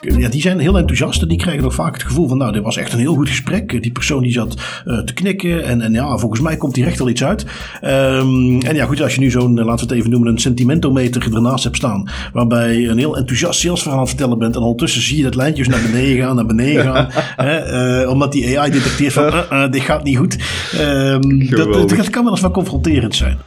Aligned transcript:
Ja, 0.00 0.28
die 0.28 0.40
zijn 0.40 0.58
heel 0.58 0.78
enthousiast 0.78 1.22
en 1.22 1.28
die 1.28 1.38
krijgen 1.38 1.62
nog 1.62 1.74
vaak 1.74 1.92
het 1.92 2.02
gevoel 2.02 2.28
van, 2.28 2.38
nou, 2.38 2.52
dit 2.52 2.62
was 2.62 2.76
echt 2.76 2.92
een 2.92 2.98
heel 2.98 3.14
goed 3.14 3.28
gesprek. 3.28 3.82
Die 3.82 3.92
persoon 3.92 4.22
die 4.22 4.32
zat 4.32 4.54
uh, 4.86 4.98
te 4.98 5.12
knikken 5.12 5.64
en, 5.64 5.80
en 5.80 5.92
ja, 5.92 6.16
volgens 6.16 6.40
mij 6.40 6.56
komt 6.56 6.76
hier 6.76 6.86
echt 6.86 6.98
wel 6.98 7.08
iets 7.08 7.24
uit. 7.24 7.46
Um, 7.82 8.60
en 8.60 8.74
ja, 8.74 8.84
goed, 8.84 9.02
als 9.02 9.14
je 9.14 9.20
nu 9.20 9.30
zo'n, 9.30 9.54
laten 9.54 9.74
we 9.74 9.80
het 9.80 9.90
even 9.90 10.10
noemen, 10.10 10.28
een 10.28 10.38
sentimentometer 10.38 11.34
ernaast 11.34 11.64
hebt 11.64 11.76
staan, 11.76 12.08
waarbij 12.32 12.76
je 12.76 12.88
een 12.88 12.98
heel 12.98 13.16
enthousiast 13.16 13.60
salesverhaal 13.60 13.98
aan 13.98 14.04
het 14.04 14.14
vertellen 14.14 14.38
bent 14.38 14.56
en 14.56 14.62
ondertussen 14.62 15.02
zie 15.02 15.16
je 15.16 15.22
dat 15.22 15.34
lijntjes 15.34 15.68
naar 15.68 15.82
beneden 15.82 16.24
gaan, 16.24 16.36
naar 16.36 16.46
beneden 16.46 16.82
gaan, 16.82 17.08
hè, 17.46 18.02
uh, 18.02 18.10
omdat 18.10 18.32
die 18.32 18.58
AI 18.58 18.70
detecteert 18.70 19.12
van, 19.12 19.24
uh, 19.26 19.70
dit 19.70 19.82
gaat 19.82 20.04
niet 20.04 20.16
goed. 20.16 20.38
Um, 20.80 21.50
dat, 21.50 21.88
dat 21.88 22.10
kan 22.10 22.22
wel 22.22 22.32
eens 22.32 22.40
wat 22.40 22.52
confronterend 22.52 23.14
zijn. 23.14 23.38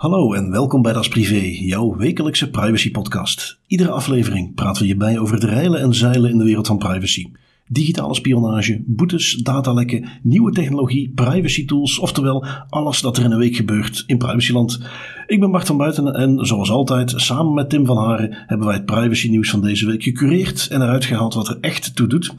Hallo 0.00 0.32
en 0.32 0.50
welkom 0.50 0.82
bij 0.82 0.92
Das 0.92 1.08
Privé, 1.08 1.40
jouw 1.44 1.96
wekelijkse 1.96 2.50
privacy 2.50 2.90
podcast. 2.90 3.60
Iedere 3.66 3.90
aflevering 3.90 4.54
praten 4.54 4.82
we 4.82 4.88
je 4.88 4.96
bij 4.96 5.18
over 5.18 5.34
het 5.34 5.44
reilen 5.44 5.80
en 5.80 5.94
zeilen 5.94 6.30
in 6.30 6.38
de 6.38 6.44
wereld 6.44 6.66
van 6.66 6.78
privacy. 6.78 7.26
Digitale 7.66 8.14
spionage, 8.14 8.82
boetes, 8.86 9.34
datalekken, 9.34 10.08
nieuwe 10.22 10.52
technologie, 10.52 11.12
privacy 11.14 11.66
tools, 11.66 11.98
oftewel 11.98 12.46
alles 12.68 13.00
dat 13.00 13.16
er 13.16 13.24
in 13.24 13.30
een 13.30 13.38
week 13.38 13.56
gebeurt 13.56 14.04
in 14.06 14.18
privacyland. 14.18 14.80
Ik 15.30 15.40
ben 15.40 15.50
Bart 15.50 15.66
van 15.66 15.76
Buiten 15.76 16.14
en 16.14 16.46
zoals 16.46 16.70
altijd, 16.70 17.12
samen 17.16 17.54
met 17.54 17.70
Tim 17.70 17.86
van 17.86 17.96
Haren, 17.96 18.36
hebben 18.46 18.66
wij 18.66 18.76
het 18.76 18.84
privacy 18.84 19.28
nieuws 19.28 19.50
van 19.50 19.60
deze 19.60 19.86
week 19.86 20.02
gecureerd 20.02 20.68
en 20.70 20.82
eruit 20.82 21.04
gehaald 21.04 21.34
wat 21.34 21.48
er 21.48 21.58
echt 21.60 21.96
toe 21.96 22.06
doet. 22.06 22.34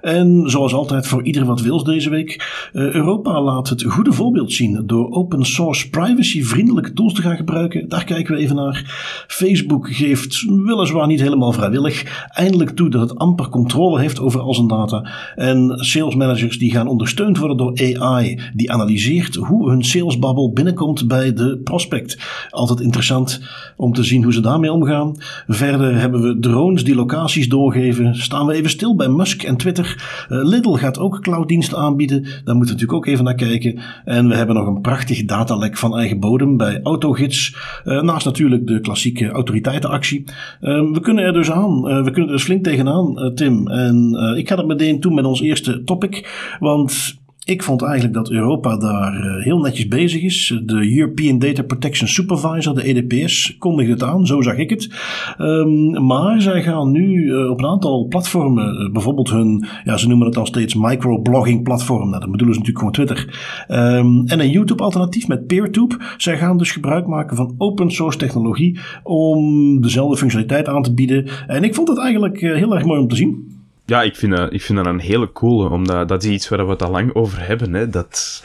En 0.00 0.50
zoals 0.50 0.74
altijd 0.74 1.06
voor 1.06 1.22
ieder 1.22 1.44
wat 1.44 1.60
wils 1.60 1.84
deze 1.84 2.10
week, 2.10 2.68
uh, 2.72 2.94
Europa 2.94 3.42
laat 3.42 3.68
het 3.68 3.82
goede 3.82 4.12
voorbeeld 4.12 4.52
zien 4.52 4.82
door 4.86 5.10
open 5.10 5.44
source 5.44 5.90
privacy 5.90 6.42
vriendelijke 6.42 6.92
tools 6.92 7.14
te 7.14 7.22
gaan 7.22 7.36
gebruiken. 7.36 7.88
Daar 7.88 8.04
kijken 8.04 8.34
we 8.34 8.40
even 8.40 8.56
naar. 8.56 8.84
Facebook 9.28 9.88
geeft 9.94 10.44
weliswaar 10.64 11.06
niet 11.06 11.20
helemaal 11.20 11.52
vrijwillig 11.52 12.28
eindelijk 12.28 12.70
toe 12.70 12.88
dat 12.88 13.10
het 13.10 13.18
amper 13.18 13.48
controle 13.48 14.00
heeft 14.00 14.20
over 14.20 14.40
al 14.40 14.54
zijn 14.54 14.68
data. 14.68 15.10
En 15.34 15.72
sales 15.76 16.14
managers 16.14 16.58
die 16.58 16.70
gaan 16.70 16.88
ondersteund 16.88 17.38
worden 17.38 17.56
door 17.56 18.00
AI, 18.00 18.40
die 18.54 18.72
analyseert 18.72 19.34
hoe 19.34 19.70
hun 19.70 19.84
salesbabbel 19.84 20.52
binnenkomt 20.52 21.08
bij 21.08 21.32
de 21.32 21.60
prospect. 21.64 22.16
Altijd 22.50 22.80
interessant 22.80 23.40
om 23.76 23.92
te 23.92 24.02
zien 24.02 24.22
hoe 24.22 24.32
ze 24.32 24.40
daarmee 24.40 24.72
omgaan. 24.72 25.16
Verder 25.46 26.00
hebben 26.00 26.22
we 26.22 26.38
drones 26.38 26.84
die 26.84 26.94
locaties 26.94 27.48
doorgeven. 27.48 28.14
Staan 28.14 28.46
we 28.46 28.54
even 28.54 28.70
stil 28.70 28.96
bij 28.96 29.08
Musk 29.08 29.42
en 29.42 29.56
Twitter. 29.56 30.04
Uh, 30.28 30.44
Lidl 30.44 30.72
gaat 30.72 30.98
ook 30.98 31.20
clouddiensten 31.20 31.78
aanbieden. 31.78 32.22
Daar 32.22 32.32
moeten 32.32 32.54
we 32.54 32.56
natuurlijk 32.56 32.92
ook 32.92 33.06
even 33.06 33.24
naar 33.24 33.34
kijken. 33.34 33.78
En 34.04 34.28
we 34.28 34.34
hebben 34.34 34.56
nog 34.56 34.66
een 34.66 34.80
prachtig 34.80 35.24
datalek 35.24 35.76
van 35.76 35.96
eigen 35.96 36.20
bodem 36.20 36.56
bij 36.56 36.80
Autogids. 36.82 37.56
Uh, 37.84 38.02
naast 38.02 38.24
natuurlijk 38.24 38.66
de 38.66 38.80
klassieke 38.80 39.28
autoriteitenactie. 39.28 40.24
Uh, 40.60 40.90
we 40.92 41.00
kunnen 41.00 41.24
er 41.24 41.32
dus 41.32 41.50
aan. 41.50 41.82
we 41.82 42.10
kunnen 42.10 42.26
er 42.26 42.36
dus 42.36 42.44
flink 42.44 42.64
tegenaan, 42.64 43.32
Tim. 43.34 43.68
En 43.68 44.14
ik 44.36 44.48
ga 44.48 44.56
dat 44.56 44.66
meteen 44.66 45.00
toe 45.00 45.14
met 45.14 45.24
ons 45.24 45.40
eerste 45.40 45.84
topic. 45.84 46.28
Want 46.60 47.16
ik 47.46 47.62
vond 47.62 47.82
eigenlijk 47.82 48.14
dat 48.14 48.30
Europa 48.30 48.76
daar 48.76 49.14
eh, 49.14 49.44
heel 49.44 49.58
netjes 49.58 49.88
bezig 49.88 50.22
is. 50.22 50.60
De 50.64 50.96
European 50.96 51.38
Data 51.38 51.62
Protection 51.62 52.08
Supervisor, 52.08 52.74
de 52.74 52.82
EDPS, 52.82 53.56
kondigde 53.58 53.92
het 53.92 54.02
aan, 54.02 54.26
zo 54.26 54.42
zag 54.42 54.56
ik 54.56 54.70
het. 54.70 54.90
Um, 55.38 56.06
maar 56.06 56.40
zij 56.42 56.62
gaan 56.62 56.90
nu 56.90 57.24
uh, 57.24 57.50
op 57.50 57.58
een 57.58 57.66
aantal 57.66 58.06
platformen, 58.08 58.82
uh, 58.82 58.92
bijvoorbeeld 58.92 59.30
hun, 59.30 59.66
ja, 59.84 59.96
ze 59.96 60.08
noemen 60.08 60.26
het 60.26 60.36
al 60.36 60.46
steeds 60.46 60.74
microblogging 60.74 61.62
platform. 61.62 62.08
Nou, 62.08 62.20
dat 62.20 62.30
bedoelen 62.30 62.54
ze 62.54 62.60
natuurlijk 62.60 62.78
gewoon 62.78 63.06
Twitter. 63.06 63.38
Um, 63.68 64.26
en 64.26 64.40
een 64.40 64.50
YouTube 64.50 64.82
alternatief 64.82 65.28
met 65.28 65.46
PeerTube. 65.46 65.96
Zij 66.16 66.38
gaan 66.38 66.58
dus 66.58 66.72
gebruik 66.72 67.06
maken 67.06 67.36
van 67.36 67.54
open 67.58 67.90
source 67.90 68.18
technologie 68.18 68.78
om 69.02 69.80
dezelfde 69.80 70.16
functionaliteit 70.16 70.68
aan 70.68 70.82
te 70.82 70.94
bieden. 70.94 71.28
En 71.46 71.64
ik 71.64 71.74
vond 71.74 71.88
het 71.88 71.98
eigenlijk 71.98 72.40
heel 72.40 72.74
erg 72.74 72.84
mooi 72.84 73.00
om 73.00 73.08
te 73.08 73.16
zien. 73.16 73.55
Ja, 73.86 74.02
ik 74.02 74.16
vind, 74.16 74.36
dat, 74.36 74.52
ik 74.52 74.62
vind 74.62 74.78
dat 74.78 74.86
een 74.86 75.00
hele 75.00 75.32
coole, 75.32 75.68
omdat 75.68 76.08
dat 76.08 76.24
is 76.24 76.30
iets 76.30 76.48
waar 76.48 76.64
we 76.64 76.72
het 76.72 76.82
al 76.82 76.90
lang 76.90 77.14
over 77.14 77.46
hebben. 77.46 77.74
Hè, 77.74 77.88
dat 77.88 78.44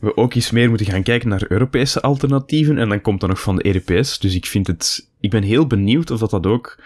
we 0.00 0.16
ook 0.16 0.34
iets 0.34 0.50
meer 0.50 0.68
moeten 0.68 0.86
gaan 0.86 1.02
kijken 1.02 1.28
naar 1.28 1.44
Europese 1.48 2.00
alternatieven. 2.00 2.78
En 2.78 2.88
dan 2.88 3.00
komt 3.00 3.20
dat 3.20 3.28
nog 3.28 3.40
van 3.40 3.56
de 3.56 3.62
EDPS. 3.62 4.18
Dus 4.18 4.34
ik 4.34 4.46
vind 4.46 4.66
het, 4.66 5.08
ik 5.20 5.30
ben 5.30 5.42
heel 5.42 5.66
benieuwd 5.66 6.10
of 6.10 6.18
dat, 6.18 6.30
dat 6.30 6.46
ook 6.46 6.78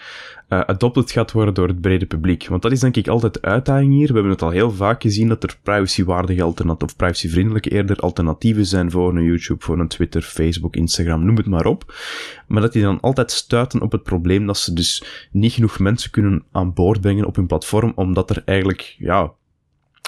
adopted 0.60 1.10
gaat 1.10 1.32
worden 1.32 1.54
door 1.54 1.68
het 1.68 1.80
brede 1.80 2.06
publiek. 2.06 2.46
Want 2.48 2.62
dat 2.62 2.72
is 2.72 2.80
denk 2.80 2.96
ik 2.96 3.08
altijd 3.08 3.34
de 3.34 3.42
uitdaging 3.42 3.92
hier. 3.92 4.06
We 4.06 4.12
hebben 4.12 4.32
het 4.32 4.42
al 4.42 4.50
heel 4.50 4.70
vaak 4.70 5.02
gezien 5.02 5.28
dat 5.28 5.42
er 5.42 5.56
privacywaardige 5.62 6.42
alternatieven, 6.42 6.88
of 6.88 6.96
privacyvriendelijke 6.96 7.70
eerder 7.70 7.96
alternatieven 7.96 8.66
zijn 8.66 8.90
voor 8.90 9.16
een 9.16 9.24
YouTube, 9.24 9.64
voor 9.64 9.78
een 9.78 9.88
Twitter, 9.88 10.22
Facebook, 10.22 10.76
Instagram, 10.76 11.24
noem 11.24 11.36
het 11.36 11.46
maar 11.46 11.66
op. 11.66 11.94
Maar 12.46 12.62
dat 12.62 12.72
die 12.72 12.82
dan 12.82 13.00
altijd 13.00 13.30
stuiten 13.30 13.80
op 13.80 13.92
het 13.92 14.02
probleem 14.02 14.46
dat 14.46 14.58
ze 14.58 14.72
dus 14.72 15.04
niet 15.30 15.52
genoeg 15.52 15.78
mensen 15.78 16.10
kunnen 16.10 16.44
aan 16.52 16.72
boord 16.72 17.00
brengen 17.00 17.26
op 17.26 17.36
hun 17.36 17.46
platform, 17.46 17.92
omdat 17.94 18.30
er 18.30 18.42
eigenlijk, 18.44 18.96
ja, 18.98 19.32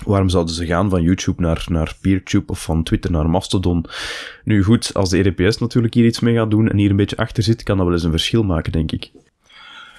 Waarom 0.05 0.29
zouden 0.29 0.55
ze 0.55 0.67
gaan 0.67 0.91
van 0.91 1.03
YouTube 1.03 1.43
naar, 1.43 1.67
naar 1.69 1.97
PeerTube 2.01 2.53
of 2.53 2.63
van 2.63 2.83
Twitter 2.83 3.11
naar 3.11 3.31
Mastodon? 3.31 3.85
Nu 4.45 4.63
goed, 4.63 4.95
als 4.95 5.11
de 5.11 5.19
EDPS 5.19 5.59
natuurlijk 5.59 5.95
hier 5.95 6.05
iets 6.05 6.21
mee 6.21 6.35
gaat 6.35 6.51
doen 6.51 6.69
en 6.69 6.79
hier 6.79 6.91
een 6.91 6.97
beetje 6.97 7.17
achter 7.17 7.43
zit, 7.43 7.63
kan 7.63 7.77
dat 7.77 7.87
wel 7.87 7.95
eens 7.95 8.05
een 8.05 8.11
verschil 8.11 8.43
maken, 8.43 8.73
denk 8.73 8.93
ik. 8.93 9.11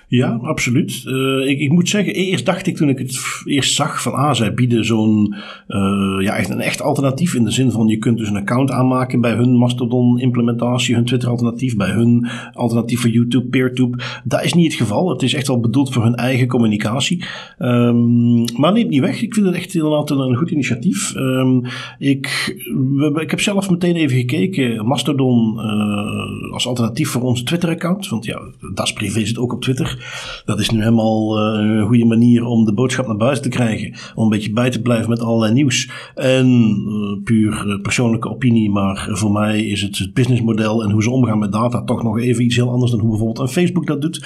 Ja, 0.07 0.39
absoluut. 0.41 1.03
Uh, 1.05 1.47
ik, 1.49 1.59
ik, 1.59 1.71
moet 1.71 1.89
zeggen, 1.89 2.13
eerst 2.13 2.45
dacht 2.45 2.67
ik 2.67 2.75
toen 2.75 2.89
ik 2.89 2.97
het 2.97 3.19
eerst 3.45 3.73
zag 3.73 4.01
van 4.01 4.13
ah, 4.13 4.33
zij 4.33 4.53
bieden 4.53 4.85
zo'n 4.85 5.35
uh, 5.67 6.17
ja, 6.19 6.35
echt 6.35 6.49
een 6.49 6.59
echt 6.59 6.81
alternatief 6.81 7.33
in 7.33 7.43
de 7.43 7.51
zin 7.51 7.71
van 7.71 7.87
je 7.87 7.97
kunt 7.97 8.17
dus 8.17 8.29
een 8.29 8.35
account 8.35 8.71
aanmaken 8.71 9.21
bij 9.21 9.33
hun 9.33 9.57
Mastodon 9.57 10.19
implementatie, 10.19 10.95
hun 10.95 11.05
Twitter 11.05 11.29
alternatief, 11.29 11.75
bij 11.75 11.89
hun 11.89 12.27
alternatief 12.53 13.01
voor 13.01 13.09
YouTube, 13.09 13.47
PeerTube. 13.47 13.97
Dat 14.23 14.43
is 14.43 14.53
niet 14.53 14.65
het 14.65 14.81
geval. 14.81 15.09
Het 15.09 15.21
is 15.21 15.33
echt 15.33 15.47
wel 15.47 15.59
bedoeld 15.59 15.93
voor 15.93 16.03
hun 16.03 16.15
eigen 16.15 16.47
communicatie. 16.47 17.25
Um, 17.59 18.43
maar 18.57 18.73
neemt 18.73 18.89
niet 18.89 18.99
weg. 18.99 19.21
Ik 19.21 19.33
vind 19.33 19.45
het 19.45 19.55
echt 19.55 19.75
inderdaad 19.75 20.09
een, 20.09 20.19
een 20.19 20.35
goed 20.35 20.51
initiatief. 20.51 21.15
Um, 21.15 21.61
ik, 21.99 22.55
ik 23.21 23.29
heb 23.29 23.41
zelf 23.41 23.69
meteen 23.69 23.95
even 23.95 24.17
gekeken. 24.17 24.85
Mastodon 24.85 25.53
uh, 25.57 26.53
als 26.53 26.67
alternatief 26.67 27.09
voor 27.09 27.21
onze 27.21 27.43
Twitter 27.43 27.69
account. 27.69 28.09
Want 28.09 28.25
ja, 28.25 28.41
das 28.73 28.93
privé 28.93 29.25
zit 29.25 29.37
ook 29.37 29.53
op 29.53 29.61
Twitter. 29.61 29.94
Dat 30.45 30.59
is 30.59 30.69
nu 30.69 30.79
helemaal 30.79 31.37
uh, 31.37 31.77
een 31.77 31.87
goede 31.87 32.05
manier 32.05 32.43
om 32.43 32.65
de 32.65 32.73
boodschap 32.73 33.07
naar 33.07 33.17
buiten 33.17 33.43
te 33.43 33.49
krijgen. 33.49 33.95
Om 34.15 34.23
een 34.23 34.29
beetje 34.29 34.53
bij 34.53 34.69
te 34.69 34.81
blijven 34.81 35.09
met 35.09 35.19
allerlei 35.19 35.53
nieuws. 35.53 35.89
En 36.15 36.47
uh, 36.87 37.23
puur 37.23 37.65
uh, 37.67 37.81
persoonlijke 37.81 38.29
opinie, 38.29 38.69
maar 38.71 39.07
voor 39.11 39.31
mij 39.31 39.65
is 39.65 39.81
het 39.81 39.97
het 39.97 40.13
businessmodel 40.13 40.83
en 40.83 40.91
hoe 40.91 41.03
ze 41.03 41.09
omgaan 41.09 41.39
met 41.39 41.51
data 41.51 41.83
toch 41.83 42.03
nog 42.03 42.19
even 42.19 42.43
iets 42.43 42.55
heel 42.55 42.71
anders 42.71 42.91
dan 42.91 42.99
hoe 42.99 43.09
bijvoorbeeld 43.09 43.39
een 43.39 43.53
Facebook 43.53 43.87
dat 43.87 44.01
doet. 44.01 44.25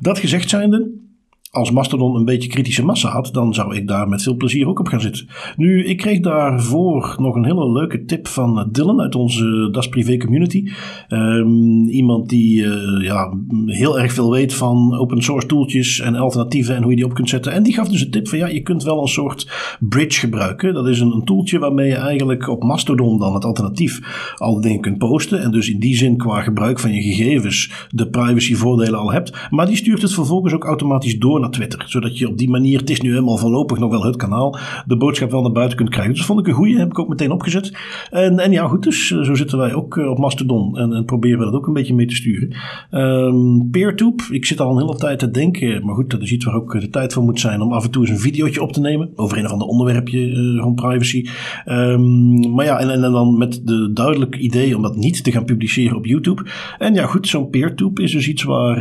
Dat 0.00 0.18
gezegd 0.18 0.48
zijnde 0.48 1.07
als 1.50 1.70
Mastodon 1.70 2.16
een 2.16 2.24
beetje 2.24 2.48
kritische 2.48 2.84
massa 2.84 3.08
had, 3.08 3.30
dan 3.32 3.54
zou 3.54 3.76
ik 3.76 3.88
daar 3.88 4.08
met 4.08 4.22
veel 4.22 4.36
plezier 4.36 4.68
ook 4.68 4.78
op 4.78 4.86
gaan 4.86 5.00
zitten. 5.00 5.26
Nu, 5.56 5.84
ik 5.84 5.96
kreeg 5.96 6.20
daarvoor 6.20 7.16
nog 7.18 7.34
een 7.34 7.44
hele 7.44 7.72
leuke 7.72 8.04
tip 8.04 8.28
van 8.28 8.58
eh, 8.58 8.64
Dylan 8.70 9.00
uit 9.00 9.14
onze 9.14 9.68
Das 9.72 9.88
Privé 9.88 10.16
community. 10.16 10.70
Um, 11.08 11.88
iemand 11.88 12.28
die 12.28 12.62
uh, 12.62 13.02
ja, 13.04 13.32
heel 13.66 14.00
erg 14.00 14.12
veel 14.12 14.30
weet 14.30 14.54
van 14.54 14.98
open 14.98 15.22
source 15.22 15.46
tooltjes 15.46 16.00
en 16.00 16.16
alternatieven 16.16 16.76
en 16.76 16.82
hoe 16.82 16.90
je 16.90 16.96
die 16.96 17.04
op 17.04 17.14
kunt 17.14 17.28
zetten. 17.28 17.52
En 17.52 17.62
die 17.62 17.74
gaf 17.74 17.88
dus 17.88 18.00
een 18.00 18.10
tip 18.10 18.28
van 18.28 18.38
ja, 18.38 18.46
je 18.46 18.62
kunt 18.62 18.82
wel 18.82 19.02
een 19.02 19.08
soort 19.08 19.50
bridge 19.80 20.20
gebruiken. 20.20 20.74
Dat 20.74 20.86
is 20.86 21.00
een, 21.00 21.12
een 21.12 21.24
tooltje 21.24 21.58
waarmee 21.58 21.88
je 21.88 21.94
eigenlijk 21.94 22.48
op 22.48 22.62
Mastodon 22.62 23.18
dan 23.18 23.34
het 23.34 23.44
alternatief 23.44 24.00
al 24.36 24.60
dingen 24.60 24.80
kunt 24.80 24.98
posten. 24.98 25.42
En 25.42 25.50
dus 25.50 25.70
in 25.70 25.78
die 25.78 25.96
zin 25.96 26.16
qua 26.16 26.42
gebruik 26.42 26.78
van 26.78 26.92
je 26.92 27.02
gegevens 27.02 27.86
de 27.90 28.08
privacyvoordelen 28.08 28.98
al 28.98 29.12
hebt. 29.12 29.48
Maar 29.50 29.66
die 29.66 29.76
stuurt 29.76 30.02
het 30.02 30.14
vervolgens 30.14 30.54
ook 30.54 30.64
automatisch 30.64 31.18
door 31.18 31.37
naar 31.40 31.50
Twitter. 31.50 31.84
Zodat 31.86 32.18
je 32.18 32.28
op 32.28 32.38
die 32.38 32.50
manier, 32.50 32.78
het 32.78 32.90
is 32.90 33.00
nu 33.00 33.10
helemaal 33.10 33.36
voorlopig 33.36 33.78
nog 33.78 33.90
wel 33.90 34.04
het 34.04 34.16
kanaal, 34.16 34.58
de 34.86 34.96
boodschap 34.96 35.30
wel 35.30 35.42
naar 35.42 35.52
buiten 35.52 35.76
kunt 35.76 35.90
krijgen. 35.90 36.10
Dus 36.10 36.20
dat 36.20 36.28
vond 36.28 36.40
ik 36.40 36.46
een 36.46 36.58
goede, 36.58 36.78
heb 36.78 36.88
ik 36.88 36.98
ook 36.98 37.08
meteen 37.08 37.32
opgezet. 37.32 37.72
En, 38.10 38.38
en 38.38 38.52
ja, 38.52 38.66
goed, 38.66 38.82
dus 38.82 39.10
eh, 39.10 39.22
zo 39.22 39.34
zitten 39.34 39.58
wij 39.58 39.74
ook 39.74 39.96
eh, 39.96 40.10
op 40.10 40.18
Mastodon 40.18 40.78
en, 40.78 40.92
en 40.92 41.04
proberen 41.04 41.38
we 41.38 41.44
dat 41.44 41.54
ook 41.54 41.66
een 41.66 41.72
beetje 41.72 41.94
mee 41.94 42.06
te 42.06 42.14
sturen. 42.14 42.56
Um, 42.90 43.70
PeerTube, 43.70 44.22
ik 44.30 44.46
zit 44.46 44.60
al 44.60 44.70
een 44.70 44.86
hele 44.86 44.96
tijd 44.96 45.18
te 45.18 45.30
denken, 45.30 45.84
maar 45.84 45.94
goed, 45.94 46.10
dat 46.10 46.22
is 46.22 46.32
iets 46.32 46.44
waar 46.44 46.54
ook 46.54 46.80
de 46.80 46.88
tijd 46.88 47.12
voor 47.12 47.22
moet 47.22 47.40
zijn 47.40 47.60
om 47.60 47.72
af 47.72 47.84
en 47.84 47.90
toe 47.90 48.02
eens 48.02 48.10
een 48.10 48.18
videootje 48.18 48.62
op 48.62 48.72
te 48.72 48.80
nemen 48.80 49.10
over 49.14 49.38
een 49.38 49.44
of 49.44 49.50
ander 49.50 49.68
onderwerpje 49.68 50.18
uh, 50.18 50.60
rond 50.60 50.76
privacy. 50.76 51.26
Um, 51.66 52.54
maar 52.54 52.64
ja, 52.64 52.78
en, 52.78 52.90
en, 52.90 53.00
dan 53.00 53.38
met 53.38 53.60
de 53.64 53.92
duidelijk 53.92 54.36
idee 54.36 54.76
om 54.76 54.82
dat 54.82 54.96
niet 54.96 55.24
te 55.24 55.32
gaan 55.32 55.44
publiceren 55.44 55.96
op 55.96 56.06
YouTube. 56.06 56.46
En 56.78 56.94
ja, 56.94 57.06
goed, 57.06 57.28
zo'n 57.28 57.50
PeerTube 57.50 58.02
is 58.02 58.12
dus 58.12 58.28
iets 58.28 58.42
waar, 58.42 58.76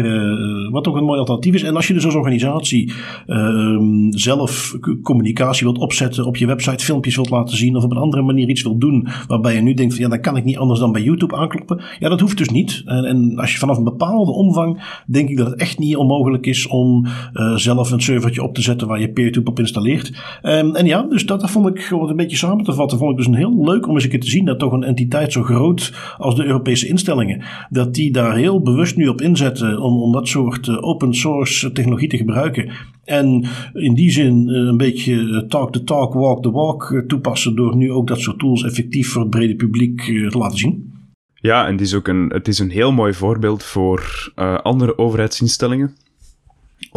wat 0.71 0.87
ook 0.87 0.95
een 0.95 1.03
mooi 1.03 1.19
alternatief 1.19 1.53
is. 1.53 1.63
En 1.63 1.75
als 1.75 1.87
je 1.87 1.93
dus 1.93 2.05
als 2.05 2.15
organisatie 2.15 2.46
ehm, 2.55 4.11
zelf 4.11 4.77
communicatie 5.03 5.65
wilt 5.65 5.77
opzetten, 5.77 6.25
op 6.25 6.37
je 6.37 6.45
website 6.45 6.85
filmpjes 6.85 7.15
wilt 7.15 7.29
laten 7.29 7.57
zien 7.57 7.75
of 7.75 7.83
op 7.83 7.91
een 7.91 7.97
andere 7.97 8.23
manier 8.23 8.49
iets 8.49 8.63
wilt 8.63 8.81
doen, 8.81 9.07
waarbij 9.27 9.55
je 9.55 9.61
nu 9.61 9.73
denkt 9.73 9.97
ja, 9.97 10.09
dan 10.09 10.21
kan 10.21 10.37
ik 10.37 10.43
niet 10.43 10.57
anders 10.57 10.79
dan 10.79 10.91
bij 10.91 11.01
YouTube 11.01 11.35
aankloppen. 11.35 11.81
Ja, 11.99 12.09
dat 12.09 12.19
hoeft 12.19 12.37
dus 12.37 12.49
niet. 12.49 12.81
En, 12.85 13.05
en 13.05 13.39
als 13.39 13.51
je 13.51 13.57
vanaf 13.57 13.77
een 13.77 13.83
bepaalde 13.83 14.31
omvang, 14.31 15.01
denk 15.07 15.29
ik 15.29 15.37
dat 15.37 15.49
het 15.49 15.59
echt 15.59 15.79
niet 15.79 15.95
onmogelijk 15.95 16.45
is 16.45 16.67
om 16.67 17.05
uh, 17.33 17.55
zelf 17.55 17.91
een 17.91 18.01
servertje 18.01 18.43
op 18.43 18.55
te 18.55 18.61
zetten 18.61 18.87
waar 18.87 18.99
je 18.99 19.11
PeerTube 19.11 19.49
op 19.49 19.59
installeert. 19.59 20.07
Um, 20.43 20.75
en 20.75 20.85
ja, 20.85 21.01
dus 21.01 21.25
dat, 21.25 21.41
dat 21.41 21.51
vond 21.51 21.67
ik 21.67 21.81
gewoon 21.81 22.09
een 22.09 22.15
beetje 22.15 22.37
samen 22.37 22.63
te 22.63 22.73
vatten, 22.73 22.97
vond 22.97 23.11
ik 23.11 23.17
dus 23.17 23.27
een 23.27 23.33
heel 23.33 23.63
leuk 23.63 23.87
om 23.87 23.93
eens 23.93 24.03
een 24.03 24.09
keer 24.09 24.19
te 24.19 24.29
zien 24.29 24.45
dat 24.45 24.59
toch 24.59 24.71
een 24.71 24.83
entiteit 24.83 25.31
zo 25.31 25.43
groot 25.43 25.93
als 26.17 26.35
de 26.35 26.45
Europese 26.45 26.87
instellingen, 26.87 27.43
dat 27.69 27.93
die 27.93 28.11
daar 28.11 28.35
heel 28.35 28.61
bewust 28.61 28.97
nu 28.97 29.07
op 29.07 29.21
inzetten 29.21 29.81
om, 29.81 30.01
om 30.01 30.11
dat 30.11 30.27
soort 30.27 30.67
uh, 30.67 30.77
open 30.81 31.13
source 31.13 31.71
technologie 31.71 32.07
te 32.07 32.17
gebruiken. 32.17 32.36
En 33.03 33.45
in 33.73 33.93
die 33.93 34.11
zin 34.11 34.49
uh, 34.49 34.67
een 34.67 34.77
beetje 34.77 35.45
talk 35.47 35.71
the 35.71 35.83
talk, 35.83 36.13
walk 36.13 36.43
the 36.43 36.51
walk 36.51 37.03
toepassen 37.07 37.55
door 37.55 37.75
nu 37.75 37.91
ook 37.91 38.07
dat 38.07 38.19
soort 38.19 38.39
tools 38.39 38.63
effectief 38.63 39.11
voor 39.11 39.21
het 39.21 39.29
brede 39.29 39.55
publiek 39.55 40.01
te 40.01 40.37
laten 40.37 40.57
zien. 40.57 40.93
Ja, 41.33 41.65
en 41.65 41.71
het 41.71 41.81
is 41.81 41.93
ook 41.93 42.07
een, 42.07 42.29
het 42.33 42.47
is 42.47 42.59
een 42.59 42.69
heel 42.69 42.91
mooi 42.91 43.13
voorbeeld 43.13 43.63
voor 43.63 44.31
andere 44.63 44.97
overheidsinstellingen 44.97 45.95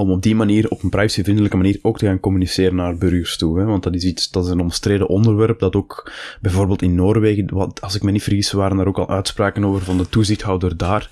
om 0.00 0.10
op 0.10 0.22
die 0.22 0.34
manier, 0.34 0.68
op 0.68 0.82
een 0.82 0.88
privacyvriendelijke 0.88 1.56
manier, 1.56 1.78
ook 1.82 1.98
te 1.98 2.06
gaan 2.06 2.20
communiceren 2.20 2.74
naar 2.74 2.96
burgers 2.96 3.36
toe. 3.36 3.58
Hè? 3.58 3.64
Want 3.64 3.82
dat 3.82 3.94
is 3.94 4.04
iets, 4.04 4.30
dat 4.30 4.44
is 4.44 4.50
een 4.50 4.60
omstreden 4.60 5.08
onderwerp, 5.08 5.58
dat 5.58 5.76
ook 5.76 6.12
bijvoorbeeld 6.40 6.82
in 6.82 6.94
Noorwegen, 6.94 7.54
wat, 7.54 7.80
als 7.80 7.94
ik 7.94 8.02
me 8.02 8.10
niet 8.10 8.22
vergis, 8.22 8.52
waren 8.52 8.76
daar 8.76 8.86
ook 8.86 8.98
al 8.98 9.08
uitspraken 9.08 9.64
over 9.64 9.82
van 9.82 9.98
de 9.98 10.08
toezichthouder 10.08 10.76
daar, 10.76 11.08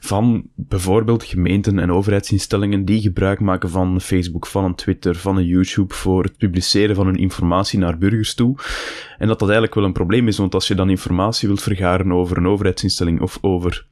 van 0.00 0.46
bijvoorbeeld 0.54 1.24
gemeenten 1.24 1.78
en 1.78 1.92
overheidsinstellingen 1.92 2.84
die 2.84 3.00
gebruik 3.00 3.40
maken 3.40 3.70
van 3.70 4.00
Facebook, 4.00 4.46
van 4.46 4.64
een 4.64 4.74
Twitter, 4.74 5.16
van 5.16 5.36
een 5.36 5.46
YouTube 5.46 5.94
voor 5.94 6.22
het 6.22 6.36
publiceren 6.36 6.94
van 6.94 7.06
hun 7.06 7.16
informatie 7.16 7.78
naar 7.78 7.98
burgers 7.98 8.34
toe. 8.34 8.56
En 9.18 9.28
dat 9.28 9.38
dat 9.38 9.48
eigenlijk 9.48 9.74
wel 9.74 9.84
een 9.84 9.92
probleem 9.92 10.28
is, 10.28 10.38
want 10.38 10.54
als 10.54 10.68
je 10.68 10.74
dan 10.74 10.90
informatie 10.90 11.48
wilt 11.48 11.62
vergaren 11.62 12.12
over 12.12 12.36
een 12.36 12.48
overheidsinstelling 12.48 13.20
of 13.20 13.38
over 13.40 13.86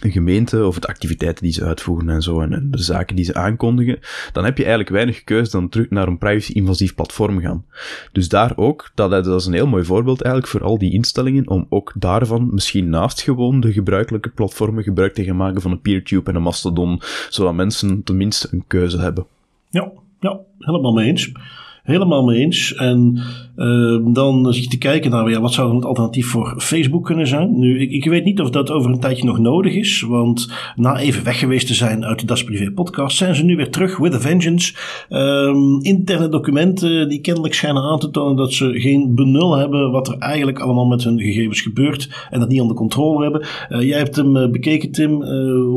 gemeente 0.00 0.66
of 0.66 0.78
de 0.78 0.86
activiteiten 0.86 1.44
die 1.44 1.52
ze 1.52 1.64
uitvoeren 1.64 2.08
en 2.08 2.22
zo 2.22 2.40
en, 2.40 2.68
de 2.70 2.82
zaken 2.82 3.16
die 3.16 3.24
ze 3.24 3.34
aankondigen, 3.34 3.98
dan 4.32 4.44
heb 4.44 4.56
je 4.56 4.62
eigenlijk 4.62 4.92
weinig 4.92 5.24
keuze 5.24 5.50
dan 5.50 5.68
terug 5.68 5.90
naar 5.90 6.08
een 6.08 6.18
privacy-invasief 6.18 6.94
platform 6.94 7.40
gaan. 7.40 7.64
Dus 8.12 8.28
daar 8.28 8.52
ook, 8.56 8.90
dat, 8.94 9.10
dat 9.10 9.40
is 9.40 9.46
een 9.46 9.52
heel 9.52 9.66
mooi 9.66 9.84
voorbeeld 9.84 10.22
eigenlijk 10.22 10.52
voor 10.52 10.64
al 10.64 10.78
die 10.78 10.92
instellingen, 10.92 11.48
om 11.48 11.66
ook 11.68 11.92
daarvan 11.94 12.48
misschien 12.52 12.88
naast 12.88 13.20
gewoon 13.20 13.60
de 13.60 13.72
gebruikelijke 13.72 14.28
platformen 14.28 14.82
gebruik 14.82 15.14
te 15.14 15.24
gaan 15.24 15.36
maken 15.36 15.60
van 15.60 15.70
een 15.70 15.80
PeerTube 15.80 16.30
en 16.30 16.36
een 16.36 16.42
Mastodon, 16.42 17.00
zodat 17.28 17.54
mensen 17.54 18.02
tenminste 18.02 18.48
een 18.50 18.64
keuze 18.66 18.98
hebben. 18.98 19.26
Ja, 19.68 19.90
ja 20.20 20.38
helemaal 20.58 20.92
mee 20.92 21.06
eens. 21.06 21.32
Helemaal 21.82 22.24
mee 22.24 22.38
eens. 22.38 22.74
En 22.74 23.20
uh, 23.56 24.14
dan 24.14 24.52
zit 24.52 24.64
je 24.64 24.70
te 24.70 24.78
kijken 24.78 25.10
naar 25.10 25.30
ja, 25.30 25.40
wat 25.40 25.52
zou 25.52 25.74
het 25.74 25.84
alternatief 25.84 26.26
voor 26.26 26.54
Facebook 26.58 27.04
kunnen 27.04 27.26
zijn. 27.26 27.58
Nu, 27.58 27.80
ik, 27.80 27.90
ik, 27.90 28.04
weet 28.04 28.24
niet 28.24 28.40
of 28.40 28.50
dat 28.50 28.70
over 28.70 28.90
een 28.90 29.00
tijdje 29.00 29.24
nog 29.24 29.38
nodig 29.38 29.74
is. 29.74 30.00
Want 30.00 30.52
na 30.76 30.98
even 30.98 31.24
weg 31.24 31.38
geweest 31.38 31.66
te 31.66 31.74
zijn 31.74 32.04
uit 32.04 32.20
de 32.20 32.26
Das 32.26 32.44
Privé 32.44 32.70
podcast, 32.70 33.16
zijn 33.16 33.34
ze 33.34 33.44
nu 33.44 33.56
weer 33.56 33.70
terug 33.70 33.96
with 33.96 34.14
a 34.14 34.20
vengeance. 34.20 34.74
Um, 35.08 35.82
interne 35.82 36.28
documenten 36.28 37.08
die 37.08 37.20
kennelijk 37.20 37.54
schijnen 37.54 37.82
aan 37.82 37.98
te 37.98 38.10
tonen 38.10 38.36
dat 38.36 38.52
ze 38.52 38.80
geen 38.80 39.14
benul 39.14 39.56
hebben 39.56 39.90
wat 39.90 40.08
er 40.08 40.18
eigenlijk 40.18 40.58
allemaal 40.58 40.86
met 40.86 41.04
hun 41.04 41.20
gegevens 41.20 41.60
gebeurt. 41.60 42.26
En 42.30 42.40
dat 42.40 42.48
niet 42.48 42.60
onder 42.60 42.76
controle 42.76 43.22
hebben. 43.22 43.46
Uh, 43.68 43.88
jij 43.88 43.98
hebt 43.98 44.16
hem 44.16 44.36
uh, 44.36 44.50
bekeken, 44.50 44.90
Tim. 44.90 45.18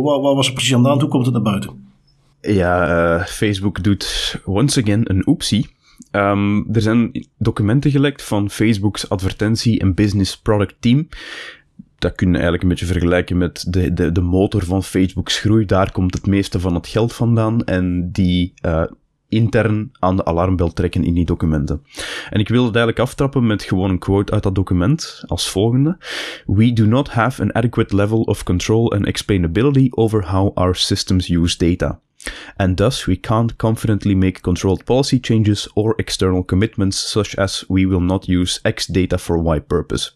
Waar, 0.03 0.21
waar, 0.21 0.35
was 0.35 0.47
er 0.47 0.53
precies 0.53 0.73
aan 0.73 0.81
de 0.81 0.87
hand? 0.87 1.01
Hoe 1.01 1.09
komt 1.09 1.25
het 1.25 1.33
naar 1.33 1.43
buiten? 1.43 1.69
Ja, 2.41 3.19
Facebook 3.27 3.83
doet 3.83 4.39
once 4.45 4.81
again 4.81 5.01
een 5.03 5.23
oepsie. 5.25 5.67
Um, 6.11 6.67
er 6.71 6.81
zijn 6.81 7.27
documenten 7.37 7.91
gelekt 7.91 8.23
van 8.23 8.49
Facebook's 8.49 9.09
advertentie- 9.09 9.79
en 9.79 9.93
business 9.93 10.37
product 10.37 10.75
team. 10.79 11.07
Dat 11.97 12.15
kun 12.15 12.27
je 12.27 12.33
eigenlijk 12.33 12.63
een 12.63 12.69
beetje 12.69 12.85
vergelijken 12.85 13.37
met 13.37 13.65
de, 13.69 13.93
de, 13.93 14.11
de 14.11 14.21
motor 14.21 14.63
van 14.63 14.83
Facebook's 14.83 15.39
groei. 15.39 15.65
Daar 15.65 15.91
komt 15.91 16.13
het 16.13 16.25
meeste 16.25 16.59
van 16.59 16.73
het 16.75 16.87
geld 16.87 17.13
vandaan. 17.13 17.63
En 17.63 18.11
die 18.11 18.53
uh, 18.65 18.83
intern 19.33 19.91
aan 19.99 20.15
de 20.15 20.25
alarmbel 20.25 20.73
trekken 20.73 21.03
in 21.03 21.13
die 21.13 21.25
documenten. 21.25 21.81
En 22.29 22.39
ik 22.39 22.49
wil 22.49 22.65
het 22.65 22.75
eigenlijk 22.75 23.07
aftrappen 23.07 23.45
met 23.45 23.63
gewoon 23.63 23.89
een 23.89 23.99
quote 23.99 24.33
uit 24.33 24.43
dat 24.43 24.55
document 24.55 25.23
als 25.27 25.49
volgende. 25.49 25.97
We 26.45 26.73
do 26.73 26.85
not 26.85 27.09
have 27.09 27.41
an 27.41 27.55
adequate 27.55 27.95
level 27.95 28.21
of 28.21 28.43
control 28.43 28.93
and 28.93 29.05
explainability 29.05 29.87
over 29.89 30.31
how 30.31 30.57
our 30.57 30.75
systems 30.75 31.29
use 31.29 31.57
data 31.57 31.99
and 32.55 32.77
thus 32.77 33.05
we 33.05 33.19
can't 33.19 33.55
confidently 33.55 34.15
make 34.15 34.41
controlled 34.41 34.83
policy 34.83 35.17
changes 35.21 35.73
or 35.73 35.93
external 35.95 36.45
commitments 36.45 37.11
such 37.11 37.37
as 37.37 37.65
we 37.67 37.87
will 37.87 38.01
not 38.01 38.27
use 38.27 38.59
X 38.73 38.85
data 38.85 39.17
for 39.17 39.55
Y 39.55 39.59
purpose. 39.59 40.11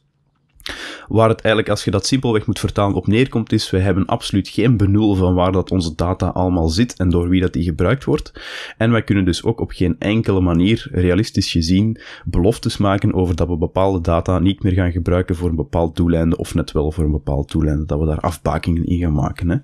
Waar 1.08 1.30
het 1.30 1.42
eigenlijk, 1.42 1.70
als 1.70 1.84
je 1.84 1.92
dat 1.92 2.06
simpelweg 2.06 2.46
moet 2.46 2.60
vertalen, 2.60 2.96
op 2.96 3.08
neerkomt, 3.08 3.52
is 3.52 3.70
wij 3.70 3.82
hebben 3.82 4.06
absoluut 4.06 4.48
geen 4.48 4.78
benul 4.78 5.16
van 5.16 5.34
waar 5.34 5.52
dat 5.52 5.72
onze 5.72 5.96
data 5.96 6.28
allemaal 6.28 6.70
zit 6.70 6.94
en 6.98 7.10
door 7.10 7.30
wie 7.30 7.42
dat 7.42 7.54
die 7.54 7.64
gebruikt 7.64 8.04
wordt. 8.04 8.32
En 8.78 8.92
wij 8.92 9.04
kunnen 9.04 9.26
dus 9.26 9.44
ook 9.44 9.60
op 9.60 9.72
geen 9.72 9.96
enkele 10.00 10.42
manier, 10.42 10.88
realistisch 10.92 11.52
gezien, 11.52 12.00
beloftes 12.26 12.78
maken 12.78 13.14
over 13.14 13.36
dat 13.36 13.48
we 13.48 13.58
bepaalde 13.58 14.02
data 14.02 14.40
niet 14.40 14.64
meer 14.64 14.74
gaan 14.74 14.92
gebruiken 14.92 15.36
voor 15.36 15.50
een 15.50 15.56
bepaald 15.56 15.96
doeleinde, 15.96 16.38
of 16.38 16.54
net 16.54 16.72
wel 16.72 16.92
voor 16.92 17.04
een 17.04 17.12
bepaald 17.12 17.52
doeleinde, 17.52 17.86
dat 17.86 18.00
we 18.00 18.06
daar 18.06 18.20
afbakingen 18.20 18.86
in 18.86 19.00
gaan 19.00 19.14
maken. 19.14 19.50
Hè. 19.50 19.58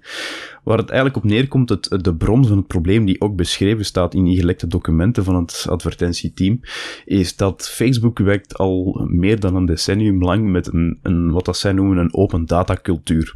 Waar 0.63 0.77
het 0.77 0.89
eigenlijk 0.89 1.23
op 1.23 1.29
neerkomt, 1.31 1.69
het, 1.69 1.97
de 2.01 2.15
bron 2.15 2.47
van 2.47 2.57
het 2.57 2.67
probleem 2.67 3.05
die 3.05 3.21
ook 3.21 3.35
beschreven 3.35 3.85
staat 3.85 4.13
in 4.13 4.23
die 4.23 4.39
gelekte 4.39 4.67
documenten 4.67 5.23
van 5.23 5.35
het 5.35 5.65
advertentieteam, 5.69 6.59
is 7.05 7.35
dat 7.35 7.69
Facebook 7.69 8.19
werkt 8.19 8.57
al 8.57 9.05
meer 9.09 9.39
dan 9.39 9.55
een 9.55 9.65
decennium 9.65 10.23
lang 10.23 10.51
met 10.51 10.73
een, 10.73 10.99
een 11.01 11.31
wat 11.31 11.45
dat 11.45 11.57
zij 11.57 11.71
noemen 11.71 11.97
een 11.97 12.13
open 12.13 12.45
data 12.45 12.77
cultuur. 12.81 13.35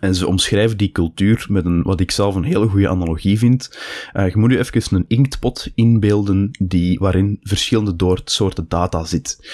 En 0.00 0.14
ze 0.14 0.26
omschrijven 0.26 0.76
die 0.76 0.92
cultuur 0.92 1.46
met 1.48 1.64
een, 1.64 1.82
wat 1.82 2.00
ik 2.00 2.10
zelf 2.10 2.34
een 2.34 2.44
hele 2.44 2.68
goede 2.68 2.88
analogie 2.88 3.38
vind. 3.38 3.78
Uh, 4.14 4.28
je 4.28 4.38
moet 4.38 4.50
je 4.50 4.58
even 4.58 4.96
een 4.96 5.04
inktpot 5.08 5.70
inbeelden 5.74 6.50
die, 6.58 6.98
waarin 6.98 7.38
verschillende 7.42 8.18
soorten 8.24 8.64
data 8.68 9.04
zit. 9.04 9.50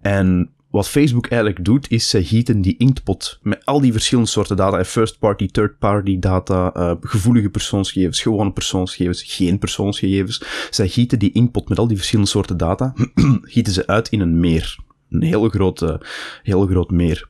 En 0.00 0.50
wat 0.74 0.88
Facebook 0.88 1.26
eigenlijk 1.26 1.64
doet, 1.64 1.90
is 1.90 2.08
ze 2.08 2.24
gieten 2.24 2.60
die 2.60 2.76
inktpot 2.76 3.38
met 3.42 3.64
al 3.64 3.80
die 3.80 3.92
verschillende 3.92 4.30
soorten 4.30 4.56
data, 4.56 4.84
first 4.84 5.18
party, 5.18 5.46
third 5.46 5.78
party 5.78 6.18
data, 6.18 6.76
uh, 6.76 6.92
gevoelige 7.00 7.50
persoonsgegevens, 7.50 8.22
gewone 8.22 8.52
persoonsgegevens, 8.52 9.22
geen 9.22 9.58
persoonsgegevens. 9.58 10.42
Zij 10.70 10.88
gieten 10.88 11.18
die 11.18 11.32
inktpot 11.32 11.68
met 11.68 11.78
al 11.78 11.86
die 11.86 11.96
verschillende 11.96 12.30
soorten 12.30 12.56
data, 12.56 12.94
gieten 13.54 13.72
ze 13.72 13.86
uit 13.86 14.08
in 14.08 14.20
een 14.20 14.40
meer. 14.40 14.78
Een 15.10 15.22
heel 15.22 15.48
groot, 15.48 15.98
heel 16.42 16.66
groot 16.66 16.90
meer. 16.90 17.28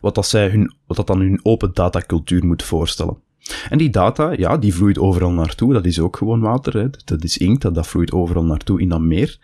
Wat 0.00 0.14
dat, 0.14 0.26
zij 0.26 0.48
hun, 0.48 0.74
wat 0.86 0.96
dat 0.96 1.06
dan 1.06 1.20
hun 1.20 1.40
open 1.42 1.70
datacultuur 1.74 2.44
moet 2.46 2.62
voorstellen. 2.62 3.16
En 3.68 3.78
die 3.78 3.90
data, 3.90 4.32
ja, 4.36 4.56
die 4.58 4.74
vloeit 4.74 4.98
overal 4.98 5.32
naartoe. 5.32 5.72
Dat 5.72 5.84
is 5.84 6.00
ook 6.00 6.16
gewoon 6.16 6.40
water. 6.40 6.78
Hè. 6.78 6.88
Dat 7.04 7.24
is 7.24 7.38
inkt, 7.38 7.62
dat, 7.62 7.74
dat 7.74 7.86
vloeit 7.86 8.12
overal 8.12 8.44
naartoe 8.44 8.80
in 8.80 8.88
dat 8.88 9.00
meer. 9.00 9.38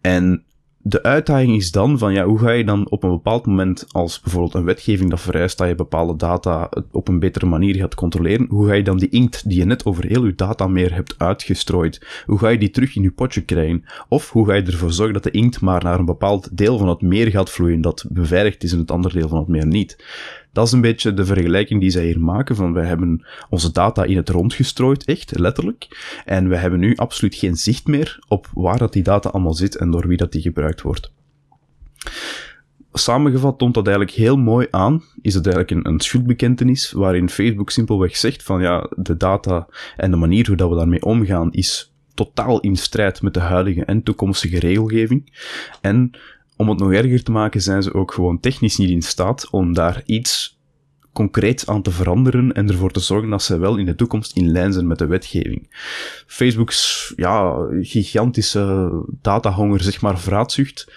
En 0.00 0.44
de 0.82 1.02
uitdaging 1.02 1.56
is 1.56 1.70
dan 1.70 1.98
van, 1.98 2.12
ja, 2.12 2.24
hoe 2.24 2.38
ga 2.38 2.50
je 2.50 2.64
dan 2.64 2.90
op 2.90 3.02
een 3.02 3.10
bepaald 3.10 3.46
moment, 3.46 3.84
als 3.90 4.20
bijvoorbeeld 4.20 4.54
een 4.54 4.64
wetgeving 4.64 5.10
dat 5.10 5.20
vereist 5.20 5.58
dat 5.58 5.68
je 5.68 5.74
bepaalde 5.74 6.16
data 6.16 6.70
op 6.90 7.08
een 7.08 7.18
betere 7.18 7.46
manier 7.46 7.74
gaat 7.74 7.94
controleren, 7.94 8.46
hoe 8.48 8.66
ga 8.66 8.72
je 8.72 8.82
dan 8.82 8.98
die 8.98 9.08
inkt 9.08 9.48
die 9.48 9.58
je 9.58 9.64
net 9.64 9.84
over 9.84 10.04
heel 10.06 10.26
je 10.26 10.34
data 10.34 10.66
meer 10.66 10.94
hebt 10.94 11.14
uitgestrooid, 11.18 12.22
hoe 12.26 12.38
ga 12.38 12.48
je 12.48 12.58
die 12.58 12.70
terug 12.70 12.96
in 12.96 13.02
je 13.02 13.10
potje 13.10 13.40
krijgen? 13.40 13.84
Of 14.08 14.30
hoe 14.30 14.46
ga 14.46 14.54
je 14.54 14.62
ervoor 14.62 14.92
zorgen 14.92 15.14
dat 15.14 15.22
de 15.22 15.30
inkt 15.30 15.60
maar 15.60 15.82
naar 15.84 15.98
een 15.98 16.04
bepaald 16.04 16.56
deel 16.56 16.78
van 16.78 16.88
het 16.88 17.02
meer 17.02 17.30
gaat 17.30 17.50
vloeien 17.50 17.80
dat 17.80 18.04
beveiligd 18.08 18.62
is 18.62 18.72
en 18.72 18.78
het 18.78 18.90
andere 18.90 19.18
deel 19.18 19.28
van 19.28 19.38
het 19.38 19.48
meer 19.48 19.66
niet? 19.66 20.04
Dat 20.52 20.66
is 20.66 20.72
een 20.72 20.80
beetje 20.80 21.14
de 21.14 21.24
vergelijking 21.24 21.80
die 21.80 21.90
zij 21.90 22.04
hier 22.04 22.20
maken 22.20 22.56
van 22.56 22.72
wij 22.72 22.86
hebben 22.86 23.26
onze 23.50 23.72
data 23.72 24.04
in 24.04 24.16
het 24.16 24.28
rond 24.28 24.54
gestrooid, 24.54 25.04
echt, 25.04 25.38
letterlijk. 25.38 26.12
En 26.24 26.48
we 26.48 26.56
hebben 26.56 26.80
nu 26.80 26.96
absoluut 26.96 27.34
geen 27.34 27.56
zicht 27.56 27.86
meer 27.86 28.18
op 28.28 28.50
waar 28.54 28.78
dat 28.78 28.92
die 28.92 29.02
data 29.02 29.28
allemaal 29.28 29.54
zit 29.54 29.76
en 29.76 29.90
door 29.90 30.08
wie 30.08 30.16
dat 30.16 30.32
die 30.32 30.42
gebruikt 30.42 30.82
wordt. 30.82 31.12
Samengevat 32.92 33.58
toont 33.58 33.74
dat 33.74 33.86
eigenlijk 33.86 34.16
heel 34.16 34.36
mooi 34.36 34.66
aan, 34.70 35.02
is 35.22 35.34
het 35.34 35.46
eigenlijk 35.46 35.76
een, 35.76 35.92
een 35.92 36.00
schuldbekentenis 36.00 36.92
waarin 36.92 37.28
Facebook 37.28 37.70
simpelweg 37.70 38.16
zegt 38.16 38.42
van 38.42 38.60
ja, 38.60 38.88
de 38.96 39.16
data 39.16 39.66
en 39.96 40.10
de 40.10 40.16
manier 40.16 40.46
hoe 40.46 40.56
dat 40.56 40.68
we 40.70 40.76
daarmee 40.76 41.02
omgaan 41.02 41.52
is 41.52 41.92
totaal 42.14 42.60
in 42.60 42.76
strijd 42.76 43.22
met 43.22 43.34
de 43.34 43.40
huidige 43.40 43.84
en 43.84 44.02
toekomstige 44.02 44.58
regelgeving. 44.58 45.32
En 45.80 46.10
om 46.56 46.68
het 46.68 46.78
nog 46.78 46.92
erger 46.92 47.22
te 47.22 47.32
maken, 47.32 47.62
zijn 47.62 47.82
ze 47.82 47.94
ook 47.94 48.12
gewoon 48.12 48.40
technisch 48.40 48.76
niet 48.76 48.90
in 48.90 49.02
staat 49.02 49.50
om 49.50 49.74
daar 49.74 50.02
iets 50.06 50.60
concreet 51.12 51.66
aan 51.66 51.82
te 51.82 51.90
veranderen 51.90 52.52
en 52.52 52.68
ervoor 52.68 52.90
te 52.90 53.00
zorgen 53.00 53.30
dat 53.30 53.42
ze 53.42 53.58
wel 53.58 53.76
in 53.76 53.86
de 53.86 53.94
toekomst 53.94 54.36
in 54.36 54.50
lijn 54.50 54.72
zijn 54.72 54.86
met 54.86 54.98
de 54.98 55.06
wetgeving. 55.06 55.66
Facebook's 56.26 57.12
ja, 57.16 57.66
gigantische 57.80 58.90
datahonger, 59.20 59.80
zeg 59.82 60.00
maar, 60.00 60.18
vraatzucht, 60.18 60.92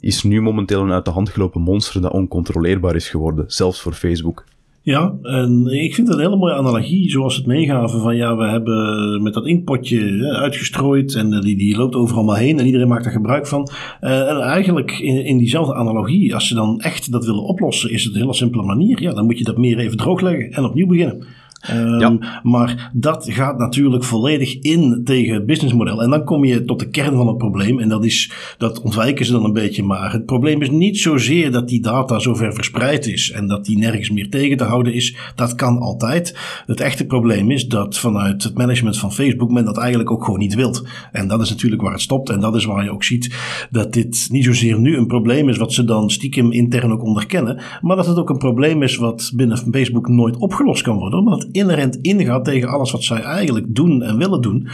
is 0.00 0.22
nu 0.22 0.40
momenteel 0.40 0.82
een 0.82 0.92
uit 0.92 1.04
de 1.04 1.10
hand 1.10 1.28
gelopen 1.28 1.60
monster 1.60 2.00
dat 2.00 2.12
oncontroleerbaar 2.12 2.94
is 2.94 3.08
geworden, 3.08 3.44
zelfs 3.46 3.80
voor 3.80 3.92
Facebook. 3.92 4.44
Ja, 4.84 5.14
en 5.22 5.66
ik 5.66 5.94
vind 5.94 6.08
het 6.08 6.16
een 6.16 6.22
hele 6.22 6.36
mooie 6.36 6.54
analogie, 6.54 7.10
zoals 7.10 7.36
het 7.36 7.46
meegaven 7.46 8.00
van 8.00 8.16
ja, 8.16 8.36
we 8.36 8.44
hebben 8.44 9.22
met 9.22 9.34
dat 9.34 9.46
inkpotje 9.46 10.28
uitgestrooid 10.34 11.14
en 11.14 11.40
die, 11.40 11.56
die 11.56 11.76
loopt 11.76 11.94
overal 11.94 12.24
maar 12.24 12.38
heen 12.38 12.58
en 12.58 12.66
iedereen 12.66 12.88
maakt 12.88 13.06
er 13.06 13.12
gebruik 13.12 13.46
van. 13.46 13.68
Uh, 14.00 14.30
en 14.30 14.40
eigenlijk 14.40 14.90
in, 14.90 15.24
in 15.24 15.38
diezelfde 15.38 15.74
analogie, 15.74 16.34
als 16.34 16.48
ze 16.48 16.54
dan 16.54 16.80
echt 16.80 17.12
dat 17.12 17.24
willen 17.24 17.44
oplossen, 17.44 17.90
is 17.90 18.04
het 18.04 18.14
een 18.14 18.20
hele 18.20 18.34
simpele 18.34 18.62
manier. 18.62 19.02
Ja, 19.02 19.12
dan 19.12 19.24
moet 19.24 19.38
je 19.38 19.44
dat 19.44 19.58
meer 19.58 19.78
even 19.78 19.96
droogleggen 19.96 20.52
en 20.52 20.64
opnieuw 20.64 20.86
beginnen. 20.86 21.26
Um, 21.70 22.18
Maar 22.42 22.90
dat 22.92 23.26
gaat 23.30 23.58
natuurlijk 23.58 24.04
volledig 24.04 24.58
in 24.58 25.00
tegen 25.04 25.34
het 25.34 25.46
businessmodel. 25.46 26.02
En 26.02 26.10
dan 26.10 26.24
kom 26.24 26.44
je 26.44 26.64
tot 26.64 26.78
de 26.78 26.88
kern 26.88 27.16
van 27.16 27.26
het 27.26 27.38
probleem. 27.38 27.78
En 27.78 27.88
dat 27.88 28.04
is, 28.04 28.32
dat 28.58 28.80
ontwijken 28.80 29.26
ze 29.26 29.32
dan 29.32 29.44
een 29.44 29.52
beetje. 29.52 29.82
Maar 29.82 30.12
het 30.12 30.26
probleem 30.26 30.62
is 30.62 30.70
niet 30.70 30.98
zozeer 30.98 31.50
dat 31.50 31.68
die 31.68 31.82
data 31.82 32.18
zover 32.18 32.54
verspreid 32.54 33.06
is. 33.06 33.30
En 33.30 33.46
dat 33.46 33.64
die 33.64 33.78
nergens 33.78 34.10
meer 34.10 34.30
tegen 34.30 34.56
te 34.56 34.64
houden 34.64 34.94
is. 34.94 35.16
Dat 35.34 35.54
kan 35.54 35.78
altijd. 35.78 36.38
Het 36.66 36.80
echte 36.80 37.06
probleem 37.06 37.50
is 37.50 37.68
dat 37.68 37.98
vanuit 37.98 38.42
het 38.42 38.56
management 38.56 38.98
van 38.98 39.12
Facebook 39.12 39.50
men 39.50 39.64
dat 39.64 39.78
eigenlijk 39.78 40.10
ook 40.10 40.24
gewoon 40.24 40.40
niet 40.40 40.54
wilt. 40.54 40.86
En 41.12 41.28
dat 41.28 41.40
is 41.40 41.50
natuurlijk 41.50 41.82
waar 41.82 41.92
het 41.92 42.00
stopt. 42.00 42.30
En 42.30 42.40
dat 42.40 42.56
is 42.56 42.64
waar 42.64 42.84
je 42.84 42.92
ook 42.92 43.04
ziet 43.04 43.34
dat 43.70 43.92
dit 43.92 44.28
niet 44.30 44.44
zozeer 44.44 44.80
nu 44.80 44.96
een 44.96 45.06
probleem 45.06 45.48
is 45.48 45.56
wat 45.56 45.72
ze 45.72 45.84
dan 45.84 46.10
stiekem 46.10 46.52
intern 46.52 46.92
ook 46.92 47.04
onderkennen. 47.04 47.60
Maar 47.80 47.96
dat 47.96 48.06
het 48.06 48.16
ook 48.16 48.30
een 48.30 48.38
probleem 48.38 48.82
is 48.82 48.96
wat 48.96 49.32
binnen 49.34 49.56
Facebook 49.56 50.08
nooit 50.08 50.36
opgelost 50.36 50.82
kan 50.82 50.96
worden. 50.96 51.18
Omdat 51.18 51.48
inherent 51.52 51.98
ingaat 52.00 52.44
tegen 52.44 52.68
alles 52.68 52.90
wat 52.90 53.04
zij 53.04 53.20
eigenlijk 53.20 53.66
doen 53.68 54.02
en 54.02 54.18
willen 54.18 54.40
doen. 54.40 54.68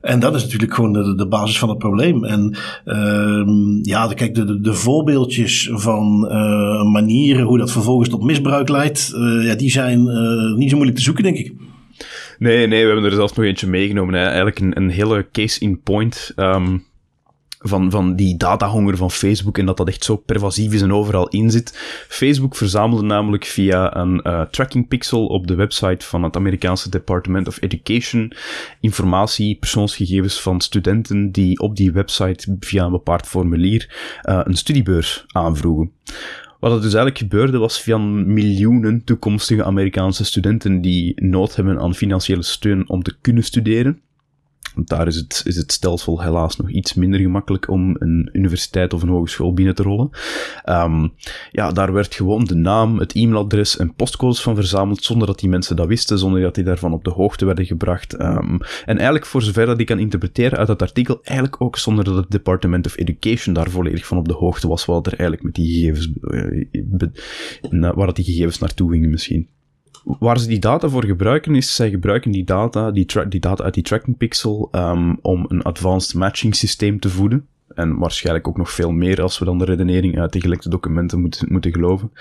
En 0.00 0.20
dat 0.20 0.34
is 0.34 0.42
natuurlijk 0.42 0.74
gewoon 0.74 1.16
de, 1.16 1.26
basis 1.26 1.58
van 1.58 1.68
het 1.68 1.78
probleem. 1.78 2.24
En 2.24 2.56
uh, 2.84 3.78
ja, 3.82 4.12
kijk, 4.14 4.34
de, 4.34 4.60
de, 4.60 4.74
voorbeeldjes 4.74 5.70
van 5.72 6.28
uh, 6.30 6.82
manieren 6.92 7.44
hoe 7.44 7.58
dat 7.58 7.72
vervolgens 7.72 8.08
tot 8.08 8.22
misbruik 8.22 8.68
leidt, 8.68 9.12
uh, 9.14 9.46
ja, 9.46 9.54
die 9.54 9.70
zijn 9.70 10.06
uh, 10.06 10.56
niet 10.56 10.70
zo 10.70 10.74
moeilijk 10.74 10.98
te 10.98 11.04
zoeken, 11.04 11.24
denk 11.24 11.36
ik. 11.36 11.52
Nee, 12.38 12.66
nee, 12.66 12.80
we 12.80 12.86
hebben 12.92 13.04
er 13.04 13.16
zelfs 13.16 13.34
nog 13.34 13.44
eentje 13.44 13.66
meegenomen. 13.66 14.14
Hè. 14.14 14.24
Eigenlijk 14.24 14.58
een, 14.58 14.76
een 14.76 14.90
hele 14.90 15.26
case 15.32 15.60
in 15.60 15.80
point. 15.82 16.32
Um, 16.36 16.84
van, 17.62 17.90
van 17.90 18.16
die 18.16 18.36
datahonger 18.36 18.96
van 18.96 19.10
Facebook 19.10 19.58
en 19.58 19.66
dat 19.66 19.76
dat 19.76 19.88
echt 19.88 20.04
zo 20.04 20.16
pervasief 20.16 20.72
is 20.72 20.82
en 20.82 20.92
overal 20.92 21.28
in 21.28 21.50
zit. 21.50 21.78
Facebook 22.08 22.56
verzamelde 22.56 23.02
namelijk 23.02 23.44
via 23.44 23.96
een 23.96 24.20
uh, 24.22 24.42
tracking 24.42 24.88
pixel 24.88 25.26
op 25.26 25.46
de 25.46 25.54
website 25.54 26.06
van 26.06 26.22
het 26.22 26.36
Amerikaanse 26.36 26.90
Department 26.90 27.48
of 27.48 27.62
Education 27.62 28.32
informatie, 28.80 29.56
persoonsgegevens 29.56 30.40
van 30.40 30.60
studenten 30.60 31.32
die 31.32 31.58
op 31.58 31.76
die 31.76 31.92
website 31.92 32.56
via 32.60 32.84
een 32.84 32.90
bepaald 32.90 33.26
formulier 33.26 33.88
uh, 34.22 34.40
een 34.44 34.56
studiebeurs 34.56 35.24
aanvroegen. 35.26 35.92
Wat 36.60 36.70
er 36.70 36.76
dus 36.76 36.94
eigenlijk 36.94 37.18
gebeurde 37.18 37.58
was 37.58 37.80
via 37.80 37.98
miljoenen 37.98 39.04
toekomstige 39.04 39.64
Amerikaanse 39.64 40.24
studenten 40.24 40.80
die 40.80 41.12
nood 41.22 41.56
hebben 41.56 41.78
aan 41.78 41.94
financiële 41.94 42.42
steun 42.42 42.88
om 42.88 43.02
te 43.02 43.16
kunnen 43.20 43.44
studeren 43.44 44.00
want 44.80 44.98
daar 44.98 45.06
is 45.06 45.16
het, 45.16 45.42
is 45.44 45.56
het 45.56 45.72
stelsel 45.72 46.22
helaas 46.22 46.56
nog 46.56 46.70
iets 46.70 46.94
minder 46.94 47.20
gemakkelijk 47.20 47.70
om 47.70 47.96
een 47.98 48.28
universiteit 48.32 48.92
of 48.92 49.02
een 49.02 49.08
hogeschool 49.08 49.54
binnen 49.54 49.74
te 49.74 49.82
rollen. 49.82 50.10
Um, 50.64 51.12
ja, 51.50 51.72
daar 51.72 51.92
werd 51.92 52.14
gewoon 52.14 52.44
de 52.44 52.54
naam, 52.54 52.98
het 52.98 53.12
e-mailadres 53.12 53.76
en 53.76 53.94
postcodes 53.94 54.42
van 54.42 54.54
verzameld, 54.54 55.04
zonder 55.04 55.26
dat 55.26 55.38
die 55.38 55.48
mensen 55.48 55.76
dat 55.76 55.86
wisten, 55.86 56.18
zonder 56.18 56.40
dat 56.40 56.54
die 56.54 56.64
daarvan 56.64 56.92
op 56.92 57.04
de 57.04 57.10
hoogte 57.10 57.44
werden 57.44 57.66
gebracht. 57.66 58.20
Um, 58.20 58.60
en 58.84 58.96
eigenlijk, 58.96 59.26
voor 59.26 59.42
zover 59.42 59.66
dat 59.66 59.80
ik 59.80 59.86
kan 59.86 59.98
interpreteren 59.98 60.58
uit 60.58 60.66
dat 60.66 60.82
artikel, 60.82 61.20
eigenlijk 61.22 61.62
ook 61.62 61.76
zonder 61.76 62.04
dat 62.04 62.16
het 62.16 62.30
Department 62.30 62.86
of 62.86 62.96
Education 62.96 63.54
daar 63.54 63.70
volledig 63.70 64.06
van 64.06 64.18
op 64.18 64.28
de 64.28 64.34
hoogte 64.34 64.68
was, 64.68 64.84
wat 64.84 65.06
er 65.06 65.12
eigenlijk 65.12 65.42
met 65.42 65.54
die 65.54 65.72
gegevens, 65.72 66.10
uh, 67.70 67.92
waar 67.94 68.06
dat 68.06 68.16
die 68.16 68.24
gegevens 68.24 68.58
naartoe 68.58 68.90
gingen 68.90 69.10
misschien 69.10 69.48
waar 70.04 70.38
ze 70.38 70.48
die 70.48 70.58
data 70.58 70.88
voor 70.88 71.04
gebruiken 71.04 71.54
is, 71.54 71.74
zij 71.74 71.90
gebruiken 71.90 72.30
die 72.30 72.44
data, 72.44 72.90
die, 72.90 73.06
die 73.28 73.40
data 73.40 73.64
uit 73.64 73.74
die 73.74 73.82
tracking 73.82 74.16
pixel, 74.16 74.68
um, 74.72 75.18
om 75.22 75.44
een 75.48 75.62
advanced 75.62 76.14
matching 76.14 76.54
systeem 76.54 77.00
te 77.00 77.08
voeden. 77.08 77.46
En 77.74 77.98
waarschijnlijk 77.98 78.48
ook 78.48 78.56
nog 78.56 78.70
veel 78.70 78.90
meer 78.90 79.22
als 79.22 79.38
we 79.38 79.44
dan 79.44 79.58
de 79.58 79.64
redenering 79.64 80.18
uit 80.18 80.32
de 80.32 80.40
gelekte 80.40 80.68
documenten 80.68 81.20
moeten, 81.20 81.52
moeten 81.52 81.72
geloven. 81.72 82.12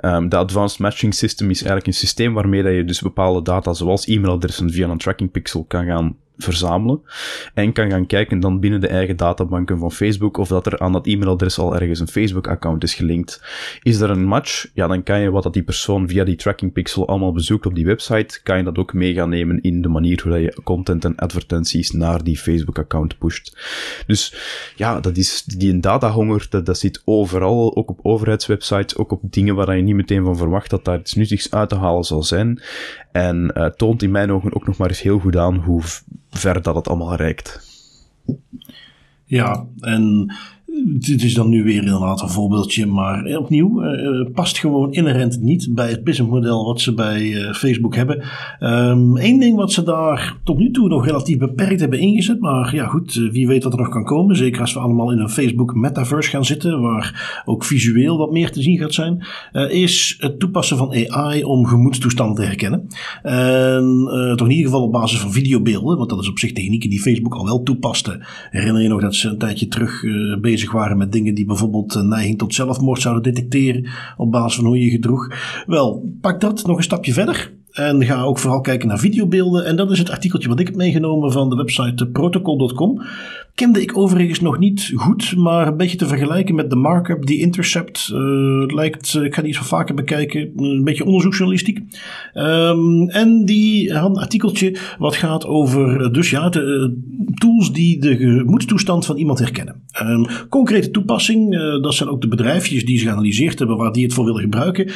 Um, 0.00 0.28
de 0.28 0.36
Advanced 0.36 0.78
Matching 0.78 1.14
System 1.14 1.50
is 1.50 1.58
eigenlijk 1.58 1.86
een 1.86 1.92
systeem 1.92 2.34
waarmee 2.34 2.62
dat 2.62 2.72
je 2.72 2.84
dus 2.84 3.00
bepaalde 3.00 3.42
data, 3.42 3.72
zoals 3.72 4.06
e-mailadressen, 4.06 4.70
via 4.70 4.88
een 4.88 4.98
tracking 4.98 5.30
pixel 5.30 5.64
kan 5.64 5.84
gaan 5.84 6.16
verzamelen. 6.38 7.00
En 7.54 7.72
kan 7.72 7.90
gaan 7.90 8.06
kijken 8.06 8.40
dan 8.40 8.60
binnen 8.60 8.80
de 8.80 8.88
eigen 8.88 9.16
databanken 9.16 9.78
van 9.78 9.92
Facebook 9.92 10.36
of 10.36 10.48
dat 10.48 10.66
er 10.66 10.78
aan 10.78 10.92
dat 10.92 11.06
e-mailadres 11.06 11.58
al 11.58 11.74
ergens 11.74 12.00
een 12.00 12.08
Facebook-account 12.08 12.82
is 12.82 12.94
gelinkt. 12.94 13.42
Is 13.82 14.00
er 14.00 14.10
een 14.10 14.24
match? 14.24 14.66
Ja, 14.74 14.86
dan 14.86 15.02
kan 15.02 15.20
je 15.20 15.30
wat 15.30 15.42
dat 15.42 15.52
die 15.52 15.62
persoon 15.62 16.08
via 16.08 16.24
die 16.24 16.36
tracking 16.36 16.72
pixel 16.72 17.08
allemaal 17.08 17.32
bezoekt 17.32 17.66
op 17.66 17.74
die 17.74 17.86
website, 17.86 18.40
kan 18.42 18.56
je 18.56 18.64
dat 18.64 18.78
ook 18.78 18.92
mee 18.92 19.14
gaan 19.14 19.28
nemen 19.28 19.62
in 19.62 19.82
de 19.82 19.88
manier 19.88 20.22
hoe 20.22 20.38
je 20.38 20.56
content 20.64 21.04
en 21.04 21.16
advertenties 21.16 21.90
naar 21.90 22.24
die 22.24 22.38
Facebook-account 22.38 23.18
pusht. 23.18 23.58
Dus 24.06 24.34
ja, 24.76 25.00
dat 25.00 25.16
is 25.16 25.42
die 25.44 25.80
datahonger, 25.80 26.46
dat, 26.50 26.66
dat 26.66 26.78
zit 26.78 27.02
overal, 27.04 27.76
ook 27.76 27.90
op 27.90 27.98
overheidswebsites, 28.02 28.96
ook 28.96 29.12
op 29.12 29.20
dingen 29.22 29.54
waar 29.54 29.76
je 29.76 29.82
niet 29.82 29.94
meteen 29.94 30.24
van 30.24 30.36
verwacht 30.36 30.70
dat 30.70 30.84
daar 30.84 30.98
iets 30.98 31.14
nuttigs 31.14 31.50
uit 31.50 31.68
te 31.68 31.76
halen 31.76 32.04
zal 32.04 32.22
zijn. 32.22 32.62
En 33.12 33.50
uh, 33.54 33.66
toont 33.66 34.02
in 34.02 34.10
mijn 34.10 34.32
ogen 34.32 34.54
ook 34.54 34.66
nog 34.66 34.76
maar 34.76 34.88
eens 34.88 35.02
heel 35.02 35.18
goed 35.18 35.36
aan 35.36 35.56
hoe 35.56 35.82
ver 36.36 36.62
dat 36.62 36.74
het 36.74 36.88
allemaal 36.88 37.14
reikt. 37.14 37.60
Ja, 39.24 39.66
en 39.80 40.34
dit 40.84 41.22
is 41.22 41.34
dan 41.34 41.48
nu 41.48 41.64
weer 41.64 41.82
inderdaad 41.82 42.22
een 42.22 42.28
voorbeeldje, 42.28 42.86
maar 42.86 43.36
opnieuw, 43.36 43.82
uh, 43.82 44.26
past 44.34 44.58
gewoon 44.58 44.92
inherent 44.92 45.40
niet 45.40 45.68
bij 45.74 45.90
het 45.90 46.04
businessmodel 46.04 46.64
wat 46.64 46.80
ze 46.80 46.94
bij 46.94 47.22
uh, 47.22 47.52
Facebook 47.52 47.94
hebben. 47.94 48.22
Eén 48.58 49.18
ehm, 49.18 49.38
ding 49.38 49.56
wat 49.56 49.72
ze 49.72 49.82
daar 49.82 50.36
tot 50.44 50.58
nu 50.58 50.70
toe 50.70 50.88
nog 50.88 51.06
relatief 51.06 51.38
beperkt 51.38 51.80
hebben 51.80 51.98
ingezet, 51.98 52.40
maar 52.40 52.74
ja 52.74 52.86
goed, 52.86 53.14
wie 53.14 53.46
weet 53.46 53.64
wat 53.64 53.72
er 53.72 53.78
nog 53.78 53.88
kan 53.88 54.04
komen. 54.04 54.36
Zeker 54.36 54.60
als 54.60 54.72
we 54.72 54.78
allemaal 54.78 55.12
in 55.12 55.18
een 55.18 55.28
Facebook 55.28 55.74
metaverse 55.74 56.30
gaan 56.30 56.44
zitten, 56.44 56.80
waar 56.80 57.42
ook 57.44 57.64
visueel 57.64 58.16
wat 58.18 58.32
meer 58.32 58.50
te 58.50 58.62
zien 58.62 58.78
gaat 58.78 58.94
zijn, 58.94 59.26
is 59.68 60.16
het 60.18 60.38
toepassen 60.38 60.76
van 60.76 60.94
AI 61.08 61.44
om 61.44 61.66
gemoedstoestanden 61.66 62.36
te 62.36 62.42
herkennen. 62.42 62.86
En 63.22 64.04
toch 64.36 64.46
in 64.46 64.54
ieder 64.54 64.70
geval 64.70 64.86
op 64.86 64.92
basis 64.92 65.18
van 65.18 65.32
videobeelden, 65.32 65.96
want 65.96 66.10
dat 66.10 66.20
is 66.20 66.28
op 66.28 66.38
zich 66.38 66.52
technieken 66.52 66.90
die 66.90 67.00
Facebook 67.00 67.34
al 67.34 67.44
wel 67.44 67.62
toepaste. 67.62 68.26
Herinner 68.50 68.82
je 68.82 68.88
nog 68.88 69.00
dat 69.00 69.14
ze 69.14 69.28
een 69.28 69.38
tijdje 69.38 69.68
terug 69.68 70.02
bezig 70.40 70.65
waren 70.70 70.96
met 70.96 71.12
dingen 71.12 71.34
die 71.34 71.46
bijvoorbeeld 71.46 71.94
een 71.94 72.08
neiging 72.08 72.38
tot 72.38 72.54
zelfmoord 72.54 73.00
zouden 73.00 73.22
detecteren 73.22 73.88
op 74.16 74.30
basis 74.30 74.54
van 74.54 74.64
hoe 74.64 74.78
je 74.78 74.90
gedroeg. 74.90 75.28
Wel, 75.66 76.16
pak 76.20 76.40
dat 76.40 76.66
nog 76.66 76.76
een 76.76 76.82
stapje 76.82 77.12
verder. 77.12 77.54
En 77.72 78.04
ga 78.04 78.22
ook 78.22 78.38
vooral 78.38 78.60
kijken 78.60 78.88
naar 78.88 78.98
videobeelden. 78.98 79.64
En 79.64 79.76
dat 79.76 79.90
is 79.90 79.98
het 79.98 80.10
artikeltje 80.10 80.48
wat 80.48 80.60
ik 80.60 80.66
heb 80.66 80.76
meegenomen 80.76 81.32
van 81.32 81.50
de 81.50 81.56
website 81.56 82.06
protocol.com. 82.06 83.02
Kende 83.56 83.82
ik 83.82 83.98
overigens 83.98 84.40
nog 84.40 84.58
niet 84.58 84.92
goed, 84.94 85.36
maar 85.36 85.66
een 85.66 85.76
beetje 85.76 85.96
te 85.96 86.06
vergelijken 86.06 86.54
met 86.54 86.70
de 86.70 86.76
markup 86.76 87.26
die 87.26 87.38
Intercept. 87.38 88.10
Uh, 88.12 88.18
lijkt, 88.66 89.14
ik 89.14 89.34
ga 89.34 89.42
die 89.42 89.56
eens 89.56 89.66
vaker 89.66 89.94
bekijken, 89.94 90.52
een 90.56 90.84
beetje 90.84 91.04
onderzoeksjournalistiek. 91.04 91.80
Um, 92.34 93.08
en 93.08 93.44
die 93.44 93.92
had 93.92 94.10
een 94.10 94.16
artikeltje 94.22 94.76
wat 94.98 95.16
gaat 95.16 95.46
over 95.46 96.00
eh, 96.00 96.12
dus 96.12 96.30
ja, 96.30 96.48
de 96.48 96.98
tools 97.34 97.72
die 97.72 98.00
de 98.00 98.16
gemoedstoestand 98.16 99.06
van 99.06 99.16
iemand 99.16 99.38
herkennen. 99.38 99.82
Um, 100.02 100.26
concrete 100.48 100.90
toepassing, 100.90 101.50
dat 101.82 101.94
zijn 101.94 102.08
ook 102.08 102.20
de 102.20 102.28
bedrijfjes 102.28 102.84
die 102.84 102.98
ze 102.98 103.04
geanalyseerd 103.04 103.58
hebben 103.58 103.76
waar 103.76 103.92
die 103.92 104.04
het 104.04 104.14
voor 104.14 104.24
willen 104.24 104.40
gebruiken. 104.40 104.90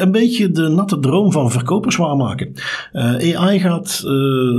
een 0.00 0.12
beetje 0.12 0.50
de 0.50 0.68
natte 0.68 1.00
droom 1.00 1.32
van 1.32 1.50
verkopers 1.50 1.96
waarmaken. 1.96 2.52
AI 2.92 3.58
gaat 3.60 4.02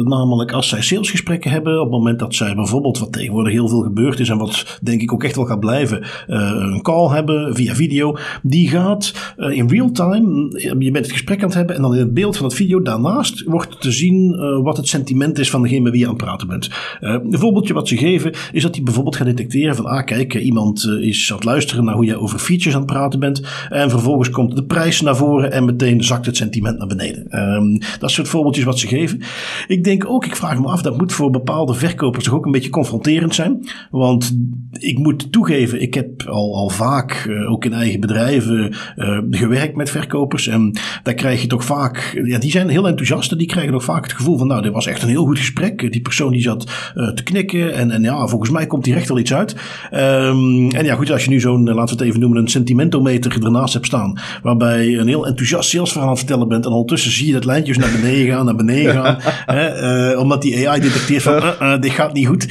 namelijk 0.04 0.52
als 0.52 0.70
zij 0.70 0.82
salesgesprekken 0.82 1.52
hebben, 1.52 1.76
op 1.78 1.84
het 1.84 1.92
moment 1.92 2.20
dat 2.20 2.36
zij 2.36 2.56
bijvoorbeeld 2.56 3.00
wat 3.00 3.14
tegen 3.14 3.35
er 3.44 3.52
heel 3.52 3.68
veel 3.68 3.82
gebeurd 3.82 4.20
is 4.20 4.30
en 4.30 4.38
wat 4.38 4.80
denk 4.82 5.02
ik 5.02 5.14
ook 5.14 5.24
echt 5.24 5.36
wel 5.36 5.46
gaat 5.46 5.60
blijven. 5.60 6.04
Uh, 6.28 6.38
een 6.74 6.82
call 6.82 7.10
hebben 7.10 7.56
via 7.56 7.76
video. 7.76 8.18
Die 8.44 8.70
gaat 8.70 9.34
uh, 9.38 9.58
in 9.58 9.70
real 9.70 9.92
time, 9.92 10.50
je 10.80 10.92
bent 10.92 11.06
het 11.06 11.12
gesprek 11.12 11.40
aan 11.40 11.46
het 11.46 11.58
hebben 11.58 11.76
en 11.76 11.82
dan 11.82 11.94
in 11.94 12.00
het 12.00 12.14
beeld 12.14 12.38
van 12.38 12.46
het 12.46 12.56
video 12.56 12.82
daarnaast 12.82 13.44
wordt 13.44 13.82
te 13.82 13.92
zien 13.92 14.36
wat 14.64 14.78
het 14.78 14.88
sentiment 14.88 15.40
is 15.40 15.50
van 15.50 15.62
degene 15.62 15.82
met 15.82 15.92
wie 15.92 16.02
je 16.02 16.08
aan 16.08 16.14
het 16.14 16.24
praten 16.24 16.48
bent. 16.48 16.70
een 17.00 17.40
voorbeeldje 17.40 17.74
wat 17.74 17.88
ze 17.88 17.98
geven 17.98 18.34
is 18.52 18.64
dat 18.64 18.76
hij 18.76 18.84
bijvoorbeeld 18.84 19.16
gaat 19.16 19.26
detecteren 19.26 19.76
van 19.76 19.86
ah 19.86 20.06
kijk, 20.06 20.34
iemand 20.34 20.84
is 21.02 21.30
aan 21.30 21.36
het 21.36 21.46
luisteren 21.46 21.86
naar 21.86 21.96
hoe 21.96 22.06
jij 22.06 22.16
over 22.16 22.40
features 22.40 22.74
aan 22.74 22.82
het 22.82 22.92
praten 22.92 23.20
bent 23.20 23.42
en 23.70 23.90
vervolgens 23.90 24.30
komt 24.30 24.56
de 24.56 24.66
prijs 24.66 25.02
naar 25.02 25.16
voren 25.16 25.52
en 25.52 25.66
meteen 25.66 26.04
zakt 26.04 26.26
het 26.26 26.38
sentiment 26.38 26.78
naar 26.78 26.88
beneden. 26.88 27.40
Um, 27.40 27.80
dat 28.00 28.12
soort 28.12 28.28
voorbeeldjes 28.28 28.66
wat 28.66 28.80
ze 28.80 28.88
geven. 28.88 29.22
Ik 29.68 29.84
denk 29.84 30.10
ook, 30.10 30.26
ik 30.26 30.36
vraag 30.36 30.60
me 30.60 30.68
af, 30.68 30.82
dat 30.82 30.98
moet 30.98 31.14
voor 31.14 31.30
bepaalde 31.30 31.74
verkopers 31.74 32.24
toch 32.24 32.34
ook 32.34 32.46
een 32.46 32.52
beetje 32.52 32.70
confronteren 32.70 33.25
zijn. 33.34 33.70
Want 33.92 34.38
ik 34.72 34.98
moet 34.98 35.32
toegeven, 35.32 35.82
ik 35.82 35.94
heb 35.94 36.24
al, 36.28 36.56
al 36.56 36.70
vaak, 36.70 37.26
uh, 37.30 37.52
ook 37.52 37.66
in 37.66 37.74
eigen 37.74 38.00
bedrijven, 38.00 38.76
uh, 38.96 39.20
gewerkt 39.30 39.76
met 39.76 39.90
verkopers. 39.90 40.48
En 40.48 40.78
daar 41.04 41.14
krijg 41.14 41.42
je 41.42 41.48
toch 41.48 41.66
vaak, 41.66 42.22
ja, 42.26 42.40
die 42.40 42.52
zijn 42.52 42.70
heel 42.70 42.88
enthousiast 42.88 43.32
en 43.32 43.38
die 43.38 43.48
krijgen 43.48 43.74
nog 43.74 43.84
vaak 43.84 44.04
het 44.04 44.14
gevoel 44.14 44.38
van, 44.38 44.48
nou, 44.48 44.62
dit 44.62 44.72
was 44.72 44.88
echt 44.88 45.02
een 45.02 45.10
heel 45.10 45.26
goed 45.26 45.38
gesprek. 45.38 45.92
Die 45.92 46.02
persoon 46.02 46.32
die 46.32 46.42
zat 46.42 46.92
uh, 46.96 47.08
te 47.08 47.24
knikken 47.24 47.74
en, 47.74 47.92
en 47.92 48.02
ja, 48.02 48.28
volgens 48.28 48.52
mij 48.52 48.68
komt 48.68 48.86
hier 48.86 48.96
echt 48.96 49.08
wel 49.08 49.20
iets 49.20 49.34
uit. 49.34 49.56
Um, 49.94 50.70
en 50.72 50.86
ja, 50.86 50.96
goed, 50.96 51.12
als 51.12 51.24
je 51.24 51.30
nu 51.30 51.40
zo'n, 51.40 51.64
laten 51.64 51.98
we 51.98 52.04
het 52.04 52.10
even 52.10 52.20
noemen, 52.20 52.42
een 52.42 52.48
sentimentometer 52.48 53.44
ernaast 53.44 53.74
hebt 53.74 53.86
staan, 53.86 54.20
waarbij 54.44 54.98
een 54.98 55.08
heel 55.08 55.28
enthousiast 55.28 55.70
salesverhaal 55.70 56.08
aan 56.08 56.16
het 56.16 56.24
vertellen 56.24 56.48
bent 56.48 56.66
en 56.66 56.72
ondertussen 56.72 57.12
zie 57.12 57.28
je 57.28 57.34
dat 57.34 57.46
lijntjes 57.46 57.78
naar 57.78 57.92
beneden 57.92 58.28
gaan, 58.28 58.46
naar 58.46 58.56
beneden 58.56 58.94
gaan, 59.04 59.18
hè, 59.46 60.18
omdat 60.18 60.42
die 60.42 60.70
AI 60.70 60.80
detecteert 60.80 61.24
van, 61.24 61.42
dit 61.80 61.92
gaat 61.92 62.14
niet 62.14 62.28
goed. 62.28 62.48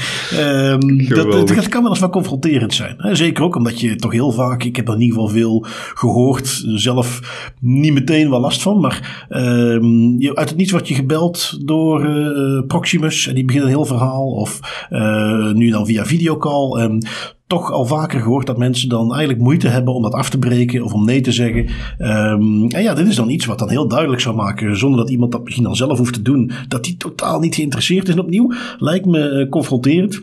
Um, 0.65 1.09
dat, 1.09 1.49
dat, 1.49 1.69
kan 1.69 1.83
wel 1.83 1.91
eens 1.91 2.01
wat 2.01 2.11
confronterend 2.11 2.75
zijn. 2.75 2.95
Hè? 2.97 3.15
Zeker 3.15 3.45
ook 3.45 3.57
omdat 3.57 3.81
je 3.81 3.97
toch 3.97 4.13
heel 4.13 4.31
vaak, 4.31 4.65
ik 4.65 4.77
heb 4.77 4.89
er 4.89 4.95
in 4.95 5.01
ieder 5.01 5.17
geval 5.17 5.33
veel 5.33 5.65
gehoord, 5.95 6.65
zelf 6.67 7.21
niet 7.61 7.93
meteen 7.93 8.31
wel 8.31 8.41
last 8.41 8.63
van, 8.63 8.81
maar 8.81 9.27
um, 9.31 10.21
je, 10.21 10.35
uit 10.35 10.49
het 10.49 10.59
niets 10.59 10.71
word 10.71 10.89
je 10.89 10.95
gebeld 10.95 11.59
door 11.67 12.07
uh, 12.07 12.67
Proximus 12.67 13.27
en 13.27 13.35
die 13.35 13.45
begint 13.45 13.65
een 13.65 13.71
heel 13.71 13.85
verhaal, 13.85 14.27
of 14.27 14.61
uh, 14.91 15.53
nu 15.53 15.71
dan 15.71 15.87
via 15.87 16.05
videocall. 16.05 16.81
En 16.81 17.07
toch 17.47 17.73
al 17.73 17.85
vaker 17.85 18.21
gehoord 18.21 18.47
dat 18.47 18.59
mensen 18.59 18.89
dan 18.89 19.11
eigenlijk 19.11 19.43
moeite 19.43 19.69
hebben 19.69 19.95
om 19.95 20.03
dat 20.03 20.13
af 20.13 20.31
te 20.31 20.39
breken 20.39 20.83
of 20.83 20.93
om 20.93 21.05
nee 21.05 21.21
te 21.21 21.33
zeggen. 21.33 21.67
Um, 21.99 22.69
en 22.69 22.83
ja, 22.83 22.95
dit 22.95 23.07
is 23.07 23.17
dan 23.17 23.31
iets 23.31 23.47
wat 23.47 23.59
dan 23.59 23.71
heel 23.71 23.89
duidelijk 23.89 24.21
zou 24.21 24.37
maken, 24.37 24.79
zonder 24.79 25.01
dat 25.01 25.11
iemand 25.11 25.33
dat 25.33 25.45
misschien 25.45 25.65
dan 25.65 25.77
zelf 25.77 25.99
hoeft 25.99 26.13
te 26.13 26.23
doen, 26.23 26.51
dat 26.69 26.85
die 26.85 26.97
totaal 26.97 27.41
niet 27.41 27.55
geïnteresseerd 27.55 28.09
is. 28.09 28.15
En 28.15 28.21
opnieuw 28.21 28.53
lijkt 28.79 29.07
me 29.07 29.31
uh, 29.31 29.49
confronterend. 29.49 30.23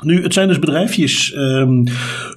Nu, 0.00 0.22
het 0.22 0.32
zijn 0.32 0.48
dus 0.48 0.58
bedrijfjes, 0.58 1.34
um, 1.36 1.84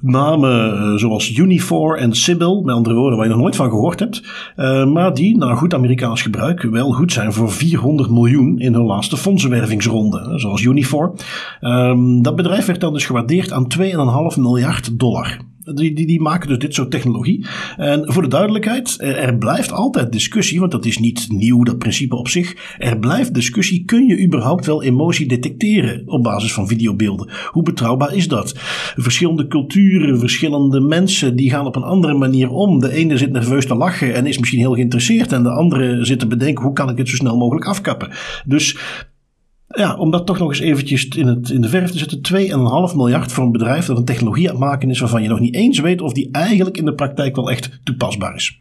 namen 0.02 0.74
uh, 0.74 0.96
zoals 0.96 1.38
Unifor 1.38 1.98
en 1.98 2.14
Sibyl, 2.14 2.62
met 2.62 2.76
andere 2.76 2.96
woorden 2.96 3.18
waar 3.18 3.28
je 3.28 3.34
nog 3.34 3.42
nooit 3.42 3.56
van 3.56 3.70
gehoord 3.70 4.00
hebt, 4.00 4.24
uh, 4.56 4.86
maar 4.86 5.14
die, 5.14 5.38
naar 5.38 5.58
goed 5.58 5.74
Amerikaans 5.74 6.22
gebruik, 6.22 6.62
wel 6.62 6.92
goed 6.92 7.12
zijn 7.12 7.34
voor 7.34 7.52
400 7.52 8.10
miljoen 8.10 8.60
in 8.60 8.74
hun 8.74 8.86
laatste 8.86 9.18
fondsenwervingsronde, 9.18 10.40
zoals 10.40 10.62
Unifor. 10.62 11.14
Um, 11.62 12.22
dat 12.22 12.36
bedrijf 12.36 12.66
werd 12.66 12.82
dan 12.82 12.94
dus 12.94 13.06
gewaardeerd 13.06 13.52
aan 13.52 13.68
2,5 13.80 14.42
miljard 14.42 15.00
dollar. 15.00 15.38
Die, 15.74 15.94
die, 15.94 16.08
die 16.08 16.22
maken 16.22 16.48
dus 16.48 16.58
dit 16.58 16.74
soort 16.74 16.92
technologie. 16.92 17.46
En 17.78 18.14
voor 18.14 18.22
de 18.22 18.28
duidelijkheid, 18.28 18.98
er 19.02 19.38
blijft 19.38 19.72
altijd 19.72 20.12
discussie, 20.12 20.60
want 20.60 20.72
dat 20.72 20.86
is 20.86 20.98
niet 20.98 21.26
nieuw, 21.30 21.64
dat 21.64 21.78
principe 21.78 22.16
op 22.16 22.28
zich. 22.28 22.76
Er 22.78 23.00
blijft 23.00 23.34
discussie, 23.34 23.86
kun 23.86 24.08
je 24.08 24.24
überhaupt 24.24 24.66
wel 24.66 24.84
emotie 24.84 25.28
detecteren 25.28 26.04
op 26.06 26.24
basis 26.24 26.54
van 26.54 26.68
videobeelden? 26.68 27.32
Hoe 27.52 27.64
betrouwbaar 27.64 28.16
is 28.16 28.28
dat? 28.28 28.54
Verschillende 28.96 29.48
culturen, 29.48 30.20
verschillende 30.20 30.80
mensen, 30.80 31.36
die 31.36 31.50
gaan 31.50 31.66
op 31.66 31.76
een 31.76 31.84
andere 31.84 32.14
manier 32.14 32.50
om. 32.50 32.80
De 32.80 32.92
ene 32.92 33.18
zit 33.18 33.32
nerveus 33.32 33.66
te 33.66 33.76
lachen 33.76 34.14
en 34.14 34.26
is 34.26 34.38
misschien 34.38 34.60
heel 34.60 34.74
geïnteresseerd 34.74 35.32
en 35.32 35.44
de 35.44 35.52
andere 35.52 36.06
zit 36.06 36.20
te 36.20 36.28
bedenken, 36.28 36.64
hoe 36.64 36.74
kan 36.74 36.90
ik 36.90 36.98
het 36.98 37.10
zo 37.10 37.16
snel 37.16 37.38
mogelijk 37.38 37.66
afkappen? 37.66 38.10
Dus 38.46 38.78
ja, 39.68 39.96
om 39.96 40.12
dat 40.12 40.26
toch 40.26 40.40
nog 40.40 40.50
eens 40.50 40.60
eventjes 40.60 41.08
in, 41.08 41.28
het, 41.28 41.50
in 41.50 41.62
de 41.62 41.70
verf 41.70 41.92
te 41.92 41.98
zetten. 41.98 42.22
2,5 42.92 42.96
miljard 42.96 43.32
voor 43.32 43.44
een 43.44 43.52
bedrijf 43.52 43.86
dat 43.86 43.98
een 43.98 44.06
technologie 44.06 44.50
aan 44.50 44.56
het 44.56 44.64
maken 44.64 44.90
is 44.90 45.00
waarvan 45.00 45.22
je 45.22 45.30
nog 45.30 45.40
niet 45.40 45.56
eens 45.56 45.80
weet 45.80 46.02
of 46.02 46.14
die 46.14 46.30
eigenlijk 46.32 46.78
in 46.78 46.86
de 46.86 46.94
praktijk 46.94 47.36
wel 47.36 47.52
echt 47.52 47.80
toepasbaar 47.84 48.36
is. 48.36 48.60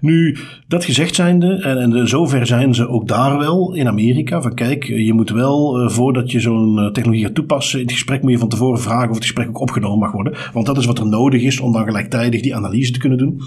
Nu, 0.00 0.36
dat 0.68 0.84
gezegd 0.84 1.14
zijnde, 1.14 1.54
en, 1.54 1.78
en 1.78 2.08
zover 2.08 2.46
zijn 2.46 2.74
ze 2.74 2.88
ook 2.88 3.08
daar 3.08 3.38
wel 3.38 3.74
in 3.74 3.88
Amerika. 3.88 4.42
Van 4.42 4.54
kijk, 4.54 4.84
je 4.84 5.12
moet 5.12 5.30
wel, 5.30 5.80
uh, 5.80 5.88
voordat 5.88 6.30
je 6.30 6.40
zo'n 6.40 6.78
uh, 6.78 6.86
technologie 6.86 7.24
gaat 7.24 7.34
toepassen, 7.34 7.78
in 7.78 7.84
het 7.84 7.94
gesprek 7.94 8.22
moet 8.22 8.30
je 8.30 8.38
van 8.38 8.48
tevoren 8.48 8.80
vragen 8.80 9.08
of 9.08 9.14
het 9.14 9.24
gesprek 9.24 9.48
ook 9.48 9.60
opgenomen 9.60 9.98
mag 9.98 10.12
worden. 10.12 10.36
Want 10.52 10.66
dat 10.66 10.78
is 10.78 10.86
wat 10.86 10.98
er 10.98 11.06
nodig 11.06 11.42
is 11.42 11.60
om 11.60 11.72
dan 11.72 11.84
gelijktijdig 11.84 12.40
die 12.40 12.56
analyse 12.56 12.92
te 12.92 12.98
kunnen 12.98 13.18
doen. 13.18 13.40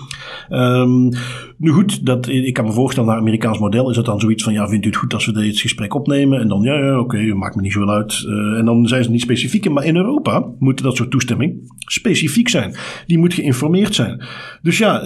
Um, 0.50 1.10
nu 1.58 1.72
goed, 1.72 2.06
dat, 2.06 2.28
ik 2.28 2.54
kan 2.54 2.66
me 2.66 2.72
voorstellen, 2.72 3.10
naar 3.10 3.20
Amerikaans 3.20 3.60
model 3.60 3.90
is 3.90 3.96
dat 3.96 4.06
dan 4.06 4.20
zoiets 4.20 4.44
van, 4.44 4.54
ja, 4.54 4.68
vindt 4.68 4.86
u 4.86 4.88
het 4.88 4.98
goed 4.98 5.14
als 5.14 5.26
we 5.26 5.32
dit 5.32 5.60
gesprek 5.60 5.94
opnemen? 5.94 6.40
En 6.40 6.48
dan, 6.48 6.62
ja, 6.62 6.78
ja, 6.78 7.00
oké, 7.00 7.34
maakt 7.34 7.56
me 7.56 7.62
niet 7.62 7.74
zoveel 7.74 7.94
uit. 7.94 8.26
En 8.58 8.66
dan 8.66 8.88
zijn 8.88 9.04
ze 9.04 9.12
niet 9.12 9.22
specifiek. 9.22 9.70
Maar 9.70 9.86
in 9.86 9.96
Europa 9.96 10.46
moet 10.60 10.82
dat 10.82 10.96
soort 10.96 11.12
toestemming 11.12 11.72
specifiek 11.78 12.50
zijn. 12.50 12.76
Die 13.08 13.18
moet 13.18 13.34
geïnformeerd 13.34 13.96
zijn. 13.96 14.24
Dus 14.64 14.78
ja, 14.78 15.00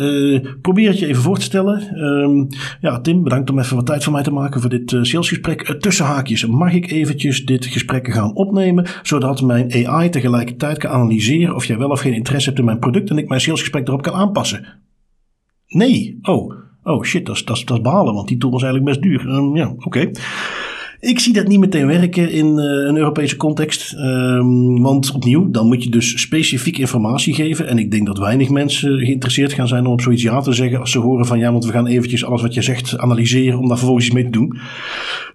probeer 0.62 0.90
het 0.90 1.00
je 1.00 1.08
even 1.08 1.22
voor 1.22 1.38
te 1.38 1.44
stellen. 1.44 2.04
Um, 2.04 2.48
ja, 2.82 3.00
Tim, 3.00 3.24
bedankt 3.24 3.50
om 3.50 3.60
even 3.60 3.76
wat 3.76 3.86
tijd 3.86 4.04
voor 4.04 4.14
mij 4.14 4.24
te 4.24 4.32
maken 4.32 4.62
voor 4.62 4.70
dit 4.70 4.92
uh, 4.92 5.04
salesgesprek. 5.04 5.70
Uh, 5.70 5.76
tussen 5.76 6.06
haakjes, 6.06 6.46
mag 6.46 6.74
ik 6.74 6.92
eventjes 6.92 7.46
dit 7.46 7.66
gesprek 7.66 8.14
gaan 8.14 8.36
opnemen, 8.36 8.86
zodat 9.04 9.42
mijn 9.42 9.88
AI 9.88 10.10
tegelijkertijd 10.10 10.78
kan 10.78 10.92
analyseren 10.92 11.56
of 11.56 11.66
jij 11.66 11.78
wel 11.78 11.90
of 11.90 12.00
geen 12.00 12.14
interesse 12.14 12.48
hebt 12.48 12.60
in 12.60 12.66
mijn 12.66 12.80
product 12.80 13.10
en 13.10 13.18
ik 13.18 13.28
mijn 13.28 13.42
salesgesprek 13.42 13.88
erop 13.88 14.02
kan 14.02 14.14
aanpassen? 14.14 14.66
Nee. 15.68 16.20
Oh, 16.22 16.54
oh 16.84 17.04
shit, 17.04 17.26
dat 17.26 17.36
is, 17.36 17.46
dat 17.46 17.62
dat 17.66 17.78
is 17.78 17.84
balen, 17.84 18.14
want 18.14 18.28
die 18.28 18.38
tool 18.38 18.56
is 18.56 18.64
eigenlijk 18.64 19.00
best 19.00 19.02
duur. 19.02 19.28
Um, 19.36 19.56
ja, 19.56 19.74
oké. 19.78 20.12
Ik 21.00 21.20
zie 21.20 21.34
dat 21.34 21.48
niet 21.48 21.60
meteen 21.60 21.88
werken 21.88 22.32
in 22.32 22.48
uh, 22.48 22.63
een 22.63 22.98
Europese 22.98 23.36
context. 23.36 23.94
Um, 23.94 24.82
want 24.82 25.12
opnieuw, 25.12 25.51
dan 25.51 25.68
moet 25.68 25.84
je 25.84 25.89
dus 25.89 26.22
specifiek 26.22 26.77
informatie 26.77 27.34
geven. 27.34 27.68
En 27.68 27.77
ik 27.77 27.92
denk 27.92 28.06
dat 28.06 28.18
weinig 28.18 28.50
mensen 28.50 29.00
geïnteresseerd 29.00 29.54
gaan 29.54 29.68
zijn 29.68 29.86
om 29.86 29.92
op 29.92 30.01
zoiets 30.01 30.24
ja 30.24 30.42
te 30.42 30.54
zeggen. 30.54 30.80
Als 30.80 30.92
ze 30.92 31.00
horen 31.00 31.25
van 31.25 31.39
ja, 31.39 31.51
want 31.51 31.66
we 31.66 31.72
gaan 31.72 31.88
eventjes 31.88 32.25
alles 32.25 32.42
wat 32.42 32.54
je 32.54 32.62
zegt 32.62 32.98
analyseren 32.98 33.60
om 33.60 33.68
daar 33.68 33.77
vervolgens 33.77 34.06
iets 34.06 34.16
mee 34.16 34.24
te 34.24 34.30
doen. 34.30 34.58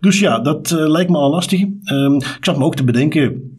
Dus 0.01 0.19
ja, 0.19 0.39
dat 0.39 0.71
uh, 0.71 0.89
lijkt 0.89 1.11
me 1.11 1.17
al 1.17 1.31
lastig. 1.31 1.61
Um, 1.61 2.15
ik 2.15 2.39
zat 2.41 2.59
me 2.59 2.65
ook 2.65 2.77
te 2.77 2.85
bedenken. 2.85 3.51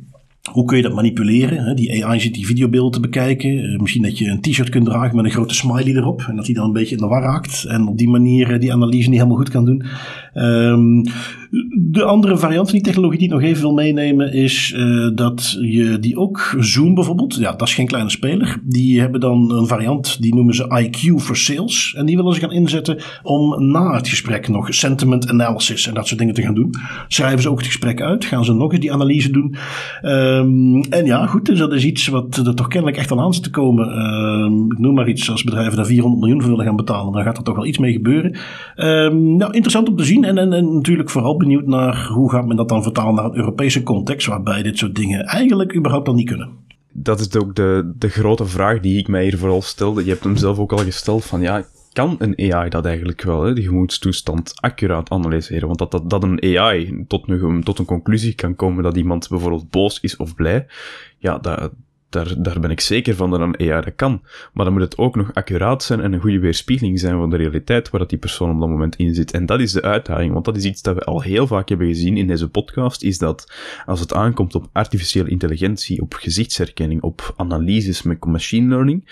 Hoe 0.51 0.65
kun 0.65 0.77
je 0.77 0.83
dat 0.83 0.93
manipuleren? 0.93 1.75
Die 1.75 2.05
AI 2.05 2.19
zit 2.19 2.33
die 2.33 2.45
videobeelden 2.45 2.91
te 2.91 2.99
bekijken. 2.99 3.77
Misschien 3.81 4.01
dat 4.01 4.17
je 4.17 4.29
een 4.29 4.41
t-shirt 4.41 4.69
kunt 4.69 4.85
dragen 4.85 5.15
met 5.15 5.25
een 5.25 5.31
grote 5.31 5.53
smiley 5.53 5.95
erop. 5.95 6.25
En 6.27 6.35
dat 6.35 6.45
hij 6.45 6.55
dan 6.55 6.65
een 6.65 6.73
beetje 6.73 6.95
in 6.95 7.01
de 7.01 7.07
war 7.07 7.21
raakt. 7.21 7.65
En 7.67 7.87
op 7.87 7.97
die 7.97 8.09
manier 8.09 8.59
die 8.59 8.73
analyse 8.73 9.09
niet 9.09 9.17
helemaal 9.17 9.37
goed 9.37 9.49
kan 9.49 9.65
doen. 9.65 9.83
Um, 10.33 11.03
de 11.91 12.03
andere 12.03 12.37
variant 12.37 12.69
van 12.69 12.75
die 12.75 12.85
technologie 12.85 13.17
die 13.17 13.27
ik 13.27 13.33
nog 13.33 13.43
even 13.43 13.61
wil 13.61 13.73
meenemen 13.73 14.33
is 14.33 14.73
uh, 14.75 15.09
dat 15.15 15.57
je 15.61 15.99
die 15.99 16.17
ook 16.17 16.55
Zoom 16.59 16.93
bijvoorbeeld, 16.93 17.35
ja, 17.35 17.51
dat 17.51 17.67
is 17.67 17.73
geen 17.73 17.87
kleine 17.87 18.09
speler. 18.09 18.59
Die 18.63 18.99
hebben 18.99 19.19
dan 19.19 19.51
een 19.51 19.67
variant 19.67 20.21
die 20.21 20.35
noemen 20.35 20.55
ze 20.55 20.89
IQ 20.89 21.21
for 21.21 21.37
Sales. 21.37 21.93
En 21.97 22.05
die 22.05 22.15
willen 22.15 22.33
ze 22.33 22.39
gaan 22.39 22.51
inzetten 22.51 22.97
om 23.23 23.71
na 23.71 23.95
het 23.95 24.07
gesprek 24.07 24.47
nog 24.47 24.73
sentiment 24.73 25.29
analysis 25.29 25.87
en 25.87 25.93
dat 25.93 26.07
soort 26.07 26.19
dingen 26.19 26.33
te 26.33 26.41
gaan 26.41 26.53
doen. 26.53 26.73
Schrijven 27.07 27.41
ze 27.41 27.49
ook 27.49 27.57
het 27.57 27.65
gesprek 27.65 28.01
uit, 28.01 28.25
gaan 28.25 28.45
ze 28.45 28.53
nog 28.53 28.71
eens 28.71 28.81
die 28.81 28.93
analyse 28.93 29.31
doen. 29.31 29.55
Um, 30.01 30.81
en 30.81 31.05
ja, 31.05 31.25
goed, 31.25 31.45
dus 31.45 31.59
dat 31.59 31.73
is 31.73 31.85
iets 31.85 32.07
wat 32.07 32.37
er 32.37 32.55
toch 32.55 32.67
kennelijk 32.67 32.97
echt 32.97 33.11
al 33.11 33.21
aan 33.21 33.33
zit 33.33 33.43
te 33.43 33.49
komen. 33.49 33.87
Um, 33.87 34.71
ik 34.71 34.79
noem 34.79 34.93
maar 34.93 35.09
iets, 35.09 35.31
als 35.31 35.43
bedrijven 35.43 35.75
daar 35.75 35.85
400 35.85 36.21
miljoen 36.21 36.41
voor 36.41 36.49
willen 36.49 36.65
gaan 36.65 36.75
betalen, 36.75 37.13
dan 37.13 37.23
gaat 37.23 37.37
er 37.37 37.43
toch 37.43 37.55
wel 37.55 37.65
iets 37.65 37.77
mee 37.77 37.93
gebeuren. 37.93 38.35
Um, 38.75 39.37
nou, 39.37 39.51
interessant 39.51 39.89
om 39.89 39.95
te 39.95 40.03
zien 40.03 40.23
en, 40.23 40.37
en, 40.37 40.53
en 40.53 40.73
natuurlijk 40.73 41.09
vooral 41.09 41.41
benieuwd 41.43 41.65
naar 41.65 42.07
hoe 42.07 42.31
gaat 42.31 42.45
men 42.45 42.55
dat 42.55 42.69
dan 42.69 42.83
vertalen 42.83 43.15
naar 43.15 43.25
een 43.25 43.35
Europese 43.35 43.83
context, 43.83 44.27
waarbij 44.27 44.63
dit 44.63 44.77
soort 44.77 44.95
dingen 44.95 45.25
eigenlijk 45.25 45.75
überhaupt 45.75 46.05
dan 46.05 46.15
niet 46.15 46.27
kunnen. 46.27 46.49
Dat 46.91 47.19
is 47.19 47.35
ook 47.35 47.55
de, 47.55 47.93
de 47.95 48.09
grote 48.09 48.45
vraag 48.45 48.79
die 48.79 48.97
ik 48.97 49.07
mij 49.07 49.23
hier 49.23 49.37
vooral 49.37 49.61
stelde. 49.61 50.03
Je 50.03 50.09
hebt 50.09 50.23
hem 50.23 50.35
zelf 50.35 50.59
ook 50.59 50.71
al 50.71 50.77
gesteld 50.77 51.25
van 51.25 51.41
ja, 51.41 51.63
kan 51.93 52.15
een 52.19 52.53
AI 52.53 52.69
dat 52.69 52.85
eigenlijk 52.85 53.21
wel, 53.21 53.43
hè, 53.43 53.53
die 53.53 53.63
gemoedstoestand 53.63 54.53
accuraat 54.61 55.09
analyseren? 55.09 55.67
Want 55.67 55.79
dat, 55.79 55.91
dat, 55.91 56.09
dat 56.09 56.23
een 56.23 56.57
AI 56.57 57.03
tot 57.07 57.29
een, 57.29 57.63
tot 57.63 57.79
een 57.79 57.85
conclusie 57.85 58.35
kan 58.35 58.55
komen 58.55 58.83
dat 58.83 58.97
iemand 58.97 59.29
bijvoorbeeld 59.29 59.69
boos 59.69 59.99
is 59.99 60.17
of 60.17 60.35
blij, 60.35 60.65
ja, 61.17 61.37
dat, 61.37 61.71
daar, 62.13 62.33
daar 62.37 62.59
ben 62.59 62.71
ik 62.71 62.79
zeker 62.79 63.15
van 63.15 63.29
dat 63.29 63.39
een 63.39 63.59
AI 63.59 63.81
dat 63.81 63.95
kan. 63.95 64.21
Maar 64.53 64.65
dan 64.65 64.73
moet 64.73 64.83
het 64.83 64.97
ook 64.97 65.15
nog 65.15 65.33
accuraat 65.33 65.83
zijn 65.83 66.01
en 66.01 66.13
een 66.13 66.21
goede 66.21 66.39
weerspiegeling 66.39 66.99
zijn 66.99 67.17
van 67.17 67.29
de 67.29 67.35
realiteit 67.35 67.89
waar 67.89 67.99
dat 67.99 68.09
die 68.09 68.19
persoon 68.19 68.51
op 68.51 68.59
dat 68.59 68.69
moment 68.69 68.95
in 68.95 69.15
zit. 69.15 69.31
En 69.31 69.45
dat 69.45 69.59
is 69.59 69.71
de 69.71 69.81
uitdaging, 69.81 70.33
want 70.33 70.45
dat 70.45 70.57
is 70.57 70.65
iets 70.65 70.81
dat 70.81 70.95
we 70.95 71.03
al 71.03 71.21
heel 71.21 71.47
vaak 71.47 71.69
hebben 71.69 71.87
gezien 71.87 72.17
in 72.17 72.27
deze 72.27 72.49
podcast, 72.49 73.03
is 73.03 73.17
dat 73.17 73.53
als 73.85 73.99
het 73.99 74.13
aankomt 74.13 74.55
op 74.55 74.69
artificiële 74.71 75.29
intelligentie, 75.29 76.01
op 76.01 76.13
gezichtsherkenning, 76.13 77.01
op 77.01 77.33
analyses 77.37 78.01
met 78.01 78.25
machine 78.25 78.67
learning, 78.67 79.09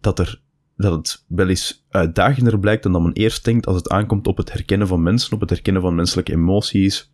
dat 0.00 0.18
er 0.18 0.40
dat 0.76 0.92
het 0.92 1.24
wel 1.28 1.48
eens 1.48 1.86
uitdagender 1.90 2.58
blijkt 2.58 2.82
dan 2.82 2.92
dat 2.92 3.02
men 3.02 3.12
eerst 3.12 3.44
denkt 3.44 3.66
als 3.66 3.76
het 3.76 3.88
aankomt 3.88 4.26
op 4.26 4.36
het 4.36 4.52
herkennen 4.52 4.86
van 4.86 5.02
mensen, 5.02 5.32
op 5.32 5.40
het 5.40 5.50
herkennen 5.50 5.82
van 5.82 5.94
menselijke 5.94 6.32
emoties, 6.32 7.12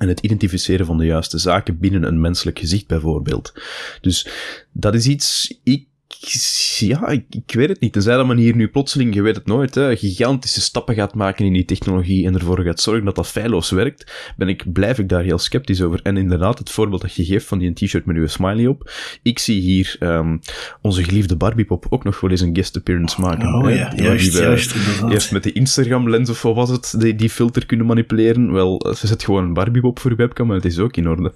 en 0.00 0.08
het 0.08 0.20
identificeren 0.20 0.86
van 0.86 0.98
de 0.98 1.04
juiste 1.04 1.38
zaken 1.38 1.78
binnen 1.78 2.02
een 2.02 2.20
menselijk 2.20 2.58
gezicht 2.58 2.86
bijvoorbeeld. 2.86 3.52
Dus 4.00 4.28
dat 4.72 4.94
is 4.94 5.06
iets, 5.06 5.58
ik 5.62 5.86
ja, 6.78 7.08
ik, 7.08 7.24
ik, 7.30 7.54
weet 7.54 7.68
het 7.68 7.80
niet. 7.80 7.92
Tenzij 7.92 8.16
dat 8.16 8.26
men 8.26 8.36
hier 8.36 8.56
nu 8.56 8.68
plotseling, 8.68 9.14
je 9.14 9.22
weet 9.22 9.36
het 9.36 9.46
nooit, 9.46 9.74
hè, 9.74 9.96
gigantische 9.96 10.60
stappen 10.60 10.94
gaat 10.94 11.14
maken 11.14 11.44
in 11.44 11.52
die 11.52 11.64
technologie 11.64 12.26
en 12.26 12.34
ervoor 12.34 12.60
gaat 12.60 12.80
zorgen 12.80 13.04
dat 13.04 13.14
dat 13.14 13.28
feilloos 13.28 13.70
werkt, 13.70 14.32
ben 14.36 14.48
ik, 14.48 14.72
blijf 14.72 14.98
ik 14.98 15.08
daar 15.08 15.22
heel 15.22 15.38
sceptisch 15.38 15.82
over. 15.82 16.00
En 16.02 16.16
inderdaad, 16.16 16.58
het 16.58 16.70
voorbeeld 16.70 17.00
dat 17.00 17.14
je 17.14 17.24
geeft 17.24 17.46
van 17.46 17.58
die 17.58 17.72
t-shirt 17.72 18.04
met 18.06 18.16
uw 18.16 18.26
smiley 18.26 18.66
op. 18.66 18.90
Ik 19.22 19.38
zie 19.38 19.60
hier 19.60 19.96
um, 20.00 20.40
onze 20.82 21.04
geliefde 21.04 21.36
Barbiepop 21.36 21.86
ook 21.88 22.04
nog 22.04 22.20
wel 22.20 22.30
eens 22.30 22.40
een 22.40 22.56
guest 22.56 22.76
appearance 22.76 23.20
maken. 23.20 23.54
Oh 23.54 23.64
hè, 23.64 23.70
ja, 23.70 23.92
juist, 23.96 24.32
die 24.32 24.42
juist, 24.42 24.74
Eerst 25.10 25.32
met 25.32 25.42
de 25.42 25.52
Instagram-lens 25.52 26.30
of 26.30 26.42
wat 26.42 26.54
was 26.54 26.70
het, 26.70 26.94
die, 26.98 27.14
die 27.14 27.30
filter 27.30 27.66
kunnen 27.66 27.86
manipuleren. 27.86 28.52
Wel, 28.52 28.94
ze 28.96 29.06
zet 29.06 29.24
gewoon 29.24 29.44
een 29.44 29.52
Barbiepop 29.52 29.98
voor 29.98 30.10
uw 30.10 30.16
webcam 30.16 30.50
en 30.50 30.56
het 30.56 30.64
is 30.64 30.78
ook 30.78 30.96
in 30.96 31.08
orde. 31.08 31.32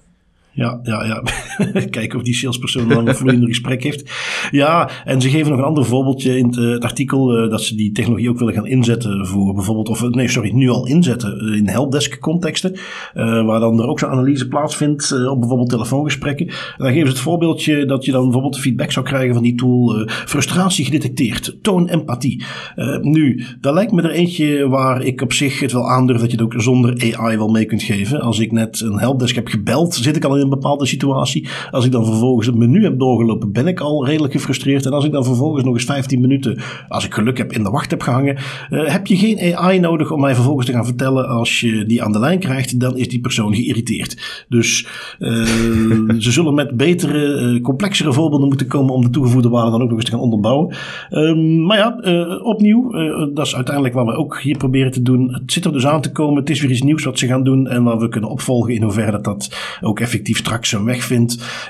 Ja, 0.55 0.79
ja, 0.83 1.03
ja. 1.05 1.23
Kijken 1.89 2.17
of 2.17 2.23
die 2.23 2.33
salespersoon 2.33 2.89
dan 2.89 3.07
een 3.07 3.15
vloeiende 3.21 3.47
gesprek 3.47 3.83
heeft. 3.83 4.11
Ja, 4.51 4.89
en 5.05 5.21
ze 5.21 5.29
geven 5.29 5.49
nog 5.49 5.59
een 5.59 5.65
ander 5.65 5.85
voorbeeldje 5.85 6.37
in 6.37 6.45
het, 6.45 6.55
het 6.55 6.83
artikel 6.83 7.43
uh, 7.43 7.49
dat 7.49 7.61
ze 7.61 7.75
die 7.75 7.91
technologie 7.91 8.29
ook 8.29 8.39
willen 8.39 8.53
gaan 8.53 8.67
inzetten 8.67 9.25
voor 9.25 9.53
bijvoorbeeld, 9.53 9.89
of 9.89 10.09
nee, 10.09 10.27
sorry, 10.27 10.51
nu 10.51 10.69
al 10.69 10.87
inzetten 10.87 11.53
in 11.53 11.67
helpdesk 11.67 12.19
contexten, 12.19 12.71
uh, 12.73 13.45
waar 13.45 13.59
dan 13.59 13.79
er 13.79 13.87
ook 13.87 13.99
zo'n 13.99 14.09
analyse 14.09 14.47
plaatsvindt 14.47 15.27
op 15.29 15.39
bijvoorbeeld 15.39 15.69
telefoongesprekken. 15.69 16.47
En 16.47 16.53
dan 16.77 16.91
geven 16.91 17.07
ze 17.07 17.13
het 17.13 17.21
voorbeeldje 17.21 17.85
dat 17.85 18.05
je 18.05 18.11
dan 18.11 18.23
bijvoorbeeld 18.23 18.59
feedback 18.59 18.91
zou 18.91 19.05
krijgen 19.05 19.33
van 19.33 19.43
die 19.43 19.55
tool, 19.55 20.07
frustratie 20.07 20.85
gedetecteerd, 20.85 21.57
toon 21.61 21.87
empathie. 21.87 22.43
nu, 23.01 23.43
daar 23.61 23.73
lijkt 23.73 23.91
me 23.91 24.01
er 24.01 24.09
eentje 24.09 24.67
waar 24.67 25.03
ik 25.03 25.21
op 25.21 25.33
zich 25.33 25.59
het 25.59 25.71
wel 25.71 25.89
aandurf 25.89 26.19
dat 26.19 26.31
je 26.31 26.37
het 26.37 26.45
ook 26.45 26.61
zonder 26.61 27.15
AI 27.17 27.37
wel 27.37 27.49
mee 27.49 27.65
kunt 27.65 27.83
geven. 27.83 28.21
Als 28.21 28.39
ik 28.39 28.51
net 28.51 28.79
een 28.79 28.99
helpdesk 28.99 29.35
heb 29.35 29.47
gebeld, 29.47 29.93
zit 29.93 30.15
ik 30.15 30.23
al 30.23 30.37
in 30.37 30.44
een 30.45 30.59
bepaalde 30.59 30.85
situatie. 30.85 31.47
Als 31.71 31.85
ik 31.85 31.91
dan 31.91 32.05
vervolgens 32.05 32.47
het 32.47 32.55
menu 32.55 32.83
heb 32.83 32.99
doorgelopen, 32.99 33.51
ben 33.51 33.67
ik 33.67 33.79
al 33.79 34.05
redelijk 34.05 34.33
gefrustreerd. 34.33 34.85
En 34.85 34.91
als 34.91 35.05
ik 35.05 35.11
dan 35.11 35.23
vervolgens 35.23 35.63
nog 35.63 35.73
eens 35.73 35.83
15 35.83 36.21
minuten, 36.21 36.57
als 36.89 37.05
ik 37.05 37.13
geluk 37.13 37.37
heb, 37.37 37.51
in 37.51 37.63
de 37.63 37.69
wacht 37.69 37.91
heb 37.91 38.01
gehangen, 38.01 38.37
uh, 38.69 38.85
heb 38.85 39.07
je 39.07 39.17
geen 39.17 39.55
AI 39.55 39.79
nodig 39.79 40.11
om 40.11 40.19
mij 40.19 40.35
vervolgens 40.35 40.65
te 40.65 40.71
gaan 40.71 40.85
vertellen 40.85 41.27
als 41.27 41.59
je 41.59 41.85
die 41.85 42.03
aan 42.03 42.11
de 42.11 42.19
lijn 42.19 42.39
krijgt, 42.39 42.79
dan 42.79 42.97
is 42.97 43.07
die 43.07 43.21
persoon 43.21 43.55
geïrriteerd. 43.55 44.45
Dus 44.49 44.87
uh, 45.19 45.45
ze 46.25 46.31
zullen 46.31 46.53
met 46.53 46.77
betere, 46.77 47.41
uh, 47.41 47.61
complexere 47.61 48.13
voorbeelden 48.13 48.47
moeten 48.47 48.67
komen 48.67 48.93
om 48.93 49.01
de 49.01 49.09
toegevoegde 49.09 49.49
waarde 49.49 49.71
dan 49.71 49.81
ook 49.81 49.89
nog 49.89 49.97
eens 49.97 50.05
te 50.05 50.11
gaan 50.11 50.19
onderbouwen. 50.19 50.75
Um, 51.11 51.65
maar 51.65 51.77
ja, 51.77 51.95
opnieuw, 52.43 52.91
dat 53.33 53.45
is 53.45 53.55
uiteindelijk 53.55 53.95
wat 53.95 54.05
we 54.05 54.11
ook 54.11 54.41
hier 54.41 54.57
proberen 54.57 54.91
te 54.91 55.01
doen. 55.01 55.33
Het 55.33 55.51
zit 55.51 55.65
er 55.65 55.71
dus 55.71 55.87
aan 55.87 56.01
te 56.01 56.11
komen. 56.11 56.39
Het 56.39 56.49
is 56.49 56.61
weer 56.61 56.71
iets 56.71 56.81
nieuws 56.81 57.03
wat 57.03 57.19
ze 57.19 57.27
gaan 57.27 57.43
doen 57.43 57.67
en 57.67 57.83
waar 57.83 57.97
we 57.97 58.09
kunnen 58.09 58.29
opvolgen 58.29 58.73
in 58.73 58.81
hoeverre 58.81 59.21
dat, 59.21 59.23
dat 59.23 59.77
ook 59.81 59.99
effectief 59.99 60.34
straks 60.35 60.69
zijn 60.69 60.83
weg 60.83 61.07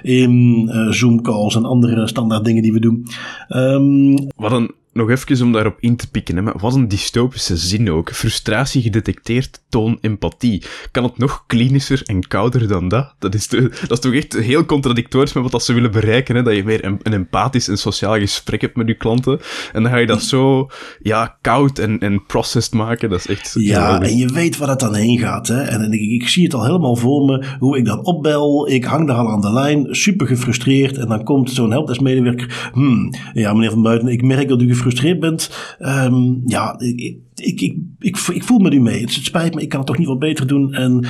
in 0.01 0.69
uh, 0.73 0.91
Zoom 0.91 1.21
calls 1.21 1.55
en 1.55 1.65
andere 1.65 2.07
standaard 2.07 2.45
dingen 2.45 2.61
die 2.61 2.73
we 2.73 2.79
doen. 2.79 3.07
Um, 3.49 4.27
Wat 4.35 4.51
een 4.51 4.71
nog 4.95 5.09
even 5.09 5.45
om 5.45 5.51
daarop 5.51 5.77
in 5.79 5.95
te 5.95 6.09
pikken, 6.11 6.35
hè, 6.35 6.41
maar 6.41 6.57
wat 6.57 6.75
een 6.75 6.87
dystopische 6.87 7.57
zin 7.57 7.91
ook. 7.91 8.11
Frustratie 8.11 8.81
gedetecteerd, 8.81 9.61
toon 9.69 9.97
empathie. 10.01 10.63
Kan 10.91 11.03
het 11.03 11.17
nog 11.17 11.43
klinischer 11.47 12.01
en 12.05 12.27
kouder 12.27 12.67
dan 12.67 12.87
dat? 12.87 13.15
Dat 13.19 13.33
is, 13.33 13.47
dat 13.47 13.91
is 13.91 13.99
toch 13.99 14.13
echt 14.13 14.33
heel 14.33 14.65
contradictorisch 14.65 15.33
met 15.33 15.51
wat 15.51 15.63
ze 15.63 15.73
willen 15.73 15.91
bereiken, 15.91 16.35
hè? 16.35 16.43
dat 16.43 16.55
je 16.55 16.63
meer 16.63 16.85
een, 16.85 16.99
een, 17.03 17.13
empathisch 17.13 17.67
en 17.67 17.77
sociaal 17.77 18.17
gesprek 18.17 18.61
hebt 18.61 18.75
met 18.75 18.87
je 18.87 18.93
klanten. 18.93 19.39
En 19.73 19.83
dan 19.83 19.91
ga 19.91 19.97
je 19.97 20.05
dat 20.05 20.21
zo 20.21 20.69
ja, 21.01 21.37
koud 21.41 21.79
en, 21.79 21.99
en 21.99 22.25
processed 22.25 22.73
maken. 22.73 23.09
Dat 23.09 23.19
is 23.19 23.27
echt... 23.27 23.51
Ja, 23.53 24.01
en 24.01 24.17
je 24.17 24.27
weet 24.27 24.57
waar 24.57 24.67
dat 24.67 24.79
dan 24.79 24.95
heen 24.95 25.19
gaat. 25.19 25.47
Hè? 25.47 25.61
En 25.61 25.91
ik, 25.91 26.21
ik 26.21 26.27
zie 26.27 26.43
het 26.43 26.53
al 26.53 26.65
helemaal 26.65 26.95
voor 26.95 27.25
me, 27.25 27.45
hoe 27.59 27.77
ik 27.77 27.85
dan 27.85 28.05
opbel. 28.05 28.69
Ik 28.69 28.83
hang 28.83 29.07
daar 29.07 29.17
al 29.17 29.29
aan 29.29 29.41
de 29.41 29.53
lijn, 29.53 29.95
super 29.95 30.27
gefrustreerd. 30.27 30.97
En 30.97 31.07
dan 31.07 31.23
komt 31.23 31.51
zo'n 31.51 31.71
helpdesk-medewerker. 31.71 32.69
Hmm, 32.73 33.13
ja, 33.33 33.53
meneer 33.53 33.71
Van 33.71 33.81
Buiten, 33.81 34.07
ik 34.07 34.21
merk 34.21 34.47
dat 34.47 34.61
u 34.61 34.67
gefrustreerd 34.67 34.83
gefrustreerd 34.85 35.19
bent. 35.19 35.49
Um, 35.79 36.41
ja, 36.45 36.79
ik, 36.79 36.99
ik, 37.35 37.61
ik, 37.61 37.77
ik, 37.99 38.17
ik 38.17 38.43
voel 38.43 38.59
me 38.59 38.69
nu 38.69 38.79
mee. 38.79 39.01
Het, 39.01 39.11
spijt 39.11 39.55
me, 39.55 39.61
ik 39.61 39.69
kan 39.69 39.79
het 39.79 39.87
toch 39.87 39.97
niet 39.97 40.07
wat 40.07 40.19
beter 40.19 40.47
doen. 40.47 40.73
En 40.73 41.05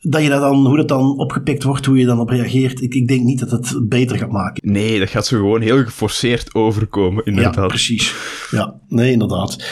dat 0.00 0.22
je 0.22 0.28
dat 0.28 0.40
dan, 0.40 0.66
hoe 0.66 0.76
dat 0.76 0.88
dan 0.88 1.18
opgepikt 1.18 1.62
wordt, 1.62 1.86
hoe 1.86 1.98
je 1.98 2.06
dan 2.06 2.20
op 2.20 2.28
reageert, 2.28 2.82
ik, 2.82 2.94
ik 2.94 3.08
denk 3.08 3.22
niet 3.22 3.38
dat 3.38 3.50
het 3.50 3.88
beter 3.88 4.18
gaat 4.18 4.30
maken. 4.30 4.72
Nee, 4.72 4.98
dat 4.98 5.10
gaat 5.10 5.26
zo 5.26 5.36
gewoon 5.36 5.60
heel 5.60 5.84
geforceerd 5.84 6.54
overkomen, 6.54 7.24
inderdaad. 7.24 7.54
Ja, 7.54 7.66
precies. 7.66 8.14
Ja, 8.50 8.80
nee, 8.88 9.12
inderdaad. 9.12 9.64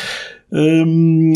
Um, 0.50 1.32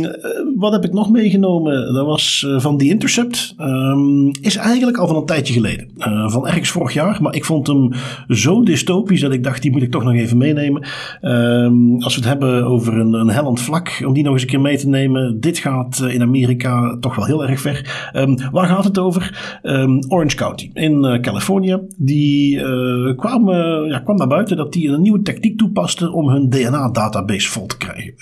wat 0.57 0.73
heb 0.73 0.85
ik 0.85 0.92
nog 0.92 1.11
meegenomen? 1.11 1.94
Dat 1.94 2.07
was 2.07 2.44
uh, 2.46 2.61
van 2.61 2.79
The 2.79 2.88
Intercept. 2.88 3.55
Um, 3.59 4.31
is 4.40 4.57
eigenlijk 4.57 4.96
al 4.96 5.07
van 5.07 5.16
een 5.16 5.25
tijdje 5.25 5.53
geleden. 5.53 5.90
Uh, 5.99 6.31
van 6.31 6.46
ergens 6.46 6.70
vorig 6.70 6.92
jaar. 6.92 7.18
Maar 7.23 7.35
ik 7.35 7.44
vond 7.44 7.66
hem 7.66 7.90
zo 8.29 8.62
dystopisch 8.62 9.20
dat 9.20 9.33
ik 9.33 9.44
dacht, 9.44 9.62
die 9.62 9.70
moet 9.70 9.83
ik 9.83 9.90
toch 9.90 10.05
nog 10.05 10.14
even 10.14 10.37
meenemen. 10.37 10.87
Um, 11.23 12.03
als 12.03 12.14
we 12.14 12.20
het 12.20 12.29
hebben 12.29 12.64
over 12.64 12.99
een, 12.99 13.12
een 13.12 13.31
hellend 13.31 13.61
vlak, 13.61 14.03
om 14.07 14.12
die 14.12 14.23
nog 14.23 14.33
eens 14.33 14.42
een 14.42 14.49
keer 14.49 14.61
mee 14.61 14.79
te 14.79 14.88
nemen. 14.88 15.40
Dit 15.40 15.59
gaat 15.59 16.01
uh, 16.03 16.14
in 16.14 16.23
Amerika 16.23 16.96
toch 17.01 17.16
wel 17.16 17.27
heel 17.27 17.46
erg 17.46 17.61
ver. 17.61 18.09
waar 18.53 18.66
gaat 18.66 18.85
het 18.85 18.99
over? 18.99 19.59
Orange 20.09 20.37
County 20.37 20.70
in 20.73 21.18
Californië. 21.23 21.79
Die 21.96 22.61
kwam, 23.14 23.51
ja, 23.88 23.99
kwam 23.99 24.16
naar 24.16 24.27
buiten 24.27 24.57
dat 24.57 24.73
die 24.73 24.88
een 24.88 25.03
nieuwe 25.03 25.23
techniek 25.23 25.59
toepaste 25.59 26.12
om 26.12 26.29
hun 26.29 26.51
DNA-database 26.51 27.49
vol 27.49 27.66
te 27.66 27.77
krijgen. 27.77 28.14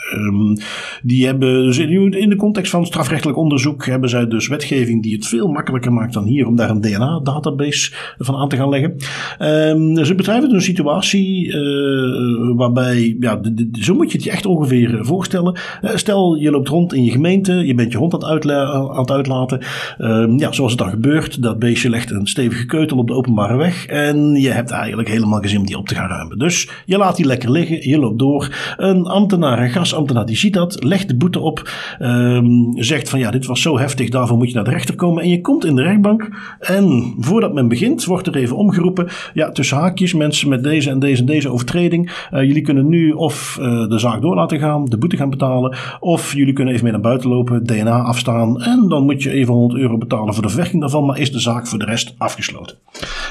Die 1.03 1.27
hebben 1.27 1.65
dus 1.65 1.79
in 1.79 2.29
de 2.29 2.37
context 2.37 2.71
van 2.71 2.87
strafrechtelijk 2.87 3.39
onderzoek 3.39 3.87
hebben 3.87 4.11
zij 4.11 4.27
dus 4.27 4.49
wetgeving 4.49 5.03
die 5.03 5.15
het 5.15 5.27
veel 5.27 5.49
makkelijker 5.49 5.93
maakt 5.93 6.13
dan 6.13 6.25
hier 6.25 6.47
om 6.47 6.57
daar 6.57 6.71
een 6.71 6.81
DNA-database 6.81 7.93
van 8.19 8.37
aan 8.37 8.49
te 8.49 8.57
gaan 8.57 8.69
leggen. 8.69 8.97
Um, 9.39 10.05
ze 10.05 10.15
bedrijven 10.15 10.55
een 10.55 10.63
situatie 10.63 11.47
uh, 11.47 12.57
waarbij, 12.57 13.17
ja, 13.21 13.41
zo 13.81 13.95
moet 13.95 14.11
je 14.11 14.17
het 14.17 14.27
je 14.27 14.31
echt 14.31 14.47
ongeveer 14.47 14.99
voorstellen. 15.01 15.59
Uh, 15.83 15.91
stel 15.95 16.35
je 16.35 16.51
loopt 16.51 16.69
rond 16.69 16.95
in 16.95 17.05
je 17.05 17.11
gemeente, 17.11 17.53
je 17.53 17.75
bent 17.75 17.93
je 17.93 17.99
hond 17.99 18.25
aan 18.25 18.35
het, 18.35 19.11
uitlaten. 19.11 19.61
Um, 19.99 20.39
ja, 20.39 20.53
zoals 20.53 20.71
het 20.71 20.81
dan 20.81 20.91
gebeurt, 20.91 21.43
dat 21.43 21.59
beestje 21.59 21.91
legt 21.91 22.11
een 22.11 22.27
stevige 22.27 22.67
keutel 22.67 22.99
op 22.99 23.07
de 23.07 23.15
openbare 23.15 23.57
weg 23.57 23.87
en 23.87 24.35
je 24.35 24.51
hebt 24.51 24.71
eigenlijk 24.71 25.09
helemaal 25.09 25.41
geen 25.41 25.49
zin 25.49 25.59
om 25.59 25.67
die 25.67 25.79
op 25.79 25.89
te 25.89 25.95
gaan 25.95 26.09
ruimen. 26.09 26.39
Dus 26.39 26.69
je 26.87 26.99
laat 26.99 27.17
die 27.17 27.27
lekker 27.27 27.51
liggen, 27.51 27.89
je 27.89 27.99
loopt 27.99 28.19
door. 28.19 28.75
Een 28.77 29.07
ambtenaar, 29.07 29.63
een 29.63 29.71
gasambtenaar, 29.71 30.27
die 30.27 30.37
ziet 30.37 30.55
dat 30.55 30.68
legt 30.75 31.09
de 31.09 31.17
boete 31.17 31.39
op, 31.39 31.71
um, 32.01 32.73
zegt 32.75 33.09
van 33.09 33.19
ja, 33.19 33.31
dit 33.31 33.47
was 33.47 33.63
zo 33.63 33.79
heftig, 33.79 34.09
daarvoor 34.09 34.37
moet 34.37 34.49
je 34.49 34.55
naar 34.55 34.65
de 34.65 34.71
rechter 34.71 34.95
komen. 34.95 35.23
En 35.23 35.29
je 35.29 35.41
komt 35.41 35.65
in 35.65 35.75
de 35.75 35.83
rechtbank 35.83 36.29
en 36.61 37.15
voordat 37.19 37.55
men 37.55 37.69
begint, 37.69 38.05
wordt 38.05 38.27
er 38.27 38.37
even 38.37 38.57
omgeroepen, 38.57 39.09
ja, 39.35 39.51
tussen 39.51 39.77
haakjes, 39.77 40.15
mensen 40.15 40.49
met 40.49 40.63
deze 40.63 40.91
en 40.91 40.99
deze 40.99 41.21
en 41.21 41.27
deze 41.27 41.51
overtreding, 41.51 42.27
uh, 42.33 42.43
jullie 42.43 42.63
kunnen 42.63 42.89
nu 42.89 43.11
of 43.11 43.59
uh, 43.61 43.89
de 43.89 43.99
zaak 43.99 44.21
door 44.21 44.35
laten 44.35 44.59
gaan, 44.59 44.85
de 44.85 44.99
boete 44.99 45.17
gaan 45.17 45.31
betalen, 45.31 45.77
of 46.01 46.35
jullie 46.35 46.53
kunnen 46.53 46.73
even 46.73 46.85
mee 46.85 46.93
naar 46.93 47.03
buiten 47.03 47.29
lopen, 47.29 47.65
DNA 47.65 48.03
afstaan 48.03 48.63
en 48.63 48.89
dan 48.89 49.05
moet 49.05 49.23
je 49.23 49.31
even 49.31 49.55
100 49.55 49.81
euro 49.81 49.99
betalen 49.99 50.35
voor 50.35 50.43
de 50.43 50.49
verwerking 50.49 50.81
daarvan, 50.81 51.07
maar 51.07 51.19
is 51.19 51.33
de 51.33 51.41
zaak 51.41 51.67
voor 51.67 51.79
de 51.79 51.85
rest 51.85 52.15
afgesloten. 52.19 52.77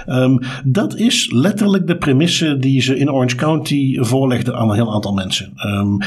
Um, 0.07 0.39
dat 0.63 0.95
is 0.95 1.31
letterlijk 1.31 1.87
de 1.87 1.97
premisse 1.97 2.57
die 2.57 2.81
ze 2.81 2.97
in 2.97 3.11
Orange 3.11 3.35
County 3.35 3.97
voorlegden 3.99 4.55
aan 4.55 4.69
een 4.69 4.75
heel 4.75 4.93
aantal 4.93 5.13
mensen. 5.13 5.53
Um, 5.65 5.97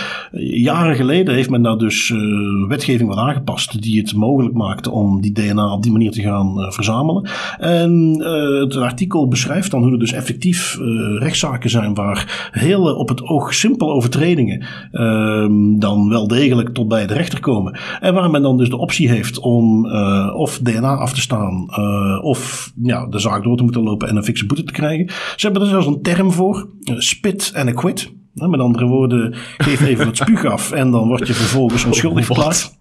jaren 0.40 0.96
geleden 0.96 1.19
heeft 1.28 1.50
men 1.50 1.62
daar 1.62 1.78
dus 1.78 2.08
uh, 2.08 2.68
wetgeving 2.68 3.08
wat 3.08 3.18
aangepast 3.18 3.82
die 3.82 4.00
het 4.00 4.14
mogelijk 4.14 4.54
maakte 4.54 4.90
om 4.90 5.20
die 5.20 5.32
DNA 5.32 5.72
op 5.72 5.82
die 5.82 5.92
manier 5.92 6.10
te 6.10 6.22
gaan 6.22 6.58
uh, 6.58 6.70
verzamelen. 6.70 7.30
En 7.58 8.16
uh, 8.18 8.60
het 8.60 8.76
artikel 8.76 9.28
beschrijft 9.28 9.70
dan 9.70 9.82
hoe 9.82 9.92
er 9.92 9.98
dus 9.98 10.12
effectief 10.12 10.78
rechtszaken 11.18 11.70
zijn 11.70 11.94
waar 11.94 12.50
hele 12.50 12.94
op 12.94 13.08
het 13.08 13.22
oog 13.22 13.54
simpele 13.54 13.90
overtredingen 13.90 14.66
ehm, 14.90 15.78
dan 15.78 16.08
wel 16.08 16.28
degelijk 16.28 16.68
tot 16.68 16.88
bij 16.88 17.06
de 17.06 17.14
rechter 17.14 17.40
komen. 17.40 17.78
En 18.00 18.14
waar 18.14 18.30
men 18.30 18.42
dan 18.42 18.56
dus 18.56 18.70
de 18.70 18.78
optie 18.78 19.08
heeft 19.08 19.38
om 19.38 19.86
of 20.34 20.58
DNA 20.58 20.96
af 20.96 21.12
te 21.12 21.20
staan 21.20 21.68
of 22.22 22.72
de 23.10 23.18
zaak 23.18 23.42
door 23.42 23.56
te 23.56 23.62
moeten 23.62 23.82
lopen 23.82 24.08
en 24.08 24.16
een 24.16 24.24
fikse 24.24 24.46
boete 24.46 24.64
te 24.64 24.72
krijgen. 24.72 25.06
Ze 25.08 25.46
hebben 25.46 25.62
er 25.62 25.68
zelfs 25.68 25.86
een 25.86 26.02
term 26.02 26.32
voor, 26.32 26.68
spit 26.98 27.50
en 27.54 27.68
acquit. 27.68 28.12
Met 28.32 28.60
andere 28.60 28.86
woorden, 28.86 29.34
geef 29.58 29.80
even 29.80 30.04
wat 30.06 30.16
spuug 30.16 30.44
af 30.44 30.72
en 30.72 30.90
dan 30.90 31.08
word 31.08 31.26
je 31.26 31.34
vervolgens 31.34 31.84
onschuldig 31.90 32.24
verklaard. 32.24 32.79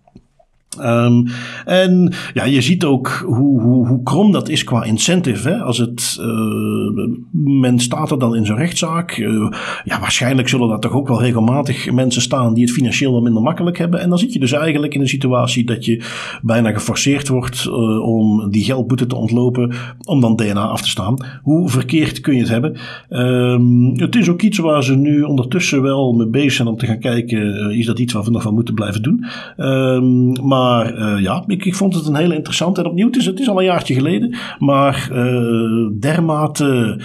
Um, 0.83 1.27
en 1.65 2.13
ja, 2.33 2.43
je 2.43 2.61
ziet 2.61 2.85
ook 2.85 3.23
hoe, 3.25 3.61
hoe, 3.61 3.87
hoe 3.87 4.03
krom 4.03 4.31
dat 4.31 4.49
is 4.49 4.63
qua 4.63 4.83
incentive. 4.83 5.49
Hè? 5.49 5.57
Als 5.57 5.77
het, 5.77 6.17
uh, 6.21 7.07
men 7.31 7.79
staat 7.79 8.11
er 8.11 8.19
dan 8.19 8.35
in 8.35 8.45
zo'n 8.45 8.57
rechtszaak. 8.57 9.17
Uh, 9.17 9.51
ja, 9.83 9.99
waarschijnlijk 9.99 10.49
zullen 10.49 10.67
daar 10.67 10.79
toch 10.79 10.93
ook 10.93 11.07
wel 11.07 11.21
regelmatig 11.21 11.91
mensen 11.91 12.21
staan 12.21 12.53
die 12.53 12.63
het 12.63 12.73
financieel 12.73 13.11
wat 13.11 13.23
minder 13.23 13.41
makkelijk 13.41 13.77
hebben. 13.77 13.99
En 13.99 14.09
dan 14.09 14.17
zit 14.17 14.33
je 14.33 14.39
dus 14.39 14.51
eigenlijk 14.51 14.93
in 14.93 15.01
een 15.01 15.07
situatie 15.07 15.65
dat 15.65 15.85
je 15.85 16.03
bijna 16.41 16.71
geforceerd 16.71 17.27
wordt 17.27 17.65
uh, 17.65 17.73
om 18.01 18.51
die 18.51 18.63
geldboete 18.63 19.07
te 19.07 19.15
ontlopen, 19.15 19.73
om 20.05 20.21
dan 20.21 20.35
DNA 20.35 20.67
af 20.67 20.81
te 20.81 20.89
staan. 20.89 21.17
Hoe 21.41 21.69
verkeerd 21.69 22.19
kun 22.19 22.33
je 22.33 22.39
het 22.39 22.49
hebben? 22.49 22.77
Um, 23.09 23.99
het 23.99 24.15
is 24.15 24.29
ook 24.29 24.41
iets 24.41 24.57
waar 24.57 24.83
ze 24.83 24.95
nu 24.95 25.21
ondertussen 25.21 25.81
wel 25.81 26.13
mee 26.13 26.27
bezig 26.27 26.51
zijn 26.51 26.67
om 26.67 26.77
te 26.77 26.85
gaan 26.85 26.99
kijken, 26.99 27.71
is 27.71 27.85
dat 27.85 27.99
iets 27.99 28.13
waar 28.13 28.23
we 28.23 28.31
nog 28.31 28.41
van 28.41 28.53
moeten 28.53 28.73
blijven 28.73 29.01
doen? 29.01 29.25
Um, 29.57 30.47
maar 30.47 30.68
maar 30.69 30.97
uh, 30.97 31.21
ja, 31.21 31.43
ik, 31.47 31.75
vond 31.75 31.95
het 31.95 32.05
een 32.05 32.15
hele 32.15 32.35
interessante. 32.35 32.81
En 32.81 32.87
opnieuw, 32.87 33.07
het 33.07 33.15
is, 33.15 33.25
het 33.25 33.39
is 33.39 33.49
al 33.49 33.57
een 33.57 33.65
jaartje 33.65 33.93
geleden. 33.93 34.35
Maar 34.59 35.09
uh, 35.13 35.89
dermate 35.99 37.01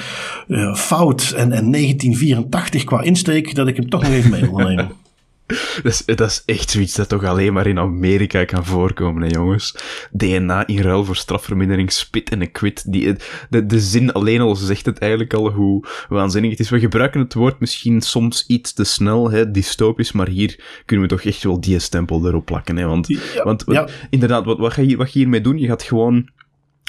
uh, 0.48 0.74
fout 0.74 1.34
en, 1.36 1.52
en 1.52 1.70
1984 1.70 2.84
qua 2.84 3.02
insteek 3.02 3.54
dat 3.54 3.68
ik 3.68 3.76
hem 3.76 3.88
toch 3.88 4.02
nog 4.02 4.10
even 4.10 4.30
mee 4.30 4.40
wil 4.40 4.56
nemen. 4.56 4.90
Dat 5.46 5.92
is, 5.92 6.04
dat 6.04 6.30
is 6.30 6.42
echt 6.46 6.70
zoiets 6.70 6.94
dat 6.94 7.08
toch 7.08 7.24
alleen 7.24 7.52
maar 7.52 7.66
in 7.66 7.78
Amerika 7.78 8.44
kan 8.44 8.64
voorkomen, 8.64 9.22
hè, 9.22 9.28
jongens. 9.28 9.76
DNA 10.12 10.66
in 10.66 10.80
ruil 10.80 11.04
voor 11.04 11.16
strafvermindering, 11.16 11.92
spit 11.92 12.30
en 12.30 12.50
quit. 12.52 12.92
Die, 12.92 13.14
de, 13.50 13.66
de 13.66 13.80
zin 13.80 14.12
alleen 14.12 14.40
al 14.40 14.56
zegt 14.56 14.86
het 14.86 14.98
eigenlijk 14.98 15.34
al 15.34 15.50
hoe 15.50 15.86
waanzinnig 16.08 16.50
het 16.50 16.60
is. 16.60 16.70
We 16.70 16.78
gebruiken 16.78 17.20
het 17.20 17.34
woord 17.34 17.60
misschien 17.60 18.00
soms 18.00 18.44
iets 18.46 18.72
te 18.72 18.84
snel, 18.84 19.30
hè, 19.30 19.50
dystopisch, 19.50 20.12
maar 20.12 20.28
hier 20.28 20.82
kunnen 20.84 21.08
we 21.08 21.14
toch 21.14 21.24
echt 21.24 21.42
wel 21.42 21.60
die 21.60 21.78
stempel 21.78 22.26
erop 22.26 22.44
plakken. 22.44 22.76
Hè, 22.76 22.86
want, 22.86 23.18
want 23.42 23.64
inderdaad, 24.10 24.44
wat, 24.44 24.58
wat, 24.58 24.72
ga 24.72 24.82
je, 24.82 24.96
wat 24.96 25.06
ga 25.06 25.12
je 25.12 25.18
hiermee 25.18 25.40
doen? 25.40 25.58
Je 25.58 25.66
gaat 25.66 25.82
gewoon 25.82 26.28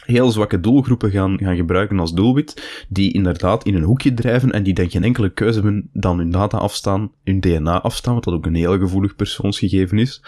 heel 0.06 0.32
zwakke 0.32 0.60
doelgroepen 0.60 1.12
gaan, 1.12 1.38
gaan 1.40 1.56
gebruiken 1.56 2.00
als 2.00 2.14
doelwit, 2.14 2.86
die 2.90 3.14
inderdaad 3.14 3.66
in 3.66 3.76
een 3.76 3.84
hoekje 3.84 4.14
drijven 4.14 4.52
en 4.52 4.64
die 4.64 4.74
dan 4.74 4.90
geen 4.90 5.04
enkele 5.04 5.30
keuze 5.30 5.60
hebben 5.60 5.90
dan 5.94 6.18
hun 6.18 6.32
data 6.32 6.58
afstaan, 6.58 7.12
hun 7.24 7.40
DNA 7.40 7.82
afstaan, 7.82 8.14
wat 8.14 8.24
dat 8.24 8.34
ook 8.34 8.46
een 8.46 8.56
heel 8.56 8.78
gevoelig 8.78 9.16
persoonsgegeven 9.16 10.00
is, 10.00 10.22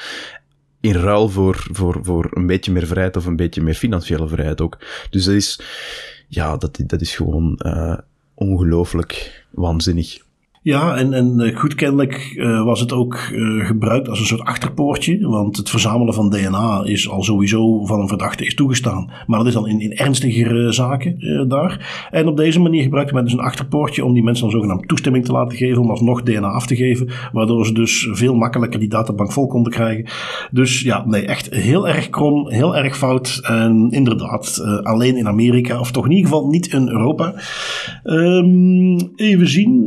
in 0.82 0.94
ruil 0.94 1.30
voor, 1.30 1.68
voor, 1.72 2.00
voor 2.02 2.30
een 2.34 2.48
beetje 2.48 2.72
meer 2.72 2.88
vrijheid 2.88 3.16
of 3.16 3.26
een 3.26 3.36
beetje 3.36 3.62
meer 3.62 3.74
financiële 3.74 4.28
vrijheid 4.28 4.62
ook. 4.62 4.78
Dus 5.10 5.26
dat 5.26 5.34
is, 5.36 5.60
ja, 6.28 6.58
dat, 6.58 6.80
dat 6.86 7.02
is 7.02 7.16
gewoon 7.16 7.60
uh, 7.66 7.98
ongelooflijk 8.34 9.44
waanzinnig. 9.52 10.26
Ja, 10.68 10.96
en, 10.96 11.14
en 11.14 11.40
eh, 11.40 11.56
goed 11.56 11.76
kennelijk 11.76 12.34
uh, 12.36 12.64
was 12.64 12.80
het 12.80 12.94
ook 12.94 13.30
uh, 13.34 13.66
gebruikt 13.66 14.10
als 14.10 14.20
een 14.20 14.26
soort 14.26 14.42
achterpoortje. 14.42 15.28
Want 15.28 15.58
het 15.58 15.70
verzamelen 15.70 16.14
van 16.14 16.30
DNA 16.30 16.82
is 16.84 17.10
al 17.10 17.24
sowieso 17.24 17.86
van 17.86 18.00
een 18.00 18.08
verdachte 18.08 18.46
is 18.46 18.56
toegestaan. 18.56 19.12
Maar 19.28 19.38
dat 19.38 19.48
is 19.48 19.54
dan 19.54 19.68
in, 19.68 19.80
in 19.80 19.94
ernstigere 19.94 20.72
zaken 20.72 21.48
daar. 21.48 22.08
En 22.12 22.28
op 22.28 22.38
deze 22.38 22.60
manier 22.60 22.84
gebruikte 22.84 23.14
men 23.14 23.24
dus 23.24 23.34
een 23.34 23.40
achterpoortje 23.40 24.06
om 24.06 24.14
die 24.14 24.24
mensen 24.24 24.44
dan 24.44 24.60
zogenaamd 24.60 24.88
toestemming 24.88 25.26
te 25.26 25.32
laten 25.32 25.58
geven. 25.58 25.82
Om 25.82 25.90
alsnog 25.90 26.24
DNA 26.24 26.48
af 26.48 26.68
te 26.68 26.76
geven. 26.76 27.10
Waardoor 27.32 27.66
ze 27.66 27.74
dus 27.74 28.10
veel 28.12 28.36
makkelijker 28.36 28.80
die 28.80 28.90
databank 28.90 29.32
vol 29.32 29.48
konden 29.48 29.72
krijgen. 29.72 30.06
Dus 30.52 30.82
ja, 30.82 31.06
nee, 31.06 31.26
echt 31.26 31.54
heel 31.54 31.88
erg 31.88 32.10
krom, 32.10 32.50
heel 32.50 32.76
erg 32.76 32.98
fout. 32.98 33.40
En 33.44 33.88
inderdaad, 33.92 34.62
alleen 34.84 35.18
in 35.18 35.28
Amerika, 35.28 35.80
of 35.80 35.92
toch 35.92 36.06
in 36.06 36.12
ieder 36.12 36.30
geval 36.30 36.48
niet 36.48 36.68
in 36.74 36.90
Europa. 36.90 37.34
Um, 38.04 39.12
even 39.16 39.48
zien 39.48 39.86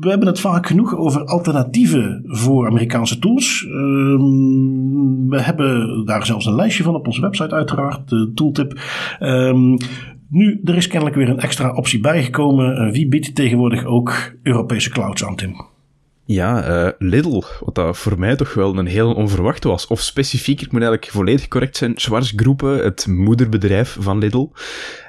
we 0.00 0.08
hebben 0.08 0.28
het 0.28 0.40
vaak 0.40 0.66
genoeg 0.66 0.96
over 0.96 1.24
alternatieven 1.24 2.22
voor 2.26 2.66
Amerikaanse 2.66 3.18
tools. 3.18 3.66
Um, 3.68 5.28
we 5.28 5.40
hebben 5.40 6.02
daar 6.04 6.26
zelfs 6.26 6.46
een 6.46 6.54
lijstje 6.54 6.82
van 6.82 6.94
op 6.94 7.06
onze 7.06 7.20
website 7.20 7.54
uiteraard, 7.54 8.08
de 8.08 8.32
tooltip. 8.34 8.80
Um, 9.20 9.76
nu, 10.28 10.60
er 10.64 10.76
is 10.76 10.86
kennelijk 10.86 11.16
weer 11.16 11.28
een 11.28 11.40
extra 11.40 11.74
optie 11.74 12.00
bijgekomen. 12.00 12.86
Uh, 12.86 12.92
wie 12.92 13.08
biedt 13.08 13.34
tegenwoordig 13.34 13.84
ook 13.84 14.32
Europese 14.42 14.90
clouds 14.90 15.24
aan, 15.24 15.36
Tim? 15.36 15.54
Ja, 16.30 16.68
uh, 16.68 16.90
Lidl, 16.98 17.42
wat 17.60 17.74
dat 17.74 17.98
voor 17.98 18.18
mij 18.18 18.36
toch 18.36 18.54
wel 18.54 18.78
een 18.78 18.86
heel 18.86 19.14
onverwacht 19.14 19.64
was. 19.64 19.86
Of 19.86 20.00
specifiek, 20.00 20.60
ik 20.60 20.72
moet 20.72 20.82
eigenlijk 20.82 21.12
volledig 21.12 21.48
correct 21.48 21.76
zijn, 21.76 21.92
Schwarzgroepen, 21.96 22.84
het 22.84 23.06
moederbedrijf 23.06 23.96
van 24.00 24.18
Lidl. 24.18 24.48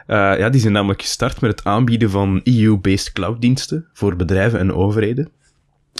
Uh, 0.07 0.15
ja, 0.37 0.49
die 0.49 0.61
zijn 0.61 0.73
namelijk 0.73 1.01
gestart 1.01 1.41
met 1.41 1.51
het 1.51 1.63
aanbieden 1.65 2.09
van 2.09 2.41
EU-based 2.43 3.11
clouddiensten 3.11 3.87
voor 3.93 4.15
bedrijven 4.15 4.59
en 4.59 4.73
overheden 4.73 5.31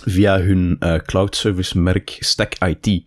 via 0.05 0.39
hun 0.41 0.75
uh, 0.79 0.95
cloud 0.95 1.35
service 1.35 1.79
merk 1.79 2.17
Stack 2.19 2.53
IT. 2.65 3.03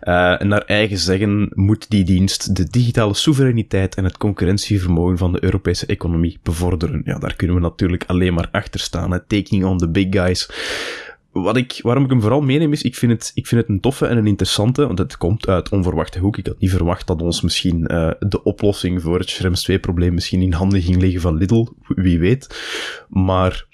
En 0.00 0.48
naar 0.48 0.62
eigen 0.62 0.98
zeggen 0.98 1.50
moet 1.54 1.90
die 1.90 2.04
dienst 2.04 2.56
de 2.56 2.64
digitale 2.70 3.14
soevereiniteit 3.14 3.94
en 3.94 4.04
het 4.04 4.16
concurrentievermogen 4.16 5.18
van 5.18 5.32
de 5.32 5.44
Europese 5.44 5.86
economie 5.86 6.38
bevorderen. 6.42 7.02
Ja, 7.04 7.18
daar 7.18 7.36
kunnen 7.36 7.56
we 7.56 7.62
natuurlijk 7.62 8.04
alleen 8.06 8.34
maar 8.34 8.48
achter 8.52 8.80
staan. 8.80 9.10
Hè. 9.10 9.20
Taking 9.20 9.64
on 9.64 9.78
the 9.78 9.88
big 9.88 10.06
guys 10.10 10.48
wat 11.34 11.56
ik, 11.56 11.78
waarom 11.82 12.04
ik 12.04 12.10
hem 12.10 12.20
vooral 12.20 12.40
meeneem 12.40 12.72
is, 12.72 12.82
ik 12.82 12.94
vind, 12.94 13.12
het, 13.12 13.30
ik 13.34 13.46
vind 13.46 13.60
het 13.60 13.70
een 13.70 13.80
toffe 13.80 14.06
en 14.06 14.16
een 14.16 14.26
interessante, 14.26 14.86
want 14.86 14.98
het 14.98 15.16
komt 15.16 15.48
uit 15.48 15.68
onverwachte 15.68 16.18
hoek. 16.18 16.38
Ik 16.38 16.46
had 16.46 16.58
niet 16.58 16.70
verwacht 16.70 17.06
dat 17.06 17.22
ons 17.22 17.40
misschien 17.40 17.92
uh, 17.92 18.10
de 18.18 18.42
oplossing 18.42 19.02
voor 19.02 19.18
het 19.18 19.30
Schrems 19.30 19.70
2-probleem 19.70 20.14
misschien 20.14 20.42
in 20.42 20.52
handen 20.52 20.82
ging 20.82 21.00
liggen 21.00 21.20
van 21.20 21.36
Lidl, 21.36 21.66
wie 21.86 22.18
weet. 22.18 22.64
Maar 23.08 23.66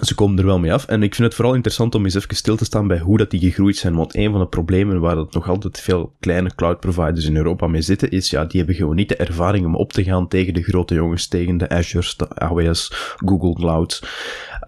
ze 0.00 0.14
komen 0.14 0.38
er 0.38 0.44
wel 0.44 0.58
mee 0.58 0.72
af. 0.72 0.86
En 0.86 1.02
ik 1.02 1.14
vind 1.14 1.26
het 1.26 1.36
vooral 1.36 1.54
interessant 1.54 1.94
om 1.94 2.04
eens 2.04 2.14
even 2.14 2.36
stil 2.36 2.56
te 2.56 2.64
staan 2.64 2.86
bij 2.86 2.98
hoe 2.98 3.18
dat 3.18 3.30
die 3.30 3.40
gegroeid 3.40 3.76
zijn. 3.76 3.94
Want 3.94 4.16
een 4.16 4.30
van 4.30 4.40
de 4.40 4.46
problemen 4.46 5.00
waar 5.00 5.14
dat 5.14 5.34
nog 5.34 5.48
altijd 5.48 5.80
veel 5.80 6.12
kleine 6.20 6.54
cloud 6.54 6.80
providers 6.80 7.24
in 7.24 7.36
Europa 7.36 7.66
mee 7.66 7.82
zitten, 7.82 8.10
is 8.10 8.30
ja, 8.30 8.44
die 8.44 8.58
hebben 8.58 8.76
gewoon 8.76 8.96
niet 8.96 9.08
de 9.08 9.16
ervaring 9.16 9.66
om 9.66 9.76
op 9.76 9.92
te 9.92 10.04
gaan 10.04 10.28
tegen 10.28 10.54
de 10.54 10.62
grote 10.62 10.94
jongens, 10.94 11.26
tegen 11.26 11.56
de 11.56 11.68
Azure, 11.68 12.12
de 12.16 12.28
AWS, 12.28 12.92
Google 13.16 13.54
Cloud. 13.54 14.02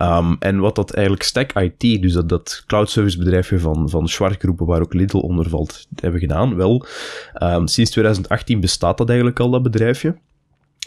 Um, 0.03 0.37
en 0.38 0.59
wat 0.59 0.75
dat 0.75 0.93
eigenlijk 0.93 1.27
Stack 1.27 1.53
IT, 1.53 2.03
dus 2.03 2.12
dat, 2.12 2.29
dat 2.29 2.62
cloud 2.67 2.91
service 2.91 3.19
bedrijfje 3.19 3.59
van, 3.59 3.91
van 3.91 4.09
Schwartgroepen, 4.09 4.67
waar 4.67 4.81
ook 4.81 4.95
Lidl 4.95 5.19
onder 5.19 5.49
valt, 5.49 5.87
hebben 6.01 6.21
gedaan, 6.21 6.57
wel, 6.57 6.87
um, 7.43 7.67
sinds 7.67 7.91
2018 7.91 8.61
bestaat 8.61 8.99
dat 8.99 9.09
eigenlijk 9.09 9.41
al, 9.41 9.51
dat 9.51 9.62
bedrijfje. 9.62 10.17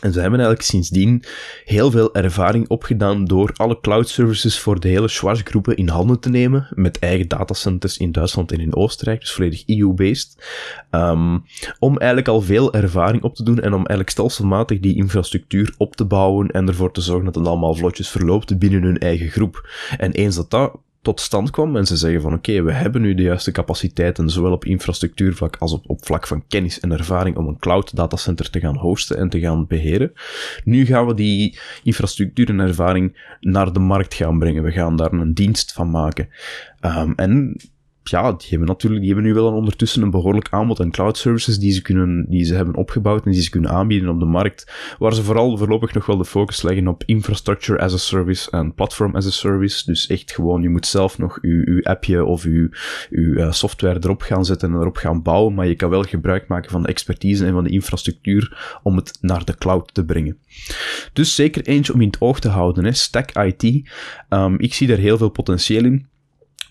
En 0.01 0.13
ze 0.13 0.19
hebben 0.19 0.39
eigenlijk 0.39 0.69
sindsdien 0.69 1.23
heel 1.65 1.91
veel 1.91 2.13
ervaring 2.13 2.69
opgedaan 2.69 3.25
door 3.25 3.51
alle 3.55 3.79
cloud 3.81 4.09
services 4.09 4.59
voor 4.59 4.79
de 4.79 4.87
hele 4.87 5.07
Schwarz-groepen 5.07 5.75
in 5.75 5.87
handen 5.87 6.19
te 6.19 6.29
nemen, 6.29 6.67
met 6.75 6.99
eigen 6.99 7.27
datacenters 7.27 7.97
in 7.97 8.11
Duitsland 8.11 8.51
en 8.51 8.59
in 8.59 8.75
Oostenrijk, 8.75 9.19
dus 9.19 9.31
volledig 9.31 9.63
EU-based, 9.67 10.43
um, 10.91 11.43
om 11.79 11.97
eigenlijk 11.97 12.27
al 12.27 12.41
veel 12.41 12.73
ervaring 12.73 13.23
op 13.23 13.35
te 13.35 13.43
doen 13.43 13.59
en 13.59 13.69
om 13.69 13.77
eigenlijk 13.77 14.09
stelselmatig 14.09 14.79
die 14.79 14.95
infrastructuur 14.95 15.73
op 15.77 15.95
te 15.95 16.05
bouwen 16.05 16.51
en 16.51 16.67
ervoor 16.67 16.91
te 16.91 17.01
zorgen 17.01 17.25
dat 17.25 17.35
het 17.35 17.47
allemaal 17.47 17.75
vlotjes 17.75 18.09
verloopt 18.09 18.59
binnen 18.59 18.83
hun 18.83 18.97
eigen 18.97 19.29
groep. 19.29 19.69
En 19.97 20.11
eens 20.11 20.35
dat 20.35 20.49
dat 20.49 20.79
tot 21.01 21.19
stand 21.19 21.49
kwam 21.49 21.75
en 21.75 21.85
ze 21.85 21.97
zeggen 21.97 22.21
van 22.21 22.33
oké, 22.33 22.61
we 22.61 22.71
hebben 22.71 23.01
nu 23.01 23.13
de 23.13 23.21
juiste 23.21 23.51
capaciteiten, 23.51 24.29
zowel 24.29 24.51
op 24.51 24.65
infrastructuurvlak 24.65 25.55
als 25.59 25.73
op, 25.73 25.89
op 25.89 26.05
vlak 26.05 26.27
van 26.27 26.43
kennis 26.47 26.79
en 26.79 26.91
ervaring 26.91 27.37
om 27.37 27.47
een 27.47 27.59
cloud 27.59 27.95
datacenter 27.95 28.49
te 28.49 28.59
gaan 28.59 28.77
hosten 28.77 29.17
en 29.17 29.29
te 29.29 29.39
gaan 29.39 29.67
beheren. 29.67 30.11
Nu 30.63 30.85
gaan 30.85 31.05
we 31.05 31.13
die 31.13 31.59
infrastructuur 31.83 32.49
en 32.49 32.59
ervaring 32.59 33.35
naar 33.39 33.73
de 33.73 33.79
markt 33.79 34.13
gaan 34.13 34.39
brengen. 34.39 34.63
We 34.63 34.71
gaan 34.71 34.95
daar 34.95 35.13
een 35.13 35.33
dienst 35.33 35.73
van 35.73 35.89
maken. 35.89 36.29
Um, 36.81 37.13
en 37.15 37.55
ja, 38.03 38.31
die 38.31 38.47
hebben 38.49 38.67
natuurlijk, 38.67 39.01
die 39.01 39.13
hebben 39.13 39.29
nu 39.29 39.33
wel 39.35 39.53
ondertussen 39.53 40.01
een 40.01 40.09
behoorlijk 40.09 40.47
aanbod 40.49 40.79
aan 40.79 40.91
cloud 40.91 41.17
services 41.17 41.59
die 41.59 41.71
ze 41.71 41.81
kunnen, 41.81 42.25
die 42.29 42.43
ze 42.43 42.55
hebben 42.55 42.75
opgebouwd 42.75 43.25
en 43.25 43.31
die 43.31 43.41
ze 43.41 43.49
kunnen 43.49 43.69
aanbieden 43.69 44.09
op 44.09 44.19
de 44.19 44.25
markt, 44.25 44.71
waar 44.99 45.13
ze 45.13 45.23
vooral 45.23 45.57
voorlopig 45.57 45.93
nog 45.93 46.05
wel 46.05 46.17
de 46.17 46.25
focus 46.25 46.61
leggen 46.61 46.87
op 46.87 47.03
infrastructure 47.05 47.79
as 47.79 47.93
a 47.93 47.97
service 47.97 48.51
en 48.51 48.73
platform 48.73 49.15
as 49.15 49.25
a 49.25 49.29
service. 49.29 49.85
Dus 49.85 50.07
echt 50.07 50.31
gewoon, 50.31 50.61
je 50.61 50.69
moet 50.69 50.85
zelf 50.85 51.17
nog 51.17 51.39
uw, 51.41 51.61
uw 51.65 51.83
appje 51.83 52.25
of 52.25 52.43
uw, 52.43 52.69
uw 53.09 53.33
uh, 53.33 53.51
software 53.51 53.99
erop 54.03 54.21
gaan 54.21 54.45
zetten 54.45 54.73
en 54.73 54.79
erop 54.79 54.97
gaan 54.97 55.21
bouwen, 55.21 55.53
maar 55.53 55.67
je 55.67 55.75
kan 55.75 55.89
wel 55.89 56.03
gebruik 56.03 56.47
maken 56.47 56.71
van 56.71 56.81
de 56.81 56.87
expertise 56.87 57.45
en 57.45 57.53
van 57.53 57.63
de 57.63 57.69
infrastructuur 57.69 58.79
om 58.83 58.95
het 58.95 59.17
naar 59.21 59.45
de 59.45 59.57
cloud 59.57 59.93
te 59.93 60.05
brengen. 60.05 60.37
Dus 61.13 61.35
zeker 61.35 61.65
eentje 61.65 61.93
om 61.93 62.01
in 62.01 62.07
het 62.07 62.21
oog 62.21 62.39
te 62.39 62.49
houden, 62.49 62.83
hè. 62.83 62.91
Stack 62.91 63.31
IT. 63.31 63.89
Um, 64.29 64.59
ik 64.59 64.73
zie 64.73 64.87
daar 64.87 64.97
heel 64.97 65.17
veel 65.17 65.29
potentieel 65.29 65.85
in. 65.85 66.09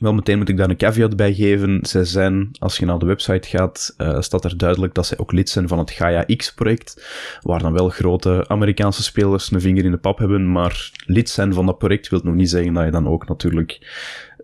Wel, 0.00 0.14
meteen 0.14 0.38
moet 0.38 0.48
ik 0.48 0.56
daar 0.56 0.70
een 0.70 0.76
caveat 0.76 1.16
bij 1.16 1.34
geven. 1.34 1.78
Zij 1.82 2.04
zijn, 2.04 2.48
als 2.58 2.76
je 2.76 2.86
naar 2.86 2.98
de 2.98 3.06
website 3.06 3.48
gaat, 3.48 3.94
uh, 3.98 4.20
staat 4.20 4.44
er 4.44 4.56
duidelijk 4.56 4.94
dat 4.94 5.06
zij 5.06 5.18
ook 5.18 5.32
lid 5.32 5.48
zijn 5.48 5.68
van 5.68 5.78
het 5.78 5.90
Gaia 5.90 6.24
X-project, 6.36 7.06
waar 7.42 7.62
dan 7.62 7.72
wel 7.72 7.88
grote 7.88 8.44
Amerikaanse 8.48 9.02
spelers 9.02 9.50
een 9.50 9.60
vinger 9.60 9.84
in 9.84 9.90
de 9.90 9.96
pap 9.96 10.18
hebben, 10.18 10.52
maar 10.52 10.90
lid 11.06 11.28
zijn 11.28 11.54
van 11.54 11.66
dat 11.66 11.78
project 11.78 12.08
wil 12.08 12.20
nog 12.22 12.34
niet 12.34 12.50
zeggen 12.50 12.72
dat 12.72 12.84
je 12.84 12.90
dan 12.90 13.08
ook 13.08 13.28
natuurlijk 13.28 13.78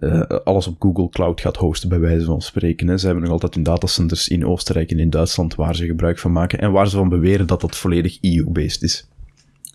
uh, 0.01 0.21
alles 0.23 0.67
op 0.67 0.77
Google 0.79 1.09
Cloud 1.09 1.41
gaat 1.41 1.57
hosten, 1.57 1.89
bij 1.89 2.01
wijze 2.01 2.25
van 2.25 2.43
spreken. 2.43 2.89
Hè. 2.89 2.99
Ze 2.99 3.07
hebben 3.07 3.25
nog 3.25 3.33
altijd 3.33 3.55
hun 3.55 3.63
datacenters 3.63 4.29
in 4.29 4.47
Oostenrijk 4.47 4.91
en 4.91 4.99
in 4.99 5.11
Duitsland 5.11 5.55
waar 5.55 5.77
ze 5.77 5.87
gebruik 5.87 6.19
van 6.19 6.33
maken 6.33 6.59
en 6.59 6.73
waar 6.73 6.89
ze 6.89 6.97
van 6.97 7.09
beweren 7.09 7.47
dat 7.47 7.61
dat 7.61 7.77
volledig 7.77 8.19
EU-based 8.21 8.83
is. 8.83 9.09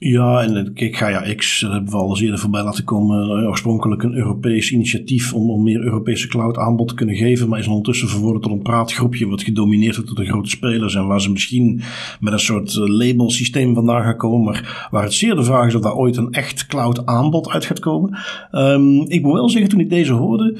Ja, 0.03 0.41
en 0.41 0.73
kijk, 0.73 0.95
Gaia 0.95 1.33
X, 1.35 1.59
dat 1.59 1.71
hebben 1.71 1.91
we 1.91 1.97
al 1.97 2.09
eens 2.09 2.21
eerder 2.21 2.39
voorbij 2.39 2.63
laten 2.63 2.83
komen. 2.83 3.23
Eh, 3.23 3.47
oorspronkelijk 3.47 4.03
een 4.03 4.13
Europees 4.13 4.71
initiatief 4.71 5.33
om, 5.33 5.49
om 5.49 5.63
meer 5.63 5.81
Europese 5.81 6.27
cloud 6.27 6.57
aanbod 6.57 6.87
te 6.87 6.93
kunnen 6.93 7.15
geven. 7.15 7.49
Maar 7.49 7.59
is 7.59 7.67
ondertussen 7.67 8.07
verworden 8.07 8.41
tot 8.41 8.51
een 8.51 8.61
praatgroepje 8.61 9.27
wat 9.27 9.43
gedomineerd 9.43 9.95
wordt 9.95 10.09
door 10.09 10.25
de 10.25 10.31
grote 10.31 10.49
spelers. 10.49 10.95
En 10.95 11.07
waar 11.07 11.21
ze 11.21 11.31
misschien 11.31 11.81
met 12.19 12.33
een 12.33 12.39
soort 12.39 12.75
eh, 12.75 12.87
labelsysteem 12.87 13.73
vandaan 13.73 14.03
gaan 14.03 14.17
komen. 14.17 14.43
Maar 14.43 14.87
waar 14.91 15.03
het 15.03 15.13
zeer 15.13 15.35
de 15.35 15.43
vraag 15.43 15.67
is 15.67 15.75
of 15.75 15.81
daar 15.81 15.95
ooit 15.95 16.17
een 16.17 16.31
echt 16.31 16.65
cloud 16.65 17.05
aanbod 17.05 17.49
uit 17.49 17.65
gaat 17.65 17.79
komen. 17.79 18.17
Um, 18.51 19.01
ik 19.01 19.21
moet 19.21 19.33
wel 19.33 19.49
zeggen, 19.49 19.69
toen 19.69 19.79
ik 19.79 19.89
deze 19.89 20.13
hoorde, 20.13 20.57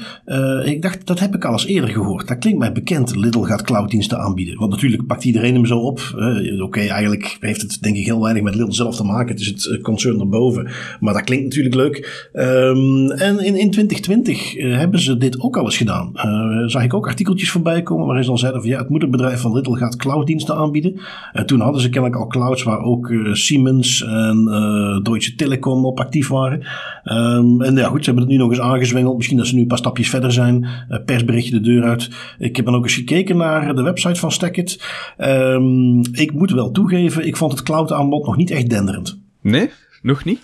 ik 0.64 0.82
dacht, 0.82 1.06
dat 1.06 1.18
heb 1.18 1.34
ik 1.34 1.44
al 1.44 1.64
eerder 1.66 1.90
gehoord. 1.90 2.28
Dat 2.28 2.38
klinkt 2.38 2.58
mij 2.58 2.72
bekend. 2.72 3.16
Lidl 3.16 3.40
gaat 3.40 3.62
clouddiensten 3.62 4.18
aanbieden. 4.18 4.58
Want 4.58 4.70
natuurlijk 4.70 5.06
pakt 5.06 5.24
iedereen 5.24 5.54
hem 5.54 5.66
zo 5.66 5.78
op. 5.78 6.00
Oké, 6.60 6.80
eigenlijk 6.80 7.36
heeft 7.40 7.62
het 7.62 7.78
denk 7.80 7.96
ik 7.96 8.04
heel 8.04 8.22
weinig 8.22 8.42
met 8.42 8.54
Lidl 8.54 8.72
zelf 8.72 8.96
te 8.96 9.04
maken. 9.04 9.31
Het 9.32 9.40
is 9.40 9.46
het 9.46 9.66
eh, 9.66 9.82
concern 9.82 10.20
erboven. 10.20 10.70
Maar 11.00 11.14
dat 11.14 11.24
klinkt 11.24 11.44
natuurlijk 11.44 11.74
leuk. 11.74 12.28
Um, 12.32 13.10
en 13.10 13.38
in, 13.38 13.56
in 13.56 13.70
2020 13.70 14.56
uh, 14.56 14.72
eh, 14.72 14.78
hebben 14.78 15.00
ze 15.00 15.16
dit 15.16 15.40
ook 15.40 15.56
al 15.56 15.64
eens 15.64 15.76
gedaan. 15.76 16.12
Uh, 16.14 16.68
zag 16.68 16.84
ik 16.84 16.94
ook 16.94 17.06
artikeltjes 17.06 17.50
voorbij 17.50 17.82
komen 17.82 18.04
waarin 18.04 18.24
ze 18.24 18.30
dan 18.30 18.38
zeiden 18.38 18.60
van 18.60 18.70
ja, 18.70 18.78
het 18.78 18.88
moederbedrijf 18.88 19.40
van 19.40 19.52
Little 19.52 19.76
gaat 19.76 19.96
clouddiensten 19.96 20.54
aanbieden. 20.54 21.00
toen 21.46 21.60
hadden 21.60 21.80
ze 21.80 21.88
kennelijk 21.88 22.20
al 22.20 22.26
clouds 22.26 22.62
waar 22.62 22.82
ook 22.82 23.14
Siemens 23.32 24.02
en 24.02 24.44
Deutsche 25.02 25.34
Telekom 25.34 25.84
op 25.84 26.00
actief 26.00 26.28
waren. 26.28 26.60
Um, 27.04 27.62
en 27.62 27.74
ja 27.74 27.88
goed, 27.88 28.04
ze 28.04 28.10
hebben 28.10 28.22
het 28.22 28.32
nu 28.32 28.38
nog 28.38 28.50
eens 28.50 28.60
aangezwengeld. 28.60 29.16
Misschien 29.16 29.38
dat 29.38 29.46
ze 29.46 29.54
nu 29.54 29.60
een 29.60 29.66
paar 29.66 29.78
stapjes 29.78 30.10
verder 30.10 30.32
zijn. 30.32 30.66
persberichtje 31.04 31.52
de 31.52 31.60
deur 31.60 31.82
uit. 31.82 32.10
Ik 32.38 32.56
heb 32.56 32.64
dan 32.64 32.74
ook 32.74 32.84
eens 32.84 32.94
gekeken 32.94 33.36
naar 33.36 33.74
de 33.74 33.82
website 33.82 34.20
van 34.20 34.32
Stackit. 34.32 34.80
Um, 35.18 36.00
ik 36.12 36.32
moet 36.32 36.50
wel 36.50 36.70
toegeven, 36.70 37.26
ik 37.26 37.36
vond 37.36 37.52
het 37.52 37.62
cloud 37.62 37.92
aanbod 37.92 38.26
nog 38.26 38.36
niet 38.36 38.50
echt 38.50 38.70
denderend. 38.70 39.21
Nee, 39.42 39.70
nog 40.02 40.24
niet. 40.24 40.40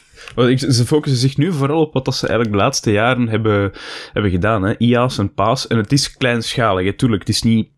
Ze 0.56 0.84
focussen 0.86 1.20
zich 1.20 1.36
nu 1.36 1.52
vooral 1.52 1.80
op 1.80 1.92
wat 1.92 2.16
ze 2.16 2.26
eigenlijk 2.26 2.56
de 2.56 2.62
laatste 2.62 2.90
jaren 2.90 3.28
hebben, 3.28 3.72
hebben 4.12 4.30
gedaan. 4.30 4.62
Hè. 4.62 4.78
IA's 4.78 5.18
en 5.18 5.34
PA's. 5.34 5.66
En 5.66 5.76
het 5.76 5.92
is 5.92 6.16
kleinschalig, 6.16 6.84
natuurlijk. 6.84 7.20
Het 7.20 7.34
is 7.34 7.42
niet 7.42 7.68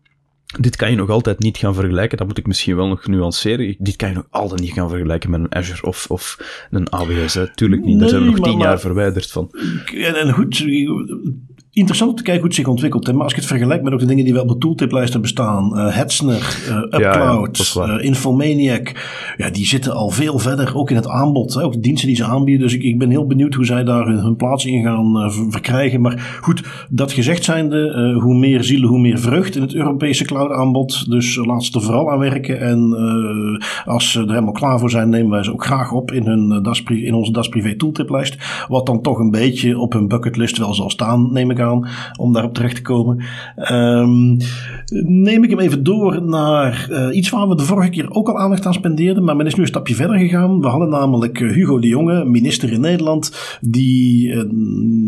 dit 0.59 0.75
kan 0.75 0.89
je 0.89 0.95
nog 0.95 1.09
altijd 1.09 1.39
niet 1.39 1.57
gaan 1.57 1.73
vergelijken. 1.73 2.17
Dat 2.17 2.27
moet 2.27 2.37
ik 2.37 2.47
misschien 2.47 2.75
wel 2.75 2.87
nog 2.87 3.07
nuanceren. 3.07 3.75
Dit 3.79 3.95
kan 3.95 4.09
je 4.09 4.15
nog 4.15 4.27
altijd 4.29 4.59
niet 4.59 4.73
gaan 4.73 4.89
vergelijken 4.89 5.29
met 5.29 5.39
een 5.39 5.55
Azure 5.55 5.83
of, 5.83 6.05
of 6.09 6.37
een 6.71 6.91
AWS. 6.91 7.37
Tuurlijk 7.55 7.83
niet. 7.83 7.99
Daar 7.99 8.09
zijn 8.09 8.21
we 8.21 8.29
nog 8.29 8.39
tien 8.39 8.57
jaar 8.57 8.79
verwijderd 8.79 9.31
van. 9.31 9.51
En, 9.93 10.15
en 10.15 10.33
goed, 10.33 10.65
interessant 11.73 12.09
om 12.09 12.15
te 12.15 12.23
kijken 12.23 12.41
hoe 12.41 12.51
het 12.51 12.59
zich 12.59 12.67
ontwikkelt. 12.67 13.11
Maar 13.13 13.23
als 13.23 13.31
ik 13.31 13.37
het 13.37 13.47
vergelijk 13.47 13.83
met 13.83 13.93
ook 13.93 13.99
de 13.99 14.05
dingen 14.05 14.23
die 14.23 14.33
wel 14.33 14.43
op 14.43 14.49
de 14.49 14.57
tooltiplijsten 14.57 15.21
bestaan. 15.21 15.71
Uh, 15.73 15.95
Hetzner, 15.95 16.57
uh, 16.69 16.77
Upcloud, 16.77 17.71
ja, 17.73 17.87
uh, 17.87 18.05
Infomaniac. 18.05 18.91
Ja, 19.37 19.49
die 19.49 19.65
zitten 19.65 19.93
al 19.93 20.09
veel 20.09 20.39
verder, 20.39 20.75
ook 20.75 20.89
in 20.89 20.95
het 20.95 21.07
aanbod. 21.07 21.53
Hè, 21.53 21.63
ook 21.63 21.73
de 21.73 21.79
diensten 21.79 22.07
die 22.07 22.17
ze 22.17 22.23
aanbieden. 22.23 22.67
Dus 22.67 22.75
ik, 22.75 22.83
ik 22.83 22.99
ben 22.99 23.09
heel 23.09 23.27
benieuwd 23.27 23.53
hoe 23.53 23.65
zij 23.65 23.83
daar 23.83 24.07
hun, 24.07 24.35
plaats 24.35 24.65
in 24.65 24.83
gaan 24.83 25.31
verkrijgen. 25.49 26.01
Maar 26.01 26.39
goed, 26.41 26.63
dat 26.89 27.11
gezegd 27.11 27.43
zijnde, 27.43 28.13
hoe 28.21 28.37
meer 28.37 28.63
zielen, 28.63 28.89
hoe 28.89 28.99
meer 28.99 29.19
vreugd 29.19 29.55
in 29.55 29.61
het 29.61 29.73
Europese 29.73 30.25
cloud 30.25 30.51
aanbod. 30.51 31.09
Dus 31.09 31.35
laat 31.35 31.63
ze 31.63 31.73
er 31.73 31.81
vooral 31.81 32.11
aan 32.11 32.19
werken. 32.19 32.59
En 32.59 32.95
als 33.85 34.11
ze 34.11 34.21
er 34.21 34.29
helemaal 34.29 34.51
klaar 34.51 34.79
voor 34.79 34.89
zijn, 34.89 35.09
nemen 35.09 35.31
wij 35.31 35.43
ze 35.43 35.51
ook 35.51 35.65
graag 35.65 35.91
op 35.91 36.11
in, 36.11 36.25
hun, 36.25 36.63
das, 36.63 36.83
in 36.83 37.13
onze 37.13 37.31
Das 37.31 37.49
Privé 37.49 37.75
tooltiplijst. 37.75 38.65
Wat 38.67 38.85
dan 38.85 39.01
toch 39.01 39.19
een 39.19 39.31
beetje 39.31 39.79
op 39.79 39.93
hun 39.93 40.07
bucketlist 40.07 40.57
wel 40.57 40.73
zal 40.73 40.89
staan, 40.89 41.29
neem 41.31 41.51
ik 41.51 41.59
om 42.19 42.33
daarop 42.33 42.53
terecht 42.53 42.75
te 42.75 42.81
komen. 42.81 43.23
Um, 43.71 44.37
neem 45.03 45.43
ik 45.43 45.49
hem 45.49 45.59
even 45.59 45.83
door 45.83 46.23
naar 46.23 46.87
uh, 46.91 47.15
iets 47.15 47.29
waar 47.29 47.47
we 47.47 47.55
de 47.55 47.63
vorige 47.63 47.89
keer 47.89 48.11
ook 48.11 48.29
al 48.29 48.39
aandacht 48.39 48.65
aan 48.65 48.73
spendeerden, 48.73 49.23
maar 49.23 49.35
men 49.35 49.45
is 49.45 49.55
nu 49.55 49.61
een 49.61 49.67
stapje 49.67 49.95
verder 49.95 50.17
gegaan. 50.17 50.61
We 50.61 50.67
hadden 50.67 50.89
namelijk 50.89 51.39
eh, 51.39 51.49
Hugo 51.49 51.79
de 51.79 51.87
Jonge, 51.87 52.25
minister 52.25 52.71
in 52.71 52.81
Nederland, 52.81 53.57
die 53.61 54.27
uh, 54.27 54.43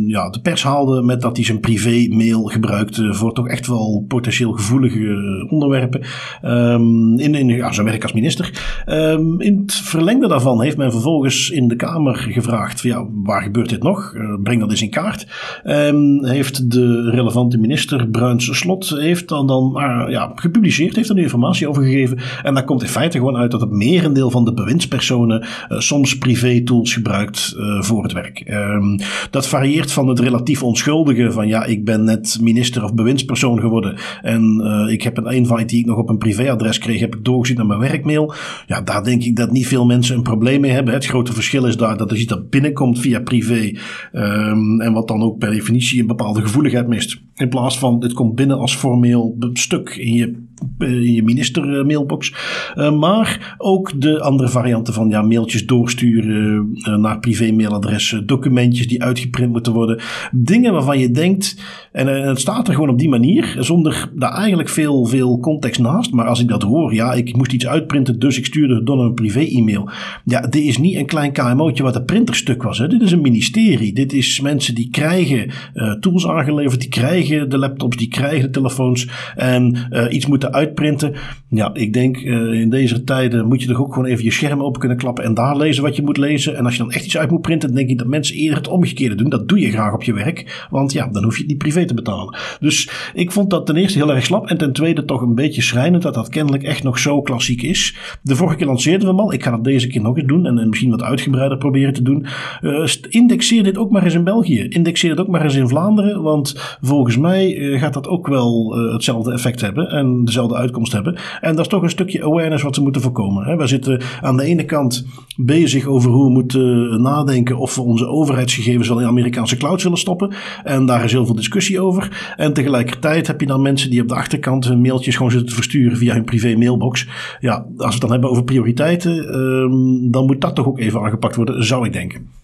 ja, 0.07 0.29
de 0.29 0.41
pers 0.41 0.63
haalde 0.63 1.01
met 1.01 1.21
dat 1.21 1.35
hij 1.35 1.45
zijn 1.45 1.59
privé-mail 1.59 2.43
gebruikte 2.43 3.13
voor 3.13 3.33
toch 3.33 3.47
echt 3.47 3.67
wel 3.67 4.05
potentieel 4.07 4.51
gevoelige 4.51 5.47
onderwerpen 5.49 6.01
um, 6.43 7.19
in, 7.19 7.35
in 7.35 7.47
ja, 7.47 7.71
zijn 7.71 7.87
werk 7.87 8.03
als 8.03 8.13
minister. 8.13 8.61
Um, 8.85 9.41
in 9.41 9.59
het 9.59 9.73
verlengde 9.73 10.27
daarvan 10.27 10.61
heeft 10.61 10.77
men 10.77 10.91
vervolgens 10.91 11.49
in 11.49 11.67
de 11.67 11.75
Kamer 11.75 12.15
gevraagd: 12.15 12.81
ja, 12.81 13.05
waar 13.23 13.41
gebeurt 13.41 13.69
dit 13.69 13.83
nog? 13.83 14.13
breng 14.43 14.59
dat 14.59 14.69
eens 14.69 14.81
in 14.81 14.89
kaart. 14.89 15.27
Um, 15.63 16.25
heeft 16.25 16.42
de 16.51 17.09
relevante 17.09 17.57
minister, 17.57 18.07
Bruins 18.07 18.57
Slot, 18.57 18.89
heeft 18.89 19.27
dan, 19.29 19.47
dan 19.47 19.73
uh, 19.75 20.05
ja, 20.09 20.31
gepubliceerd, 20.35 20.95
heeft 20.95 21.09
er 21.09 21.15
nu 21.15 21.21
informatie 21.21 21.69
over 21.69 21.83
gegeven. 21.83 22.17
En 22.43 22.53
daar 22.53 22.63
komt 22.63 22.81
in 22.81 22.87
feite 22.87 23.17
gewoon 23.17 23.37
uit 23.37 23.51
dat 23.51 23.61
het 23.61 23.71
merendeel 23.71 24.29
van 24.29 24.45
de 24.45 24.53
bewindspersonen 24.53 25.41
uh, 25.41 25.79
soms 25.79 26.17
privé-tools 26.17 26.93
gebruikt 26.93 27.55
uh, 27.57 27.81
voor 27.81 28.03
het 28.03 28.11
werk. 28.11 28.43
Um, 28.49 28.99
dat 29.29 29.47
varieert 29.47 29.91
van 29.91 30.07
het 30.07 30.19
relatief 30.19 30.63
onschuldige 30.63 31.31
van 31.31 31.47
ja, 31.47 31.65
ik 31.65 31.85
ben 31.85 32.03
net 32.03 32.37
minister 32.41 32.83
of 32.83 32.93
bewindspersoon 32.93 33.59
geworden 33.59 33.95
en 34.21 34.61
ik 34.89 35.01
heb 35.01 35.17
een 35.17 35.33
invite 35.33 35.65
die 35.65 35.79
ik 35.79 35.85
nog 35.85 35.97
op 35.97 36.09
een 36.09 36.17
privéadres 36.17 36.77
kreeg, 36.77 36.99
heb 36.99 37.15
ik 37.15 37.25
doorgezien 37.25 37.57
naar 37.57 37.65
mijn 37.65 37.79
werkmail. 37.79 38.33
Ja, 38.67 38.81
daar 38.81 39.03
denk 39.03 39.23
ik 39.23 39.35
dat 39.35 39.51
niet 39.51 39.67
veel 39.67 39.85
mensen 39.85 40.15
een 40.15 40.23
probleem 40.23 40.61
mee 40.61 40.71
hebben. 40.71 40.93
Het 40.93 41.05
grote 41.05 41.33
verschil 41.33 41.65
is 41.65 41.77
daar 41.77 41.97
dat 41.97 42.11
er 42.11 42.17
iets 42.17 42.27
dat 42.27 42.49
binnenkomt 42.49 42.99
via 42.99 43.19
privé 43.19 43.71
um, 44.13 44.81
en 44.81 44.93
wat 44.93 45.07
dan 45.07 45.21
ook 45.21 45.37
per 45.37 45.51
definitie 45.51 46.01
een 46.01 46.07
bepaalde 46.07 46.32
gevoeligheid 46.41 46.87
mist. 46.87 47.21
In 47.35 47.49
plaats 47.49 47.79
van 47.79 47.99
dit 47.99 48.13
komt 48.13 48.35
binnen 48.35 48.57
als 48.57 48.75
formeel 48.75 49.35
stuk 49.53 49.89
in 49.89 50.13
je 50.13 50.43
in 50.79 51.13
je 51.13 51.23
minister 51.23 51.85
mailbox. 51.85 52.33
Uh, 52.75 52.91
maar 52.99 53.55
ook 53.57 54.01
de 54.01 54.21
andere 54.21 54.49
varianten 54.49 54.93
van 54.93 55.09
ja, 55.09 55.21
mailtjes 55.21 55.65
doorsturen 55.65 56.69
uh, 56.73 56.95
naar 56.95 57.19
privé 57.19 57.51
mailadressen, 57.51 58.27
documentjes 58.27 58.87
die 58.87 59.03
uitgeprint 59.03 59.51
moeten 59.51 59.73
worden. 59.73 60.01
Dingen 60.31 60.73
waarvan 60.73 60.99
je 60.99 61.11
denkt, 61.11 61.63
en, 61.91 62.07
het 62.07 62.39
staat 62.39 62.67
er 62.67 62.73
gewoon 62.73 62.89
op 62.89 62.99
die 62.99 63.09
manier, 63.09 63.55
zonder 63.59 64.09
daar 64.15 64.33
eigenlijk 64.33 64.69
veel, 64.69 65.05
veel 65.05 65.39
context 65.39 65.79
naast. 65.79 66.11
Maar 66.11 66.27
als 66.27 66.39
ik 66.39 66.47
dat 66.47 66.61
hoor, 66.61 66.93
ja, 66.93 67.13
ik 67.13 67.35
moest 67.35 67.53
iets 67.53 67.67
uitprinten, 67.67 68.19
dus 68.19 68.37
ik 68.37 68.45
stuurde 68.45 68.75
het 68.75 68.85
door 68.85 69.03
een 69.03 69.13
privé-e-mail. 69.13 69.89
Ja, 70.25 70.41
dit 70.41 70.63
is 70.63 70.77
niet 70.77 70.95
een 70.95 71.05
klein 71.05 71.31
KMO'tje 71.31 71.83
wat 71.83 71.95
een 71.95 72.05
printerstuk 72.05 72.63
was. 72.63 72.77
Hè. 72.77 72.87
Dit 72.87 73.01
is 73.01 73.11
een 73.11 73.21
ministerie. 73.21 73.93
Dit 73.93 74.13
is 74.13 74.41
mensen 74.41 74.75
die 74.75 74.89
krijgen 74.89 75.51
uh, 75.73 75.91
tools 75.91 76.27
aangeleverd, 76.27 76.79
die 76.79 76.89
krijgen 76.89 77.49
de 77.49 77.57
laptops, 77.57 77.97
die 77.97 78.07
krijgen 78.07 78.41
de 78.41 78.49
telefoons 78.49 79.07
en 79.35 79.77
iets 80.09 80.25
moeten 80.25 80.52
uitprinten. 80.53 81.13
Ja, 81.49 81.73
ik 81.73 81.93
denk 81.93 82.17
uh, 82.17 82.61
in 82.61 82.69
deze 82.69 83.03
tijden 83.03 83.47
moet 83.47 83.61
je 83.61 83.67
toch 83.67 83.81
ook 83.81 83.93
gewoon 83.93 84.09
even 84.09 84.23
je 84.23 84.31
scherm 84.31 84.61
open 84.61 84.79
kunnen 84.79 84.97
klappen 84.97 85.23
en 85.23 85.33
daar 85.33 85.57
lezen 85.57 85.83
wat 85.83 85.95
je 85.95 86.01
moet 86.03 86.17
lezen. 86.17 86.55
En 86.55 86.65
als 86.65 86.75
je 86.75 86.81
dan 86.81 86.91
echt 86.91 87.05
iets 87.05 87.17
uit 87.17 87.31
moet 87.31 87.41
printen, 87.41 87.67
dan 87.67 87.77
denk 87.77 87.89
ik 87.89 87.97
dat 87.97 88.07
mensen 88.07 88.35
eerder 88.35 88.57
het 88.57 88.67
omgekeerde 88.67 89.15
doen. 89.15 89.29
Dat 89.29 89.49
doe 89.49 89.59
je 89.59 89.71
graag 89.71 89.93
op 89.93 90.03
je 90.03 90.13
werk, 90.13 90.67
want 90.69 90.93
ja, 90.93 91.07
dan 91.07 91.23
hoef 91.23 91.33
je 91.33 91.39
het 91.39 91.49
niet 91.49 91.57
privé 91.57 91.85
te 91.85 91.93
betalen. 91.93 92.37
Dus 92.59 92.89
ik 93.13 93.31
vond 93.31 93.49
dat 93.49 93.65
ten 93.65 93.75
eerste 93.75 93.97
heel 93.97 94.13
erg 94.13 94.25
slap 94.25 94.47
en 94.47 94.57
ten 94.57 94.73
tweede 94.73 95.05
toch 95.05 95.21
een 95.21 95.35
beetje 95.35 95.61
schrijnend 95.61 96.03
dat 96.03 96.13
dat 96.13 96.29
kennelijk 96.29 96.63
echt 96.63 96.83
nog 96.83 96.99
zo 96.99 97.21
klassiek 97.21 97.61
is. 97.61 97.95
De 98.21 98.35
vorige 98.35 98.57
keer 98.57 98.67
lanceerden 98.67 99.01
we 99.01 99.13
hem 99.13 99.19
al. 99.19 99.33
Ik 99.33 99.43
ga 99.43 99.51
dat 99.51 99.63
deze 99.63 99.87
keer 99.87 100.01
nog 100.01 100.17
eens 100.17 100.27
doen 100.27 100.45
en, 100.45 100.57
en 100.57 100.69
misschien 100.69 100.91
wat 100.91 101.03
uitgebreider 101.03 101.57
proberen 101.57 101.93
te 101.93 102.01
doen. 102.01 102.25
Uh, 102.61 102.87
indexeer 103.09 103.63
dit 103.63 103.77
ook 103.77 103.91
maar 103.91 104.03
eens 104.03 104.13
in 104.13 104.23
België. 104.23 104.67
Indexeer 104.67 105.09
het 105.09 105.19
ook 105.19 105.27
maar 105.27 105.43
eens 105.43 105.55
in 105.55 105.67
Vlaanderen, 105.67 106.21
want 106.21 106.77
volgens 106.81 107.17
mij 107.17 107.55
uh, 107.55 107.79
gaat 107.79 107.93
dat 107.93 108.07
ook 108.07 108.27
wel 108.27 108.75
hetzelfde 108.91 109.31
effect 109.31 109.61
hebben 109.61 109.87
en 109.89 110.25
dezelfde 110.25 110.42
dezelfde 110.43 110.65
uitkomst 110.65 110.91
hebben. 110.91 111.15
En 111.41 111.55
dat 111.55 111.65
is 111.65 111.71
toch 111.71 111.81
een 111.81 111.89
stukje 111.89 112.23
awareness 112.23 112.63
wat 112.63 112.75
ze 112.75 112.81
moeten 112.81 113.01
voorkomen. 113.01 113.57
We 113.57 113.67
zitten 113.67 114.01
aan 114.21 114.37
de 114.37 114.43
ene 114.43 114.65
kant 114.65 115.05
bezig 115.37 115.85
over 115.85 116.11
hoe 116.11 116.25
we 116.25 116.31
moeten 116.31 117.01
nadenken 117.01 117.57
of 117.57 117.75
we 117.75 117.81
onze 117.81 118.07
overheidsgegevens 118.07 118.87
wel 118.87 118.99
in 118.99 119.07
Amerikaanse 119.07 119.57
clouds 119.57 119.83
willen 119.83 119.97
stoppen. 119.97 120.31
En 120.63 120.85
daar 120.85 121.03
is 121.03 121.11
heel 121.11 121.25
veel 121.25 121.35
discussie 121.35 121.81
over. 121.81 122.33
En 122.37 122.53
tegelijkertijd 122.53 123.27
heb 123.27 123.39
je 123.39 123.47
dan 123.47 123.61
mensen 123.61 123.89
die 123.89 124.01
op 124.01 124.07
de 124.07 124.15
achterkant 124.15 124.65
hun 124.65 124.81
mailtjes 124.81 125.15
gewoon 125.15 125.31
zitten 125.31 125.49
te 125.49 125.55
versturen 125.55 125.97
via 125.97 126.13
hun 126.13 126.23
privé 126.23 126.55
mailbox. 126.55 127.07
Ja, 127.39 127.55
als 127.55 127.85
we 127.85 127.91
het 127.91 128.01
dan 128.01 128.11
hebben 128.11 128.29
over 128.29 128.43
prioriteiten, 128.43 129.39
um, 129.39 130.11
dan 130.11 130.25
moet 130.25 130.41
dat 130.41 130.55
toch 130.55 130.67
ook 130.67 130.79
even 130.79 131.01
aangepakt 131.01 131.35
worden, 131.35 131.63
zou 131.63 131.85
ik 131.85 131.93
denken. 131.93 132.41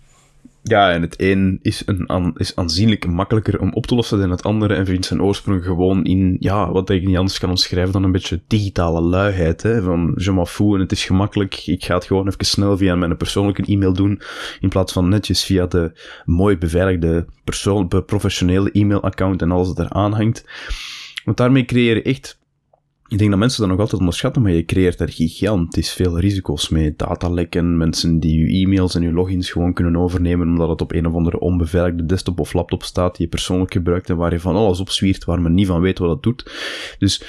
Ja, 0.69 0.91
en 0.91 1.01
het 1.01 1.21
een 1.21 1.59
is, 1.61 1.83
een, 1.85 2.33
is 2.35 2.55
aanzienlijk 2.55 3.07
makkelijker 3.07 3.59
om 3.59 3.73
op 3.73 3.85
te 3.85 3.95
lossen 3.95 4.19
dan 4.19 4.29
het 4.29 4.43
andere 4.43 4.73
en 4.73 4.85
vindt 4.85 5.05
zijn 5.05 5.21
oorsprong 5.21 5.63
gewoon 5.63 6.03
in, 6.05 6.37
ja, 6.39 6.71
wat 6.71 6.89
ik 6.89 7.05
niet 7.05 7.17
anders 7.17 7.39
kan 7.39 7.49
omschrijven 7.49 7.93
dan 7.93 8.03
een 8.03 8.11
beetje 8.11 8.41
digitale 8.47 9.01
luiheid. 9.01 9.63
Hè? 9.63 9.81
Van, 9.81 10.13
je 10.15 10.31
m'en 10.31 10.47
en 10.57 10.79
het 10.79 10.91
is 10.91 11.05
gemakkelijk, 11.05 11.55
ik 11.65 11.85
ga 11.85 11.95
het 11.95 12.05
gewoon 12.05 12.27
even 12.27 12.45
snel 12.45 12.77
via 12.77 12.95
mijn 12.95 13.17
persoonlijke 13.17 13.65
e-mail 13.65 13.93
doen, 13.93 14.21
in 14.59 14.69
plaats 14.69 14.93
van 14.93 15.09
netjes 15.09 15.43
via 15.43 15.65
de 15.65 15.91
mooi 16.25 16.57
beveiligde 16.57 17.25
persoon, 17.43 17.87
professionele 18.05 18.69
e-mailaccount 18.71 19.41
en 19.41 19.51
alles 19.51 19.67
wat 19.67 19.79
eraan 19.79 20.13
hangt. 20.13 20.45
Want 21.23 21.37
daarmee 21.37 21.65
creëer 21.65 21.95
je 21.95 22.01
echt 22.01 22.38
ik 23.09 23.17
denk 23.17 23.29
dat 23.29 23.39
mensen 23.39 23.59
dat 23.61 23.69
nog 23.69 23.79
altijd 23.79 23.99
onderschatten, 23.99 24.41
maar 24.41 24.51
je 24.51 24.65
creëert 24.65 24.99
er 24.99 25.09
gigantisch 25.09 25.91
veel 25.91 26.19
risico's 26.19 26.69
mee. 26.69 26.93
Datalekken, 26.95 27.77
mensen 27.77 28.19
die 28.19 28.39
je 28.39 28.65
e-mails 28.65 28.95
en 28.95 29.01
je 29.01 29.11
logins 29.11 29.49
gewoon 29.51 29.73
kunnen 29.73 29.95
overnemen 29.95 30.47
omdat 30.47 30.69
het 30.69 30.81
op 30.81 30.93
een 30.93 31.07
of 31.07 31.13
andere 31.13 31.39
onbeveiligde 31.39 32.05
desktop 32.05 32.39
of 32.39 32.53
laptop 32.53 32.83
staat 32.83 33.15
die 33.15 33.25
je 33.25 33.31
persoonlijk 33.31 33.71
gebruikt 33.71 34.09
en 34.09 34.17
waar 34.17 34.31
je 34.31 34.39
van 34.39 34.55
alles 34.55 34.79
op 34.79 34.89
zwiert, 34.89 35.25
waar 35.25 35.41
men 35.41 35.53
niet 35.53 35.67
van 35.67 35.81
weet 35.81 35.99
wat 35.99 36.09
dat 36.09 36.23
doet. 36.23 36.51
Dus 36.99 37.23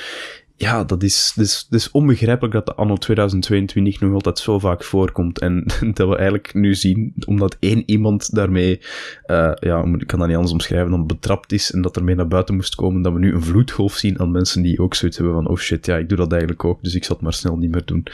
ja, 0.61 0.85
dat 0.85 1.03
is, 1.03 1.33
dus, 1.37 1.67
dus 1.71 1.91
onbegrijpelijk 1.91 2.55
dat 2.55 2.67
de 2.67 2.75
anno 2.75 2.97
2022 2.97 4.01
nog 4.01 4.13
altijd 4.13 4.39
zo 4.39 4.59
vaak 4.59 4.85
voorkomt. 4.85 5.39
En 5.39 5.65
dat 5.95 6.09
we 6.09 6.17
eigenlijk 6.17 6.55
nu 6.55 6.75
zien, 6.75 7.13
omdat 7.27 7.57
één 7.61 7.83
iemand 7.87 8.35
daarmee, 8.35 8.81
uh, 9.27 9.53
ja, 9.55 9.85
ik 9.99 10.07
kan 10.07 10.19
dat 10.19 10.29
niet 10.29 10.37
anders 10.37 10.53
omschrijven, 10.53 10.91
dan 10.91 11.07
betrapt 11.07 11.53
is 11.53 11.73
en 11.73 11.83
dat 11.83 11.97
er 11.97 12.05
mee 12.05 12.15
naar 12.15 12.29
buiten 12.29 12.55
moest 12.55 12.75
komen, 12.75 13.03
dat 13.03 13.13
we 13.13 13.19
nu 13.19 13.35
een 13.35 13.43
vloedgolf 13.43 13.95
zien 13.95 14.21
aan 14.21 14.31
mensen 14.31 14.63
die 14.63 14.79
ook 14.79 14.95
zoiets 14.95 15.17
hebben 15.17 15.35
van, 15.35 15.49
oh 15.49 15.57
shit, 15.57 15.87
ja, 15.87 15.97
ik 15.97 16.09
doe 16.09 16.19
dat 16.19 16.31
eigenlijk 16.31 16.65
ook, 16.65 16.83
dus 16.83 16.95
ik 16.95 17.05
zal 17.05 17.15
het 17.15 17.25
maar 17.25 17.33
snel 17.33 17.57
niet 17.57 17.71
meer 17.71 17.85
doen. 17.85 18.07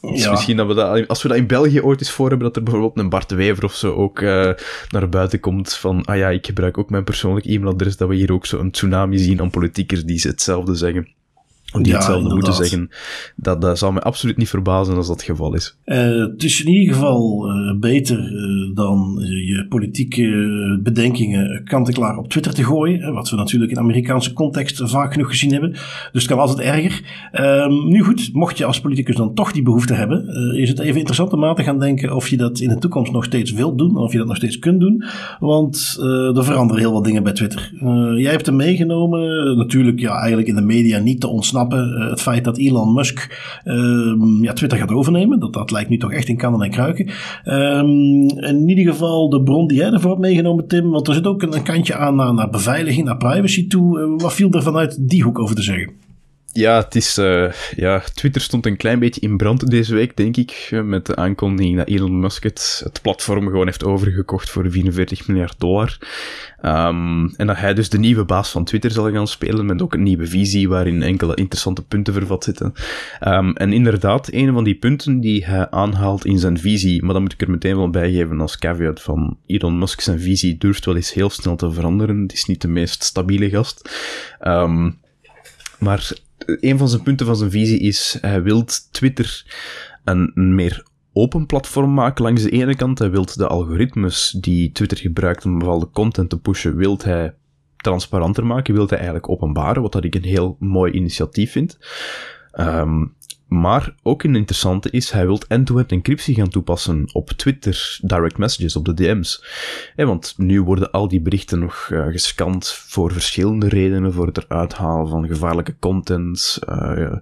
Dus 0.00 0.30
misschien 0.30 0.56
dat 0.56 0.66
we 0.66 0.74
dat, 0.74 1.08
als 1.08 1.22
we 1.22 1.28
dat 1.28 1.36
in 1.36 1.46
België 1.46 1.80
ooit 1.80 2.00
eens 2.00 2.10
voor 2.10 2.28
hebben, 2.28 2.46
dat 2.46 2.56
er 2.56 2.62
bijvoorbeeld 2.62 2.98
een 2.98 3.08
Bart 3.08 3.30
Wever 3.30 3.64
of 3.64 3.74
zo 3.74 3.94
ook 3.94 4.20
uh, 4.20 4.50
naar 4.88 5.08
buiten 5.08 5.40
komt 5.40 5.74
van, 5.74 6.04
ah 6.04 6.16
ja, 6.16 6.28
ik 6.28 6.46
gebruik 6.46 6.78
ook 6.78 6.90
mijn 6.90 7.04
persoonlijk 7.04 7.46
e-mailadres, 7.46 7.96
dat 7.96 8.08
we 8.08 8.14
hier 8.14 8.32
ook 8.32 8.46
zo 8.46 8.58
een 8.58 8.70
tsunami 8.70 9.18
zien 9.18 9.40
aan 9.40 9.50
politiekers 9.50 10.04
die 10.04 10.20
hetzelfde 10.22 10.74
zeggen 10.74 11.08
die 11.80 11.92
ja, 11.92 11.98
hetzelfde 11.98 12.34
moeten 12.34 12.54
zeggen. 12.54 12.90
Dat, 13.36 13.60
dat 13.60 13.78
zou 13.78 13.92
me 13.92 14.00
absoluut 14.00 14.36
niet 14.36 14.48
verbazen 14.48 14.96
als 14.96 15.06
dat 15.06 15.16
het 15.16 15.24
geval 15.24 15.54
is. 15.54 15.76
Uh, 15.84 15.96
het 16.18 16.42
is 16.42 16.64
in 16.64 16.72
ieder 16.72 16.94
geval 16.94 17.50
uh, 17.50 17.78
beter 17.78 18.18
uh, 18.18 18.74
dan 18.74 19.16
je 19.20 19.66
politieke 19.68 20.80
bedenkingen 20.82 21.64
kant-en-klaar 21.64 22.16
op 22.16 22.28
Twitter 22.28 22.54
te 22.54 22.64
gooien. 22.64 23.14
Wat 23.14 23.30
we 23.30 23.36
natuurlijk 23.36 23.70
in 23.70 23.78
Amerikaanse 23.78 24.32
context 24.32 24.80
vaak 24.84 25.12
genoeg 25.12 25.28
gezien 25.28 25.52
hebben. 25.52 25.70
Dus 26.12 26.22
het 26.22 26.26
kan 26.26 26.38
altijd 26.38 26.58
erger. 26.58 27.02
Ehm, 27.32 27.88
nu 27.88 28.02
goed, 28.02 28.30
mocht 28.32 28.58
je 28.58 28.64
als 28.64 28.80
politicus 28.80 29.16
dan 29.16 29.34
toch 29.34 29.52
die 29.52 29.62
behoefte 29.62 29.94
hebben, 29.94 30.26
is 30.56 30.68
het 30.68 30.78
even 30.78 30.96
interessant 30.96 31.32
om 31.32 31.40
na 31.40 31.52
te 31.52 31.62
gaan 31.62 31.78
denken 31.78 32.14
of 32.14 32.28
je 32.28 32.36
dat 32.36 32.60
in 32.60 32.68
de 32.68 32.78
toekomst 32.78 33.12
nog 33.12 33.24
steeds 33.24 33.52
wilt 33.52 33.78
doen. 33.78 33.96
Of 33.96 34.12
je 34.12 34.18
dat 34.18 34.26
nog 34.26 34.36
steeds 34.36 34.58
kunt 34.58 34.80
doen. 34.80 35.04
Want 35.40 35.96
er 36.34 36.44
veranderen 36.44 36.82
heel 36.82 36.92
wat 36.92 37.04
dingen 37.04 37.22
bij 37.22 37.32
Twitter. 37.32 37.72
jij 38.16 38.30
hebt 38.30 38.46
hem 38.46 38.56
meegenomen. 38.56 39.56
natuurlijk 39.56 40.00
ja, 40.00 40.16
eigenlijk 40.16 40.48
in 40.48 40.54
de 40.54 40.62
media 40.62 40.98
niet 40.98 41.20
te 41.20 41.28
ontsnappen 41.28 41.61
eh, 41.70 42.10
het 42.10 42.20
feit 42.20 42.44
dat 42.44 42.58
Elon 42.58 42.92
Musk 42.92 43.40
ehm, 43.64 44.42
ja, 44.42 44.52
Twitter 44.52 44.78
gaat 44.78 44.92
overnemen. 44.92 45.40
Dat, 45.40 45.52
dat 45.52 45.70
lijkt 45.70 45.90
nu 45.90 45.98
toch 45.98 46.12
echt 46.12 46.28
in 46.28 46.36
kannen 46.36 46.60
en 46.60 46.70
kruiken. 46.70 47.10
Um, 47.44 48.28
in 48.28 48.68
ieder 48.68 48.92
geval 48.92 49.28
de 49.28 49.42
bron 49.42 49.66
die 49.66 49.78
jij 49.78 49.92
ervoor 49.92 50.10
hebt 50.10 50.22
meegenomen, 50.22 50.68
Tim. 50.68 50.90
Want 50.90 51.08
er 51.08 51.14
zit 51.14 51.26
ook 51.26 51.42
een, 51.42 51.62
kantje 51.62 51.96
aan 51.96 52.16
naar, 52.16 52.34
naar 52.34 52.50
beveiliging, 52.50 53.06
naar 53.06 53.16
privacy 53.16 53.68
toe. 53.68 54.00
Uh, 54.00 54.22
wat 54.22 54.34
viel 54.34 54.50
er 54.50 54.62
vanuit 54.62 55.08
die 55.08 55.22
hoek 55.22 55.38
over 55.38 55.54
te 55.54 55.62
zeggen? 55.62 56.01
Ja, 56.54 56.76
het 56.76 56.94
is, 56.94 57.18
uh, 57.18 57.52
ja, 57.76 58.02
Twitter 58.14 58.40
stond 58.40 58.66
een 58.66 58.76
klein 58.76 58.98
beetje 58.98 59.20
in 59.20 59.36
brand 59.36 59.70
deze 59.70 59.94
week, 59.94 60.16
denk 60.16 60.36
ik. 60.36 60.80
Met 60.84 61.06
de 61.06 61.16
aankondiging 61.16 61.76
dat 61.76 61.88
Elon 61.88 62.20
Musk 62.20 62.42
het, 62.42 62.80
het 62.84 63.02
platform 63.02 63.46
gewoon 63.46 63.66
heeft 63.66 63.84
overgekocht 63.84 64.50
voor 64.50 64.70
44 64.70 65.28
miljard 65.28 65.54
dollar. 65.58 65.98
Um, 66.64 67.34
en 67.36 67.46
dat 67.46 67.56
hij 67.56 67.74
dus 67.74 67.88
de 67.88 67.98
nieuwe 67.98 68.24
baas 68.24 68.50
van 68.50 68.64
Twitter 68.64 68.90
zal 68.90 69.12
gaan 69.12 69.28
spelen, 69.28 69.66
met 69.66 69.82
ook 69.82 69.94
een 69.94 70.02
nieuwe 70.02 70.26
visie 70.26 70.68
waarin 70.68 71.02
enkele 71.02 71.34
interessante 71.34 71.84
punten 71.84 72.14
vervat 72.14 72.44
zitten. 72.44 72.72
Um, 73.26 73.56
en 73.56 73.72
inderdaad, 73.72 74.32
een 74.32 74.52
van 74.52 74.64
die 74.64 74.74
punten 74.74 75.20
die 75.20 75.44
hij 75.44 75.70
aanhaalt 75.70 76.24
in 76.24 76.38
zijn 76.38 76.58
visie, 76.58 77.02
maar 77.02 77.12
dan 77.12 77.22
moet 77.22 77.32
ik 77.32 77.42
er 77.42 77.50
meteen 77.50 77.76
wel 77.76 77.90
bij 77.90 78.12
geven 78.12 78.40
als 78.40 78.58
caveat 78.58 79.02
van 79.02 79.38
Elon 79.46 79.78
Musk 79.78 80.00
zijn 80.00 80.20
visie 80.20 80.58
durft 80.58 80.84
wel 80.84 80.96
eens 80.96 81.12
heel 81.12 81.30
snel 81.30 81.56
te 81.56 81.72
veranderen. 81.72 82.22
Het 82.22 82.32
is 82.32 82.44
niet 82.44 82.60
de 82.60 82.68
meest 82.68 83.02
stabiele 83.02 83.50
gast. 83.50 83.90
Um, 84.46 85.00
maar 85.78 86.12
een 86.46 86.78
van 86.78 86.88
zijn 86.88 87.02
punten 87.02 87.26
van 87.26 87.36
zijn 87.36 87.50
visie 87.50 87.78
is, 87.78 88.18
hij 88.20 88.42
wil 88.42 88.64
Twitter 88.90 89.44
een 90.04 90.32
meer 90.34 90.86
open 91.12 91.46
platform 91.46 91.94
maken 91.94 92.24
langs 92.24 92.42
de 92.42 92.50
ene 92.50 92.76
kant. 92.76 92.98
Hij 92.98 93.10
wil 93.10 93.26
de 93.34 93.46
algoritmes 93.46 94.36
die 94.40 94.72
Twitter 94.72 94.98
gebruikt 94.98 95.44
om 95.44 95.58
bepaalde 95.58 95.90
content 95.90 96.30
te 96.30 96.38
pushen, 96.38 96.76
wil 96.76 96.98
hij 97.02 97.34
transparanter 97.76 98.46
maken, 98.46 98.74
wil 98.74 98.86
hij 98.86 98.96
eigenlijk 98.96 99.28
openbaren, 99.28 99.82
wat 99.82 99.92
dat 99.92 100.04
ik 100.04 100.14
een 100.14 100.24
heel 100.24 100.56
mooi 100.58 100.92
initiatief 100.92 101.52
vind. 101.52 101.78
Um, 102.60 103.14
maar 103.60 103.94
ook 104.02 104.22
een 104.22 104.36
interessante 104.36 104.90
is, 104.90 105.10
hij 105.10 105.26
wil 105.26 105.40
end-to-end 105.48 105.92
encryptie 105.92 106.34
gaan 106.34 106.48
toepassen 106.48 107.08
op 107.12 107.30
Twitter 107.30 107.98
direct 108.02 108.38
messages, 108.38 108.76
op 108.76 108.84
de 108.84 108.94
DM's. 108.94 109.44
want 109.96 110.34
nu 110.36 110.62
worden 110.62 110.90
al 110.90 111.08
die 111.08 111.20
berichten 111.20 111.58
nog 111.58 111.88
uh, 111.92 112.06
gescand 112.06 112.68
voor 112.68 113.12
verschillende 113.12 113.68
redenen, 113.68 114.12
voor 114.12 114.26
het 114.26 114.38
eruit 114.38 114.74
halen 114.74 115.08
van 115.08 115.26
gevaarlijke 115.26 115.76
content. 115.78 116.58
Uh, 116.68 117.12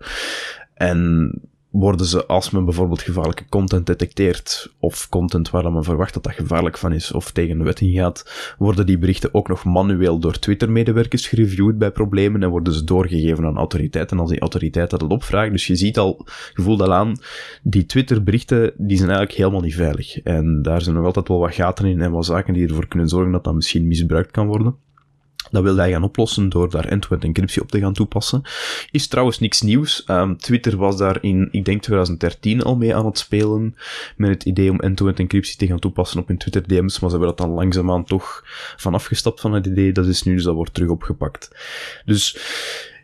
en 0.75 1.33
worden 1.71 2.07
ze, 2.07 2.27
als 2.27 2.51
men 2.51 2.65
bijvoorbeeld 2.65 3.03
gevaarlijke 3.03 3.49
content 3.49 3.87
detecteert, 3.87 4.73
of 4.79 5.09
content 5.09 5.51
waar 5.51 5.73
men 5.73 5.85
verwacht 5.85 6.15
dat 6.15 6.23
dat 6.23 6.33
gevaarlijk 6.33 6.79
van 6.79 6.93
is, 6.93 7.13
of 7.13 7.31
tegen 7.31 7.59
de 7.59 7.65
wet 7.65 7.81
ingaat, 7.81 8.55
worden 8.59 8.87
die 8.87 8.99
berichten 8.99 9.35
ook 9.35 9.49
nog 9.49 9.65
manueel 9.65 10.19
door 10.19 10.39
Twitter-medewerkers 10.39 11.29
gereviewd 11.29 11.79
bij 11.79 11.91
problemen 11.91 12.43
en 12.43 12.51
worden 12.51 12.73
ze 12.73 12.85
doorgegeven 12.85 13.45
aan 13.45 13.57
autoriteiten 13.57 14.19
als 14.19 14.31
die 14.31 14.41
autoriteit 14.41 14.91
dat 14.91 15.03
opvraagt. 15.03 15.51
Dus 15.51 15.67
je 15.67 15.77
ziet 15.77 15.99
al, 15.99 16.27
je 16.55 16.63
voelt 16.63 16.83
al 16.83 16.93
aan, 16.93 17.17
die 17.63 17.87
Twitter-berichten, 17.87 18.73
die 18.77 18.97
zijn 18.97 19.09
eigenlijk 19.09 19.39
helemaal 19.39 19.61
niet 19.61 19.75
veilig. 19.75 20.23
En 20.23 20.63
daar 20.63 20.83
zijn 20.83 20.95
nog 20.95 21.05
altijd 21.05 21.29
wel 21.29 21.39
wat 21.39 21.55
gaten 21.55 21.87
in 21.87 22.01
en 22.01 22.11
wat 22.11 22.27
zaken 22.27 22.55
die 22.55 22.69
ervoor 22.69 22.89
kunnen 22.89 23.09
zorgen 23.09 23.33
dat 23.33 23.45
dat 23.45 23.55
misschien 23.55 23.87
misbruikt 23.87 24.31
kan 24.31 24.47
worden. 24.47 24.77
Dat 25.51 25.63
wil 25.63 25.77
hij 25.77 25.91
gaan 25.91 26.03
oplossen 26.03 26.49
door 26.49 26.71
daar 26.71 26.85
end-to-end 26.85 27.25
encryptie 27.25 27.63
op 27.63 27.71
te 27.71 27.79
gaan 27.81 27.93
toepassen. 27.93 28.43
Is 28.91 29.07
trouwens 29.07 29.39
niks 29.39 29.61
nieuws. 29.61 30.05
Um, 30.07 30.39
Twitter 30.39 30.77
was 30.77 30.97
daar 30.97 31.19
in, 31.21 31.49
ik 31.51 31.65
denk 31.65 31.83
2013 31.83 32.63
al 32.63 32.77
mee 32.77 32.95
aan 32.95 33.07
het 33.07 33.19
spelen. 33.19 33.77
Met 34.17 34.31
het 34.31 34.45
idee 34.45 34.71
om 34.71 34.81
end-to-end 34.81 35.19
encryptie 35.19 35.57
te 35.57 35.67
gaan 35.67 35.79
toepassen 35.79 36.21
op 36.21 36.29
hun 36.29 36.39
Twitter 36.39 36.63
DM's. 36.69 37.01
Maar 37.01 37.11
ze 37.11 37.17
hebben 37.17 37.37
dat 37.37 37.47
dan 37.47 37.57
langzaamaan 37.57 38.05
toch 38.05 38.45
van 38.77 38.95
afgestapt 38.95 39.41
van 39.41 39.53
het 39.53 39.67
idee. 39.67 39.93
Dat 39.93 40.07
is 40.07 40.23
nu, 40.23 40.35
dus 40.35 40.45
dat 40.45 40.55
wordt 40.55 40.75
terug 40.75 40.91
opgepakt. 40.91 41.51
Dus 42.05 42.39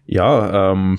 ja, 0.07 0.53
um, 0.71 0.97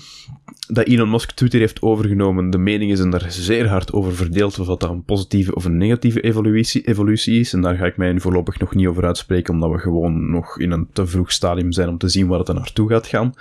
dat 0.68 0.88
Elon 0.88 1.10
Musk 1.10 1.32
Twitter 1.32 1.60
heeft 1.60 1.82
overgenomen, 1.82 2.50
de 2.50 2.58
meningen 2.58 2.98
zijn 2.98 3.10
daar 3.10 3.26
zeer 3.30 3.68
hard 3.68 3.94
over 3.94 4.16
verdeeld 4.16 4.60
of 4.60 4.68
dat, 4.68 4.84
een 4.84 5.04
positieve 5.04 5.56
of 5.56 5.66
een 5.66 5.78
negatieve 5.78 6.22
evolutie, 6.22 6.82
evolutie 6.82 7.40
is. 7.40 7.54
En 7.54 7.62
daar 7.62 7.76
ga 7.76 7.86
ik 7.86 7.98
mij 7.98 8.20
voorlopig 8.20 8.60
nog 8.60 8.76
niet 8.76 8.88
over 8.88 9.06
uitspreken, 9.06 9.54
omdat 9.54 9.72
we 9.72 9.78
gewoon 9.78 10.32
nog 10.32 10.60
in 10.60 10.72
een 10.72 10.88
te 10.94 11.08
vroeg 11.08 11.32
stadium 11.32 11.72
zijn 11.72 11.90
om 11.90 11.98
te 11.98 12.08
zien 12.08 12.28
waar 12.28 12.40
het 12.40 12.54
naartoe 12.54 12.90
gaat 12.90 13.08
gaan. 13.08 13.34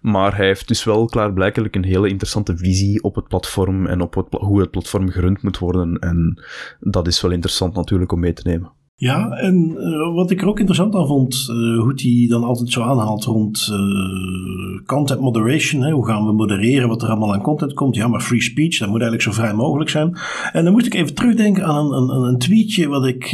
Maar 0.00 0.36
hij 0.36 0.46
heeft 0.46 0.68
dus 0.68 0.84
wel 0.84 1.06
klaarblijkelijk 1.06 1.76
een 1.76 1.84
hele 1.84 2.08
interessante 2.08 2.56
visie 2.56 3.02
op 3.02 3.14
het 3.14 3.28
platform 3.28 3.86
en 3.86 4.00
op 4.00 4.28
hoe 4.30 4.60
het 4.60 4.70
platform 4.70 5.10
gerund 5.10 5.42
moet 5.42 5.58
worden. 5.58 5.98
En 5.98 6.42
dat 6.80 7.06
is 7.06 7.20
wel 7.20 7.30
interessant 7.30 7.74
natuurlijk 7.74 8.12
om 8.12 8.20
mee 8.20 8.32
te 8.32 8.48
nemen. 8.48 8.79
Ja, 9.00 9.30
en 9.30 9.76
uh, 9.78 10.14
wat 10.14 10.30
ik 10.30 10.40
er 10.40 10.48
ook 10.48 10.58
interessant 10.58 10.94
aan 10.94 11.06
vond, 11.06 11.46
uh, 11.50 11.80
hoe 11.80 11.92
hij 11.94 12.26
dan 12.28 12.44
altijd 12.44 12.70
zo 12.70 12.82
aanhaalt 12.82 13.24
rond 13.24 13.68
uh, 13.72 14.86
content 14.86 15.20
moderation. 15.20 15.82
Hè, 15.82 15.90
hoe 15.90 16.06
gaan 16.06 16.26
we 16.26 16.32
modereren 16.32 16.88
wat 16.88 17.02
er 17.02 17.08
allemaal 17.08 17.32
aan 17.34 17.42
content 17.42 17.72
komt? 17.72 17.96
Ja, 17.96 18.08
maar 18.08 18.20
free 18.20 18.42
speech, 18.42 18.78
dat 18.78 18.88
moet 18.88 19.00
eigenlijk 19.00 19.22
zo 19.22 19.42
vrij 19.42 19.54
mogelijk 19.54 19.90
zijn. 19.90 20.18
En 20.52 20.64
dan 20.64 20.72
moest 20.72 20.86
ik 20.86 20.94
even 20.94 21.14
terugdenken 21.14 21.64
aan 21.64 21.92
een, 21.92 22.08
een, 22.08 22.22
een 22.22 22.38
tweetje 22.38 22.88
wat 22.88 23.06
ik 23.06 23.24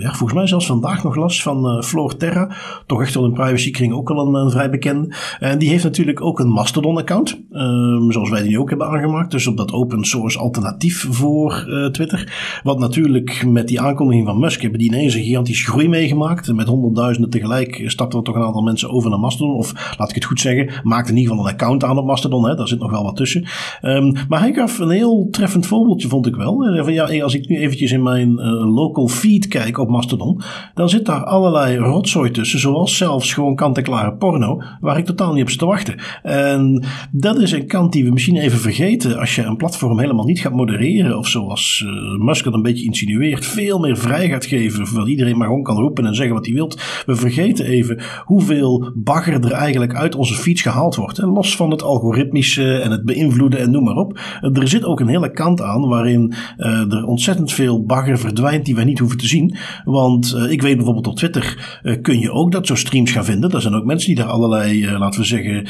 ja, 0.00 0.12
volgens 0.12 0.32
mij 0.32 0.46
zelfs 0.46 0.66
vandaag 0.66 1.02
nog 1.04 1.16
las 1.16 1.42
van 1.42 1.82
Floor 1.84 2.16
Terra. 2.16 2.56
Toch 2.86 3.00
echt 3.00 3.14
wel 3.14 3.24
in 3.24 3.32
privacykring 3.32 3.92
ook 3.92 4.10
al 4.10 4.36
een, 4.36 4.50
vrij 4.50 4.70
bekende. 4.70 5.14
En 5.38 5.58
die 5.58 5.68
heeft 5.68 5.84
natuurlijk 5.84 6.20
ook 6.20 6.38
een 6.38 6.48
Mastodon-account, 6.48 7.40
ehm, 7.52 8.10
zoals 8.10 8.30
wij 8.30 8.42
die 8.42 8.60
ook 8.60 8.68
hebben 8.68 8.88
aangemaakt. 8.88 9.30
Dus 9.30 9.46
op 9.46 9.56
dat 9.56 9.72
open 9.72 10.04
source 10.04 10.38
alternatief 10.38 11.06
voor 11.10 11.66
Twitter. 11.92 12.60
Wat 12.62 12.78
natuurlijk 12.78 13.46
met 13.46 13.68
die 13.68 13.80
aankondiging 13.80 14.26
van 14.26 14.38
Musk 14.38 14.60
hebben 14.60 14.78
die 14.78 14.96
ineens 14.98 15.14
een 15.14 15.22
gigantische 15.22 15.70
groei 15.70 15.88
meegemaakt. 15.88 16.52
Met 16.52 16.66
honderdduizenden 16.66 17.30
tegelijk 17.30 17.82
stapten 17.86 18.18
er 18.18 18.24
toch 18.24 18.34
een 18.34 18.42
aantal 18.42 18.62
mensen 18.62 18.90
over 18.90 19.10
naar 19.10 19.18
Mastodon. 19.18 19.54
Of 19.54 19.94
laat 19.98 20.08
ik 20.08 20.14
het 20.14 20.24
goed 20.24 20.40
zeggen, 20.40 20.80
maakte 20.82 21.10
in 21.10 21.16
ieder 21.16 21.32
geval 21.32 21.46
een 21.46 21.52
account 21.52 21.84
aan 21.84 21.98
op 21.98 22.06
Mastodon. 22.06 22.48
Hè. 22.48 22.54
Daar 22.54 22.68
zit 22.68 22.78
nog 22.78 22.90
wel 22.90 23.02
wat 23.02 23.16
tussen. 23.16 23.46
Um, 23.82 24.14
maar 24.28 24.40
hij 24.40 24.52
gaf 24.52 24.78
een 24.78 24.90
heel 24.90 25.28
treffend 25.30 25.66
voorbeeldje, 25.66 26.08
vond 26.08 26.26
ik 26.26 26.36
wel. 26.36 26.82
Van, 26.84 26.92
ja, 26.92 27.22
als 27.22 27.34
ik 27.34 27.48
nu 27.48 27.58
eventjes 27.58 27.92
in 27.92 28.02
mijn 28.02 28.30
uh, 28.30 28.74
local 28.74 29.08
feed 29.08 29.48
kijk 29.48 29.78
op 29.78 29.88
Mastodon, 29.88 30.40
dan 30.74 30.88
zit 30.88 31.06
daar 31.06 31.24
allerlei 31.24 31.76
rotzooi 31.76 32.30
tussen. 32.30 32.58
Zoals 32.58 32.96
zelfs 32.96 33.34
gewoon 33.34 33.54
kant-en-klare 33.54 34.14
porno, 34.14 34.62
waar 34.80 34.98
ik 34.98 35.04
totaal 35.04 35.32
niet 35.32 35.42
op 35.42 35.50
zit 35.50 35.58
te 35.58 35.66
wachten. 35.66 36.00
En 36.22 36.84
dat 37.10 37.38
is 37.38 37.52
een 37.52 37.66
kant 37.66 37.92
die 37.92 38.04
we 38.04 38.10
misschien 38.10 38.36
even 38.36 38.58
vergeten 38.58 39.18
als 39.18 39.34
je 39.34 39.42
een 39.42 39.56
platform 39.56 39.98
helemaal 39.98 40.24
niet 40.24 40.40
gaat 40.40 40.52
modereren. 40.52 41.18
Of 41.18 41.28
zoals 41.28 41.84
uh, 41.86 42.24
Musk 42.24 42.44
het 42.44 42.54
een 42.54 42.62
beetje 42.62 42.84
insinueert, 42.84 43.46
veel 43.46 43.78
meer 43.78 43.96
vrij 43.96 44.28
gaat 44.28 44.46
geven 44.46 44.86
dat 44.94 45.08
iedereen 45.08 45.36
maar 45.36 45.46
gewoon 45.46 45.62
kan 45.62 45.76
roepen 45.76 46.06
en 46.06 46.14
zeggen 46.14 46.34
wat 46.34 46.46
hij 46.46 46.54
wilt. 46.54 47.02
We 47.06 47.14
vergeten 47.14 47.64
even 47.64 48.00
hoeveel 48.24 48.92
bagger 48.94 49.44
er 49.44 49.52
eigenlijk 49.52 49.94
uit 49.94 50.14
onze 50.14 50.34
fiets 50.34 50.62
gehaald 50.62 50.94
wordt. 50.94 51.18
En 51.18 51.28
los 51.28 51.56
van 51.56 51.70
het 51.70 51.82
algoritmische 51.82 52.78
en 52.78 52.90
het 52.90 53.04
beïnvloeden 53.04 53.60
en 53.60 53.70
noem 53.70 53.84
maar 53.84 53.96
op. 53.96 54.20
Er 54.52 54.68
zit 54.68 54.84
ook 54.84 55.00
een 55.00 55.08
hele 55.08 55.30
kant 55.30 55.62
aan 55.62 55.88
waarin 55.88 56.34
uh, 56.58 56.92
er 56.92 57.04
ontzettend 57.04 57.52
veel 57.52 57.84
bagger 57.84 58.18
verdwijnt 58.18 58.64
die 58.64 58.74
wij 58.74 58.84
niet 58.84 58.98
hoeven 58.98 59.18
te 59.18 59.26
zien. 59.26 59.56
Want 59.84 60.34
uh, 60.36 60.50
ik 60.50 60.62
weet 60.62 60.76
bijvoorbeeld 60.76 61.06
op 61.06 61.16
Twitter 61.16 61.80
uh, 61.82 61.96
kun 62.02 62.18
je 62.18 62.32
ook 62.32 62.52
dat 62.52 62.66
soort 62.66 62.78
streams 62.78 63.10
gaan 63.10 63.24
vinden. 63.24 63.50
Er 63.50 63.60
zijn 63.60 63.74
ook 63.74 63.84
mensen 63.84 64.14
die 64.14 64.16
daar 64.24 64.32
allerlei, 64.32 64.98
laten 64.98 65.20
we 65.20 65.26
zeggen, 65.26 65.66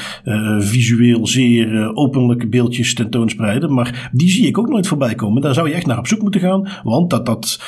visueel 0.62 1.27
zeer 1.27 1.95
openlijke 1.95 2.49
beeldjes 2.49 2.95
tentoonspreiden. 2.95 3.75
Maar 3.75 4.11
die 4.12 4.29
zie 4.29 4.47
ik 4.47 4.59
ook 4.59 4.69
nooit 4.69 4.87
voorbij 4.87 5.14
komen. 5.14 5.43
Daar 5.43 5.55
zou 5.55 5.69
je 5.69 5.75
echt 5.75 5.87
naar 5.87 5.99
op 5.99 6.07
zoek 6.07 6.23
moeten 6.23 6.41
gaan. 6.41 6.69
Want 6.83 7.11
dat, 7.11 7.27
dat 7.27 7.61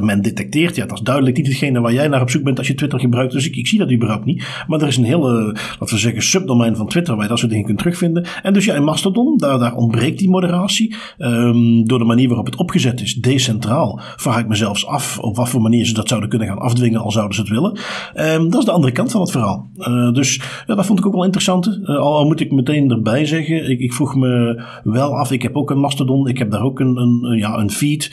men 0.00 0.22
detecteert, 0.22 0.76
ja, 0.76 0.85
dat 0.88 0.98
is 0.98 1.04
duidelijk 1.04 1.36
niet 1.36 1.46
hetgene 1.46 1.80
waar 1.80 1.92
jij 1.92 2.08
naar 2.08 2.20
op 2.20 2.30
zoek 2.30 2.42
bent 2.42 2.58
als 2.58 2.66
je 2.66 2.74
Twitter 2.74 3.00
gebruikt. 3.00 3.32
Dus 3.32 3.46
ik, 3.46 3.56
ik 3.56 3.66
zie 3.66 3.78
dat 3.78 3.92
überhaupt 3.92 4.24
niet. 4.24 4.44
Maar 4.66 4.80
er 4.80 4.86
is 4.86 4.96
een 4.96 5.04
hele, 5.04 5.44
laten 5.78 5.94
we 5.94 5.98
zeggen, 5.98 6.22
subdomein 6.22 6.76
van 6.76 6.88
Twitter 6.88 7.14
waar 7.14 7.22
je 7.22 7.28
dat 7.28 7.38
soort 7.38 7.50
dingen 7.50 7.66
kunt 7.66 7.78
terugvinden. 7.78 8.26
En 8.42 8.52
dus 8.52 8.64
ja, 8.64 8.74
in 8.74 8.84
Mastodon, 8.84 9.36
daar, 9.36 9.74
ontbreekt 9.74 10.18
die 10.18 10.28
moderatie. 10.28 10.94
Um, 11.18 11.86
door 11.86 11.98
de 11.98 12.04
manier 12.04 12.28
waarop 12.28 12.46
het 12.46 12.56
opgezet 12.56 13.00
is, 13.00 13.14
decentraal, 13.14 14.00
vraag 14.16 14.38
ik 14.38 14.48
me 14.48 14.54
zelfs 14.54 14.86
af 14.86 15.18
op 15.18 15.36
wat 15.36 15.48
voor 15.48 15.60
manier 15.60 15.84
ze 15.84 15.94
dat 15.94 16.08
zouden 16.08 16.28
kunnen 16.28 16.48
gaan 16.48 16.58
afdwingen, 16.58 17.00
al 17.00 17.10
zouden 17.10 17.34
ze 17.34 17.40
het 17.40 17.50
willen. 17.50 17.78
Um, 18.14 18.50
dat 18.50 18.60
is 18.60 18.66
de 18.66 18.72
andere 18.72 18.92
kant 18.92 19.10
van 19.10 19.20
het 19.20 19.30
verhaal. 19.30 19.70
Uh, 19.78 20.12
dus 20.12 20.40
ja, 20.66 20.74
dat 20.74 20.86
vond 20.86 20.98
ik 20.98 21.06
ook 21.06 21.14
wel 21.14 21.24
interessant. 21.24 21.80
Uh, 21.82 21.96
al, 21.98 22.24
moet 22.24 22.40
ik 22.40 22.52
meteen 22.52 22.90
erbij 22.90 23.26
zeggen, 23.26 23.70
ik, 23.70 23.80
ik, 23.80 23.92
vroeg 23.92 24.14
me 24.16 24.62
wel 24.84 25.16
af, 25.16 25.30
ik 25.30 25.42
heb 25.42 25.56
ook 25.56 25.70
een 25.70 25.78
Mastodon, 25.80 26.28
ik 26.28 26.38
heb 26.38 26.50
daar 26.50 26.62
ook 26.62 26.80
een, 26.80 26.96
een, 26.96 27.36
ja, 27.38 27.58
een 27.58 27.70
feed. 27.70 28.12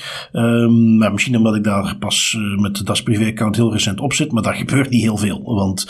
Maar 0.98 1.12
misschien 1.12 1.38
omdat 1.38 1.56
ik 1.56 1.64
daar 1.64 1.96
pas 2.00 2.36
uh, 2.40 2.53
met 2.60 2.86
das 2.86 3.04
privé-account 3.04 3.56
heel 3.56 3.72
recent 3.72 4.00
op 4.00 4.14
zit. 4.14 4.32
Maar 4.32 4.44
daar 4.44 4.56
gebeurt 4.56 4.90
niet 4.90 5.02
heel 5.02 5.18
veel. 5.18 5.42
Want 5.44 5.88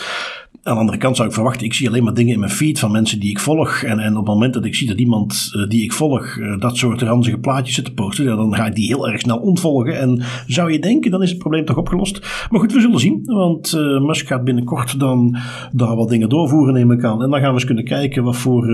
aan 0.64 0.74
de 0.74 0.80
andere 0.80 0.98
kant 0.98 1.16
zou 1.16 1.28
ik 1.28 1.34
verwachten, 1.34 1.66
ik 1.66 1.74
zie 1.74 1.88
alleen 1.88 2.04
maar 2.04 2.14
dingen 2.14 2.32
in 2.32 2.38
mijn 2.38 2.50
feed 2.50 2.78
van 2.78 2.90
mensen 2.90 3.20
die 3.20 3.30
ik 3.30 3.40
volg. 3.40 3.82
En, 3.82 3.98
en 3.98 4.10
op 4.10 4.16
het 4.16 4.34
moment 4.34 4.54
dat 4.54 4.64
ik 4.64 4.74
zie 4.74 4.86
dat 4.86 4.98
iemand 4.98 5.50
uh, 5.56 5.68
die 5.68 5.82
ik 5.82 5.92
volg 5.92 6.36
uh, 6.36 6.60
dat 6.60 6.76
soort 6.76 7.02
ranzige 7.02 7.38
plaatjes 7.38 7.74
zit 7.74 7.84
te 7.84 7.92
posten, 7.92 8.24
dan 8.24 8.54
ga 8.54 8.66
ik 8.66 8.74
die 8.74 8.86
heel 8.86 9.08
erg 9.08 9.20
snel 9.20 9.38
ontvolgen. 9.38 9.98
En 9.98 10.22
zou 10.46 10.72
je 10.72 10.78
denken, 10.78 11.10
dan 11.10 11.22
is 11.22 11.30
het 11.30 11.38
probleem 11.38 11.64
toch 11.64 11.76
opgelost. 11.76 12.20
Maar 12.50 12.60
goed, 12.60 12.72
we 12.72 12.80
zullen 12.80 13.00
zien. 13.00 13.20
Want 13.24 13.72
uh, 13.72 14.00
Musk 14.00 14.26
gaat 14.26 14.44
binnenkort 14.44 15.00
dan 15.00 15.36
daar 15.72 15.96
wat 15.96 16.08
dingen 16.08 16.28
doorvoeren, 16.28 16.74
neem 16.74 16.90
ik 16.90 17.04
aan. 17.04 17.22
En 17.22 17.30
dan 17.30 17.40
gaan 17.40 17.48
we 17.48 17.54
eens 17.54 17.64
kunnen 17.64 17.84
kijken 17.84 18.24
wat 18.24 18.36
voor 18.36 18.68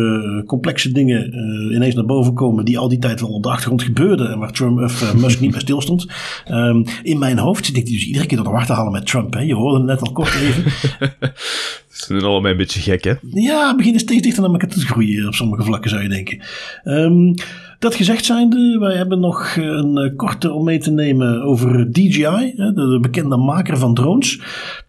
complexe 0.46 0.92
dingen 0.92 1.34
ineens 1.74 1.94
naar 1.94 2.06
boven 2.06 2.34
komen 2.34 2.64
die 2.64 2.78
al 2.78 2.88
die 2.88 2.98
tijd 2.98 3.20
wel 3.20 3.30
op 3.30 3.42
de 3.42 3.48
achtergrond 3.48 3.82
gebeurden. 3.82 4.30
En 4.30 4.38
waar 4.38 4.52
Trump, 4.52 4.80
of, 4.80 5.14
Musk 5.14 5.40
niet 5.40 5.50
bij 5.50 5.60
stilstond. 5.60 6.06
Um, 6.50 6.84
in 7.02 7.18
mijn 7.18 7.38
hoofd 7.38 7.66
zit 7.66 7.76
ik 7.76 7.86
dus 7.86 8.06
iedere 8.06 8.26
keer 8.26 8.36
door 8.36 8.46
de 8.46 8.52
war 8.52 8.66
te 8.66 8.72
halen 8.72 8.92
met 8.92 9.06
Trump. 9.06 9.34
Hè. 9.34 9.40
Je 9.40 9.54
hoorde 9.54 9.78
het 9.78 9.86
net 9.86 10.00
al 10.02 10.12
kort 10.12 10.34
even. 10.34 10.64
Ze 11.88 12.04
zijn 12.06 12.22
allemaal 12.22 12.50
een 12.50 12.56
beetje 12.56 12.80
gek, 12.80 13.04
hè? 13.04 13.14
Ja, 13.30 13.76
beginnen 13.76 14.00
steeds 14.00 14.22
dichter 14.22 14.42
naar 14.42 14.50
elkaar 14.50 14.68
te 14.68 14.80
groeien 14.80 15.26
op 15.26 15.34
sommige 15.34 15.62
vlakken, 15.62 15.90
zou 15.90 16.02
je 16.02 16.08
denken. 16.08 16.42
Um, 16.84 17.34
Dat 17.80 17.94
gezegd 17.94 18.24
zijnde, 18.24 18.78
wij 18.78 18.96
hebben 18.96 19.20
nog 19.20 19.56
een 19.56 20.12
korte 20.16 20.52
om 20.52 20.64
mee 20.64 20.78
te 20.78 20.90
nemen 20.90 21.42
over 21.42 21.92
DJI, 21.92 22.52
de 22.56 22.98
bekende 23.00 23.36
maker 23.36 23.78
van 23.78 23.94
drones. 23.94 24.40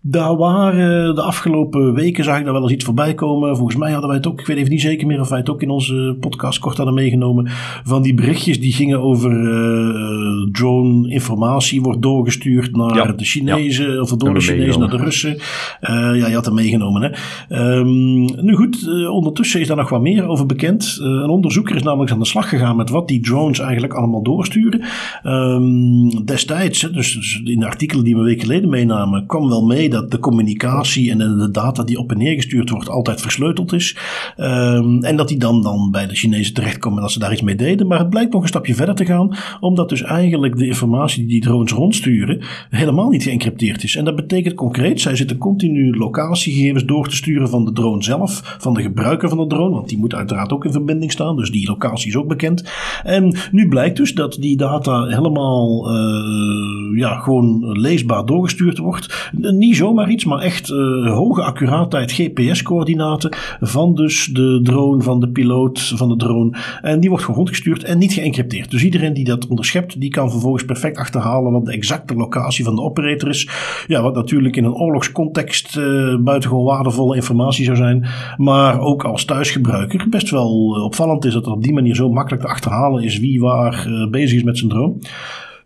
Daar 0.02 0.36
waren 0.38 1.16
de 1.16 1.22
afgelopen 1.22 1.94
weken, 1.94 2.24
zag 2.24 2.38
ik 2.38 2.44
daar 2.44 2.54
wel 2.54 2.62
eens 2.62 2.72
iets 2.72 2.86
voorbij 2.86 3.14
komen. 3.14 3.56
Volgens 3.56 3.78
mij 3.78 3.92
hadden 3.92 4.10
wij 4.10 4.18
het 4.18 4.28
ook, 4.28 4.40
ik 4.40 4.46
weet 4.46 4.58
even 4.58 4.70
niet 4.70 4.82
zeker 4.82 5.08
meer 5.08 5.20
of 5.20 5.30
wij 5.30 5.38
het 5.38 5.50
ook 5.50 5.62
in 5.62 5.70
onze 5.70 6.18
podcast 6.20 6.60
kort 6.60 6.78
hadden 6.78 6.96
meegenomen. 6.96 7.48
Van 7.84 8.02
die 8.02 8.14
berichtjes 8.14 8.60
die 8.60 8.74
gingen 8.74 9.02
over 9.02 9.32
uh, 9.32 10.52
drone 10.52 11.10
informatie 11.10 11.82
wordt 11.82 12.02
doorgestuurd 12.02 12.76
naar 12.76 13.18
de 13.18 13.26
Chinezen, 13.26 14.02
of 14.02 14.10
door 14.10 14.34
de 14.34 14.40
Chinezen 14.40 14.80
naar 14.80 14.90
de 14.90 14.98
Russen. 14.98 15.32
Uh, 15.32 15.40
ja, 16.20 16.28
je 16.28 16.34
had 16.34 16.46
hem 16.46 16.54
meegenomen. 16.54 17.02
Hè? 17.02 17.78
Um, 17.78 18.46
nu 18.46 18.56
goed, 18.56 18.82
uh, 18.88 19.10
ondertussen 19.10 19.60
is 19.60 19.68
daar 19.68 19.78
nog 19.78 19.90
wat 19.90 20.02
meer 20.02 20.28
over 20.28 20.46
bekend. 20.46 20.98
een 21.02 21.30
onderzoeker 21.30 21.76
is 21.76 21.84
namelijk 21.84 22.12
aan 22.12 22.20
de 22.20 22.26
slag 22.26 22.50
gegaan 22.50 22.80
wat 22.90 23.08
die 23.08 23.20
drones 23.20 23.60
eigenlijk 23.60 23.94
allemaal 23.94 24.24
doorsturen. 24.24 24.82
Um, 25.24 26.26
destijds, 26.26 26.80
dus, 26.80 27.14
dus 27.14 27.42
in 27.44 27.60
de 27.60 27.66
artikelen 27.66 28.04
die 28.04 28.14
we 28.14 28.20
een 28.20 28.26
week 28.26 28.42
geleden 28.42 28.70
meenamen, 28.70 29.26
kwam 29.26 29.50
wel 29.50 29.66
mee 29.66 29.90
dat 29.90 30.12
de 30.12 30.20
communicatie 30.20 31.12
en 31.12 31.18
de 31.18 31.52
data 31.52 31.84
die 31.84 31.98
op 31.98 32.12
en 32.12 32.18
neer 32.18 32.36
gestuurd 32.36 32.70
wordt 32.70 32.90
altijd 32.90 33.22
versleuteld 33.22 33.74
is. 33.74 33.98
Um, 34.38 35.04
en 35.04 35.16
dat 35.16 35.28
die 35.28 35.38
dan, 35.38 35.62
dan 35.62 35.92
bij 35.92 36.08
de 36.08 36.16
Chinezen 36.16 36.54
terechtkomen 36.54 37.02
dat 37.02 37.12
ze 37.12 37.20
daar 37.20 37.32
iets 37.32 37.42
mee 37.42 37.56
deden. 37.56 37.88
Maar 37.88 38.00
het 38.00 38.10
blijkt 38.10 38.34
nog 38.34 38.42
een 38.42 38.48
stapje 38.48 38.76
verder 38.76 38.96
te 38.96 39.06
gaan, 39.06 39.36
omdat 39.60 39.90
dus 39.90 40.02
eigenlijk 40.02 40.58
de 40.58 40.66
informatie 40.68 41.26
die 41.26 41.42
die 41.42 41.50
drones 41.50 41.72
rondsturen 41.72 42.42
helemaal 42.70 43.10
niet 43.10 43.24
geëncrypteerd 43.24 43.84
is. 43.84 43.96
En 43.96 44.06
dat 44.06 44.16
betekent 44.16 44.56
concreet, 44.56 45.02
zij 45.02 45.16
zitten 45.16 45.38
continu 45.38 45.98
locatiegegevens 45.98 46.86
door 46.86 47.08
te 47.08 47.16
sturen 47.16 47.50
van 47.50 47.66
de 47.66 47.72
drone 47.72 48.04
zelf, 48.04 48.56
van 48.60 48.74
de 48.74 48.82
gebruiker 48.82 49.30
van 49.30 49.38
de 49.38 49.48
drone, 49.48 49.76
want 49.76 49.90
die 49.90 49.98
moet 49.98 50.16
uiteraard 50.16 50.52
ook 50.52 50.66
in 50.66 50.72
verbinding 50.72 51.12
staan, 51.12 51.36
dus 51.36 51.52
die 51.52 51.68
locatie 51.68 52.08
is 52.08 52.16
ook 52.16 52.28
bekend. 52.28 52.71
En 53.04 53.38
nu 53.52 53.68
blijkt 53.68 53.98
dus 53.98 54.14
dat 54.14 54.38
die 54.40 54.58
data 54.58 55.06
helemaal 55.06 55.92
uh, 55.92 56.98
ja, 57.00 57.20
gewoon 57.20 57.80
leesbaar 57.80 58.26
doorgestuurd 58.26 58.78
wordt. 58.78 59.30
Niet 59.38 59.76
zomaar 59.76 60.10
iets, 60.10 60.26
maar 60.26 60.40
echt 60.40 60.70
uh, 60.70 61.14
hoge 61.14 61.42
accuraatheid 61.42 62.12
GPS-coördinaten 62.12 63.36
van 63.60 63.96
dus 63.96 64.30
de 64.34 64.60
drone, 64.64 65.02
van 65.02 65.20
de 65.20 65.30
piloot 65.30 65.80
van 65.96 66.10
de 66.10 66.16
drone. 66.16 66.58
En 66.82 67.00
die 67.00 67.10
wordt 67.10 67.24
gewoon 67.24 67.40
rondgestuurd 67.40 67.84
en 67.84 67.98
niet 67.98 68.14
geëncrypteerd. 68.14 68.72
Dus 68.72 68.84
iedereen 68.84 69.14
die 69.14 69.26
dat 69.26 69.48
onderschept, 69.48 70.00
die 70.00 70.10
kan 70.10 70.32
vervolgens 70.32 70.66
perfect 70.66 70.98
achterhalen 70.98 71.52
wat 71.52 71.66
de 71.66 71.72
exacte 71.72 72.14
locatie 72.14 72.64
van 72.64 72.76
de 72.76 72.82
operator 72.82 73.30
is. 73.30 73.50
Ja, 73.88 74.02
wat 74.02 74.16
natuurlijk 74.16 74.56
in 74.56 74.64
een 74.64 74.74
oorlogscontext 74.74 75.78
uh, 75.78 76.18
buitengewoon 76.20 76.66
waardevolle 76.66 77.16
informatie 77.16 77.66
zou 77.66 77.78
zijn. 77.78 78.06
Maar 78.38 78.80
ook 78.80 79.04
als 79.04 79.26
thuisgebruiker 79.26 80.10
best 80.10 80.30
wel 80.30 80.50
opvallend 80.84 81.26
is 81.26 81.34
dat 81.34 81.46
het 81.46 81.54
op 81.54 81.64
die 81.64 81.74
manier 81.74 81.96
zo 81.96 82.10
makkelijk 82.10 82.42
te 82.42 82.50
achterhalen 82.62 83.04
is 83.04 83.20
wie 83.20 83.40
waar 83.40 83.88
uh, 83.88 84.10
bezig 84.10 84.38
is 84.38 84.44
met 84.44 84.58
zijn 84.58 84.70
drone. 84.70 84.96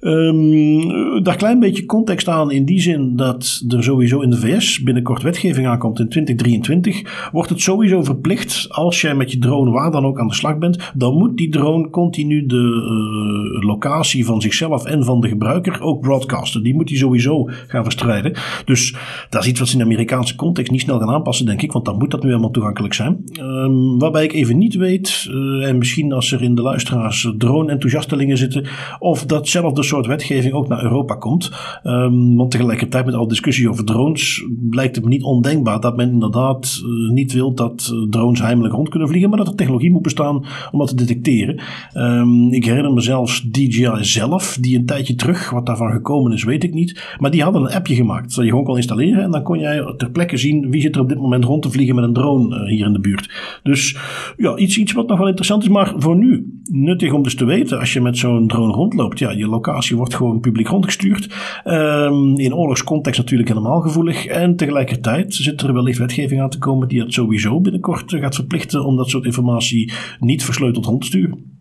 Um, 0.05 1.23
daar 1.23 1.35
klein 1.35 1.59
beetje 1.59 1.85
context 1.85 2.27
aan 2.27 2.51
in 2.51 2.65
die 2.65 2.81
zin 2.81 3.15
dat 3.15 3.63
er 3.67 3.83
sowieso 3.83 4.21
in 4.21 4.29
de 4.29 4.37
VS 4.37 4.83
binnenkort 4.83 5.21
wetgeving 5.21 5.67
aankomt 5.67 5.99
in 5.99 6.09
2023. 6.09 7.29
Wordt 7.31 7.49
het 7.49 7.61
sowieso 7.61 8.03
verplicht 8.03 8.67
als 8.69 9.01
jij 9.01 9.15
met 9.15 9.31
je 9.31 9.37
drone 9.39 9.71
waar 9.71 9.91
dan 9.91 10.05
ook 10.05 10.19
aan 10.19 10.27
de 10.27 10.33
slag 10.33 10.57
bent, 10.57 10.91
dan 10.95 11.13
moet 11.13 11.37
die 11.37 11.49
drone 11.49 11.89
continu 11.89 12.45
de 12.45 12.55
uh, 12.55 13.67
locatie 13.67 14.25
van 14.25 14.41
zichzelf 14.41 14.85
en 14.85 15.03
van 15.03 15.21
de 15.21 15.27
gebruiker 15.27 15.81
ook 15.81 16.01
broadcasten. 16.01 16.63
Die 16.63 16.75
moet 16.75 16.87
die 16.87 16.97
sowieso 16.97 17.49
gaan 17.67 17.83
verstrijden. 17.83 18.33
Dus 18.65 18.95
dat 19.29 19.41
is 19.41 19.49
iets 19.49 19.59
wat 19.59 19.67
ze 19.67 19.73
in 19.73 19.79
de 19.79 19.85
Amerikaanse 19.85 20.35
context 20.35 20.71
niet 20.71 20.81
snel 20.81 20.99
gaan 20.99 21.09
aanpassen, 21.09 21.45
denk 21.45 21.61
ik, 21.61 21.71
want 21.71 21.85
dan 21.85 21.97
moet 21.97 22.11
dat 22.11 22.23
nu 22.23 22.29
helemaal 22.29 22.51
toegankelijk 22.51 22.93
zijn. 22.93 23.23
Um, 23.39 23.99
waarbij 23.99 24.23
ik 24.23 24.33
even 24.33 24.57
niet 24.57 24.75
weet, 24.75 25.27
uh, 25.29 25.67
en 25.67 25.77
misschien 25.77 26.13
als 26.13 26.31
er 26.31 26.41
in 26.41 26.55
de 26.55 26.61
luisteraars 26.61 27.33
drone-enthousiastelingen 27.37 28.37
zitten, 28.37 28.65
of 28.99 29.25
datzelfde 29.25 29.83
soort 29.83 29.94
soort 29.95 30.07
wetgeving 30.07 30.53
ook 30.53 30.67
naar 30.67 30.83
Europa 30.83 31.15
komt. 31.15 31.51
Um, 31.83 32.35
want 32.35 32.51
tegelijkertijd 32.51 33.05
met 33.05 33.15
al 33.15 33.27
discussie 33.27 33.69
over 33.69 33.85
drones 33.85 34.45
lijkt 34.69 34.95
het 34.95 35.03
me 35.03 35.09
niet 35.09 35.23
ondenkbaar 35.23 35.79
dat 35.79 35.95
men 35.95 36.11
inderdaad 36.11 36.81
uh, 36.85 37.11
niet 37.11 37.33
wil 37.33 37.53
dat 37.53 37.91
uh, 37.93 38.09
drones 38.09 38.41
heimelijk 38.41 38.73
rond 38.73 38.89
kunnen 38.89 39.07
vliegen, 39.07 39.29
maar 39.29 39.37
dat 39.37 39.47
er 39.47 39.55
technologie 39.55 39.91
moet 39.91 40.01
bestaan 40.01 40.45
om 40.71 40.79
dat 40.79 40.87
te 40.87 40.95
detecteren. 40.95 41.61
Um, 41.93 42.51
ik 42.51 42.65
herinner 42.65 42.93
me 42.93 43.01
zelfs 43.01 43.41
DJI 43.41 43.97
zelf, 43.99 44.57
die 44.61 44.77
een 44.77 44.85
tijdje 44.85 45.15
terug, 45.15 45.49
wat 45.49 45.65
daarvan 45.65 45.91
gekomen 45.91 46.31
is, 46.31 46.43
weet 46.43 46.63
ik 46.63 46.73
niet. 46.73 47.15
Maar 47.19 47.31
die 47.31 47.43
hadden 47.43 47.61
een 47.61 47.73
appje 47.73 47.95
gemaakt 47.95 48.35
dat 48.35 48.43
je 48.43 48.49
gewoon 48.49 48.65
kon 48.65 48.75
installeren 48.75 49.23
en 49.23 49.31
dan 49.31 49.43
kon 49.43 49.59
jij 49.59 49.93
ter 49.97 50.11
plekke 50.11 50.37
zien 50.37 50.69
wie 50.69 50.81
zit 50.81 50.95
er 50.95 51.01
op 51.01 51.09
dit 51.09 51.19
moment 51.19 51.43
rond 51.43 51.61
te 51.61 51.71
vliegen 51.71 51.95
met 51.95 52.03
een 52.03 52.13
drone 52.13 52.55
uh, 52.55 52.69
hier 52.69 52.85
in 52.85 52.93
de 52.93 52.99
buurt. 52.99 53.59
Dus 53.63 53.97
ja, 54.37 54.55
iets, 54.55 54.77
iets 54.77 54.93
wat 54.93 55.07
nog 55.07 55.17
wel 55.17 55.27
interessant 55.27 55.63
is, 55.63 55.69
maar 55.69 55.93
voor 55.97 56.17
nu 56.17 56.59
nuttig 56.71 57.13
om 57.13 57.23
dus 57.23 57.35
te 57.35 57.45
weten 57.45 57.79
als 57.79 57.93
je 57.93 58.01
met 58.01 58.17
zo'n 58.17 58.47
drone 58.47 58.73
rondloopt. 58.73 59.19
Ja, 59.19 59.31
je 59.31 59.47
locatie 59.47 59.84
je 59.87 59.95
wordt 59.95 60.15
gewoon 60.15 60.39
publiek 60.39 60.67
rondgestuurd. 60.67 61.35
Um, 61.65 62.39
in 62.39 62.55
oorlogscontext 62.55 63.19
natuurlijk 63.19 63.49
helemaal 63.49 63.81
gevoelig. 63.81 64.25
En 64.25 64.55
tegelijkertijd 64.55 65.33
zit 65.35 65.61
er 65.61 65.73
wellicht 65.73 65.97
wetgeving 65.97 66.41
aan 66.41 66.49
te 66.49 66.57
komen 66.57 66.87
die 66.87 67.01
het 67.01 67.13
sowieso 67.13 67.61
binnenkort 67.61 68.13
gaat 68.15 68.35
verplichten 68.35 68.85
om 68.85 68.97
dat 68.97 69.09
soort 69.09 69.25
informatie 69.25 69.93
niet 70.19 70.43
versleuteld 70.43 70.85
rond 70.85 71.01
te 71.01 71.07
sturen. 71.07 71.53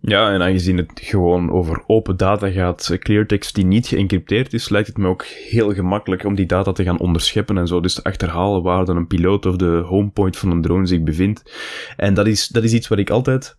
Ja, 0.00 0.32
en 0.32 0.42
aangezien 0.42 0.76
het 0.76 0.90
gewoon 0.94 1.50
over 1.50 1.82
open 1.86 2.16
data 2.16 2.50
gaat, 2.50 2.96
cleartext 2.98 3.54
die 3.54 3.64
niet 3.64 3.86
geëncrypteerd 3.86 4.52
is, 4.52 4.68
lijkt 4.68 4.88
het 4.88 4.96
me 4.96 5.08
ook 5.08 5.24
heel 5.24 5.74
gemakkelijk 5.74 6.24
om 6.24 6.34
die 6.34 6.46
data 6.46 6.72
te 6.72 6.84
gaan 6.84 7.00
onderscheppen 7.00 7.58
en 7.58 7.66
zo. 7.66 7.80
Dus 7.80 7.94
te 7.94 8.04
achterhalen 8.04 8.62
waar 8.62 8.84
dan 8.84 8.96
een 8.96 9.06
piloot 9.06 9.46
of 9.46 9.56
de 9.56 9.82
homepoint 9.86 10.36
van 10.36 10.50
een 10.50 10.62
drone 10.62 10.86
zich 10.86 11.02
bevindt. 11.02 11.52
En 11.96 12.14
dat 12.14 12.26
is, 12.26 12.48
dat 12.48 12.64
is 12.64 12.72
iets 12.72 12.88
wat 12.88 12.98
ik 12.98 13.10
altijd... 13.10 13.56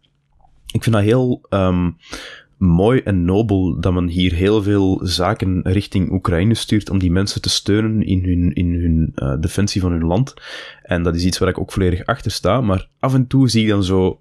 Ik 0.74 0.84
vind 0.84 0.96
dat 0.96 1.04
heel... 1.04 1.42
Um, 1.50 1.98
mooi 2.58 3.00
en 3.00 3.26
nobel 3.26 3.80
dat 3.80 3.94
men 3.94 4.08
hier 4.08 4.34
heel 4.34 4.64
veel 4.64 5.00
zaken 5.04 5.62
richting 5.64 6.12
Oekraïne 6.12 6.54
stuurt 6.54 6.90
om 6.90 7.00
die 7.00 7.12
mensen 7.12 7.42
te 7.42 7.50
steunen 7.50 8.06
in 8.06 8.24
hun, 8.24 8.54
in 8.54 8.74
hun 8.74 9.12
uh, 9.16 9.42
defensie 9.42 9.82
van 9.82 9.92
hun 9.92 10.06
land. 10.06 10.34
En 10.84 11.04
dat 11.04 11.16
is 11.16 11.26
iets 11.26 11.38
waar 11.38 11.50
ik 11.50 11.60
ook 11.60 11.72
volledig 11.72 12.06
achter 12.06 12.32
sta. 12.32 12.62
Maar 12.62 12.88
af 13.00 13.14
en 13.14 13.28
toe 13.28 13.50
zie 13.50 13.64
ik 13.64 13.70
dan 13.70 13.84
zo 13.84 14.20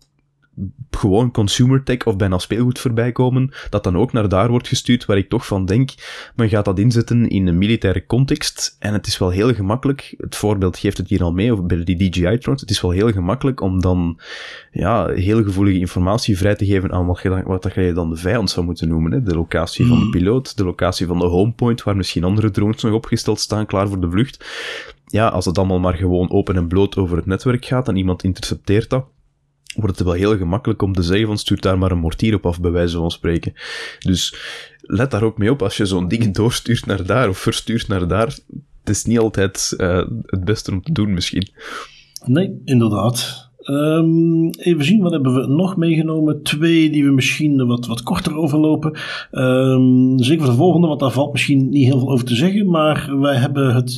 gewoon 0.91 1.31
consumer 1.31 1.83
tech 1.83 2.05
of 2.05 2.17
bijna 2.17 2.39
speelgoed 2.39 2.79
voorbij 2.79 3.13
komen, 3.13 3.51
dat 3.71 3.85
dan 3.85 3.97
ook 3.97 4.13
naar 4.13 4.29
daar 4.29 4.49
wordt 4.49 4.69
gestuurd, 4.69 5.05
waar 5.05 5.17
ik 5.17 5.29
toch 5.29 5.47
van 5.47 5.67
denk, 5.67 5.91
men 6.35 6.49
gaat 6.49 6.65
dat 6.65 6.79
inzetten 6.79 7.29
in 7.29 7.47
een 7.47 7.59
militaire 7.59 8.07
context, 8.07 8.77
en 8.79 8.93
het 8.93 9.07
is 9.07 9.19
wel 9.19 9.31
heel 9.31 9.55
gemakkelijk, 9.55 10.15
het 10.19 10.37
voorbeeld 10.37 10.79
geeft 10.79 10.99
het 10.99 11.09
hier 11.09 11.23
al 11.23 11.33
mee, 11.33 11.53
of 11.53 11.63
bij 11.63 11.85
die 11.85 11.97
DJI-drones, 11.97 12.61
het 12.61 12.71
is 12.71 12.81
wel 12.81 12.91
heel 12.91 13.13
gemakkelijk 13.13 13.61
om 13.61 13.81
dan, 13.81 14.21
ja, 14.71 15.09
heel 15.09 15.43
gevoelige 15.43 15.79
informatie 15.79 16.39
vrij 16.39 16.55
te 16.55 16.67
geven 16.67 16.93
aan 16.93 17.07
wat, 17.07 17.21
je, 17.23 17.43
wat 17.45 17.63
dat 17.63 17.75
je 17.75 17.93
dan 17.93 18.11
de 18.11 18.17
vijand 18.17 18.51
zou 18.51 18.67
moeten 18.67 18.89
noemen, 18.89 19.13
hè? 19.13 19.23
de 19.23 19.35
locatie 19.35 19.85
mm. 19.85 19.91
van 19.91 19.99
de 19.99 20.05
mhm. 20.05 20.13
piloot, 20.13 20.57
de 20.57 20.65
locatie 20.65 21.07
van 21.07 21.19
de 21.19 21.27
homepoint, 21.27 21.83
waar 21.83 21.97
misschien 21.97 22.25
andere 22.25 22.51
drones 22.51 22.83
nog 22.83 22.93
opgesteld 22.93 23.41
staan, 23.41 23.67
klaar 23.67 23.89
voor 23.89 24.01
de 24.01 24.11
vlucht. 24.11 24.45
Ja, 25.07 25.29
als 25.29 25.45
het 25.45 25.59
allemaal 25.59 25.79
maar 25.79 25.95
gewoon 25.95 26.31
open 26.31 26.57
en 26.57 26.69
bloot 26.69 26.97
over 26.97 27.17
het 27.17 27.27
netwerk 27.27 27.65
gaat 27.65 27.89
en 27.89 27.97
iemand 27.97 28.25
intercepteert 28.25 28.91
dat, 28.91 29.05
wordt 29.77 29.99
het 29.99 30.07
wel 30.07 30.17
heel 30.17 30.37
gemakkelijk 30.37 30.83
om 30.83 30.93
te 30.93 31.03
zeggen 31.03 31.27
van 31.27 31.39
stuur 31.39 31.61
daar 31.61 31.79
maar 31.79 31.91
een 31.91 31.99
mortier 31.99 32.35
op 32.35 32.47
af, 32.47 32.61
bij 32.61 32.71
wijze 32.71 32.97
van 32.97 33.11
spreken. 33.11 33.53
Dus 33.99 34.37
let 34.81 35.11
daar 35.11 35.23
ook 35.23 35.39
mee 35.39 35.51
op 35.51 35.63
als 35.63 35.77
je 35.77 35.87
zo'n 35.87 36.09
ding 36.09 36.35
doorstuurt 36.35 36.87
naar 36.87 37.07
daar 37.07 37.29
of 37.29 37.39
verstuurt 37.39 37.89
naar 37.89 38.09
daar. 38.09 38.39
Het 38.81 38.89
is 38.97 39.05
niet 39.05 39.19
altijd 39.19 39.75
uh, 39.77 40.07
het 40.27 40.45
beste 40.45 40.71
om 40.71 40.83
te 40.83 40.93
doen 40.93 41.15
misschien. 41.15 41.49
Nee, 42.25 42.61
inderdaad. 42.65 43.46
Um, 43.71 44.51
even 44.51 44.85
zien, 44.85 45.03
wat 45.03 45.13
hebben 45.13 45.35
we 45.35 45.47
nog 45.47 45.77
meegenomen? 45.77 46.43
Twee 46.43 46.91
die 46.91 47.05
we 47.05 47.11
misschien 47.11 47.67
wat, 47.67 47.87
wat 47.87 48.03
korter 48.03 48.37
overlopen. 48.37 48.99
Um, 49.33 50.19
zeker 50.19 50.43
voor 50.43 50.53
de 50.53 50.59
volgende, 50.59 50.87
want 50.87 51.01
daar 51.01 51.11
valt 51.11 51.33
misschien 51.33 51.69
niet 51.69 51.87
heel 51.87 51.99
veel 51.99 52.11
over 52.11 52.27
te 52.27 52.35
zeggen. 52.35 52.71
Maar 52.71 53.19
wij 53.21 53.37
hebben 53.37 53.75
het, 53.75 53.97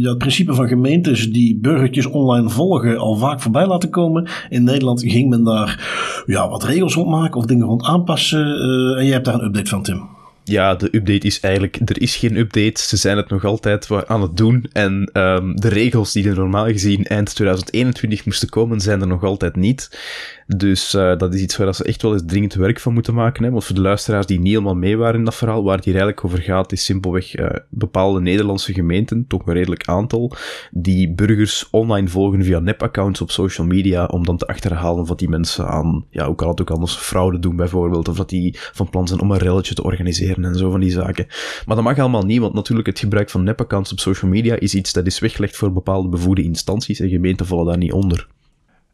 ja, 0.00 0.08
het 0.08 0.18
principe 0.18 0.54
van 0.54 0.68
gemeentes 0.68 1.30
die 1.30 1.58
burgertjes 1.58 2.06
online 2.06 2.48
volgen 2.48 2.98
al 2.98 3.16
vaak 3.16 3.40
voorbij 3.40 3.66
laten 3.66 3.90
komen. 3.90 4.28
In 4.48 4.64
Nederland 4.64 5.02
ging 5.02 5.28
men 5.28 5.44
daar 5.44 6.22
ja, 6.26 6.48
wat 6.48 6.64
regels 6.64 6.94
rond 6.94 7.08
maken 7.08 7.36
of 7.36 7.46
dingen 7.46 7.66
rond 7.66 7.82
aanpassen. 7.82 8.46
Uh, 8.46 8.98
en 8.98 9.04
jij 9.04 9.12
hebt 9.12 9.24
daar 9.24 9.34
een 9.34 9.44
update 9.44 9.70
van, 9.70 9.82
Tim 9.82 10.20
ja, 10.44 10.74
de 10.74 10.88
update 10.96 11.26
is 11.26 11.40
eigenlijk, 11.40 11.78
er 11.84 12.00
is 12.00 12.16
geen 12.16 12.36
update. 12.36 12.82
Ze 12.82 12.96
zijn 12.96 13.16
het 13.16 13.28
nog 13.28 13.44
altijd 13.44 13.88
aan 14.06 14.22
het 14.22 14.36
doen. 14.36 14.66
En 14.72 15.10
um, 15.12 15.56
de 15.56 15.68
regels 15.68 16.12
die 16.12 16.28
er 16.28 16.34
normaal 16.34 16.66
gezien 16.66 17.04
eind 17.04 17.34
2021 17.34 18.24
moesten 18.24 18.48
komen, 18.48 18.80
zijn 18.80 19.00
er 19.00 19.06
nog 19.06 19.24
altijd 19.24 19.56
niet. 19.56 19.98
Dus 20.46 20.94
uh, 20.94 21.16
dat 21.16 21.34
is 21.34 21.40
iets 21.40 21.56
waar 21.56 21.74
ze 21.74 21.84
echt 21.84 22.02
wel 22.02 22.12
eens 22.12 22.22
dringend 22.26 22.54
werk 22.54 22.80
van 22.80 22.92
moeten 22.92 23.14
maken. 23.14 23.44
Hè? 23.44 23.50
Want 23.50 23.64
voor 23.64 23.74
de 23.74 23.80
luisteraars 23.80 24.26
die 24.26 24.38
niet 24.38 24.48
helemaal 24.48 24.74
mee 24.74 24.96
waren 24.96 25.18
in 25.18 25.24
dat 25.24 25.34
verhaal, 25.34 25.64
waar 25.64 25.76
het 25.76 25.84
hier 25.84 25.94
eigenlijk 25.94 26.24
over 26.24 26.42
gaat, 26.42 26.72
is 26.72 26.84
simpelweg 26.84 27.36
uh, 27.36 27.48
bepaalde 27.68 28.20
Nederlandse 28.20 28.72
gemeenten, 28.72 29.24
toch 29.28 29.46
een 29.46 29.54
redelijk 29.54 29.88
aantal, 29.88 30.36
die 30.70 31.14
burgers 31.14 31.68
online 31.70 32.08
volgen 32.08 32.44
via 32.44 32.58
nepaccounts 32.58 33.20
op 33.20 33.30
social 33.30 33.66
media, 33.66 34.06
om 34.06 34.24
dan 34.24 34.36
te 34.36 34.46
achterhalen 34.46 35.06
wat 35.06 35.18
die 35.18 35.28
mensen 35.28 35.66
aan, 35.66 36.04
ja, 36.10 36.26
hoe 36.26 36.34
kan 36.34 36.48
het 36.48 36.60
ook 36.60 36.70
anders, 36.70 36.94
fraude 36.94 37.38
doen 37.38 37.56
bijvoorbeeld, 37.56 38.08
of 38.08 38.16
dat 38.16 38.28
die 38.28 38.56
van 38.72 38.90
plan 38.90 39.08
zijn 39.08 39.20
om 39.20 39.30
een 39.30 39.38
relletje 39.38 39.74
te 39.74 39.82
organiseren 39.82 40.31
en 40.36 40.54
zo 40.54 40.70
van 40.70 40.80
die 40.80 40.90
zaken. 40.90 41.26
Maar 41.66 41.76
dat 41.76 41.84
mag 41.84 41.98
allemaal 41.98 42.24
niet, 42.24 42.40
want 42.40 42.54
natuurlijk 42.54 42.86
het 42.86 42.98
gebruik 42.98 43.30
van 43.30 43.42
nepaccounts 43.42 43.92
op 43.92 44.00
social 44.00 44.30
media 44.30 44.58
is 44.58 44.74
iets 44.74 44.92
dat 44.92 45.06
is 45.06 45.18
weggelegd 45.18 45.56
voor 45.56 45.72
bepaalde 45.72 46.08
bevoegde 46.08 46.42
instanties 46.42 47.00
en 47.00 47.08
gemeenten 47.08 47.46
vallen 47.46 47.66
daar 47.66 47.78
niet 47.78 47.92
onder. 47.92 48.26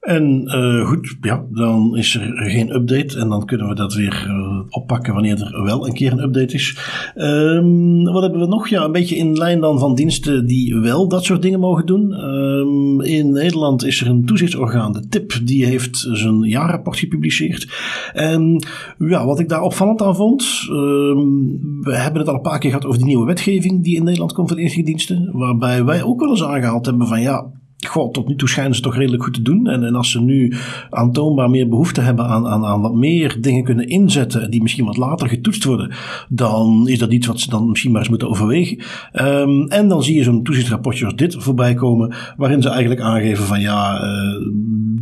En 0.08 0.42
uh, 0.46 0.86
goed, 0.86 1.16
ja, 1.20 1.44
dan 1.50 1.96
is 1.96 2.14
er 2.14 2.50
geen 2.50 2.74
update 2.74 3.18
en 3.18 3.28
dan 3.28 3.46
kunnen 3.46 3.68
we 3.68 3.74
dat 3.74 3.94
weer 3.94 4.26
uh, 4.28 4.60
oppakken 4.68 5.12
wanneer 5.14 5.42
er 5.42 5.62
wel 5.62 5.86
een 5.86 5.92
keer 5.92 6.12
een 6.12 6.22
update 6.22 6.54
is. 6.54 6.78
Um, 7.16 8.04
wat 8.04 8.22
hebben 8.22 8.40
we 8.40 8.46
nog? 8.46 8.68
Ja, 8.68 8.84
een 8.84 8.92
beetje 8.92 9.16
in 9.16 9.36
lijn 9.36 9.60
dan 9.60 9.78
van 9.78 9.94
diensten 9.94 10.46
die 10.46 10.76
wel 10.76 11.08
dat 11.08 11.24
soort 11.24 11.42
dingen 11.42 11.60
mogen 11.60 11.86
doen. 11.86 12.12
Um, 12.12 13.00
in 13.00 13.32
Nederland 13.32 13.84
is 13.84 14.00
er 14.00 14.08
een 14.08 14.24
toezichtsorgaan, 14.24 14.92
de 14.92 15.08
TIP, 15.08 15.40
die 15.44 15.66
heeft 15.66 16.08
zijn 16.12 16.42
jaarrapport 16.42 16.98
gepubliceerd. 16.98 17.68
En 18.12 18.62
ja, 18.98 19.24
wat 19.26 19.40
ik 19.40 19.48
daar 19.48 19.62
opvallend 19.62 20.02
aan 20.02 20.16
vond, 20.16 20.66
um, 20.70 21.58
we 21.80 21.96
hebben 21.96 22.20
het 22.20 22.28
al 22.28 22.34
een 22.34 22.40
paar 22.40 22.58
keer 22.58 22.70
gehad 22.70 22.86
over 22.86 22.98
die 22.98 23.08
nieuwe 23.08 23.26
wetgeving 23.26 23.84
die 23.84 23.96
in 23.96 24.04
Nederland 24.04 24.32
komt 24.32 24.48
voor 24.48 24.58
inlichtingendiensten, 24.58 25.30
waarbij 25.32 25.84
wij 25.84 26.02
ook 26.02 26.20
wel 26.20 26.30
eens 26.30 26.44
aangehaald 26.44 26.86
hebben 26.86 27.06
van 27.06 27.20
ja, 27.20 27.46
Goh, 27.86 28.12
tot 28.12 28.28
nu 28.28 28.36
toe 28.36 28.48
schijnen 28.48 28.74
ze 28.74 28.82
toch 28.82 28.96
redelijk 28.96 29.22
goed 29.22 29.34
te 29.34 29.42
doen. 29.42 29.66
En, 29.66 29.84
en 29.84 29.94
als 29.94 30.10
ze 30.10 30.20
nu 30.20 30.54
aantoonbaar 30.90 31.50
meer 31.50 31.68
behoefte 31.68 32.00
hebben 32.00 32.26
aan, 32.26 32.46
aan, 32.46 32.64
aan 32.64 32.80
wat 32.80 32.94
meer 32.94 33.36
dingen 33.40 33.64
kunnen 33.64 33.88
inzetten, 33.88 34.50
die 34.50 34.62
misschien 34.62 34.84
wat 34.84 34.96
later 34.96 35.28
getoetst 35.28 35.64
worden, 35.64 35.90
dan 36.28 36.88
is 36.88 36.98
dat 36.98 37.12
iets 37.12 37.26
wat 37.26 37.40
ze 37.40 37.50
dan 37.50 37.68
misschien 37.68 37.90
maar 37.90 38.00
eens 38.00 38.10
moeten 38.10 38.28
overwegen. 38.28 38.78
Um, 39.12 39.66
en 39.68 39.88
dan 39.88 40.02
zie 40.02 40.14
je 40.14 40.22
zo'n 40.22 40.42
toezichtsrapportje 40.42 41.04
als 41.04 41.16
dit 41.16 41.34
voorbij 41.38 41.74
komen, 41.74 42.14
waarin 42.36 42.62
ze 42.62 42.68
eigenlijk 42.68 43.00
aangeven 43.00 43.44
van 43.44 43.60
ja, 43.60 44.04
uh, 44.04 44.46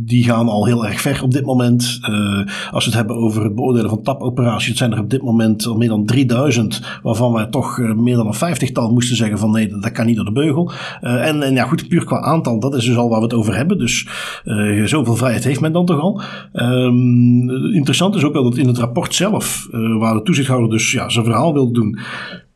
die 0.07 0.23
gaan 0.23 0.47
al 0.47 0.65
heel 0.65 0.85
erg 0.85 1.01
ver 1.01 1.23
op 1.23 1.31
dit 1.31 1.45
moment. 1.45 1.99
Uh, 2.01 2.39
als 2.71 2.85
we 2.85 2.89
het 2.89 2.99
hebben 2.99 3.15
over 3.15 3.43
het 3.43 3.55
beoordelen 3.55 3.89
van 3.89 4.01
tapoperaties, 4.01 4.67
het 4.67 4.77
zijn 4.77 4.91
er 4.91 4.99
op 4.99 5.09
dit 5.09 5.21
moment 5.21 5.65
al 5.65 5.77
meer 5.77 5.89
dan 5.89 6.05
3000, 6.05 6.99
waarvan 7.03 7.33
wij 7.33 7.45
toch 7.45 7.77
uh, 7.77 7.93
meer 7.93 8.15
dan 8.15 8.27
een 8.27 8.33
vijftigtal 8.33 8.91
moesten 8.91 9.15
zeggen 9.15 9.37
van 9.37 9.51
nee, 9.51 9.67
dat 9.67 9.91
kan 9.91 10.05
niet 10.05 10.15
door 10.15 10.25
de 10.25 10.31
beugel. 10.31 10.71
en, 11.01 11.43
en 11.43 11.53
ja, 11.53 11.65
goed, 11.65 11.87
puur 11.87 12.03
qua 12.03 12.21
aantal 12.21 12.59
dat 12.59 12.75
is 12.75 12.85
dus 12.85 12.97
al 12.97 13.09
waar 13.09 13.19
we 13.19 13.25
het 13.25 13.33
over 13.33 13.55
hebben. 13.55 13.77
Dus 13.77 14.07
uh, 14.45 14.85
zoveel 14.85 15.15
vrijheid 15.15 15.43
heeft 15.43 15.61
men 15.61 15.71
dan 15.71 15.85
toch 15.85 15.99
al. 15.99 16.21
Um, 16.53 17.49
interessant 17.73 18.15
is 18.15 18.23
ook 18.23 18.33
wel 18.33 18.43
dat 18.43 18.57
in 18.57 18.67
het 18.67 18.77
rapport 18.77 19.15
zelf, 19.15 19.67
waar 19.99 20.13
de 20.13 20.21
toezichthouder 20.21 20.69
dus 20.69 20.91
ja, 20.91 21.09
zijn 21.09 21.25
verhaal 21.25 21.53
wil 21.53 21.71
doen, 21.71 21.99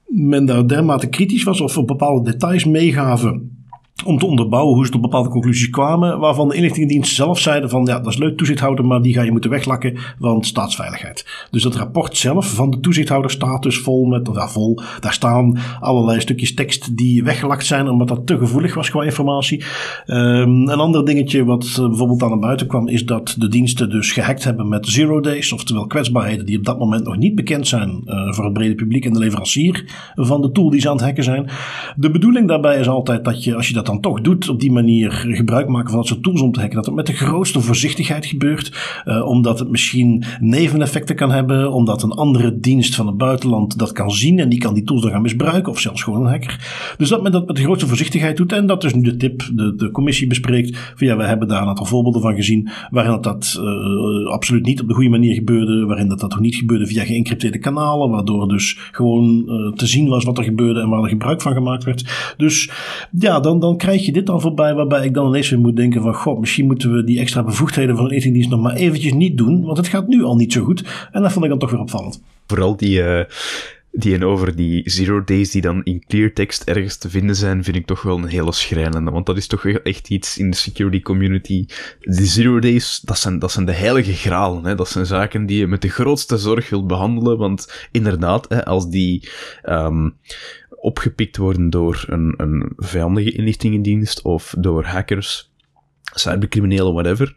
men 0.05 0.45
daar 0.45 0.67
dermate 0.67 1.07
kritisch 1.07 1.43
was 1.43 1.61
of 1.61 1.85
bepaalde 1.85 2.31
details 2.31 2.65
meegaven 2.65 3.60
om 4.05 4.17
te 4.17 4.25
onderbouwen 4.25 4.75
hoe 4.75 4.85
ze 4.85 4.91
tot 4.91 5.01
bepaalde 5.01 5.29
conclusies 5.29 5.69
kwamen, 5.69 6.19
waarvan 6.19 6.47
de 6.47 6.55
inlichtingendiensten 6.55 7.15
zelf 7.15 7.39
zeiden 7.39 7.69
van 7.69 7.85
ja, 7.85 7.99
dat 7.99 8.13
is 8.13 8.17
leuk 8.17 8.37
toezichthouder, 8.37 8.85
maar 8.85 9.01
die 9.01 9.13
ga 9.13 9.21
je 9.21 9.31
moeten 9.31 9.49
weglakken, 9.49 9.97
want 10.19 10.45
staatsveiligheid. 10.45 11.47
Dus 11.51 11.63
dat 11.63 11.75
rapport 11.75 12.17
zelf 12.17 12.53
van 12.53 12.69
de 12.69 12.79
toezichthouder 12.79 13.31
staat 13.31 13.63
dus 13.63 13.77
vol 13.77 14.05
met, 14.05 14.29
ja, 14.33 14.47
vol, 14.47 14.79
daar 14.99 15.13
staan 15.13 15.57
allerlei 15.79 16.19
stukjes 16.19 16.53
tekst 16.53 16.97
die 16.97 17.23
weggelakt 17.23 17.65
zijn, 17.65 17.89
omdat 17.89 18.07
dat 18.07 18.27
te 18.27 18.37
gevoelig 18.37 18.73
was 18.73 18.89
qua 18.89 19.03
informatie. 19.03 19.63
Um, 20.05 20.69
een 20.69 20.79
ander 20.79 21.05
dingetje 21.05 21.45
wat 21.45 21.77
uh, 21.79 21.87
bijvoorbeeld 21.87 22.23
aan 22.23 22.29
naar 22.29 22.39
buiten 22.39 22.67
kwam, 22.67 22.87
is 22.87 23.05
dat 23.05 23.35
de 23.37 23.47
diensten 23.47 23.89
dus 23.89 24.11
gehackt 24.11 24.43
hebben 24.43 24.69
met 24.69 24.87
zero 24.87 25.19
days, 25.19 25.53
oftewel 25.53 25.87
kwetsbaarheden 25.87 26.45
die 26.45 26.57
op 26.57 26.65
dat 26.65 26.79
moment 26.79 27.03
nog 27.03 27.17
niet 27.17 27.35
bekend 27.35 27.67
zijn 27.67 28.01
uh, 28.05 28.33
voor 28.33 28.43
het 28.43 28.53
brede 28.53 28.75
publiek 28.75 29.05
en 29.05 29.13
de 29.13 29.19
leverancier 29.19 29.85
van 30.15 30.41
de 30.41 30.51
tool 30.51 30.69
die 30.69 30.81
ze 30.81 30.89
aan 30.89 30.95
het 30.95 31.05
hacken 31.05 31.23
zijn. 31.23 31.49
De 31.95 32.11
bedoeling 32.11 32.47
daarbij 32.47 32.79
is 32.79 32.87
altijd 32.87 33.25
dat 33.25 33.43
je, 33.43 33.55
als 33.55 33.67
je 33.67 33.73
dat 33.73 33.89
toch 33.99 34.21
doet, 34.21 34.49
op 34.49 34.59
die 34.59 34.71
manier 34.71 35.11
gebruik 35.11 35.67
maken 35.67 35.89
van 35.89 35.97
dat 35.97 36.07
soort 36.07 36.23
tools 36.23 36.41
om 36.41 36.51
te 36.51 36.59
hacken, 36.59 36.75
dat 36.75 36.85
het 36.85 36.95
met 36.95 37.05
de 37.05 37.13
grootste 37.13 37.61
voorzichtigheid 37.61 38.25
gebeurt. 38.25 39.01
Uh, 39.05 39.27
omdat 39.27 39.59
het 39.59 39.69
misschien 39.69 40.23
neveneffecten 40.39 41.15
kan 41.15 41.31
hebben, 41.31 41.71
omdat 41.71 42.03
een 42.03 42.11
andere 42.11 42.59
dienst 42.59 42.95
van 42.95 43.07
het 43.07 43.17
buitenland 43.17 43.77
dat 43.77 43.91
kan 43.91 44.11
zien 44.11 44.39
en 44.39 44.49
die 44.49 44.59
kan 44.59 44.73
die 44.73 44.83
tools 44.83 45.01
dan 45.01 45.11
gaan 45.11 45.21
misbruiken, 45.21 45.71
of 45.71 45.79
zelfs 45.79 46.03
gewoon 46.03 46.21
een 46.21 46.31
hacker. 46.31 46.93
Dus 46.97 47.09
dat 47.09 47.23
men 47.23 47.31
dat 47.31 47.47
met 47.47 47.55
de 47.55 47.61
grootste 47.61 47.87
voorzichtigheid 47.87 48.37
doet. 48.37 48.53
En 48.53 48.67
dat 48.67 48.83
is 48.83 48.93
nu 48.93 49.01
de 49.01 49.17
tip, 49.17 49.49
de, 49.53 49.75
de 49.75 49.91
commissie 49.91 50.27
bespreekt. 50.27 50.77
Van 50.95 51.07
ja, 51.07 51.17
we 51.17 51.23
hebben 51.23 51.47
daar 51.47 51.61
een 51.61 51.67
aantal 51.67 51.85
voorbeelden 51.85 52.21
van 52.21 52.35
gezien, 52.35 52.69
waarin 52.89 53.11
dat, 53.11 53.23
dat 53.23 53.59
uh, 53.61 54.31
absoluut 54.31 54.65
niet 54.65 54.81
op 54.81 54.87
de 54.87 54.93
goede 54.93 55.09
manier 55.09 55.33
gebeurde, 55.33 55.85
waarin 55.85 56.07
dat, 56.07 56.19
dat 56.19 56.33
ook 56.33 56.39
niet 56.39 56.55
gebeurde 56.55 56.85
via 56.85 57.03
geëncrypteerde 57.03 57.59
kanalen, 57.59 58.09
waardoor 58.09 58.47
dus 58.47 58.77
gewoon 58.91 59.43
uh, 59.47 59.73
te 59.73 59.85
zien 59.85 60.07
was 60.07 60.23
wat 60.23 60.37
er 60.37 60.43
gebeurde 60.43 60.79
en 60.79 60.89
waar 60.89 61.03
er 61.03 61.09
gebruik 61.09 61.41
van 61.41 61.53
gemaakt 61.53 61.83
werd. 61.83 62.33
Dus 62.37 62.71
ja, 63.11 63.39
dan 63.39 63.59
krijg 63.77 64.05
je 64.05 64.11
dit 64.11 64.25
dan 64.25 64.41
voorbij, 64.41 64.73
waarbij 64.73 65.05
ik 65.05 65.13
dan 65.13 65.27
ineens 65.27 65.49
weer 65.49 65.59
moet 65.59 65.75
denken 65.75 66.01
van, 66.01 66.13
god, 66.13 66.39
misschien 66.39 66.65
moeten 66.65 66.95
we 66.95 67.03
die 67.03 67.19
extra 67.19 67.43
bevoegdheden 67.43 67.95
van 67.95 68.05
een 68.05 68.09
inlichtingendienst 68.09 68.55
nog 68.55 68.61
maar 68.61 68.75
eventjes 68.75 69.13
niet 69.13 69.37
doen, 69.37 69.61
want 69.61 69.77
het 69.77 69.87
gaat 69.87 70.07
nu 70.07 70.23
al 70.23 70.35
niet 70.35 70.53
zo 70.53 70.63
goed. 70.63 70.83
En 71.11 71.21
dat 71.21 71.31
vond 71.31 71.43
ik 71.43 71.51
dan 71.51 71.59
toch 71.59 71.71
weer 71.71 71.79
opvallend. 71.79 72.23
Vooral 72.47 72.75
die... 72.75 72.99
Uh 72.99 73.23
die 73.91 74.13
en 74.13 74.23
over 74.23 74.55
die 74.55 74.89
zero 74.89 75.23
days 75.23 75.51
die 75.51 75.61
dan 75.61 75.83
in 75.83 76.03
clear 76.07 76.33
text 76.33 76.63
ergens 76.63 76.97
te 76.97 77.09
vinden 77.09 77.35
zijn, 77.35 77.63
vind 77.63 77.75
ik 77.75 77.85
toch 77.85 78.01
wel 78.01 78.17
een 78.17 78.27
hele 78.27 78.53
schrijnende. 78.53 79.11
Want 79.11 79.25
dat 79.25 79.37
is 79.37 79.47
toch 79.47 79.65
echt 79.65 80.09
iets 80.09 80.37
in 80.37 80.49
de 80.49 80.55
security 80.57 81.01
community. 81.01 81.65
Die 81.99 82.25
zero 82.25 82.59
days, 82.59 82.99
dat 82.99 83.19
zijn, 83.19 83.39
dat 83.39 83.51
zijn 83.51 83.65
de 83.65 83.73
heilige 83.73 84.13
gralen. 84.13 84.65
Hè? 84.65 84.75
Dat 84.75 84.89
zijn 84.89 85.05
zaken 85.05 85.45
die 85.45 85.57
je 85.57 85.67
met 85.67 85.81
de 85.81 85.89
grootste 85.89 86.37
zorg 86.37 86.69
wilt 86.69 86.87
behandelen. 86.87 87.37
Want 87.37 87.87
inderdaad, 87.91 88.45
hè, 88.49 88.65
als 88.65 88.89
die 88.89 89.29
um, 89.63 90.15
opgepikt 90.81 91.37
worden 91.37 91.69
door 91.69 92.05
een, 92.07 92.33
een 92.37 92.73
vijandige 92.75 93.31
inlichtingendienst 93.31 94.21
of 94.21 94.55
door 94.57 94.83
hackers, 94.83 95.51
cybercriminelen, 96.13 96.93
whatever, 96.93 97.33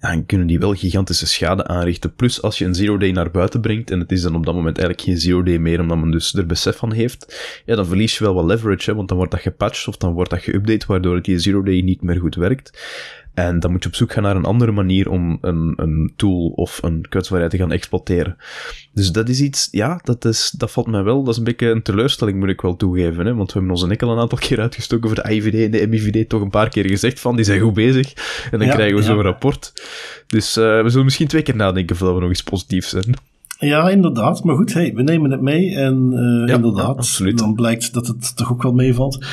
dan 0.00 0.26
kunnen 0.26 0.46
die 0.46 0.58
wel 0.58 0.74
gigantische 0.74 1.26
schade 1.26 1.66
aanrichten. 1.66 2.14
Plus 2.14 2.42
als 2.42 2.58
je 2.58 2.64
een 2.64 2.74
zero 2.74 2.96
day 2.96 3.10
naar 3.10 3.30
buiten 3.30 3.60
brengt, 3.60 3.90
en 3.90 4.00
het 4.00 4.12
is 4.12 4.22
dan 4.22 4.34
op 4.34 4.46
dat 4.46 4.54
moment 4.54 4.78
eigenlijk 4.78 5.08
geen 5.08 5.18
zero 5.18 5.42
day 5.42 5.58
meer, 5.58 5.80
omdat 5.80 5.98
men 5.98 6.10
dus 6.10 6.34
er 6.34 6.46
besef 6.46 6.76
van 6.76 6.92
heeft, 6.92 7.62
ja, 7.66 7.76
dan 7.76 7.86
verlies 7.86 8.18
je 8.18 8.24
wel 8.24 8.34
wat 8.34 8.44
leverage, 8.44 8.94
want 8.94 9.08
dan 9.08 9.16
wordt 9.16 9.32
dat 9.32 9.40
gepatcht 9.40 9.88
of 9.88 9.96
dan 9.96 10.12
wordt 10.12 10.30
dat 10.30 10.42
geüpdate, 10.42 10.86
waardoor 10.86 11.22
die 11.22 11.38
zero 11.38 11.62
day 11.62 11.80
niet 11.80 12.02
meer 12.02 12.20
goed 12.20 12.34
werkt. 12.34 12.78
En 13.34 13.60
dan 13.60 13.70
moet 13.70 13.82
je 13.82 13.88
op 13.88 13.94
zoek 13.94 14.12
gaan 14.12 14.22
naar 14.22 14.36
een 14.36 14.44
andere 14.44 14.72
manier 14.72 15.10
om 15.10 15.38
een, 15.40 15.72
een 15.76 16.12
tool 16.16 16.46
of 16.46 16.82
een 16.82 17.06
kwetsbaarheid 17.08 17.50
te 17.50 17.56
gaan 17.56 17.72
exploiteren. 17.72 18.36
Dus 18.92 19.12
dat 19.12 19.28
is 19.28 19.40
iets, 19.40 19.68
ja, 19.70 20.00
dat, 20.02 20.24
is, 20.24 20.54
dat 20.56 20.70
valt 20.70 20.86
mij 20.86 21.02
wel. 21.02 21.22
Dat 21.22 21.32
is 21.32 21.38
een 21.38 21.44
beetje 21.44 21.68
een 21.68 21.82
teleurstelling, 21.82 22.38
moet 22.38 22.48
ik 22.48 22.60
wel 22.60 22.76
toegeven. 22.76 23.26
Hè? 23.26 23.34
Want 23.34 23.46
we 23.46 23.58
hebben 23.58 23.70
onze 23.70 23.86
nek 23.86 24.02
al 24.02 24.12
een 24.12 24.18
aantal 24.18 24.38
keer 24.38 24.60
uitgestoken 24.60 25.08
voor 25.08 25.22
de 25.22 25.34
IVD 25.34 25.64
en 25.64 25.70
de 25.70 25.86
MIVD 25.86 26.28
toch 26.28 26.40
een 26.40 26.50
paar 26.50 26.68
keer 26.68 26.86
gezegd 26.86 27.20
van, 27.20 27.36
die 27.36 27.44
zijn 27.44 27.60
goed 27.60 27.74
bezig. 27.74 28.12
En 28.50 28.58
dan 28.58 28.68
krijgen 28.68 28.96
we 28.96 29.02
ja. 29.02 29.06
zo'n 29.06 29.22
rapport. 29.22 29.72
Dus 30.26 30.56
uh, 30.56 30.82
we 30.82 30.88
zullen 30.88 31.04
misschien 31.04 31.28
twee 31.28 31.42
keer 31.42 31.56
nadenken 31.56 31.96
voordat 31.96 32.16
we 32.16 32.22
nog 32.22 32.30
iets 32.30 32.42
positiefs 32.42 32.88
zijn. 32.88 33.14
Ja, 33.60 33.88
inderdaad. 33.88 34.44
Maar 34.44 34.56
goed, 34.56 34.72
hey, 34.72 34.92
we 34.94 35.02
nemen 35.02 35.30
het 35.30 35.40
mee. 35.40 35.74
En 35.74 36.10
uh, 36.12 36.48
ja, 36.48 36.54
inderdaad, 36.54 37.20
ja, 37.24 37.32
dan 37.32 37.54
blijkt 37.54 37.94
dat 37.94 38.06
het 38.06 38.36
toch 38.36 38.52
ook 38.52 38.62
wel 38.62 38.72
meevalt. 38.72 39.26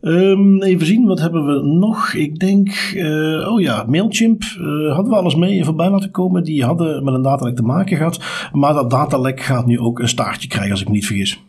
Um, 0.00 0.62
even 0.62 0.86
zien, 0.86 1.06
wat 1.06 1.20
hebben 1.20 1.46
we 1.46 1.66
nog? 1.66 2.12
Ik 2.12 2.38
denk, 2.38 2.92
uh, 2.94 3.52
oh 3.52 3.60
ja, 3.60 3.84
Mailchimp 3.88 4.42
uh, 4.42 4.92
hadden 4.94 5.12
we 5.12 5.18
alles 5.18 5.34
mee 5.34 5.64
voorbij 5.64 5.90
laten 5.90 6.10
komen. 6.10 6.44
Die 6.44 6.64
hadden 6.64 7.04
met 7.04 7.14
een 7.14 7.22
datalek 7.22 7.56
te 7.56 7.62
maken 7.62 7.96
gehad. 7.96 8.20
Maar 8.52 8.74
dat 8.74 8.90
datalek 8.90 9.40
gaat 9.40 9.66
nu 9.66 9.78
ook 9.78 9.98
een 9.98 10.08
staartje 10.08 10.48
krijgen, 10.48 10.70
als 10.70 10.80
ik 10.80 10.86
me 10.86 10.92
niet 10.92 11.06
vergis 11.06 11.42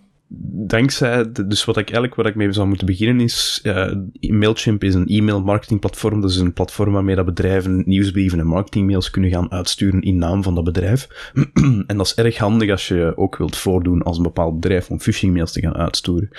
dankzij, 0.67 1.31
dus 1.31 1.65
wat 1.65 1.77
ik 1.77 1.83
eigenlijk 1.83 2.15
wat 2.15 2.25
ik 2.25 2.35
mee 2.35 2.51
zou 2.51 2.67
moeten 2.67 2.87
beginnen 2.87 3.19
is, 3.19 3.59
uh, 3.63 3.91
Mailchimp 4.19 4.83
is 4.83 4.93
een 4.93 5.07
e-mail 5.07 5.41
marketing 5.41 5.79
platform, 5.79 6.21
dat 6.21 6.29
is 6.29 6.37
een 6.37 6.53
platform 6.53 6.93
waarmee 6.93 7.15
dat 7.15 7.25
bedrijven 7.25 7.83
nieuwsbrieven 7.85 8.39
en 8.39 8.47
marketingmails 8.47 9.09
kunnen 9.09 9.31
gaan 9.31 9.51
uitsturen 9.51 10.01
in 10.01 10.17
naam 10.17 10.43
van 10.43 10.55
dat 10.55 10.63
bedrijf. 10.63 11.31
en 11.87 11.97
dat 11.97 12.05
is 12.05 12.15
erg 12.15 12.37
handig 12.37 12.69
als 12.69 12.87
je 12.87 13.13
ook 13.15 13.37
wilt 13.37 13.57
voordoen 13.57 14.03
als 14.03 14.17
een 14.17 14.23
bepaald 14.23 14.59
bedrijf 14.59 14.89
om 14.89 14.99
phishing 14.99 15.33
mails 15.33 15.51
te 15.51 15.61
gaan 15.61 15.75
uitsturen. 15.75 16.29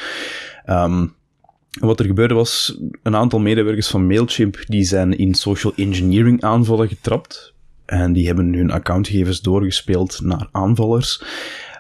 Um, 0.66 1.14
wat 1.80 2.00
er 2.00 2.06
gebeurde 2.06 2.34
was, 2.34 2.80
een 3.02 3.16
aantal 3.16 3.38
medewerkers 3.38 3.88
van 3.88 4.06
Mailchimp 4.06 4.64
die 4.66 4.84
zijn 4.84 5.18
in 5.18 5.34
social 5.34 5.72
engineering 5.76 6.42
aanvallen 6.42 6.88
getrapt. 6.88 7.54
En 7.86 8.12
die 8.12 8.26
hebben 8.26 8.54
hun 8.54 8.70
accountgegevens 8.70 9.40
doorgespeeld 9.40 10.20
naar 10.22 10.48
aanvallers. 10.52 11.22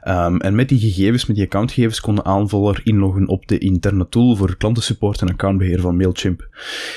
Um, 0.08 0.40
en 0.40 0.54
met 0.54 0.68
die 0.68 0.78
gegevens, 0.78 1.26
met 1.26 1.36
die 1.36 1.44
accountgegevens, 1.44 2.00
kon 2.00 2.14
de 2.14 2.24
aanvaller 2.24 2.80
inloggen 2.84 3.28
op 3.28 3.46
de 3.46 3.58
interne 3.58 4.08
tool 4.08 4.36
voor 4.36 4.56
klantensupport 4.56 5.20
en 5.20 5.28
accountbeheer 5.28 5.80
van 5.80 5.96
Mailchimp. 5.96 6.48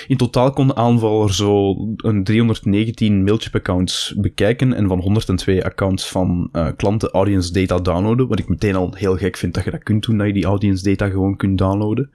In 0.07 0.17
totaal 0.17 0.51
kon 0.51 0.67
de 0.67 0.75
aanvaller 0.75 1.33
zo 1.33 1.75
een 1.95 2.23
319 2.23 3.23
Mailchimp-accounts 3.23 4.13
bekijken 4.17 4.73
en 4.73 4.87
van 4.87 4.99
102 4.99 5.65
accounts 5.65 6.07
van 6.07 6.49
uh, 6.51 6.67
klanten 6.75 7.09
audience 7.09 7.53
data 7.53 7.79
downloaden, 7.79 8.27
wat 8.27 8.39
ik 8.39 8.49
meteen 8.49 8.75
al 8.75 8.93
heel 8.95 9.17
gek 9.17 9.37
vind 9.37 9.53
dat 9.53 9.63
je 9.63 9.71
dat 9.71 9.83
kunt 9.83 10.05
doen, 10.05 10.17
dat 10.17 10.27
je 10.27 10.33
die 10.33 10.45
audience 10.45 10.83
data 10.83 11.09
gewoon 11.09 11.35
kunt 11.35 11.57
downloaden. 11.57 12.09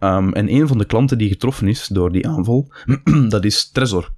Um, 0.00 0.32
en 0.32 0.52
een 0.52 0.68
van 0.68 0.78
de 0.78 0.86
klanten 0.86 1.18
die 1.18 1.28
getroffen 1.28 1.68
is 1.68 1.86
door 1.86 2.12
die 2.12 2.28
aanval, 2.28 2.72
dat 3.28 3.44
is 3.44 3.70
Trezor. 3.70 4.10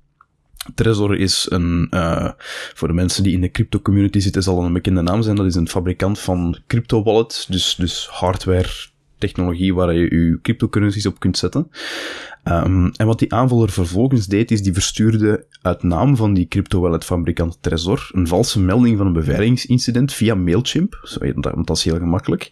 Trezor 0.75 1.17
is 1.17 1.47
een, 1.49 1.87
uh, 1.91 2.31
voor 2.75 2.89
de 2.89 2.95
mensen 2.95 3.23
die 3.23 3.33
in 3.33 3.41
de 3.41 3.51
crypto 3.51 3.81
community 3.81 4.19
zitten, 4.19 4.43
zal 4.43 4.65
een 4.65 4.73
bekende 4.73 5.03
naam 5.03 5.23
zijn. 5.23 5.37
Dat 5.37 5.47
is 5.47 5.55
een 5.55 5.69
fabrikant 5.69 6.19
van 6.19 6.59
crypto 6.67 7.03
wallets, 7.03 7.47
dus, 7.47 7.75
dus 7.75 8.09
hardware 8.11 8.69
technologie 9.19 9.75
waar 9.75 9.95
je 9.95 10.01
je 10.01 10.39
cryptocurrencies 10.43 11.07
op 11.07 11.21
kunt 11.21 11.39
zetten. 11.39 11.71
Ehm, 12.45 12.91
en 12.97 13.07
wat 13.07 13.19
die 13.19 13.33
aanvaller 13.33 13.71
vervolgens 13.71 14.27
deed, 14.27 14.51
is 14.51 14.63
die 14.63 14.73
verstuurde 14.73 15.47
uit 15.63 15.83
naam 15.83 16.17
van 16.17 16.35
die 16.35 16.49
crypto-wallet-fabrikant 16.49 17.59
Trezor 17.61 18.11
een 18.13 18.27
valse 18.27 18.61
melding 18.61 18.97
van 18.97 19.07
een 19.07 19.13
beveiligingsincident 19.13 20.13
via 20.13 20.35
Mailchimp, 20.35 21.17
want 21.21 21.67
dat 21.67 21.77
is 21.77 21.85
heel 21.85 21.99
gemakkelijk, 21.99 22.51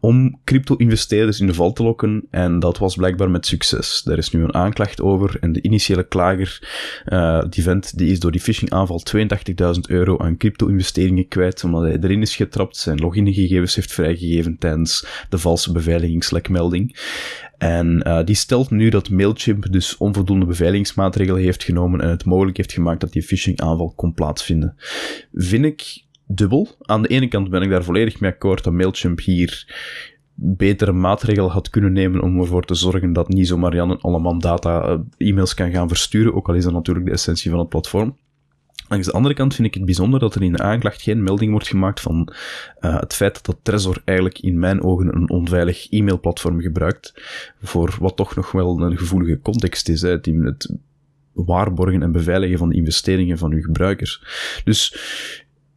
om 0.00 0.40
crypto-investeerders 0.44 1.40
in 1.40 1.46
de 1.46 1.54
val 1.54 1.72
te 1.72 1.82
lokken. 1.82 2.26
En 2.30 2.58
dat 2.58 2.78
was 2.78 2.96
blijkbaar 2.96 3.30
met 3.30 3.46
succes. 3.46 4.02
Daar 4.04 4.18
is 4.18 4.30
nu 4.30 4.42
een 4.42 4.54
aanklacht 4.54 5.00
over 5.00 5.36
en 5.40 5.52
de 5.52 5.62
initiële 5.62 6.04
klager, 6.04 6.68
uh, 7.06 7.42
die 7.50 7.62
vent, 7.62 7.98
die 7.98 8.10
is 8.10 8.20
door 8.20 8.32
die 8.32 8.40
phishing-aanval 8.40 9.02
82.000 9.16 9.80
euro 9.88 10.18
aan 10.18 10.36
crypto-investeringen 10.36 11.28
kwijt, 11.28 11.64
omdat 11.64 11.82
hij 11.82 11.98
erin 12.00 12.22
is 12.22 12.36
getrapt, 12.36 12.76
zijn 12.76 12.98
logingegevens 12.98 13.74
heeft 13.74 13.92
vrijgegeven 13.92 14.58
tijdens 14.58 15.06
de 15.28 15.38
valse 15.38 15.72
beveiligingslekmelding. 15.72 16.96
En 17.58 18.02
uh, 18.06 18.24
die 18.24 18.34
stelt 18.34 18.70
nu 18.70 18.88
dat 18.88 19.10
Mailchimp 19.10 19.72
dus 19.72 19.96
onvoldoende 19.96 20.46
beveiligingsmaatregelen 20.46 21.42
heeft 21.42 21.64
genomen 21.64 22.00
en 22.00 22.08
het 22.08 22.24
mogelijk 22.24 22.56
heeft 22.56 22.72
gemaakt 22.72 23.00
dat 23.00 23.12
die 23.12 23.22
phishing 23.22 23.60
aanval 23.60 23.92
kon 23.96 24.14
plaatsvinden. 24.14 24.74
Vind 25.32 25.64
ik 25.64 26.04
dubbel. 26.26 26.68
Aan 26.80 27.02
de 27.02 27.08
ene 27.08 27.28
kant 27.28 27.50
ben 27.50 27.62
ik 27.62 27.70
daar 27.70 27.84
volledig 27.84 28.20
mee 28.20 28.30
akkoord 28.30 28.64
dat 28.64 28.72
Mailchimp 28.72 29.20
hier 29.20 29.66
betere 30.34 30.92
maatregelen 30.92 31.50
had 31.50 31.70
kunnen 31.70 31.92
nemen 31.92 32.22
om 32.22 32.40
ervoor 32.40 32.64
te 32.64 32.74
zorgen 32.74 33.12
dat 33.12 33.28
niet 33.28 33.48
zomaar 33.48 33.74
Jan 33.74 34.00
allemaal 34.00 34.38
data 34.38 34.88
uh, 34.88 35.28
e-mails 35.28 35.54
kan 35.54 35.70
gaan 35.70 35.88
versturen, 35.88 36.34
ook 36.34 36.48
al 36.48 36.54
is 36.54 36.64
dat 36.64 36.72
natuurlijk 36.72 37.06
de 37.06 37.12
essentie 37.12 37.50
van 37.50 37.58
het 37.58 37.68
platform. 37.68 38.16
Langs 38.88 39.06
de 39.06 39.12
andere 39.12 39.34
kant 39.34 39.54
vind 39.54 39.68
ik 39.68 39.74
het 39.74 39.84
bijzonder 39.84 40.20
dat 40.20 40.34
er 40.34 40.42
in 40.42 40.52
de 40.52 40.62
aanklacht 40.62 41.02
geen 41.02 41.22
melding 41.22 41.50
wordt 41.50 41.68
gemaakt 41.68 42.00
van 42.00 42.32
uh, 42.80 43.00
het 43.00 43.14
feit 43.14 43.44
dat 43.44 43.58
Trezor 43.62 44.02
eigenlijk 44.04 44.38
in 44.38 44.58
mijn 44.58 44.82
ogen 44.82 45.14
een 45.16 45.30
onveilig 45.30 45.90
e-mailplatform 45.90 46.60
gebruikt 46.60 47.12
voor 47.62 47.96
wat 48.00 48.16
toch 48.16 48.36
nog 48.36 48.52
wel 48.52 48.80
een 48.80 48.98
gevoelige 48.98 49.40
context 49.40 49.88
is, 49.88 50.02
hè, 50.02 50.10
het 50.10 50.76
waarborgen 51.32 52.02
en 52.02 52.12
beveiligen 52.12 52.58
van 52.58 52.68
de 52.68 52.74
investeringen 52.74 53.38
van 53.38 53.52
uw 53.52 53.62
gebruikers. 53.62 54.22
Dus 54.64 54.98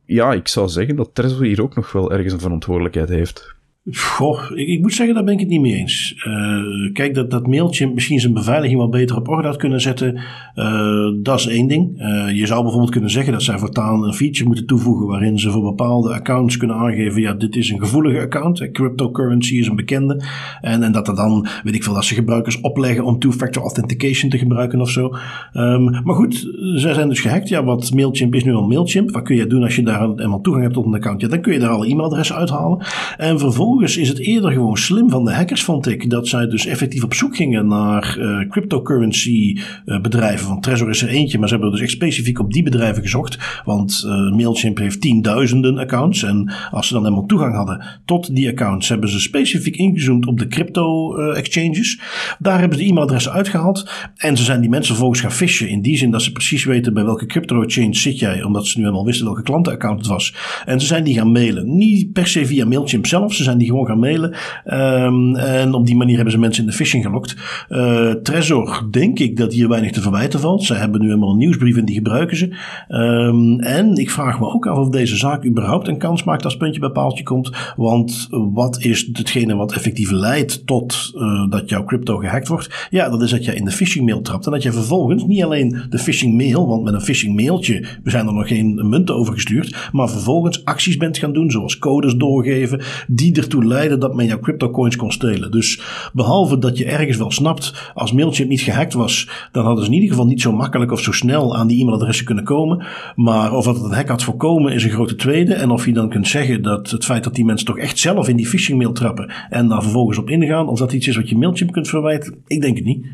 ja, 0.05 0.33
ik 0.33 0.47
zou 0.47 0.69
zeggen 0.69 0.95
dat 0.95 1.09
Trezor 1.13 1.43
hier 1.43 1.61
ook 1.61 1.75
nog 1.75 1.91
wel 1.91 2.11
ergens 2.11 2.33
een 2.33 2.39
verantwoordelijkheid 2.39 3.09
heeft. 3.09 3.55
Goh, 3.89 4.51
ik, 4.55 4.67
ik, 4.67 4.81
moet 4.81 4.93
zeggen, 4.93 5.15
daar 5.15 5.23
ben 5.23 5.33
ik 5.33 5.39
het 5.39 5.49
niet 5.49 5.61
mee 5.61 5.75
eens. 5.75 6.23
Uh, 6.27 6.93
kijk, 6.93 7.13
dat, 7.13 7.31
dat 7.31 7.47
mailtje 7.47 7.93
misschien 7.93 8.19
zijn 8.19 8.33
beveiliging 8.33 8.79
wat 8.79 8.91
beter 8.91 9.15
op 9.15 9.27
orde 9.27 9.47
had 9.47 9.57
kunnen 9.57 9.81
zetten, 9.81 10.21
uh, 10.55 11.23
dat 11.23 11.39
is 11.39 11.47
één 11.47 11.67
ding. 11.67 12.01
Uh, 12.01 12.31
je 12.31 12.45
zou 12.45 12.61
bijvoorbeeld 12.61 12.91
kunnen 12.91 13.09
zeggen 13.09 13.33
dat 13.33 13.43
zij 13.43 13.57
voortaan 13.57 14.03
een 14.03 14.13
feature 14.13 14.45
moeten 14.45 14.65
toevoegen 14.65 15.07
waarin 15.07 15.39
ze 15.39 15.51
voor 15.51 15.61
bepaalde 15.61 16.13
accounts 16.13 16.57
kunnen 16.57 16.77
aangeven, 16.77 17.21
ja, 17.21 17.33
dit 17.33 17.55
is 17.55 17.69
een 17.69 17.79
gevoelige 17.79 18.19
account, 18.19 18.71
cryptocurrency 18.71 19.57
is 19.57 19.67
een 19.67 19.75
bekende. 19.75 20.23
En, 20.61 20.83
en 20.83 20.91
dat 20.91 21.07
er 21.07 21.15
dan, 21.15 21.47
weet 21.63 21.75
ik 21.75 21.83
veel, 21.83 21.93
dat 21.93 22.05
ze 22.05 22.13
gebruikers 22.13 22.61
opleggen 22.61 23.03
om 23.03 23.19
two-factor 23.19 23.61
authentication 23.63 24.29
te 24.29 24.37
gebruiken 24.37 24.81
of 24.81 24.89
zo. 24.89 25.15
Um, 25.53 26.01
maar 26.03 26.15
goed, 26.15 26.49
zij 26.75 26.93
zijn 26.93 27.09
dus 27.09 27.19
gehackt. 27.19 27.49
Ja, 27.49 27.63
wat 27.63 27.93
Mailchimp 27.93 28.35
is 28.35 28.43
nu 28.43 28.53
al 28.53 28.67
Mailchimp. 28.67 29.11
Wat 29.11 29.23
kun 29.23 29.35
je 29.35 29.47
doen 29.47 29.63
als 29.63 29.75
je 29.75 29.83
daar 29.83 30.09
eenmaal 30.15 30.41
toegang 30.41 30.63
hebt 30.63 30.75
tot 30.75 30.85
een 30.85 30.95
account? 30.95 31.21
Ja, 31.21 31.27
dan 31.27 31.41
kun 31.41 31.53
je 31.53 31.59
daar 31.59 31.69
alle 31.69 31.87
e-mailadressen 31.87 32.35
uithalen. 32.35 32.85
En 33.17 33.39
vervolgens 33.39 33.69
vervolgens 33.71 33.97
is 33.97 34.19
het 34.19 34.27
eerder 34.27 34.51
gewoon 34.51 34.77
slim 34.77 35.09
van 35.09 35.25
de 35.25 35.33
hackers, 35.33 35.63
vond 35.63 35.87
ik, 35.87 36.09
dat 36.09 36.27
zij 36.27 36.47
dus 36.47 36.65
effectief 36.65 37.03
op 37.03 37.13
zoek 37.13 37.35
gingen 37.35 37.67
naar 37.67 38.17
uh, 38.19 38.49
cryptocurrency 38.49 39.57
uh, 39.85 40.01
bedrijven. 40.01 40.47
Want 40.47 40.63
Trezor 40.63 40.89
is 40.89 41.01
er 41.01 41.07
eentje, 41.07 41.39
maar 41.39 41.47
ze 41.47 41.53
hebben 41.53 41.71
dus 41.71 41.81
echt 41.81 41.91
specifiek 41.91 42.39
op 42.39 42.53
die 42.53 42.63
bedrijven 42.63 43.01
gezocht. 43.01 43.61
Want 43.65 44.03
uh, 44.05 44.35
Mailchimp 44.35 44.77
heeft 44.77 45.01
tienduizenden 45.01 45.77
accounts. 45.77 46.23
En 46.23 46.53
als 46.71 46.87
ze 46.87 46.93
dan 46.93 47.03
helemaal 47.03 47.25
toegang 47.25 47.55
hadden 47.55 47.85
tot 48.05 48.35
die 48.35 48.49
accounts, 48.49 48.89
hebben 48.89 49.09
ze 49.09 49.19
specifiek 49.19 49.75
ingezoomd 49.75 50.27
op 50.27 50.39
de 50.39 50.47
crypto 50.47 51.15
exchanges. 51.15 51.99
Daar 52.39 52.59
hebben 52.59 52.77
ze 52.77 52.83
de 52.83 52.89
e-mailadressen 52.89 53.31
uitgehaald. 53.31 53.91
En 54.15 54.37
ze 54.37 54.43
zijn 54.43 54.61
die 54.61 54.69
mensen 54.69 54.93
vervolgens 54.95 55.21
gaan 55.21 55.31
fishen. 55.31 55.69
In 55.69 55.81
die 55.81 55.97
zin 55.97 56.11
dat 56.11 56.21
ze 56.21 56.31
precies 56.31 56.63
weten 56.63 56.93
bij 56.93 57.03
welke 57.03 57.25
crypto 57.25 57.61
exchange 57.61 57.95
zit 57.95 58.19
jij. 58.19 58.43
Omdat 58.43 58.67
ze 58.67 58.77
nu 58.77 58.83
helemaal 58.83 59.05
wisten 59.05 59.25
welke 59.25 59.41
klantenaccount 59.41 59.99
het 59.99 60.07
was. 60.07 60.35
En 60.65 60.79
ze 60.79 60.85
zijn 60.85 61.03
die 61.03 61.15
gaan 61.15 61.31
mailen. 61.31 61.77
Niet 61.77 62.11
per 62.13 62.27
se 62.27 62.45
via 62.45 62.65
Mailchimp 62.65 63.07
zelf. 63.07 63.33
Ze 63.33 63.43
zijn 63.43 63.57
die 63.61 63.69
gewoon 63.69 63.85
gaan 63.85 63.99
mailen. 63.99 64.33
Um, 64.65 65.35
en 65.35 65.73
op 65.73 65.85
die 65.85 65.95
manier 65.95 66.15
hebben 66.15 66.33
ze 66.33 66.39
mensen 66.39 66.63
in 66.63 66.69
de 66.69 66.75
phishing 66.75 67.03
gelokt. 67.03 67.35
Uh, 67.69 68.11
Trezor, 68.11 68.87
denk 68.91 69.19
ik 69.19 69.37
dat 69.37 69.53
hier 69.53 69.69
weinig 69.69 69.91
te 69.91 70.01
verwijten 70.01 70.39
valt. 70.39 70.63
Zij 70.63 70.77
hebben 70.77 71.01
nu 71.01 71.07
helemaal 71.07 71.29
een 71.29 71.37
nieuwsbrief 71.37 71.77
en 71.77 71.85
die 71.85 71.95
gebruiken 71.95 72.37
ze. 72.37 72.55
Um, 72.89 73.59
en 73.59 73.95
ik 73.95 74.11
vraag 74.11 74.39
me 74.39 74.45
ook 74.45 74.67
af 74.67 74.77
of 74.77 74.89
deze 74.89 75.15
zaak 75.15 75.45
überhaupt 75.45 75.87
een 75.87 75.97
kans 75.97 76.23
maakt 76.23 76.43
als 76.43 76.57
puntje 76.57 76.79
bij 76.79 76.89
paaltje 76.89 77.23
komt. 77.23 77.51
Want 77.75 78.27
wat 78.53 78.83
is 78.83 79.09
hetgene 79.13 79.55
wat 79.55 79.73
effectief 79.73 80.11
leidt 80.11 80.65
tot 80.67 81.11
uh, 81.15 81.49
dat 81.49 81.69
jouw 81.69 81.83
crypto 81.83 82.17
gehackt 82.17 82.47
wordt? 82.47 82.87
Ja, 82.89 83.09
dat 83.09 83.21
is 83.21 83.31
dat 83.31 83.45
je 83.45 83.55
in 83.55 83.65
de 83.65 83.71
phishing 83.71 84.05
mail 84.05 84.21
trapt. 84.21 84.45
En 84.45 84.51
dat 84.51 84.63
je 84.63 84.71
vervolgens 84.71 85.25
niet 85.25 85.43
alleen 85.43 85.81
de 85.89 85.99
phishing 85.99 86.37
mail, 86.37 86.67
want 86.67 86.83
met 86.83 86.93
een 86.93 87.01
phishing 87.01 87.35
mailtje 87.35 87.85
we 88.03 88.09
zijn 88.09 88.27
er 88.27 88.33
nog 88.33 88.47
geen 88.47 88.89
munten 88.89 89.15
over 89.15 89.33
gestuurd, 89.33 89.89
maar 89.91 90.09
vervolgens 90.09 90.65
acties 90.65 90.97
bent 90.97 91.17
gaan 91.17 91.33
doen, 91.33 91.51
zoals 91.51 91.77
codes 91.77 92.15
doorgeven, 92.15 92.81
die 93.07 93.31
ertoe 93.51 93.69
leiden 93.69 93.99
dat 93.99 94.15
men 94.15 94.25
jouw 94.25 94.39
crypto 94.39 94.71
coins 94.71 94.95
kon 94.95 95.11
stelen. 95.11 95.51
Dus 95.51 95.81
behalve 96.13 96.57
dat 96.57 96.77
je 96.77 96.85
ergens 96.85 97.17
wel 97.17 97.31
snapt, 97.31 97.91
als 97.93 98.11
Mailchimp 98.11 98.49
niet 98.49 98.61
gehackt 98.61 98.93
was, 98.93 99.29
dan 99.51 99.65
hadden 99.65 99.83
ze 99.83 99.89
in 99.89 99.95
ieder 99.95 100.09
geval 100.09 100.25
niet 100.25 100.41
zo 100.41 100.51
makkelijk 100.51 100.91
of 100.91 101.01
zo 101.01 101.11
snel 101.11 101.55
aan 101.55 101.67
die 101.67 101.81
e-mailadressen 101.81 102.25
kunnen 102.25 102.43
komen. 102.43 102.85
Maar 103.15 103.53
of 103.53 103.65
dat 103.65 103.75
het 103.75 103.83
een 103.83 103.93
hack 103.93 104.07
had 104.07 104.23
voorkomen 104.23 104.73
is 104.73 104.83
een 104.83 104.89
grote 104.89 105.15
tweede. 105.15 105.53
En 105.53 105.69
of 105.69 105.85
je 105.85 105.93
dan 105.93 106.09
kunt 106.09 106.27
zeggen 106.27 106.61
dat 106.61 106.89
het 106.89 107.05
feit 107.05 107.23
dat 107.23 107.35
die 107.35 107.45
mensen 107.45 107.65
toch 107.65 107.77
echt 107.77 107.99
zelf 107.99 108.27
in 108.27 108.35
die 108.35 108.47
phishing 108.47 108.77
mail 108.77 108.91
trappen 108.91 109.31
en 109.49 109.67
daar 109.67 109.81
vervolgens 109.81 110.17
op 110.17 110.29
ingaan, 110.29 110.67
of 110.67 110.79
dat 110.79 110.93
iets 110.93 111.07
is 111.07 111.15
wat 111.15 111.29
je 111.29 111.37
Mailchimp 111.37 111.71
kunt 111.71 111.87
verwijten, 111.87 112.35
ik 112.47 112.61
denk 112.61 112.77
het 112.77 112.85
niet. 112.85 113.05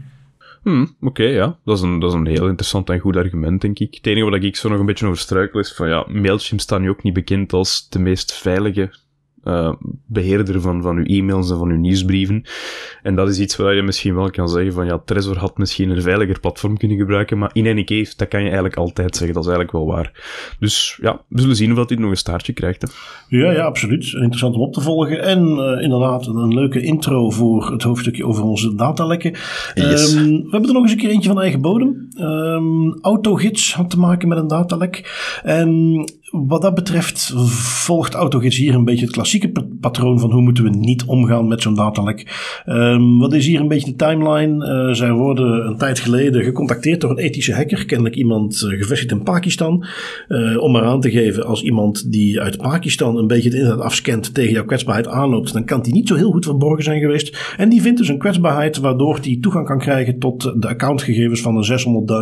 Hmm, 0.64 0.96
Oké, 1.02 1.24
ja. 1.24 1.58
Dat 1.66 1.78
is, 1.78 1.84
een, 1.84 2.00
dat 2.00 2.10
is 2.10 2.16
een 2.16 2.26
heel 2.26 2.48
interessant 2.48 2.90
en 2.90 3.00
goed 3.00 3.16
argument, 3.16 3.62
denk 3.62 3.80
ik. 3.80 3.96
Het 3.96 4.08
enige 4.08 4.30
wat 4.30 4.44
ik 4.44 4.56
zo 4.56 4.70
nog 4.70 4.80
een 4.80 4.86
beetje 4.86 5.06
over 5.06 5.18
struikel 5.18 5.60
is 5.60 5.74
van 5.74 5.88
ja, 5.88 6.06
Mailchimp 6.08 6.60
staat 6.60 6.80
nu 6.80 6.90
ook 6.90 7.04
niet 7.04 7.14
bekend 7.14 7.54
als 7.54 7.90
de 7.90 8.00
meest 8.00 8.34
veilige 8.34 8.90
uh, 9.48 9.74
beheerder 10.06 10.62
van, 10.62 10.82
van 10.82 10.98
uw 10.98 11.06
e-mails 11.06 11.52
en 11.52 11.58
van 11.58 11.70
uw 11.70 11.78
nieuwsbrieven. 11.78 12.44
En 13.04 13.16
dat 13.16 13.30
is 13.30 13.40
iets 13.40 13.56
waar 13.56 13.76
je 13.76 13.82
misschien 13.82 14.16
wel 14.16 14.30
kan 14.30 14.50
zeggen 14.50 14.74
van 14.74 14.86
ja, 14.86 15.02
Trezor 15.06 15.38
had 15.38 15.58
misschien 15.58 15.90
een 15.90 16.02
veiliger 16.02 16.40
platform 16.40 16.78
kunnen 16.78 16.98
gebruiken, 16.98 17.38
maar 17.38 17.50
in 17.54 17.68
any 17.68 17.84
case, 17.84 18.14
dat 18.16 18.28
kan 18.28 18.40
je 18.40 18.46
eigenlijk 18.46 18.78
altijd 18.78 19.16
zeggen. 19.16 19.34
Dat 19.34 19.44
is 19.44 19.50
eigenlijk 19.50 19.78
wel 19.78 19.96
waar. 19.96 20.12
Dus 20.60 21.00
ja, 21.02 21.22
we 21.28 21.42
zullen 21.42 21.56
zien 21.56 21.72
of 21.72 21.78
dat 21.78 21.90
dit 21.90 22.00
nog 22.00 22.10
een 22.10 22.18
staartje 22.18 22.54
krijgt. 22.54 22.82
Hè. 22.82 22.88
Ja, 23.38 23.52
ja, 23.52 23.64
absoluut. 23.64 24.14
Interessant 24.14 24.56
om 24.56 24.62
op 24.62 24.74
te 24.74 24.82
volgen. 24.82 25.24
En 25.24 25.48
uh, 25.48 25.82
inderdaad, 25.82 26.28
een 26.28 26.54
leuke 26.54 26.82
intro 26.82 27.30
voor 27.30 27.72
het 27.72 27.84
hoofdstukje 27.84 28.26
over 28.26 28.44
onze 28.44 28.76
datalekken. 28.76 29.32
Yes. 29.74 30.14
Um, 30.14 30.26
we 30.26 30.48
hebben 30.50 30.68
er 30.70 30.74
nog 30.74 30.84
eens 30.84 30.92
een 30.92 30.98
keer 30.98 31.10
eentje 31.10 31.30
van 31.30 31.42
eigen 31.42 31.62
bodem. 31.62 32.08
Um, 32.20 33.00
Autogids 33.02 33.74
had 33.74 33.90
te 33.90 34.00
maken 34.00 34.28
met 34.28 34.38
een 34.38 34.48
datalek. 34.48 34.96
En 35.44 36.04
wat 36.32 36.62
dat 36.62 36.76
betreft 36.76 37.34
volgt 37.86 38.14
AutoGids 38.14 38.58
hier 38.58 38.76
een 38.76 38.86
beetje 38.86 39.06
het 39.06 39.14
klassieke 39.14 39.52
patroon 39.80 40.20
van 40.20 40.32
hoe 40.32 40.42
moeten 40.42 40.64
we 40.64 40.70
niet 40.70 41.06
omgaan 41.06 41.48
met 41.48 41.62
zo'n 41.62 41.76
datalek. 41.76 42.36
Um, 42.66 43.20
wat 43.20 43.34
is 43.34 43.46
hier 43.46 43.60
een 43.60 43.68
beetje 43.68 43.92
de 43.92 43.96
timeline? 43.96 44.66
Uh, 44.66 44.94
zij 44.94 45.12
worden 45.12 45.68
een 45.68 45.78
tijd 45.78 46.00
geleden 46.00 46.44
gecontacteerd 46.44 47.02
door 47.02 47.10
een 47.10 47.18
ethische 47.18 47.54
hacker, 47.54 47.86
kennelijk 47.86 48.16
iemand 48.16 48.62
uh, 48.62 48.80
gevestigd 48.80 49.12
in 49.12 49.24
Pakistan, 49.24 49.86
uh, 50.28 50.62
om 50.62 50.72
maar 50.72 50.84
aan 50.84 51.02
te 51.02 51.12
geven 51.12 51.46
als 51.46 51.62
iemand 51.62 52.12
die 52.12 52.42
uit 52.42 52.58
Pakistan 52.58 53.18
een 53.18 53.28
beetje 53.28 53.50
het 53.50 53.58
internet 53.58 53.84
afscant 53.84 54.34
tegen 54.34 54.54
jouw 54.54 54.66
kwetsbaarheid 54.66 55.08
aanloopt, 55.08 55.54
dan 55.54 55.66
kan 55.66 55.82
die 55.82 55.94
niet 55.94 56.08
zo 56.08 56.16
heel 56.16 56.32
goed 56.32 56.46
verborgen 56.46 56.84
zijn 56.84 57.00
geweest. 57.00 57.54
En 57.58 57.70
die 57.70 57.82
vindt 57.82 57.98
dus 57.98 58.08
een 58.08 58.18
kwetsbaarheid 58.18 58.78
waardoor 58.78 59.22
die 59.22 59.40
toegang 59.40 59.66
kan 59.66 59.80
krijgen 59.80 60.20
tot 60.20 60.54
de 60.62 60.68
accountgegevens 60.68 61.42
van 61.42 61.56
een 61.56 61.80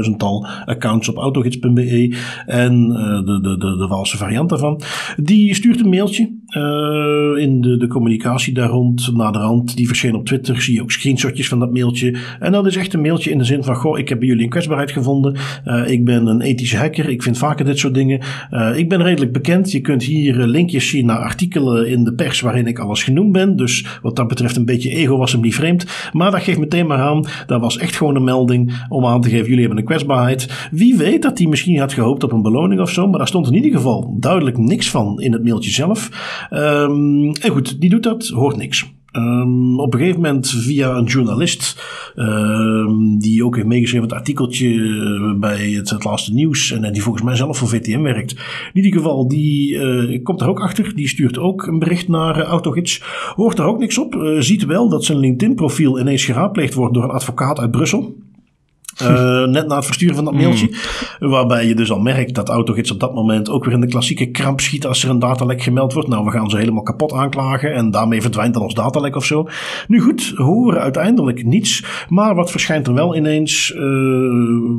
600.000-tal 0.09 0.47
accounts 0.65 1.09
op 1.09 1.17
autogids.be 1.17 2.17
en 2.45 2.89
de, 2.89 3.39
de, 3.41 3.57
de, 3.57 3.77
de 3.77 3.87
valse 3.95 4.17
variant 4.17 4.49
daarvan. 4.49 4.81
Die 5.15 5.53
stuurt 5.55 5.79
een 5.79 5.89
mailtje 5.89 6.39
uh, 6.57 7.43
in 7.43 7.61
de, 7.61 7.77
de 7.77 7.87
communicatie 7.87 8.53
daar 8.53 8.69
rond, 8.69 9.11
na 9.13 9.31
de 9.31 9.39
rand. 9.39 9.75
Die 9.75 9.87
verscheen 9.87 10.15
op 10.15 10.25
Twitter. 10.25 10.61
Zie 10.61 10.73
je 10.73 10.81
ook 10.81 10.91
screenshotjes 10.91 11.47
van 11.47 11.59
dat 11.59 11.73
mailtje. 11.73 12.17
En 12.39 12.51
dat 12.51 12.65
is 12.65 12.75
echt 12.75 12.93
een 12.93 13.01
mailtje 13.01 13.31
in 13.31 13.37
de 13.37 13.43
zin 13.43 13.63
van: 13.63 13.75
Goh, 13.75 13.99
ik 13.99 14.09
heb 14.09 14.19
bij 14.19 14.27
jullie 14.27 14.43
een 14.43 14.49
kwetsbaarheid 14.49 14.91
gevonden. 14.91 15.35
Uh, 15.65 15.89
ik 15.89 16.05
ben 16.05 16.27
een 16.27 16.41
ethische 16.41 16.77
hacker. 16.77 17.09
Ik 17.09 17.23
vind 17.23 17.37
vaker 17.37 17.65
dit 17.65 17.79
soort 17.79 17.93
dingen. 17.93 18.21
Uh, 18.51 18.77
ik 18.77 18.89
ben 18.89 19.03
redelijk 19.03 19.31
bekend. 19.31 19.71
Je 19.71 19.81
kunt 19.81 20.03
hier 20.03 20.35
linkjes 20.35 20.89
zien 20.89 21.05
naar 21.05 21.17
artikelen 21.17 21.87
in 21.87 22.03
de 22.03 22.13
pers 22.13 22.41
waarin 22.41 22.67
ik 22.67 22.79
alles 22.79 23.03
genoemd 23.03 23.31
ben. 23.31 23.55
Dus 23.55 23.99
wat 24.01 24.15
dat 24.15 24.27
betreft, 24.27 24.55
een 24.55 24.65
beetje 24.65 24.89
ego 24.89 25.17
was 25.17 25.31
hem 25.31 25.41
niet 25.41 25.55
vreemd. 25.55 25.85
Maar 26.11 26.31
dat 26.31 26.41
geeft 26.41 26.59
meteen 26.59 26.87
maar 26.87 26.99
aan. 26.99 27.25
Dat 27.47 27.61
was 27.61 27.77
echt 27.77 27.95
gewoon 27.95 28.15
een 28.15 28.23
melding 28.23 28.85
om 28.89 29.05
aan 29.05 29.21
te 29.21 29.29
geven: 29.29 29.45
jullie 29.45 29.59
hebben 29.59 29.79
een 29.79 29.85
kwetsbaarheid. 29.85 30.67
Wie 30.71 30.97
weet 30.97 31.21
dat 31.21 31.37
hij 31.37 31.47
misschien 31.47 31.79
had 31.79 31.93
gehoopt 31.93 32.23
op 32.23 32.31
een 32.31 32.41
beloning 32.41 32.81
of 32.81 32.89
zo. 32.89 33.07
Maar 33.07 33.17
daar 33.17 33.27
stond 33.27 33.47
in 33.47 33.55
ieder 33.55 33.71
geval 33.71 34.15
duidelijk 34.19 34.57
niks 34.57 34.89
van 34.89 35.21
in 35.21 35.31
het 35.31 35.43
mailtje 35.43 35.71
zelf. 35.71 36.09
Um, 36.51 37.31
en 37.31 37.49
goed, 37.51 37.81
die 37.81 37.89
doet 37.89 38.03
dat, 38.03 38.27
hoort 38.27 38.57
niks. 38.57 38.93
Um, 39.15 39.79
op 39.79 39.93
een 39.93 39.99
gegeven 39.99 40.21
moment 40.21 40.49
via 40.49 40.95
een 40.95 41.05
journalist, 41.05 41.83
um, 42.15 43.19
die 43.19 43.45
ook 43.45 43.55
heeft 43.55 43.67
meegeschreven 43.67 44.07
het 44.07 44.17
artikeltje 44.17 44.67
eh, 44.67 45.39
bij 45.39 45.69
het, 45.69 46.03
laatste 46.03 46.33
nieuws 46.33 46.71
en, 46.71 46.93
die 46.93 47.01
volgens 47.01 47.23
mij 47.23 47.35
zelf 47.35 47.57
voor 47.57 47.67
VTM 47.67 48.01
werkt. 48.01 48.31
In 48.73 48.83
ieder 48.83 48.99
geval, 48.99 49.27
die 49.27 49.73
uh, 49.73 50.23
komt 50.23 50.41
er 50.41 50.49
ook 50.49 50.59
achter, 50.59 50.95
die 50.95 51.07
stuurt 51.07 51.37
ook 51.37 51.67
een 51.67 51.79
bericht 51.79 52.07
naar 52.07 52.37
uh, 52.37 52.43
Autogids, 52.43 53.01
hoort 53.35 53.59
er 53.59 53.65
ook 53.65 53.79
niks 53.79 53.97
op, 53.97 54.15
uh, 54.15 54.39
ziet 54.39 54.65
wel 54.65 54.89
dat 54.89 55.05
zijn 55.05 55.17
LinkedIn 55.17 55.55
profiel 55.55 55.99
ineens 55.99 56.25
geraadpleegd 56.25 56.73
wordt 56.73 56.93
door 56.93 57.03
een 57.03 57.09
advocaat 57.09 57.59
uit 57.59 57.71
Brussel. 57.71 58.24
Uh, 59.01 59.43
net 59.45 59.67
na 59.67 59.75
het 59.75 59.85
versturen 59.85 60.15
van 60.15 60.25
dat 60.25 60.33
mailtje. 60.33 60.69
Waarbij 61.19 61.67
je 61.67 61.75
dus 61.75 61.91
al 61.91 61.99
merkt 61.99 62.35
dat 62.35 62.49
Autogids 62.49 62.91
op 62.91 62.99
dat 62.99 63.13
moment 63.13 63.49
ook 63.49 63.65
weer 63.65 63.73
in 63.73 63.81
de 63.81 63.87
klassieke 63.87 64.25
kramp 64.25 64.61
schiet 64.61 64.85
als 64.85 65.03
er 65.03 65.09
een 65.09 65.19
datalek 65.19 65.61
gemeld 65.61 65.93
wordt. 65.93 66.09
Nou, 66.09 66.25
we 66.25 66.31
gaan 66.31 66.49
ze 66.49 66.57
helemaal 66.57 66.83
kapot 66.83 67.13
aanklagen 67.13 67.73
en 67.73 67.91
daarmee 67.91 68.21
verdwijnt 68.21 68.53
dan 68.53 68.63
ons 68.63 68.73
datalek 68.73 69.15
of 69.15 69.25
zo. 69.25 69.47
Nu 69.87 70.01
goed, 70.01 70.33
horen 70.35 70.81
uiteindelijk 70.81 71.45
niets. 71.45 71.83
Maar 72.09 72.35
wat 72.35 72.51
verschijnt 72.51 72.87
er 72.87 72.93
wel 72.93 73.15
ineens 73.15 73.73
uh, 73.75 73.81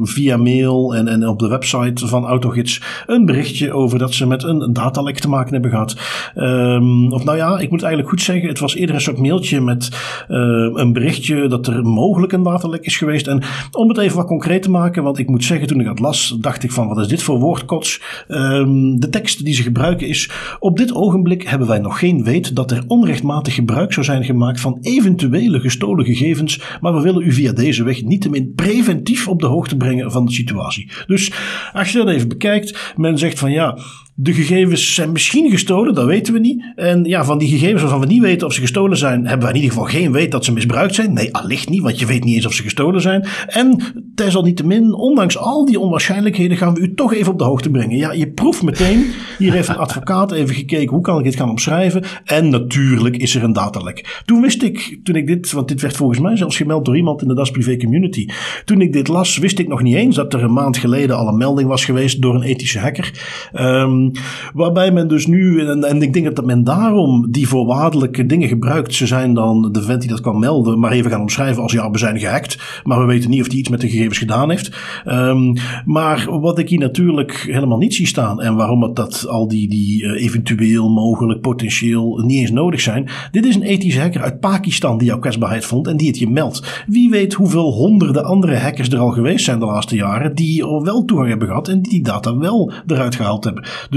via 0.03 0.37
mail 0.37 0.95
en, 0.95 1.09
en 1.09 1.29
op 1.29 1.39
de 1.39 1.49
website 1.49 2.07
van 2.07 2.25
Autogids 2.25 2.83
een 3.07 3.27
berichtje 3.27 3.73
over 3.73 3.99
dat 3.99 4.15
ze 4.15 4.27
met 4.27 4.43
een 4.43 4.73
datalek 4.73 5.19
te 5.19 5.29
maken 5.29 5.53
hebben 5.53 5.71
gehad. 5.71 5.97
Um, 6.37 7.13
of 7.13 7.25
nou 7.25 7.37
ja, 7.37 7.59
ik 7.59 7.71
moet 7.71 7.83
eigenlijk 7.83 8.11
goed 8.11 8.23
zeggen, 8.23 8.49
het 8.49 8.59
was 8.59 8.75
eerder 8.75 8.95
een 8.95 9.01
soort 9.01 9.19
mailtje 9.19 9.61
met 9.61 9.89
uh, 10.29 10.39
een 10.73 10.93
berichtje 10.93 11.49
dat 11.49 11.67
er 11.67 11.83
mogelijk 11.83 12.33
een 12.33 12.43
datalek 12.43 12.85
is 12.85 12.97
geweest. 12.97 13.27
En 13.27 13.43
om 13.73 13.89
wat 14.15 14.27
concreet 14.27 14.63
te 14.63 14.71
maken, 14.71 15.03
want 15.03 15.19
ik 15.19 15.29
moet 15.29 15.45
zeggen, 15.45 15.67
toen 15.67 15.81
ik 15.81 15.87
dat 15.87 15.99
las, 15.99 16.37
dacht 16.41 16.63
ik 16.63 16.73
van 16.73 16.89
wat 16.89 16.99
is 16.99 17.09
dit 17.09 17.23
voor 17.23 17.39
woordkots? 17.39 18.03
Um, 18.29 19.01
de 19.01 19.09
tekst 19.09 19.45
die 19.45 19.55
ze 19.55 19.63
gebruiken 19.63 20.09
is, 20.09 20.31
op 20.59 20.77
dit 20.77 20.95
ogenblik 20.95 21.43
hebben 21.43 21.69
wij 21.69 21.79
nog 21.79 21.99
geen 21.99 22.25
weet 22.25 22.57
dat 22.57 22.71
er 22.71 22.85
onrechtmatig 22.87 23.55
gebruik 23.55 23.93
zou 23.93 24.07
zijn 24.07 24.25
gemaakt 24.25 24.61
van 24.61 24.79
eventuele 24.81 25.61
gestolen 25.61 26.05
gegevens, 26.05 26.61
maar 26.81 26.95
we 26.95 27.01
willen 27.01 27.27
u 27.27 27.33
via 27.33 27.53
deze 27.53 27.85
weg 27.85 28.03
niettemin 28.03 28.53
preventief 28.55 29.29
op 29.29 29.41
de 29.41 29.47
hoogte 29.47 29.77
brengen 29.77 30.13
van 30.13 30.25
de 30.27 30.33
situatie. 30.33 30.91
Dus 31.07 31.33
als 31.73 31.93
je 31.93 31.99
dat 31.99 32.09
even 32.09 32.29
bekijkt, 32.29 32.93
men 32.97 33.19
zegt 33.19 33.39
van 33.39 33.51
ja, 33.51 33.79
de 34.19 34.33
gegevens 34.33 34.95
zijn 34.95 35.13
misschien 35.13 35.51
gestolen, 35.51 35.95
dat 35.95 36.07
weten 36.07 36.33
we 36.33 36.39
niet. 36.39 36.65
En 36.77 37.05
ja, 37.05 37.25
van 37.25 37.39
die 37.39 37.49
gegevens 37.49 37.81
waarvan 37.81 38.01
we 38.01 38.07
niet 38.07 38.23
weten 38.23 38.47
of 38.47 38.53
ze 38.53 38.61
gestolen 38.61 38.97
zijn, 38.97 39.27
hebben 39.27 39.47
we 39.47 39.55
in 39.55 39.61
ieder 39.61 39.77
geval 39.77 39.91
geen 39.91 40.13
weet 40.13 40.31
dat 40.31 40.45
ze 40.45 40.53
misbruikt 40.53 40.95
zijn. 40.95 41.13
Nee, 41.13 41.35
allicht 41.35 41.69
niet, 41.69 41.83
want 41.83 41.99
je 41.99 42.07
weet 42.07 42.25
niet 42.25 42.35
eens 42.35 42.47
of 42.47 42.53
ze 42.53 42.63
gestolen 42.63 43.01
zijn. 43.01 43.27
En 43.47 43.81
desalniettemin, 44.15 44.95
ondanks 44.95 45.39
al 45.39 45.65
die 45.65 45.81
onwaarschijnlijkheden, 45.81 46.57
gaan 46.57 46.75
we 46.75 46.81
u 46.81 46.95
toch 46.95 47.15
even 47.15 47.33
op 47.33 47.39
de 47.39 47.45
hoogte 47.45 47.71
brengen. 47.71 47.97
Ja, 47.97 48.13
je 48.13 48.31
proeft 48.31 48.63
meteen. 48.63 49.07
Hier 49.39 49.53
heeft 49.53 49.69
een 49.69 49.77
advocaat 49.77 50.33
even 50.33 50.55
gekeken, 50.55 50.95
hoe 50.95 51.03
kan 51.03 51.19
ik 51.19 51.25
dit 51.25 51.37
gaan 51.37 51.51
omschrijven? 51.51 52.03
En 52.25 52.49
natuurlijk 52.49 53.17
is 53.17 53.35
er 53.35 53.43
een 53.43 53.53
datalek. 53.53 54.23
Toen 54.25 54.41
wist 54.41 54.63
ik, 54.63 55.01
toen 55.03 55.17
ik 55.17 55.27
dit, 55.27 55.53
want 55.53 55.69
dit 55.69 55.81
werd 55.81 55.97
volgens 55.97 56.21
mij 56.21 56.37
zelfs 56.37 56.57
gemeld 56.57 56.85
door 56.85 56.97
iemand 56.97 57.23
in 57.23 57.29
de 57.29 57.35
Das 57.35 57.51
Privé 57.51 57.77
Community. 57.77 58.27
Toen 58.65 58.81
ik 58.81 58.93
dit 58.93 59.09
las, 59.09 59.39
wist 59.39 59.59
ik 59.59 59.69
nog 59.69 59.83
niet 59.83 59.95
eens 59.95 60.17
dat 60.17 60.35
er 60.35 60.43
een 60.43 60.53
maand 60.53 60.77
geleden 60.77 61.17
al 61.17 61.29
een 61.29 61.37
melding 61.37 61.69
was 61.69 61.85
geweest 61.85 62.23
door 62.23 62.35
een 62.35 62.43
ethische 62.43 62.79
hacker. 62.79 63.13
Um, 63.55 64.06
waarbij 64.55 64.93
men 64.93 65.09
dus 65.09 65.27
nu, 65.27 65.61
en, 65.61 65.85
en, 65.85 66.03
ik 66.03 66.13
denk 66.13 66.35
dat 66.35 66.47
men 66.47 66.65
daarom 66.65 67.27
die 67.31 67.49
voorwaardelijke 67.49 68.27
dingen 68.27 68.49
gebruikt. 68.49 68.95
Ze 68.95 69.07
zijn 69.07 69.35
dan 69.35 69.73
de 69.73 69.83
vent 69.83 70.01
die 70.01 70.11
dat 70.11 70.21
kan 70.21 70.39
melden, 70.39 70.79
maar 70.79 70.93
even 70.93 71.11
gaan 71.11 71.21
omschrijven 71.21 71.63
als 71.63 71.73
ja, 71.73 71.91
we 71.91 71.99
zijn 71.99 72.19
gehackt. 72.19 72.83
Maar 72.85 72.99
we 72.99 73.05
weten 73.05 73.31
niet 73.31 73.41
of 73.41 73.49
die 73.49 73.59
iets 73.59 73.69
met 73.69 73.81
de 73.81 73.89
gegevens 73.89 74.19
gedaan 74.19 74.51
heeft. 74.51 74.77
Um, 75.07 75.57
maar 75.85 76.41
wat 76.41 76.59
ik 76.59 76.69
hier 76.69 76.79
natuurlijk 76.79 77.47
helemaal 77.51 77.79
niet 77.79 77.95
zie 77.95 78.07
staan 78.07 78.41
en 78.41 78.57
waarom 78.57 78.95
dat 78.95 79.27
al 79.29 79.49
die, 79.49 79.69
die 79.69 80.03
uh, 80.03 80.23
eventueel, 80.25 80.91
mogelijk, 80.91 81.41
potentieel 81.41 82.23
niet 82.27 82.39
eens 82.39 82.51
nodig 82.51 82.81
zijn. 82.81 83.09
Dit 83.31 83.45
is 83.45 83.55
een 83.55 83.63
ethische 83.63 84.01
hacker 84.01 84.23
uit 84.23 84.41
Pakistan 84.41 84.99
die 84.99 85.07
jouw 85.07 85.19
kwetsbaarheid 85.19 85.65
vond 85.65 85.87
en 85.87 85.97
die 85.97 86.09
het 86.09 86.19
je 86.19 86.31
meldt. 86.31 86.85
Wie 86.87 87.11
weet 87.11 87.33
hoeveel 87.33 87.73
honderden 87.73 88.25
andere 88.25 88.57
hackers 88.57 88.89
er 88.89 88.99
al 88.99 89.11
geweest 89.11 89.45
zijn 89.45 89.59
de 89.59 89.65
laatste 89.65 89.97
jaren 89.97 90.35
die 90.35 90.65
wel 90.65 91.05
toegang 91.05 91.29
hebben 91.29 91.49
gehad 91.49 91.69
en 91.69 91.83
die 91.83 91.97
die 91.97 92.05
data 92.05 92.37
wel 92.37 92.73
eruit 92.87 93.15
gehaald 93.15 93.45
hebben. 93.45 93.65
Dus 93.91 93.96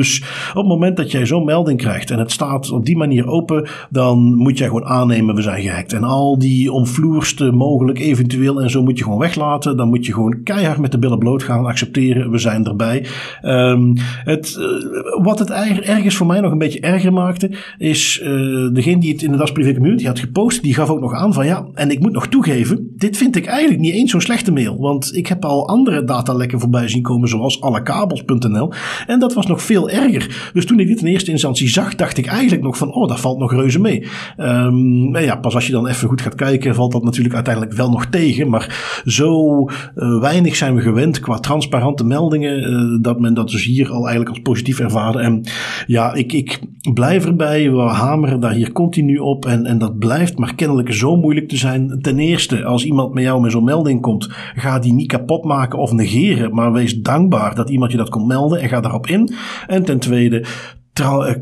op 0.50 0.56
het 0.56 0.68
moment 0.68 0.97
dat 0.97 1.12
jij 1.12 1.26
zo'n 1.26 1.45
melding 1.45 1.78
krijgt 1.78 2.12
en 2.12 2.20
het 2.20 2.32
staat 2.32 2.72
op 2.72 2.86
die 2.86 2.97
manier 2.97 3.28
open, 3.28 3.68
dan 3.89 4.36
moet 4.36 4.58
jij 4.58 4.68
gewoon 4.68 4.86
aannemen 4.86 5.36
we 5.36 5.41
zijn 5.41 5.62
gehackt. 5.62 5.93
En 5.93 6.04
al 6.04 6.39
die 6.39 6.72
omvloerste 6.72 7.52
mogelijk 7.52 8.00
eventueel 8.00 8.62
en 8.62 8.70
zo 8.70 8.84
moet 8.84 8.97
je 8.97 9.04
gewoon 9.04 9.20
weglaten. 9.20 9.78
Dan 9.78 9.89
moet 9.89 10.06
je 10.06 10.14
gewoon 10.14 10.43
keihard 10.43 10.80
met 10.80 10.91
de 10.91 11.00
billen 11.00 11.20
bloot 11.20 11.43
gaan 11.43 11.66
accepteren. 11.66 12.32
We 12.32 12.38
zijn 12.38 12.66
erbij. 12.66 13.06
Um, 13.41 13.93
het, 14.24 14.58
uh, 14.60 15.24
wat 15.24 15.39
het 15.39 15.50
ergens 15.50 16.16
voor 16.16 16.28
mij 16.28 16.39
nog 16.39 16.52
een 16.52 16.58
beetje 16.58 16.80
erger 16.80 17.14
maakte, 17.14 17.52
is 17.78 18.22
uh, 18.24 18.74
degene 18.74 19.00
die 19.00 19.12
het 19.12 19.22
in 19.22 19.32
de 19.32 19.38
Das 19.38 19.52
Privé 19.52 19.74
Community 19.74 20.06
had 20.06 20.20
gepost, 20.20 20.62
die 20.62 20.74
gaf 20.74 20.89
ook 20.89 21.00
nog 21.00 21.14
aan 21.14 21.34
van 21.34 21.45
ja, 21.45 21.68
en 21.74 21.91
ik 21.91 22.00
moet 22.00 22.12
nog 22.12 22.28
toegeven, 22.28 22.93
dit 22.95 23.18
vind 23.18 23.36
ik 23.36 23.45
eigenlijk 23.45 23.80
niet 23.80 23.93
eens 23.93 24.12
zo'n 24.12 24.22
slechte 24.22 24.52
mail. 24.52 24.78
Want 24.80 25.16
ik 25.16 25.28
heb 25.28 25.45
al 25.45 25.68
andere 25.68 26.04
datalekken 26.04 26.60
voorbij 26.60 26.88
zien 26.88 27.02
komen, 27.02 27.30
zoals 27.30 27.62
allekabels.nl. 27.62 28.72
En 29.08 29.20
dat 29.20 29.34
was 29.34 29.45
nog 29.45 29.62
veel 29.62 29.88
erger. 29.89 30.49
Dus 30.53 30.65
toen 30.65 30.79
ik 30.79 30.87
dit 30.87 31.01
in 31.01 31.07
eerste 31.07 31.31
instantie 31.31 31.67
zag, 31.67 31.95
dacht 31.95 32.17
ik 32.17 32.25
eigenlijk 32.25 32.63
nog 32.63 32.77
van, 32.77 32.93
oh, 32.93 33.07
dat 33.07 33.19
valt 33.19 33.39
nog 33.39 33.53
reuze 33.53 33.79
mee. 33.79 34.07
Um, 34.37 35.17
ja, 35.17 35.35
pas 35.35 35.55
als 35.55 35.65
je 35.65 35.71
dan 35.71 35.87
even 35.87 36.07
goed 36.07 36.21
gaat 36.21 36.35
kijken, 36.35 36.75
valt 36.75 36.91
dat 36.91 37.03
natuurlijk 37.03 37.35
uiteindelijk 37.35 37.75
wel 37.75 37.89
nog 37.89 38.05
tegen. 38.05 38.49
Maar 38.49 39.01
zo 39.05 39.59
uh, 39.95 40.21
weinig 40.21 40.55
zijn 40.55 40.75
we 40.75 40.81
gewend 40.81 41.19
qua 41.19 41.39
transparante 41.39 42.03
meldingen, 42.03 42.71
uh, 42.71 43.03
dat 43.03 43.19
men 43.19 43.33
dat 43.33 43.49
dus 43.49 43.63
hier 43.63 43.89
al 43.89 44.01
eigenlijk 44.01 44.29
als 44.29 44.39
positief 44.39 44.79
ervaarde. 44.79 45.19
En 45.19 45.43
ja, 45.87 46.13
ik, 46.13 46.33
ik 46.33 46.59
blijf 46.93 47.25
erbij, 47.25 47.71
we 47.71 47.81
hameren 47.81 48.39
daar 48.39 48.53
hier 48.53 48.71
continu 48.71 49.17
op. 49.17 49.45
En, 49.45 49.65
en 49.65 49.77
dat 49.77 49.99
blijft 49.99 50.37
maar 50.37 50.55
kennelijk 50.55 50.93
zo 50.93 51.15
moeilijk 51.15 51.47
te 51.49 51.57
zijn. 51.57 51.99
Ten 52.01 52.19
eerste, 52.19 52.65
als 52.65 52.85
iemand 52.85 53.13
met 53.13 53.23
jou 53.23 53.41
met 53.41 53.51
zo'n 53.51 53.63
melding 53.63 54.01
komt, 54.01 54.29
ga 54.55 54.79
die 54.79 54.93
niet 54.93 55.07
kapot 55.07 55.43
maken 55.43 55.79
of 55.79 55.91
negeren. 55.91 56.53
Maar 56.53 56.71
wees 56.71 57.01
dankbaar 57.01 57.55
dat 57.55 57.69
iemand 57.69 57.91
je 57.91 57.97
dat 57.97 58.09
komt 58.09 58.27
melden 58.27 58.59
en 58.61 58.69
ga 58.69 58.79
daarop 58.81 59.07
in. 59.07 59.33
En 59.67 59.78
ten 59.86 59.99
tweede, 59.99 60.43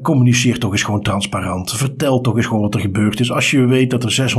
communiceer 0.02 0.60
toch 0.60 0.72
eens 0.72 0.84
gewoon 0.84 1.02
transparant. 1.02 1.72
Vertel 1.74 2.22
toch 2.22 2.36
eens 2.36 2.46
gewoon 2.46 2.62
wat 2.62 2.74
er 2.74 2.80
gebeurd 2.80 3.20
is. 3.20 3.32
Als 3.32 3.52
je 3.52 3.66
weet 3.66 3.90
dat 3.90 4.04
er 4.04 4.32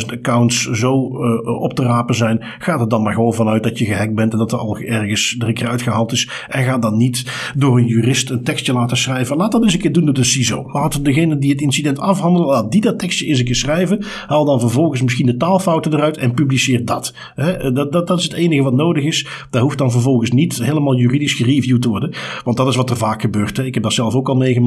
600.000 0.00 0.06
accounts 0.06 0.70
zo 0.70 1.24
uh, 1.24 1.62
op 1.62 1.74
te 1.74 1.82
rapen 1.82 2.14
zijn, 2.14 2.44
ga 2.58 2.80
er 2.80 2.88
dan 2.88 3.02
maar 3.02 3.14
gewoon 3.14 3.34
vanuit 3.34 3.62
dat 3.62 3.78
je 3.78 3.84
gehackt 3.84 4.14
bent 4.14 4.32
en 4.32 4.38
dat 4.38 4.52
er 4.52 4.58
al 4.58 4.78
ergens 4.78 5.36
er 5.38 5.48
een 5.48 5.54
keer 5.54 5.68
uitgehaald 5.68 6.12
is. 6.12 6.30
En 6.48 6.64
ga 6.64 6.78
dan 6.78 6.96
niet 6.96 7.24
door 7.56 7.78
een 7.78 7.86
jurist 7.86 8.30
een 8.30 8.44
tekstje 8.44 8.72
laten 8.72 8.96
schrijven. 8.96 9.36
Laat 9.36 9.52
dat 9.52 9.62
eens 9.62 9.72
een 9.72 9.80
keer 9.80 9.92
doen 9.92 10.04
door 10.04 10.14
de 10.14 10.24
CISO. 10.24 10.70
Laat 10.72 11.04
degene 11.04 11.38
die 11.38 11.50
het 11.50 11.60
incident 11.60 11.98
afhandelen, 11.98 12.48
laat 12.48 12.72
die 12.72 12.80
dat 12.80 12.98
tekstje 12.98 13.26
eens 13.26 13.38
een 13.38 13.44
keer 13.44 13.54
schrijven. 13.54 14.04
Haal 14.26 14.44
dan 14.44 14.60
vervolgens 14.60 15.02
misschien 15.02 15.26
de 15.26 15.36
taalfouten 15.36 15.92
eruit 15.92 16.16
en 16.16 16.34
publiceer 16.34 16.84
dat. 16.84 17.14
He, 17.34 17.72
dat, 17.72 17.92
dat. 17.92 18.06
Dat 18.06 18.18
is 18.18 18.24
het 18.24 18.32
enige 18.32 18.62
wat 18.62 18.72
nodig 18.72 19.04
is. 19.04 19.26
Daar 19.50 19.62
hoeft 19.62 19.78
dan 19.78 19.90
vervolgens 19.90 20.30
niet 20.30 20.62
helemaal 20.62 20.96
juridisch 20.96 21.32
gereviewd 21.32 21.82
te 21.82 21.88
worden. 21.88 22.14
Want 22.44 22.56
dat 22.56 22.68
is 22.68 22.76
wat 22.76 22.90
er 22.90 22.96
vaak 22.96 23.20
gebeurt. 23.20 23.58
Ik 23.58 23.74
heb 23.74 23.82
dat 23.82 23.92
zelf 23.92 24.14
ook 24.14 24.28
al 24.28 24.36
meegemaakt 24.36 24.65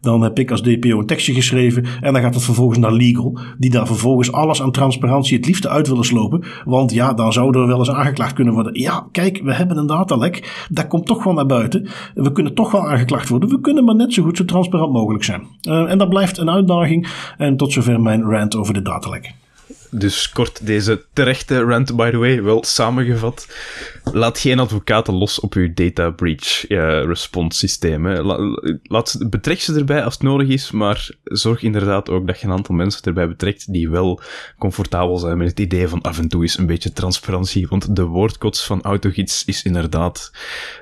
dan 0.00 0.22
heb 0.22 0.38
ik 0.38 0.50
als 0.50 0.62
DPO 0.62 0.98
een 0.98 1.06
tekstje 1.06 1.34
geschreven 1.34 1.84
en 2.00 2.12
dan 2.12 2.22
gaat 2.22 2.34
het 2.34 2.44
vervolgens 2.44 2.78
naar 2.78 2.92
legal. 2.92 3.38
Die 3.58 3.70
daar 3.70 3.86
vervolgens 3.86 4.32
alles 4.32 4.62
aan 4.62 4.72
transparantie 4.72 5.36
het 5.36 5.46
liefste 5.46 5.68
uit 5.68 5.88
willen 5.88 6.04
slopen. 6.04 6.44
Want 6.64 6.92
ja, 6.92 7.12
dan 7.12 7.32
zou 7.32 7.58
er 7.58 7.66
wel 7.66 7.78
eens 7.78 7.90
aangeklaagd 7.90 8.32
kunnen 8.32 8.54
worden. 8.54 8.80
Ja, 8.80 9.06
kijk, 9.12 9.40
we 9.42 9.54
hebben 9.54 9.76
een 9.76 9.86
datalek. 9.86 10.66
Dat 10.70 10.86
komt 10.86 11.06
toch 11.06 11.24
wel 11.24 11.32
naar 11.32 11.46
buiten. 11.46 11.88
We 12.14 12.32
kunnen 12.32 12.54
toch 12.54 12.70
wel 12.70 12.88
aangeklaagd 12.88 13.28
worden. 13.28 13.48
We 13.48 13.60
kunnen 13.60 13.84
maar 13.84 13.94
net 13.94 14.12
zo 14.12 14.22
goed 14.22 14.36
zo 14.36 14.44
transparant 14.44 14.92
mogelijk 14.92 15.24
zijn. 15.24 15.42
Uh, 15.68 15.90
en 15.90 15.98
dat 15.98 16.08
blijft 16.08 16.38
een 16.38 16.50
uitdaging. 16.50 17.08
En 17.36 17.56
tot 17.56 17.72
zover 17.72 18.00
mijn 18.00 18.22
rant 18.22 18.56
over 18.56 18.74
de 18.74 18.82
datalek. 18.82 19.34
Dus 19.90 20.28
kort 20.28 20.66
deze 20.66 21.04
terechte 21.12 21.60
rant, 21.60 21.96
by 21.96 22.10
the 22.10 22.16
way, 22.16 22.42
wel 22.42 22.64
samengevat. 22.64 23.46
Laat 24.12 24.38
geen 24.38 24.58
advocaten 24.58 25.14
los 25.14 25.40
op 25.40 25.54
uw 25.54 25.74
data 25.74 26.10
breach 26.10 26.70
uh, 26.70 26.78
response 27.04 27.58
systeem. 27.58 28.02
Betrek 29.28 29.60
ze 29.60 29.74
erbij 29.74 30.04
als 30.04 30.14
het 30.14 30.22
nodig 30.22 30.48
is, 30.48 30.70
maar 30.70 31.10
zorg 31.24 31.62
inderdaad 31.62 32.10
ook 32.10 32.26
dat 32.26 32.40
je 32.40 32.46
een 32.46 32.52
aantal 32.52 32.74
mensen 32.74 33.02
erbij 33.02 33.28
betrekt 33.28 33.72
die 33.72 33.90
wel 33.90 34.20
comfortabel 34.58 35.18
zijn 35.18 35.38
met 35.38 35.48
het 35.48 35.60
idee 35.60 35.88
van 35.88 36.02
af 36.02 36.18
en 36.18 36.28
toe 36.28 36.42
eens 36.42 36.58
een 36.58 36.66
beetje 36.66 36.92
transparantie. 36.92 37.66
Want 37.68 37.96
de 37.96 38.04
woordkots 38.04 38.66
van 38.66 38.82
AutoGids 38.82 39.44
is 39.44 39.62
inderdaad 39.62 40.32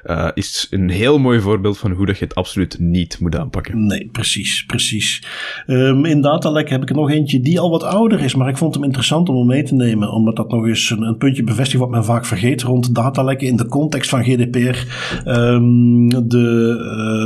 uh, 0.04 0.28
is 0.34 0.66
een 0.70 0.90
heel 0.90 1.18
mooi 1.18 1.40
voorbeeld 1.40 1.78
van 1.78 1.90
hoe 1.90 2.06
dat 2.06 2.18
je 2.18 2.24
het 2.24 2.34
absoluut 2.34 2.78
niet 2.78 3.18
moet 3.20 3.36
aanpakken. 3.36 3.86
Nee, 3.86 4.08
precies, 4.12 4.64
precies. 4.64 5.22
Um, 5.66 6.04
in 6.04 6.20
Datalek 6.20 6.68
heb 6.68 6.82
ik 6.82 6.88
er 6.88 6.94
nog 6.94 7.10
eentje 7.10 7.40
die 7.40 7.60
al 7.60 7.70
wat 7.70 7.82
ouder 7.82 8.20
is, 8.20 8.34
maar 8.34 8.48
ik 8.48 8.56
vond 8.56 8.74
hem 8.74 8.84
interessant 8.96 9.28
om 9.28 9.46
mee 9.46 9.62
te 9.62 9.74
nemen, 9.74 10.12
omdat 10.12 10.36
dat 10.36 10.50
nog 10.50 10.66
eens 10.66 10.90
een, 10.90 11.02
een 11.02 11.16
puntje 11.16 11.44
bevestigt 11.44 11.80
wat 11.80 11.90
men 11.90 12.04
vaak 12.04 12.26
vergeet 12.26 12.62
rond 12.62 12.94
datalekken 12.94 13.46
in 13.46 13.56
de 13.56 13.66
context 13.66 14.10
van 14.10 14.24
GDPR. 14.24 14.76
Um, 15.28 16.28
de, 16.28 16.76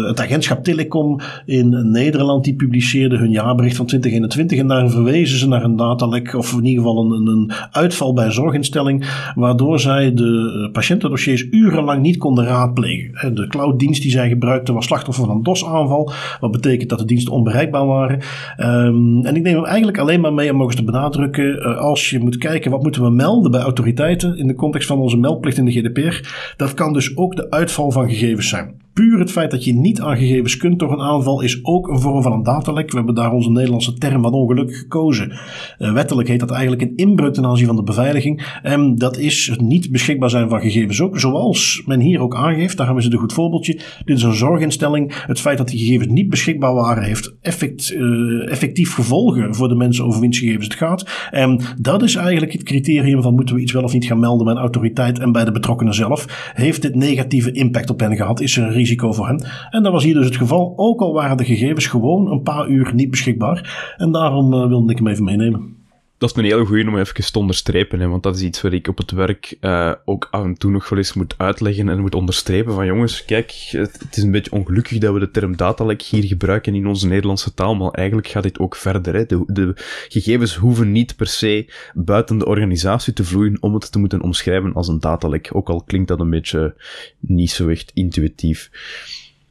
uh, 0.03 0.09
het 0.09 0.21
agentschap 0.21 0.65
Telecom 0.65 1.21
in 1.47 1.91
Nederland 1.91 2.45
die 2.45 2.55
publiceerde 2.55 3.17
hun 3.17 3.31
jaarbericht 3.31 3.77
van 3.77 3.87
2021 3.87 4.59
en 4.59 4.67
daar 4.67 4.91
verwezen 4.91 5.39
ze 5.39 5.49
naar 5.49 5.65
een 5.65 5.77
datalek, 5.77 6.35
of 6.35 6.53
in 6.53 6.65
ieder 6.65 6.85
geval 6.85 7.13
een, 7.13 7.27
een 7.27 7.53
uitval 7.71 8.13
bij 8.13 8.25
een 8.25 8.33
zorginstelling, 8.33 9.07
waardoor 9.35 9.81
zij 9.81 10.15
de 10.15 10.69
patiëntendossiers 10.73 11.47
urenlang 11.51 12.03
niet 12.03 12.17
konden 12.17 12.45
raadplegen. 12.45 13.35
De 13.35 13.47
clouddienst 13.47 14.03
die 14.03 14.11
zij 14.11 14.29
gebruikten 14.29 14.75
was 14.75 14.85
slachtoffer 14.85 15.25
van 15.25 15.37
een 15.37 15.43
DOS-aanval, 15.43 16.13
wat 16.41 16.51
betekent 16.51 16.89
dat 16.91 16.99
de 16.99 17.05
diensten 17.05 17.33
onbereikbaar 17.33 17.87
waren. 17.87 18.21
Um, 18.59 19.25
en 19.25 19.37
ik 19.37 19.43
neem 19.43 19.55
hem 19.55 19.65
eigenlijk 19.65 19.99
alleen 19.99 20.21
maar 20.21 20.33
mee 20.33 20.51
om 20.51 20.57
nog 20.57 20.67
eens 20.67 20.77
te 20.77 20.85
benadrukken, 20.85 21.60
uh, 21.61 21.77
als 21.77 22.11
je 22.11 22.19
moet 22.19 22.39
kijken 22.39 22.71
wat 22.71 22.83
moeten 22.83 23.03
we 23.03 23.11
melden 23.11 23.51
bij 23.51 23.61
autoriteiten 23.61 24.37
in 24.37 24.47
de 24.47 24.55
context 24.55 24.87
van 24.87 24.99
onze 24.99 25.17
meldplicht 25.17 25.59
in 25.59 25.65
de 25.65 25.73
GDPR, 25.73 26.29
dat 26.57 26.75
kan 26.75 26.93
dus 26.93 27.17
ook 27.17 27.37
de 27.37 27.51
uitval 27.51 27.91
van 27.91 28.09
gegevens 28.09 28.49
zijn 28.49 28.80
puur 28.93 29.19
het 29.19 29.31
feit 29.31 29.51
dat 29.51 29.65
je 29.65 29.75
niet 29.75 30.01
aan 30.01 30.17
gegevens 30.17 30.57
kunt 30.57 30.79
door 30.79 30.93
een 30.93 31.01
aanval 31.01 31.41
is 31.41 31.65
ook 31.65 31.89
een 31.89 32.01
vorm 32.01 32.23
van 32.23 32.33
een 32.33 32.43
datalek. 32.43 32.91
We 32.91 32.97
hebben 32.97 33.15
daar 33.15 33.33
onze 33.33 33.51
Nederlandse 33.51 33.95
term 33.95 34.23
van 34.23 34.33
ongeluk 34.33 34.75
gekozen. 34.77 35.33
Uh, 35.79 35.93
wettelijk 35.93 36.29
heet 36.29 36.41
dat 36.41 36.51
eigenlijk 36.51 36.83
een 36.83 36.97
inbreuk 36.97 37.35
ten 37.35 37.47
aanzien 37.47 37.67
van 37.67 37.77
de 37.77 37.83
beveiliging. 37.83 38.59
En 38.63 38.95
dat 38.95 39.19
is 39.19 39.47
het 39.47 39.61
niet 39.61 39.91
beschikbaar 39.91 40.31
zijn 40.31 40.49
van 40.49 40.61
gegevens 40.61 41.01
ook. 41.01 41.19
Zoals 41.19 41.83
men 41.87 42.01
hier 42.01 42.21
ook 42.21 42.37
aangeeft, 42.37 42.77
daar 42.77 42.87
hebben 42.87 43.05
ze 43.05 43.13
een 43.13 43.19
goed 43.19 43.33
voorbeeldje. 43.33 43.81
Dit 44.05 44.17
is 44.17 44.23
een 44.23 44.35
zorginstelling. 44.35 45.25
Het 45.27 45.41
feit 45.41 45.59
dat 45.59 45.69
die 45.69 45.79
gegevens 45.79 46.13
niet 46.13 46.29
beschikbaar 46.29 46.75
waren 46.75 47.03
heeft 47.03 47.35
effect, 47.41 47.93
uh, 47.93 48.51
effectief 48.51 48.95
gevolgen 48.95 49.55
voor 49.55 49.69
de 49.69 49.75
mensen 49.75 50.05
over 50.05 50.21
wiens 50.21 50.39
gegevens 50.39 50.65
het 50.65 50.75
gaat. 50.75 51.29
En 51.31 51.61
dat 51.81 52.03
is 52.03 52.15
eigenlijk 52.15 52.53
het 52.53 52.63
criterium 52.63 53.23
van 53.23 53.35
moeten 53.35 53.55
we 53.55 53.61
iets 53.61 53.73
wel 53.73 53.83
of 53.83 53.93
niet 53.93 54.05
gaan 54.05 54.19
melden 54.19 54.45
bij 54.45 54.55
een 54.55 54.61
autoriteit 54.61 55.19
en 55.19 55.33
bij 55.33 55.45
de 55.45 55.53
betrokkenen 55.53 55.95
zelf. 55.95 56.53
Heeft 56.55 56.83
dit 56.83 56.95
negatieve 56.95 57.53
impact 57.53 57.91
op 57.91 58.01
hen 58.01 58.17
gehad? 58.17 58.41
Is 58.41 58.57
er 58.57 58.73
risico 58.81 59.13
voor 59.13 59.27
hen. 59.27 59.47
En 59.71 59.83
dat 59.83 59.93
was 59.93 60.05
hier 60.05 60.15
dus 60.15 60.27
het 60.27 60.37
geval, 60.37 60.73
ook 60.77 61.01
al 61.01 61.13
waren 61.13 61.37
de 61.37 61.45
gegevens 61.45 61.87
gewoon 61.87 62.31
een 62.31 62.43
paar 62.43 62.69
uur 62.69 62.95
niet 62.95 63.11
beschikbaar. 63.11 63.95
En 63.97 64.13
daarom 64.13 64.55
uh, 64.55 64.67
wilde 64.67 64.93
ik 64.93 64.99
hem 64.99 65.07
even 65.07 65.25
meenemen 65.25 65.80
dat 66.21 66.31
is 66.31 66.37
een 66.37 66.45
hele 66.45 66.65
goeie 66.65 66.89
om 66.89 66.99
even 66.99 67.33
te 67.33 67.39
onderstrepen, 67.39 68.01
hè, 68.01 68.09
want 68.09 68.23
dat 68.23 68.37
is 68.37 68.43
iets 68.43 68.61
waar 68.61 68.73
ik 68.73 68.89
op 68.89 68.99
het 68.99 69.11
werk 69.11 69.57
uh, 69.61 69.93
ook 70.05 70.29
af 70.31 70.45
en 70.45 70.55
toe 70.55 70.71
nog 70.71 70.89
wel 70.89 70.99
eens 70.99 71.13
moet 71.13 71.35
uitleggen 71.37 71.89
en 71.89 72.01
moet 72.01 72.15
onderstrepen 72.15 72.75
van 72.75 72.87
jongens, 72.87 73.25
kijk, 73.25 73.53
het, 73.71 73.93
het, 73.99 74.17
is 74.17 74.23
een 74.23 74.31
beetje 74.31 74.53
ongelukkig 74.53 74.99
dat 74.99 75.13
we 75.13 75.19
de 75.19 75.31
term 75.31 75.57
datalek 75.57 76.03
hier 76.03 76.25
gebruiken 76.25 76.75
in 76.75 76.87
onze 76.87 77.07
Nederlandse 77.07 77.55
taal, 77.55 77.75
maar 77.75 77.91
eigenlijk 77.91 78.29
gaat 78.29 78.43
dit 78.43 78.59
ook 78.59 78.77
verder. 78.77 79.15
Hè. 79.15 79.27
De, 79.27 79.43
de 79.47 79.73
gegevens 80.09 80.55
hoeven 80.55 80.93
niet 80.93 81.17
per 81.17 81.27
se 81.27 81.73
buiten 81.95 82.39
de 82.39 82.47
organisatie 82.47 83.13
te 83.13 83.25
vloeien 83.25 83.57
om 83.61 83.75
het 83.75 83.93
te 83.93 83.99
moeten 83.99 84.23
omschrijven 84.23 84.75
als 84.75 84.89
een 84.89 85.01
datalek, 85.01 85.51
ook 85.53 85.69
al 85.69 85.83
klinkt 85.83 86.09
dat 86.09 86.21
een 86.21 86.31
beetje 86.31 86.75
niet 87.19 87.51
zo 87.51 87.69
echt 87.69 87.91
intuïtief. 87.95 88.71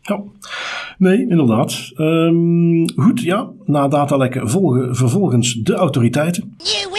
Ja, 0.02 0.22
nee, 0.97 1.28
inderdaad. 1.28 1.91
Um, 1.97 2.89
goed, 2.95 3.22
ja, 3.22 3.50
na 3.66 3.88
datalekken 3.88 4.50
volgen 4.50 4.95
vervolgens 4.95 5.54
de 5.54 5.74
autoriteiten. 5.74 6.56
You 6.58 6.89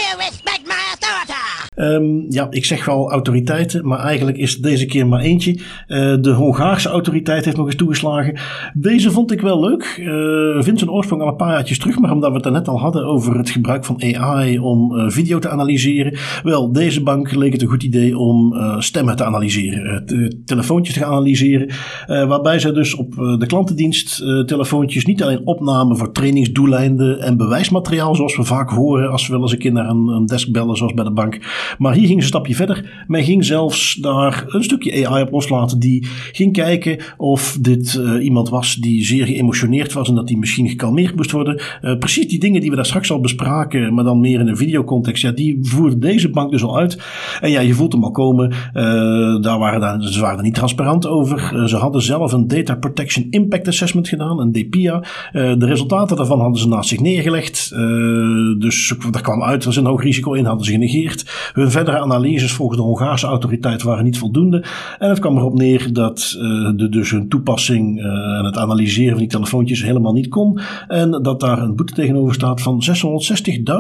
Um, 1.81 2.25
ja, 2.29 2.47
ik 2.51 2.65
zeg 2.65 2.85
wel 2.85 3.11
autoriteiten, 3.11 3.87
maar 3.87 3.99
eigenlijk 3.99 4.39
is 4.39 4.59
deze 4.59 4.87
keer 4.87 5.07
maar 5.07 5.21
eentje. 5.21 5.53
Uh, 5.53 6.17
de 6.21 6.31
Hongaarse 6.31 6.89
autoriteit 6.89 7.45
heeft 7.45 7.57
nog 7.57 7.67
eens 7.67 7.77
toegeslagen. 7.77 8.39
Deze 8.75 9.11
vond 9.11 9.33
ik 9.33 9.41
wel 9.41 9.61
leuk. 9.61 9.97
Uh, 10.01 10.63
vindt 10.63 10.79
zijn 10.79 10.91
oorsprong 10.91 11.23
al 11.23 11.29
een 11.29 11.37
paar 11.37 11.53
jaartjes 11.53 11.79
terug, 11.79 11.99
maar 11.99 12.11
omdat 12.11 12.31
we 12.31 12.37
het 12.37 12.47
er 12.47 12.53
net 12.53 12.69
al 12.69 12.81
hadden 12.81 13.05
over 13.05 13.37
het 13.37 13.51
gebruik 13.51 13.85
van 13.85 14.03
AI 14.03 14.59
om 14.59 14.97
uh, 14.97 15.05
video 15.09 15.39
te 15.39 15.49
analyseren. 15.49 16.19
Wel, 16.43 16.73
deze 16.73 17.03
bank 17.03 17.35
leek 17.35 17.53
het 17.53 17.63
een 17.63 17.69
goed 17.69 17.83
idee 17.83 18.19
om 18.19 18.55
stemmen 18.79 19.17
te 19.17 19.25
analyseren, 19.25 20.05
telefoontjes 20.45 20.95
te 20.95 21.01
gaan 21.01 21.11
analyseren. 21.11 21.69
waarbij 22.07 22.59
zij 22.59 22.73
dus 22.73 22.95
op 22.95 23.15
de 23.15 23.47
klantendienst 23.47 24.17
telefoontjes 24.47 25.07
niet 25.07 25.23
alleen 25.23 25.47
opnamen 25.47 25.97
voor 25.97 26.13
trainingsdoeleinden 26.13 27.21
en 27.21 27.37
bewijsmateriaal, 27.37 28.15
zoals 28.15 28.37
we 28.37 28.45
vaak 28.45 28.71
horen 28.71 29.11
als 29.11 29.27
we 29.27 29.33
wel 29.33 29.43
eens 29.43 29.53
een 29.53 29.59
keer 29.59 29.73
naar 29.73 29.89
een, 29.89 30.09
een 30.09 30.27
desk 30.27 30.53
bellen, 30.53 30.77
zoals 30.77 30.95
bij 30.95 31.05
de 31.05 31.13
bank. 31.13 31.39
Maar 31.79 31.95
hier 31.95 32.07
ging 32.07 32.19
ze 32.19 32.23
een 32.23 32.29
stapje 32.29 32.55
verder. 32.55 33.05
Men 33.07 33.25
ging 33.25 33.45
zelfs 33.45 33.95
daar 33.95 34.45
een 34.47 34.65
stukje 34.65 35.09
AI 35.09 35.23
op 35.23 35.31
loslaten 35.31 35.79
die 35.79 36.07
ging 36.33 36.53
kijken 36.53 36.99
of 37.17 37.59
dit 37.61 37.95
uh, 37.95 38.25
iemand 38.25 38.49
was 38.49 38.75
die 38.75 39.05
zeer 39.05 39.27
geëmotioneerd 39.27 39.93
was 39.93 40.09
en 40.09 40.15
dat 40.15 40.27
die 40.27 40.39
misschien 40.39 40.69
gekalmeerd 40.69 41.17
moest 41.17 41.31
worden. 41.31 41.61
Uh, 41.83 41.99
precies 41.99 42.29
die 42.29 42.39
dingen 42.39 42.61
die 42.61 42.71
we 42.71 42.77
daar 42.77 42.87
straks 42.87 43.13
al 43.13 43.21
bespraken, 43.21 43.95
maar 43.95 44.05
dan 44.05 44.21
meer 44.21 44.41
in 44.41 44.49
een 44.49 44.57
videocontext, 44.57 45.23
ja, 45.23 45.31
die 45.31 45.59
voerde 45.63 45.99
deze 45.99 46.31
bank 46.31 46.51
dus 46.51 46.63
al 46.63 46.79
uit. 46.79 47.03
En 47.41 47.51
ja, 47.51 47.61
je 47.61 47.75
voelt 47.75 47.93
hem 47.93 48.05
al 48.05 48.11
komen. 48.11 48.51
Uh, 48.51 48.83
daar 49.43 49.59
waren 49.59 49.81
daar, 49.81 50.03
ze 50.03 50.21
waren 50.21 50.45
niet 50.45 50.55
transparant 50.55 51.07
over. 51.07 51.69
ze 51.69 51.77
hadden 51.77 52.03
zelf 52.03 52.33
een 52.33 52.49
Data 52.49 52.75
Protection 52.75 53.27
Impact 53.31 53.69
Assessment 53.69 54.09
gedaan, 54.09 54.41
een 54.41 54.53
DPIA. 54.53 55.03
de 55.33 55.67
resultaten 55.67 56.17
daarvan 56.17 56.41
hadden 56.41 56.61
ze 56.61 56.69
naast 56.69 56.89
zich 56.89 57.01
neergelegd. 57.01 57.71
dus 58.59 58.95
daar 59.11 59.23
kwam 59.23 59.43
uit, 59.43 59.63
er 59.63 59.69
is 59.69 59.77
een 59.77 59.87
hoog 59.87 60.03
risico 60.03 60.33
in, 60.33 60.45
hadden 60.45 60.65
ze 60.65 60.73
genegeerd. 60.73 61.50
Hun 61.53 61.71
verdere 61.71 61.99
analyses 61.99 62.53
volgens 62.53 62.79
de 62.79 62.85
Hongaarse 62.85 63.27
autoriteit 63.27 63.83
waren 63.83 64.05
niet 64.05 64.19
voldoende. 64.19 64.65
En 64.99 65.09
het 65.09 65.19
kwam 65.19 65.37
erop 65.37 65.55
neer 65.55 65.93
dat 65.93 66.35
uh, 66.37 66.71
de, 66.77 66.89
dus 66.89 67.11
hun 67.11 67.29
toepassing 67.29 67.99
uh, 67.99 68.05
en 68.39 68.45
het 68.45 68.57
analyseren 68.57 69.11
van 69.11 69.21
die 69.21 69.29
telefoontjes 69.29 69.83
helemaal 69.83 70.13
niet 70.13 70.29
kon. 70.29 70.61
En 70.89 71.11
dat 71.11 71.41
daar 71.41 71.63
een 71.63 71.77
boete 71.77 71.95
tegenover 71.95 72.35
staat 72.35 72.63
van 72.63 72.83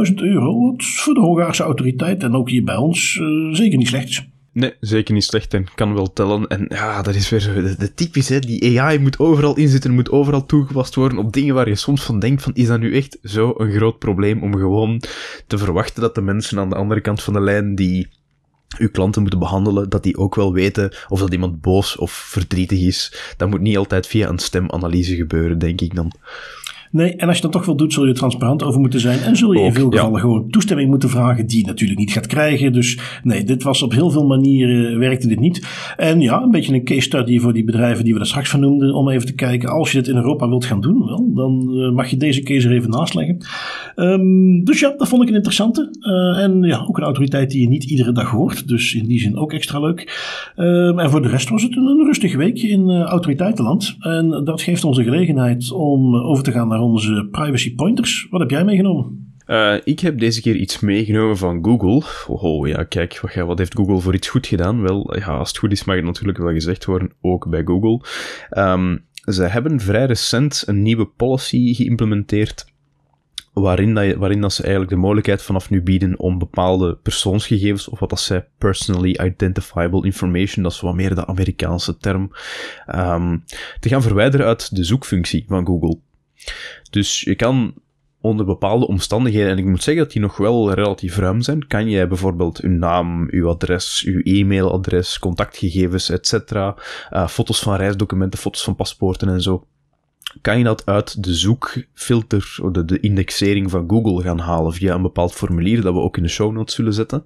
660.000 0.09 0.15
euro. 0.15 0.61
Wat 0.61 0.85
voor 0.85 1.15
de 1.15 1.21
Hongaarse 1.21 1.63
autoriteit 1.63 2.23
en 2.23 2.35
ook 2.35 2.51
hier 2.51 2.65
bij 2.65 2.77
ons 2.77 3.19
uh, 3.23 3.55
zeker 3.55 3.79
niet 3.79 3.89
slecht 3.89 4.09
is. 4.09 4.29
Nee, 4.53 4.75
zeker 4.81 5.15
niet 5.15 5.25
slecht 5.25 5.55
en 5.55 5.67
kan 5.75 5.95
wel 5.95 6.13
tellen. 6.13 6.47
En 6.47 6.67
ja, 6.69 7.03
dat 7.03 7.15
is 7.15 7.29
weer 7.29 7.41
zo 7.41 7.53
de, 7.63 7.95
typisch, 7.95 8.29
hè. 8.29 8.39
Die 8.39 8.81
AI 8.81 8.99
moet 8.99 9.19
overal 9.19 9.57
inzitten, 9.57 9.95
moet 9.95 10.11
overal 10.11 10.47
toegepast 10.47 10.95
worden 10.95 11.19
op 11.19 11.33
dingen 11.33 11.55
waar 11.55 11.69
je 11.69 11.75
soms 11.75 12.03
van 12.03 12.19
denkt 12.19 12.43
van, 12.43 12.55
is 12.55 12.67
dat 12.67 12.81
nu 12.81 12.97
echt 12.97 13.19
zo 13.23 13.55
een 13.57 13.73
groot 13.73 13.99
probleem 13.99 14.43
om 14.43 14.55
gewoon 14.57 15.03
te 15.47 15.59
verwachten 15.59 16.03
dat 16.03 16.15
de 16.15 16.21
mensen 16.21 16.59
aan 16.59 16.69
de 16.69 16.75
andere 16.75 17.01
kant 17.01 17.23
van 17.23 17.33
de 17.33 17.41
lijn 17.41 17.75
die 17.75 18.09
uw 18.79 18.91
klanten 18.91 19.23
moeten 19.23 19.41
behandelen, 19.41 19.89
dat 19.89 20.03
die 20.03 20.17
ook 20.17 20.35
wel 20.35 20.53
weten 20.53 20.95
of 21.09 21.21
dat 21.21 21.33
iemand 21.33 21.61
boos 21.61 21.97
of 21.97 22.13
verdrietig 22.13 22.81
is. 22.81 23.35
Dat 23.37 23.51
moet 23.51 23.61
niet 23.61 23.77
altijd 23.77 24.07
via 24.07 24.29
een 24.29 24.39
stemanalyse 24.39 25.17
gebeuren, 25.17 25.59
denk 25.59 25.81
ik 25.81 25.95
dan. 25.95 26.13
Nee, 26.91 27.17
en 27.17 27.29
als 27.29 27.37
je 27.37 27.43
dat 27.43 27.53
toch 27.53 27.67
wel 27.67 27.77
doet, 27.77 27.93
zul 27.93 28.03
je 28.03 28.09
er 28.09 28.17
transparant 28.17 28.63
over 28.63 28.81
moeten 28.81 29.01
zijn. 29.01 29.19
En 29.21 29.37
zul 29.37 29.53
je 29.53 29.61
in 29.61 29.73
veel 29.73 29.91
gevallen 29.91 30.21
gewoon 30.21 30.51
toestemming 30.51 30.91
moeten 30.91 31.09
vragen, 31.09 31.47
die 31.47 31.59
je 31.59 31.67
natuurlijk 31.67 31.99
niet 31.99 32.13
gaat 32.13 32.27
krijgen. 32.27 32.73
Dus 32.73 32.99
nee, 33.23 33.45
dit 33.45 33.63
was 33.63 33.83
op 33.83 33.93
heel 33.93 34.11
veel 34.11 34.27
manieren, 34.27 34.99
werkte 34.99 35.29
dit 35.29 35.41
niet. 35.41 35.67
En 35.97 36.21
ja, 36.21 36.43
een 36.43 36.51
beetje 36.51 36.75
een 36.75 36.85
case 36.85 37.01
study 37.01 37.39
voor 37.39 37.53
die 37.53 37.65
bedrijven 37.65 38.05
die 38.05 38.13
we 38.13 38.19
daar 38.19 38.29
straks 38.29 38.51
van 38.51 38.61
noemden. 38.61 38.95
Om 38.95 39.09
even 39.09 39.27
te 39.27 39.35
kijken, 39.35 39.69
als 39.69 39.93
je 39.93 39.99
dit 39.99 40.09
in 40.09 40.17
Europa 40.17 40.49
wilt 40.49 40.65
gaan 40.65 40.81
doen, 40.81 41.05
wel, 41.05 41.31
dan 41.35 41.69
uh, 41.71 41.93
mag 41.93 42.11
je 42.11 42.17
deze 42.17 42.43
case 42.43 42.69
er 42.69 42.75
even 42.75 42.91
naast 42.91 43.15
leggen. 43.15 43.39
Um, 43.97 44.65
dus 44.65 44.81
ja, 44.81 44.95
dat 44.97 45.09
vond 45.09 45.23
ik 45.23 45.29
een 45.29 45.35
interessante. 45.35 45.97
Uh, 46.01 46.43
en 46.43 46.63
ja, 46.63 46.85
ook 46.89 46.99
een 46.99 47.05
autoriteit 47.05 47.51
die 47.51 47.61
je 47.61 47.69
niet 47.69 47.85
iedere 47.85 48.13
dag 48.13 48.31
hoort. 48.31 48.69
Dus 48.69 48.95
in 48.95 49.07
die 49.07 49.21
zin 49.21 49.37
ook 49.37 49.53
extra 49.53 49.81
leuk. 49.81 50.01
Um, 50.57 50.99
en 50.99 51.11
voor 51.11 51.23
de 51.23 51.29
rest 51.29 51.49
was 51.49 51.63
het 51.63 51.77
een, 51.77 51.87
een 51.87 52.07
rustig 52.07 52.37
weekje 52.37 52.69
in 52.69 52.89
uh, 52.89 53.01
autoriteitenland. 53.01 53.97
En 54.01 54.43
dat 54.45 54.63
geeft 54.63 54.85
ons 54.85 54.97
de 54.97 55.03
gelegenheid 55.03 55.73
om 55.73 56.17
over 56.17 56.45
te 56.45 56.53
gaan 56.53 56.69
naar 56.69 56.79
onze 56.83 57.29
privacy 57.31 57.75
pointers. 57.75 58.27
Wat 58.31 58.41
heb 58.41 58.51
jij 58.51 58.65
meegenomen? 58.65 59.29
Uh, 59.47 59.75
ik 59.85 60.01
heb 60.01 60.19
deze 60.19 60.41
keer 60.41 60.57
iets 60.57 60.81
meegenomen 60.81 61.37
van 61.37 61.65
Google. 61.65 62.03
Oh, 62.27 62.69
ja, 62.69 62.85
kijk, 62.85 63.21
wat, 63.21 63.35
wat, 63.35 63.59
heeft 63.59 63.75
Google 63.75 64.01
voor 64.01 64.15
iets 64.15 64.29
goed 64.29 64.47
gedaan? 64.47 64.83
Wel, 64.83 65.17
ja, 65.19 65.27
als 65.27 65.49
het 65.49 65.59
goed 65.59 65.73
is 65.73 65.85
mag 65.85 65.97
het 65.97 66.05
natuurlijk 66.05 66.39
wel 66.39 66.53
gezegd 66.53 66.85
worden, 66.85 67.13
ook 67.21 67.49
bij 67.49 67.63
Google. 67.65 68.01
Um, 68.59 69.05
ze 69.25 69.43
hebben 69.43 69.81
vrij 69.81 70.07
recent 70.07 70.63
een 70.67 70.83
nieuwe 70.83 71.07
policy 71.07 71.75
geïmplementeerd 71.75 72.65
waarin, 73.53 73.95
dat 73.95 74.15
waarin 74.15 74.41
dat 74.41 74.53
ze 74.53 74.63
eigenlijk 74.63 74.93
de 74.93 74.99
mogelijkheid 74.99 75.43
vanaf 75.43 75.71
nu 75.71 75.83
bieden 75.83 76.19
om 76.19 76.39
bepaalde 76.39 76.97
persoonsgegevens, 76.97 77.89
of 77.89 77.99
wat 77.99 78.11
dat 78.11 78.21
zij 78.21 78.49
personally 78.59 79.19
identifiable 79.25 80.05
information, 80.05 80.63
dat 80.63 80.73
is 80.73 80.81
wat 80.81 80.95
meer 80.95 81.15
de 81.15 81.27
Amerikaanse 81.27 81.97
term, 81.97 82.31
um, 82.95 83.45
te 83.81 83.89
gaan 83.89 84.03
verwijderen 84.03 84.47
uit 84.47 84.77
de 84.77 84.85
zoekfunctie 84.85 85.45
van 85.49 85.67
Google. 85.67 85.99
Dus 86.91 87.21
je 87.21 87.35
kan 87.35 87.75
onder 88.21 88.47
bepaalde 88.47 88.87
omstandigheden, 88.87 89.51
en 89.51 89.59
ik 89.59 89.65
moet 89.65 89.83
zeggen 89.83 90.03
dat 90.05 90.13
die 90.13 90.23
nog 90.23 90.37
wel 90.37 90.73
relatief 90.73 91.17
ruim 91.17 91.43
zijn, 91.43 91.67
kan 91.67 91.91
jij 91.91 92.09
bijvoorbeeld 92.09 92.61
uw 92.61 92.71
naam, 92.71 93.29
uw 93.31 93.49
adres, 93.49 94.05
uw 94.07 94.21
e-mailadres, 94.23 95.19
contactgegevens, 95.19 96.11
etc., 96.11 96.53
uh, 96.53 97.29
foto's 97.29 97.61
van 97.61 97.77
reisdocumenten, 97.77 98.39
foto's 98.39 98.65
van 98.65 98.77
paspoorten 98.77 99.29
en 99.29 99.41
zo, 99.41 99.67
kan 100.41 100.59
je 100.59 100.65
dat 100.65 100.87
uit 100.87 101.25
de 101.25 101.35
zoekfilter, 101.35 102.59
de, 102.73 102.85
de 102.85 103.01
indexering 103.01 103.71
van 103.71 103.89
Google 103.89 104.23
gaan 104.23 104.39
halen 104.39 104.73
via 104.73 104.95
een 104.95 105.03
bepaald 105.03 105.33
formulier 105.33 105.83
dat 105.83 105.95
we 105.95 106.01
ook 106.01 106.17
in 106.17 106.23
de 106.23 106.29
show 106.29 106.53
notes 106.53 106.75
zullen 106.75 106.95
zetten. 106.95 107.25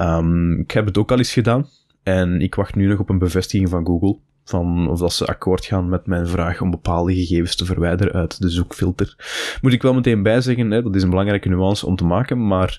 Um, 0.00 0.60
ik 0.60 0.70
heb 0.70 0.86
het 0.86 0.98
ook 0.98 1.10
al 1.10 1.18
eens 1.18 1.32
gedaan 1.32 1.68
en 2.02 2.40
ik 2.40 2.54
wacht 2.54 2.74
nu 2.74 2.86
nog 2.86 2.98
op 2.98 3.08
een 3.08 3.18
bevestiging 3.18 3.68
van 3.68 3.86
Google 3.86 4.18
van 4.44 4.88
of 4.88 4.98
dat 4.98 5.12
ze 5.12 5.26
akkoord 5.26 5.64
gaan 5.64 5.88
met 5.88 6.06
mijn 6.06 6.26
vraag 6.26 6.60
om 6.60 6.70
bepaalde 6.70 7.14
gegevens 7.14 7.56
te 7.56 7.64
verwijderen 7.64 8.12
uit 8.12 8.40
de 8.40 8.48
zoekfilter. 8.48 9.16
Moet 9.62 9.72
ik 9.72 9.82
wel 9.82 9.94
meteen 9.94 10.22
bijzeggen, 10.22 10.70
hè, 10.70 10.82
dat 10.82 10.94
is 10.94 11.02
een 11.02 11.10
belangrijke 11.10 11.48
nuance 11.48 11.86
om 11.86 11.96
te 11.96 12.04
maken, 12.04 12.46
maar 12.46 12.78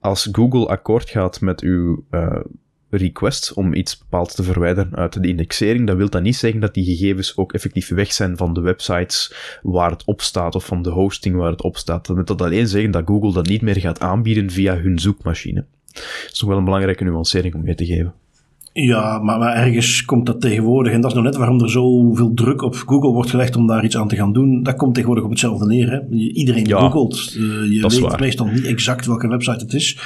als 0.00 0.28
Google 0.32 0.66
akkoord 0.66 1.10
gaat 1.10 1.40
met 1.40 1.60
uw 1.60 2.04
uh, 2.10 2.40
request 2.90 3.52
om 3.52 3.74
iets 3.74 3.98
bepaald 3.98 4.34
te 4.34 4.42
verwijderen 4.42 4.96
uit 4.96 5.22
de 5.22 5.28
indexering, 5.28 5.86
dan 5.86 5.96
wil 5.96 6.10
dat 6.10 6.22
niet 6.22 6.36
zeggen 6.36 6.60
dat 6.60 6.74
die 6.74 6.84
gegevens 6.84 7.36
ook 7.36 7.52
effectief 7.52 7.88
weg 7.88 8.12
zijn 8.12 8.36
van 8.36 8.54
de 8.54 8.60
websites 8.60 9.34
waar 9.62 9.90
het 9.90 10.04
op 10.04 10.20
staat 10.20 10.54
of 10.54 10.66
van 10.66 10.82
de 10.82 10.90
hosting 10.90 11.36
waar 11.36 11.50
het 11.50 11.62
op 11.62 11.76
staat. 11.76 12.06
Dat 12.06 12.16
wil 12.16 12.24
dat 12.24 12.42
alleen 12.42 12.68
zeggen 12.68 12.90
dat 12.90 13.06
Google 13.06 13.32
dat 13.32 13.46
niet 13.46 13.62
meer 13.62 13.80
gaat 13.80 14.00
aanbieden 14.00 14.50
via 14.50 14.76
hun 14.76 14.98
zoekmachine. 14.98 15.64
Dat 15.92 16.30
is 16.32 16.40
nog 16.40 16.48
wel 16.48 16.58
een 16.58 16.64
belangrijke 16.64 17.04
nuancering 17.04 17.54
om 17.54 17.62
mee 17.62 17.74
te 17.74 17.86
geven. 17.86 18.14
Ja, 18.78 19.18
maar, 19.18 19.38
maar, 19.38 19.54
ergens 19.54 20.04
komt 20.04 20.26
dat 20.26 20.40
tegenwoordig, 20.40 20.92
en 20.92 21.00
dat 21.00 21.10
is 21.10 21.16
nou 21.16 21.28
net 21.28 21.36
waarom 21.36 21.62
er 21.62 21.70
zoveel 21.70 22.34
druk 22.34 22.62
op 22.62 22.74
Google 22.74 23.10
wordt 23.10 23.30
gelegd 23.30 23.56
om 23.56 23.66
daar 23.66 23.84
iets 23.84 23.96
aan 23.96 24.08
te 24.08 24.16
gaan 24.16 24.32
doen. 24.32 24.62
Dat 24.62 24.76
komt 24.76 24.94
tegenwoordig 24.94 25.24
op 25.24 25.30
hetzelfde 25.30 25.66
neer. 25.66 25.90
Hè? 25.90 26.16
Iedereen 26.16 26.70
googelt. 26.70 27.34
Uh, 27.36 27.72
je 27.72 28.00
weet 28.00 28.20
meestal 28.20 28.46
niet 28.46 28.64
exact 28.64 29.06
welke 29.06 29.28
website 29.28 29.64
het 29.64 29.74
is. 29.74 29.98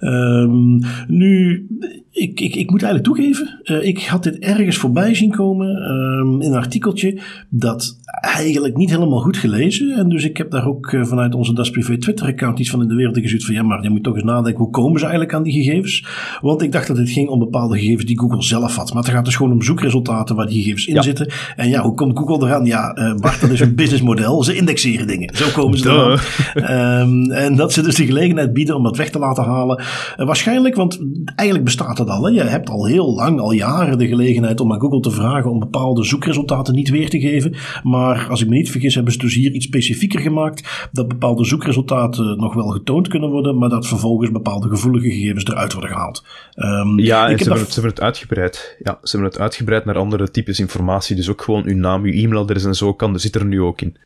Um, 0.00 0.80
nu, 1.06 1.66
ik, 2.10 2.40
ik, 2.40 2.54
ik 2.54 2.70
moet 2.70 2.82
eigenlijk 2.82 3.14
toegeven, 3.14 3.60
uh, 3.64 3.84
ik 3.84 4.02
had 4.02 4.22
dit 4.22 4.38
ergens 4.38 4.76
voorbij 4.76 5.14
zien 5.14 5.30
komen 5.30 5.90
um, 5.90 6.40
in 6.40 6.50
een 6.50 6.58
artikeltje 6.58 7.20
dat 7.48 7.98
eigenlijk 8.20 8.76
niet 8.76 8.90
helemaal 8.90 9.20
goed 9.20 9.36
gelezen. 9.36 9.90
En 9.90 10.08
dus 10.08 10.24
ik 10.24 10.36
heb 10.36 10.50
daar 10.50 10.66
ook 10.66 10.92
uh, 10.92 11.04
vanuit 11.04 11.34
onze 11.34 11.54
Das 11.54 11.70
Privé 11.70 11.98
Twitter-account 11.98 12.58
iets 12.58 12.70
van 12.70 12.82
in 12.82 12.88
de 12.88 12.94
wereld 12.94 13.18
gezet 13.18 13.44
van 13.44 13.54
ja, 13.54 13.62
maar 13.62 13.82
je 13.82 13.90
moet 13.90 14.02
toch 14.02 14.14
eens 14.14 14.24
nadenken, 14.24 14.62
hoe 14.62 14.70
komen 14.70 14.98
ze 14.98 15.04
eigenlijk 15.04 15.34
aan 15.34 15.42
die 15.42 15.52
gegevens? 15.52 16.06
Want 16.40 16.62
ik 16.62 16.72
dacht 16.72 16.86
dat 16.86 16.96
het 16.96 17.10
ging 17.10 17.28
om 17.28 17.38
bepaalde 17.38 17.78
gegevens 17.78 18.04
die 18.04 18.18
Google 18.18 18.42
zelf 18.42 18.76
had. 18.76 18.92
Maar 18.92 19.02
het 19.02 19.12
gaat 19.12 19.24
dus 19.24 19.36
gewoon 19.36 19.52
om 19.52 19.62
zoekresultaten 19.62 20.36
waar 20.36 20.46
die 20.46 20.58
gegevens 20.58 20.86
in 20.86 20.94
ja. 20.94 21.02
zitten. 21.02 21.32
En 21.56 21.68
ja, 21.68 21.82
hoe 21.82 21.94
komt 21.94 22.18
Google 22.18 22.46
eraan? 22.46 22.64
Ja, 22.64 22.98
uh, 22.98 23.14
Bart, 23.14 23.40
dat 23.40 23.50
is 23.50 23.60
een 23.60 23.74
businessmodel. 23.82 24.42
Ze 24.42 24.56
indexeren 24.56 25.06
dingen. 25.06 25.36
Zo 25.36 25.46
komen 25.54 25.78
ze 25.78 25.90
eraan. 25.90 27.00
Um, 27.00 27.30
en 27.30 27.56
dat 27.56 27.72
ze 27.72 27.82
dus 27.82 27.94
de 27.94 28.06
gelegenheid 28.06 28.52
bieden 28.52 28.76
om 28.76 28.82
dat 28.82 28.96
weg 28.96 29.10
te 29.10 29.18
laten 29.18 29.44
halen. 29.44 29.80
Uh, 29.80 30.26
waarschijnlijk, 30.26 30.74
want 30.74 31.00
eigenlijk 31.34 31.64
bestaat 31.68 31.98
het 31.98 32.08
al. 32.08 32.24
Hè? 32.24 32.30
Je 32.30 32.42
hebt 32.42 32.70
al 32.70 32.86
heel 32.86 33.14
lang, 33.14 33.40
al 33.40 33.52
jaren 33.52 33.98
de 33.98 34.08
gelegenheid 34.08 34.60
om 34.60 34.72
aan 34.72 34.80
Google 34.80 35.00
te 35.00 35.10
vragen 35.10 35.50
om 35.50 35.58
bepaalde 35.58 36.04
zoekresultaten 36.04 36.74
niet 36.74 36.90
weer 36.90 37.10
te 37.10 37.20
geven. 37.20 37.54
Maar 37.82 38.01
als 38.10 38.42
ik 38.42 38.48
me 38.48 38.54
niet 38.54 38.70
vergis, 38.70 38.94
hebben 38.94 39.12
ze 39.12 39.18
dus 39.18 39.34
hier 39.34 39.52
iets 39.52 39.66
specifieker 39.66 40.20
gemaakt. 40.20 40.88
Dat 40.92 41.08
bepaalde 41.08 41.44
zoekresultaten 41.44 42.36
nog 42.36 42.54
wel 42.54 42.68
getoond 42.68 43.08
kunnen 43.08 43.30
worden, 43.30 43.58
maar 43.58 43.68
dat 43.68 43.86
vervolgens 43.86 44.30
bepaalde 44.30 44.68
gevoelige 44.68 45.10
gegevens 45.10 45.44
eruit 45.44 45.72
worden 45.72 45.90
gehaald. 45.90 46.24
Um, 46.56 46.98
ja, 46.98 47.28
en 47.28 47.38
ze, 47.38 47.44
hebben 47.44 47.62
het, 47.62 47.72
ze 47.72 47.80
hebben 47.80 47.90
het 47.90 48.00
uitgebreid. 48.00 48.76
Ja, 48.82 48.98
ze 49.02 49.10
hebben 49.10 49.30
het 49.30 49.40
uitgebreid 49.40 49.84
naar 49.84 49.98
andere 49.98 50.30
types 50.30 50.60
informatie. 50.60 51.16
Dus 51.16 51.30
ook 51.30 51.42
gewoon 51.42 51.64
uw 51.66 51.76
naam, 51.76 52.04
uw 52.04 52.12
e-mailadres 52.12 52.64
en 52.64 52.74
zo 52.74 52.94
kan, 52.94 53.18
zit 53.18 53.34
er 53.34 53.44
nu 53.44 53.60
ook 53.60 53.80
in. 53.80 53.96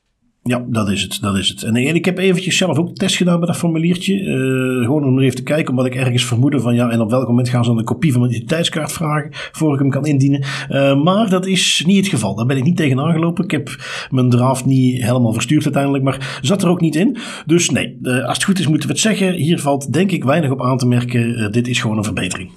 Ja, 0.47 0.65
dat 0.69 0.91
is 0.91 1.03
het. 1.03 1.19
Dat 1.21 1.37
is 1.37 1.49
het. 1.49 1.63
En 1.63 1.77
ik 1.77 2.05
heb 2.05 2.19
eventjes 2.19 2.57
zelf 2.57 2.79
ook 2.79 2.95
test 2.95 3.17
gedaan 3.17 3.39
bij 3.39 3.47
dat 3.47 3.57
formuliertje. 3.57 4.21
Uh, 4.21 4.85
gewoon 4.85 5.05
om 5.05 5.21
even 5.21 5.37
te 5.37 5.43
kijken, 5.43 5.71
omdat 5.71 5.87
ik 5.87 5.95
ergens 5.95 6.25
vermoedde 6.25 6.61
van 6.61 6.75
ja, 6.75 6.91
en 6.91 7.01
op 7.01 7.11
welk 7.11 7.29
moment 7.29 7.49
gaan 7.49 7.65
ze 7.65 7.71
dan 7.71 7.79
een 7.79 7.85
kopie 7.85 8.13
van 8.13 8.21
mijn 8.21 8.33
identiteitskaart 8.33 8.93
vragen 8.93 9.29
voor 9.33 9.73
ik 9.73 9.79
hem 9.79 9.91
kan 9.91 10.07
indienen. 10.07 10.45
Uh, 10.71 11.03
maar 11.03 11.31
dat 11.31 11.47
is 11.47 11.83
niet 11.87 11.97
het 11.97 12.09
geval. 12.09 12.35
Daar 12.35 12.47
ben 12.47 12.57
ik 12.57 12.65
niet 12.65 12.77
tegen 12.77 13.01
aangelopen. 13.01 13.45
Ik 13.45 13.51
heb 13.51 13.77
mijn 14.11 14.31
draft 14.31 14.65
niet 14.65 15.03
helemaal 15.03 15.33
verstuurd 15.33 15.65
uiteindelijk, 15.65 16.05
maar 16.05 16.39
zat 16.41 16.63
er 16.63 16.69
ook 16.69 16.81
niet 16.81 16.95
in. 16.95 17.17
Dus 17.47 17.71
nee, 17.71 17.99
uh, 18.03 18.25
als 18.25 18.37
het 18.37 18.45
goed 18.45 18.59
is 18.59 18.69
moeten 18.69 18.89
we 18.89 18.95
het 18.95 19.03
zeggen. 19.03 19.33
Hier 19.33 19.61
valt 19.61 19.93
denk 19.93 20.11
ik 20.11 20.25
weinig 20.25 20.51
op 20.51 20.63
aan 20.63 20.79
te 20.79 20.87
merken. 20.87 21.53
dit 21.53 21.69
is 21.69 21.81
gewoon 21.81 21.97
een 21.97 22.05
verbetering. 22.05 22.51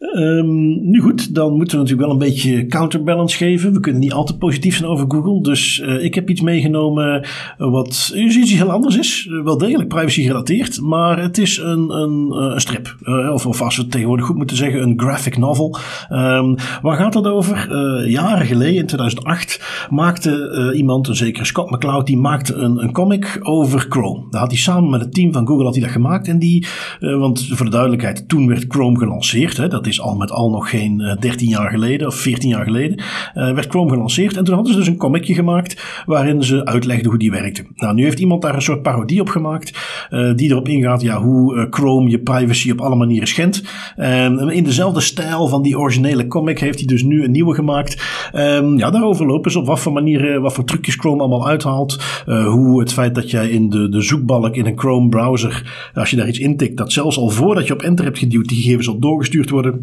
Um, 0.00 0.90
nu 0.90 1.00
goed, 1.00 1.34
dan 1.34 1.56
moeten 1.56 1.78
we 1.78 1.82
natuurlijk 1.82 2.08
wel 2.08 2.10
een 2.10 2.30
beetje 2.30 2.66
counterbalance 2.66 3.36
geven. 3.36 3.72
We 3.72 3.80
kunnen 3.80 4.00
niet 4.00 4.12
altijd 4.12 4.38
positief 4.38 4.76
zijn 4.76 4.90
over 4.90 5.04
Google. 5.08 5.42
Dus 5.42 5.78
uh, 5.78 6.04
ik 6.04 6.14
heb 6.14 6.30
iets 6.30 6.40
meegenomen 6.40 7.26
wat 7.56 8.12
iets 8.14 8.52
heel 8.52 8.70
anders 8.70 8.96
is. 8.96 9.28
Uh, 9.30 9.44
wel 9.44 9.58
degelijk 9.58 9.88
privacy 9.88 10.22
gerelateerd, 10.22 10.80
maar 10.80 11.22
het 11.22 11.38
is 11.38 11.58
een, 11.58 11.90
een, 11.90 12.32
uh, 12.32 12.58
strip. 12.58 12.96
of, 13.32 13.46
of 13.46 13.62
als 13.62 13.76
we 13.76 13.82
het 13.82 13.90
tegenwoordig 13.90 14.26
goed 14.26 14.36
moeten 14.36 14.56
zeggen, 14.56 14.82
een 14.82 15.00
graphic 15.00 15.38
novel. 15.38 15.76
Um, 16.10 16.54
waar 16.82 16.96
gaat 16.96 17.12
dat 17.12 17.26
over? 17.26 17.76
jaren 18.08 18.46
geleden, 18.46 18.74
in 18.74 18.86
2008, 18.86 19.86
maakte 19.90 20.72
iemand, 20.76 21.08
een 21.08 21.16
zekere 21.16 21.44
Scott 21.44 21.70
McCloud, 21.70 22.06
die 22.06 22.16
maakte 22.16 22.54
een, 22.54 22.82
een 22.82 22.92
comic 22.92 23.38
over 23.42 23.86
Chrome. 23.88 24.26
Daar 24.30 24.40
had 24.40 24.50
hij 24.50 24.60
samen 24.60 24.90
met 24.90 25.00
het 25.00 25.14
team 25.14 25.32
van 25.32 25.46
Google 25.46 25.64
had 25.64 25.74
hij 25.74 25.82
dat 25.82 25.92
gemaakt. 25.92 26.28
En 26.28 26.38
die, 26.38 26.66
want 27.00 27.46
voor 27.46 27.64
de 27.64 27.72
duidelijkheid, 27.72 28.28
toen 28.28 28.48
werd 28.48 28.64
Chrome 28.68 28.98
gelanceerd. 28.98 29.56
Hè, 29.56 29.68
is 29.88 30.00
al 30.00 30.16
met 30.16 30.30
al 30.30 30.50
nog 30.50 30.70
geen 30.70 31.00
uh, 31.00 31.10
eh, 31.10 31.18
13 31.18 31.48
jaar 31.48 31.70
geleden 31.70 32.06
of 32.06 32.14
14 32.14 32.48
jaar 32.48 32.64
geleden, 32.64 32.98
uh, 32.98 33.04
werd 33.34 33.66
Chrome 33.66 33.90
gelanceerd. 33.90 34.36
En 34.36 34.44
toen 34.44 34.54
hadden 34.54 34.72
ze 34.72 34.78
dus 34.78 34.88
een 34.88 34.96
comicje 34.96 35.34
gemaakt 35.34 36.02
waarin 36.06 36.42
ze 36.42 36.64
uitlegden 36.64 37.10
hoe 37.10 37.18
die 37.18 37.30
werkte. 37.30 37.64
Nou, 37.74 37.94
nu 37.94 38.02
heeft 38.02 38.18
iemand 38.18 38.42
daar 38.42 38.54
een 38.54 38.62
soort 38.62 38.82
parodie 38.82 39.20
op 39.20 39.28
gemaakt, 39.28 39.78
uh, 40.10 40.34
die 40.34 40.50
erop 40.50 40.68
ingaat 40.68 41.02
ja, 41.02 41.20
hoe 41.20 41.66
Chrome 41.70 42.10
je 42.10 42.18
privacy 42.18 42.70
op 42.70 42.80
alle 42.80 42.96
manieren 42.96 43.28
schendt. 43.28 43.62
En 43.96 44.48
in 44.48 44.64
dezelfde 44.64 45.00
stijl 45.00 45.48
van 45.48 45.62
die 45.62 45.78
originele 45.78 46.26
comic 46.26 46.58
heeft 46.58 46.78
hij 46.78 46.86
dus 46.86 47.02
nu 47.02 47.24
een 47.24 47.30
nieuwe 47.30 47.54
gemaakt. 47.54 48.02
Um, 48.34 48.78
ja, 48.78 48.90
daarover 48.90 49.26
lopen 49.26 49.50
ze 49.50 49.58
op 49.58 49.66
wat 49.66 49.80
voor 49.80 49.92
manieren, 49.92 50.42
wat 50.42 50.52
voor 50.52 50.64
trucjes 50.64 50.94
Chrome 50.94 51.20
allemaal 51.20 51.48
uithaalt. 51.48 51.98
hoe 52.26 52.80
het 52.80 52.92
feit 52.92 53.14
dat 53.14 53.30
jij 53.30 53.48
in 53.48 53.68
de, 53.68 53.88
de 53.88 54.02
zoekbalk 54.02 54.56
in 54.56 54.66
een 54.66 54.78
Chrome 54.78 55.08
browser, 55.08 55.90
als 55.94 56.10
je 56.10 56.16
daar 56.16 56.28
iets 56.28 56.38
intikt, 56.38 56.76
dat 56.76 56.92
zelfs 56.92 57.18
al 57.18 57.28
voordat 57.28 57.66
je 57.66 57.72
op 57.72 57.82
enter 57.82 58.04
hebt 58.04 58.18
geduwd, 58.18 58.48
die 58.48 58.62
gegevens 58.62 58.88
al 58.88 58.98
doorgestuurd 58.98 59.50
worden 59.50 59.77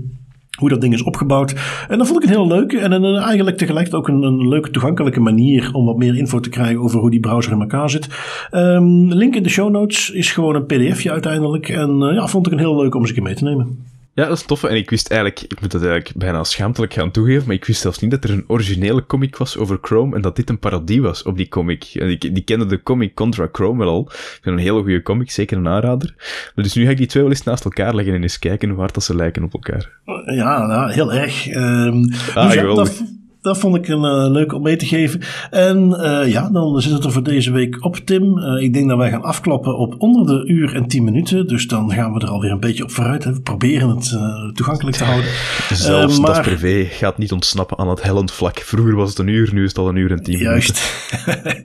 hoe 0.56 0.70
dat 0.70 0.82
ding 0.82 0.93
is 0.93 1.04
opgebouwd. 1.04 1.56
En 1.89 1.98
dat 1.98 2.08
vond 2.08 2.24
ik 2.24 2.30
een 2.30 2.36
heel 2.36 2.48
leuke 2.48 2.80
en 2.80 2.91
een, 2.91 3.16
eigenlijk 3.16 3.58
tegelijk 3.58 3.93
ook 3.93 4.08
een, 4.08 4.48
leuke 4.48 4.70
toegankelijke 4.70 5.20
manier 5.20 5.70
om 5.74 5.86
wat 5.86 5.98
meer 5.98 6.18
info 6.18 6.39
te 6.39 6.50
krijgen 6.50 6.82
over 6.82 7.00
hoe 7.00 7.12
die 7.12 7.20
browser 7.20 7.52
in 7.52 7.62
elkaar 7.62 7.89
zit. 7.89 8.08
Um, 8.52 9.14
link 9.14 9.36
in 9.36 9.43
de 9.43 9.50
show 9.50 9.72
notes 9.72 10.10
is 10.10 10.32
gewoon 10.32 10.56
een 10.56 10.66
pdfje 10.66 11.12
uiteindelijk. 11.12 11.70
En 11.70 12.02
uh, 12.02 12.14
ja, 12.14 12.28
vond 12.28 12.46
ik 12.46 12.52
een 12.52 12.60
heel 12.60 12.76
leuk 12.76 12.96
om 12.96 13.00
eens 13.00 13.10
een 13.10 13.16
keer 13.16 13.24
mee 13.24 13.36
te 13.36 13.43
nemen. 13.43 13.78
Ja, 14.16 14.28
dat 14.28 14.38
is 14.38 14.43
tof. 14.43 14.63
En 14.63 14.76
ik 14.76 14.89
wist 14.89 15.09
eigenlijk, 15.09 15.41
ik 15.41 15.61
moet 15.61 15.72
dat 15.72 15.84
eigenlijk 15.84 16.18
bijna 16.18 16.43
schaamtelijk 16.43 16.93
gaan 16.93 17.11
toegeven, 17.11 17.45
maar 17.45 17.55
ik 17.55 17.66
wist 17.66 17.82
zelfs 17.82 17.99
niet 17.99 18.11
dat 18.11 18.24
er 18.24 18.30
een 18.30 18.43
originele 18.47 19.05
comic 19.05 19.38
was 19.38 19.57
over 19.57 19.78
Chrome 19.82 20.16
en 20.16 20.22
dat 20.22 20.36
dit 20.36 20.49
een 20.49 20.59
parodie 20.59 21.01
was 21.01 21.24
op 21.24 21.38
die 21.38 21.47
comic. 21.47 21.84
Ik, 21.84 22.22
die 22.22 22.43
kende 22.43 22.66
de 22.66 22.84
comic 22.84 23.16
Contra 23.16 23.49
Chrome 23.51 23.78
wel 23.78 23.93
al. 23.93 24.01
Ik 24.01 24.39
vind 24.41 24.57
een 24.57 24.63
hele 24.63 24.82
goede 24.82 25.01
comic, 25.01 25.32
zeker 25.32 25.57
een 25.57 25.68
aanrader. 25.68 26.16
Dus 26.55 26.74
nu 26.74 26.84
ga 26.84 26.89
ik 26.89 26.97
die 26.97 27.07
twee 27.07 27.24
wel 27.24 27.32
eens 27.32 27.43
naast 27.43 27.63
elkaar 27.63 27.95
leggen 27.95 28.13
en 28.13 28.22
eens 28.22 28.39
kijken 28.39 28.76
waar 28.76 28.91
dat 28.91 29.03
ze 29.03 29.16
lijken 29.16 29.43
op 29.43 29.53
elkaar. 29.53 29.91
Ja, 30.26 30.66
nou, 30.66 30.91
heel 30.91 31.13
erg. 31.13 31.47
Um, 31.47 32.13
ah, 32.34 32.76
dat 32.76 33.03
vond 33.54 33.76
ik 33.76 33.88
een 33.88 34.04
uh, 34.04 34.32
leuk 34.32 34.54
om 34.54 34.62
mee 34.62 34.76
te 34.76 34.86
geven. 34.86 35.22
En 35.50 35.89
uh, 35.89 36.32
ja, 36.32 36.50
dan 36.50 36.82
zit 36.82 36.91
het 36.91 37.04
er 37.04 37.12
voor 37.12 37.24
deze 37.24 37.52
week 37.52 37.86
op, 37.86 37.96
Tim. 37.96 38.38
Uh, 38.38 38.64
ik 38.64 38.74
denk 38.74 38.89
dat 38.89 38.98
wij 38.98 39.10
gaan 39.10 39.24
afkloppen 39.24 39.78
op 39.78 39.96
onder 39.98 40.26
de 40.26 40.48
uur 40.48 40.76
en 40.76 40.88
tien 40.88 41.04
minuten. 41.04 41.48
Dus 41.48 41.68
dan 41.68 41.91
gaan 41.91 42.14
we 42.14 42.20
er 42.20 42.28
alweer 42.28 42.52
een 42.52 42.60
beetje 42.60 42.84
op 42.84 42.91
vooruit. 42.91 43.24
Hè. 43.24 43.34
We 43.34 43.41
proberen 43.41 43.89
het 43.89 44.18
toegankelijk 44.54 44.98
te 44.98 45.04
houden. 45.04 45.30
Zelfs 45.74 46.20
maar... 46.20 46.34
dat 46.34 46.41
privé 46.41 46.86
gaat 46.86 47.18
niet 47.18 47.32
ontsnappen 47.32 47.78
aan 47.78 47.89
het 47.89 48.04
hellend 48.04 48.32
vlak. 48.32 48.60
Vroeger 48.60 48.96
was 48.96 49.10
het 49.10 49.20
een 49.20 49.28
uur, 49.28 49.54
nu 49.54 49.64
is 49.64 49.70
het 49.70 49.78
al 49.78 49.89
een 49.89 49.96
uur 49.96 50.12
en 50.12 50.24
tien 50.24 50.38
Juist. 50.38 50.82
minuten. 51.26 51.64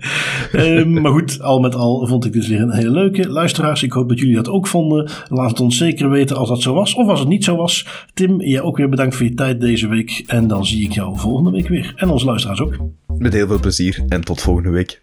Juist. 0.53 0.87
maar 1.03 1.13
goed, 1.13 1.43
al 1.43 1.61
met 1.61 1.75
al 1.75 2.07
vond 2.07 2.25
ik 2.25 2.33
dus 2.33 2.49
weer 2.49 2.61
een 2.61 2.73
hele 2.73 2.91
leuke. 2.91 3.29
Luisteraars, 3.29 3.83
ik 3.83 3.93
hoop 3.93 4.09
dat 4.09 4.19
jullie 4.19 4.35
dat 4.35 4.49
ook 4.49 4.67
vonden. 4.67 5.11
Laat 5.29 5.51
het 5.51 5.61
ons 5.61 5.77
zeker 5.77 6.11
weten 6.11 6.37
als 6.37 6.49
dat 6.49 6.63
zo 6.63 6.75
was. 6.75 6.95
Of 6.95 7.09
als 7.09 7.19
het 7.19 7.29
niet 7.29 7.45
zo 7.45 7.57
was. 7.57 7.87
Tim, 8.15 8.43
jij 8.43 8.61
ook 8.61 8.77
weer 8.77 8.89
bedankt 8.89 9.17
voor 9.17 9.27
je 9.27 9.35
tijd 9.35 9.61
deze 9.61 9.89
week. 9.89 10.25
En 10.27 10.47
dan 10.47 10.67
zie 10.67 10.85
ik 10.85 10.93
jou 10.93 11.19
volgende 11.19 11.51
week 11.51 11.69
weer. 11.71 11.93
En 11.97 12.11
onze 12.11 12.25
luisteraars 12.25 12.61
ook. 12.61 12.77
Met 13.19 13.33
heel 13.33 13.47
veel 13.47 13.61
plezier 13.61 14.05
en 14.09 14.21
tot 14.21 14.41
volgende 14.41 14.71
week. 14.71 15.01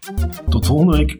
Tot 0.48 0.66
volgende 0.66 0.96
week. 0.96 1.18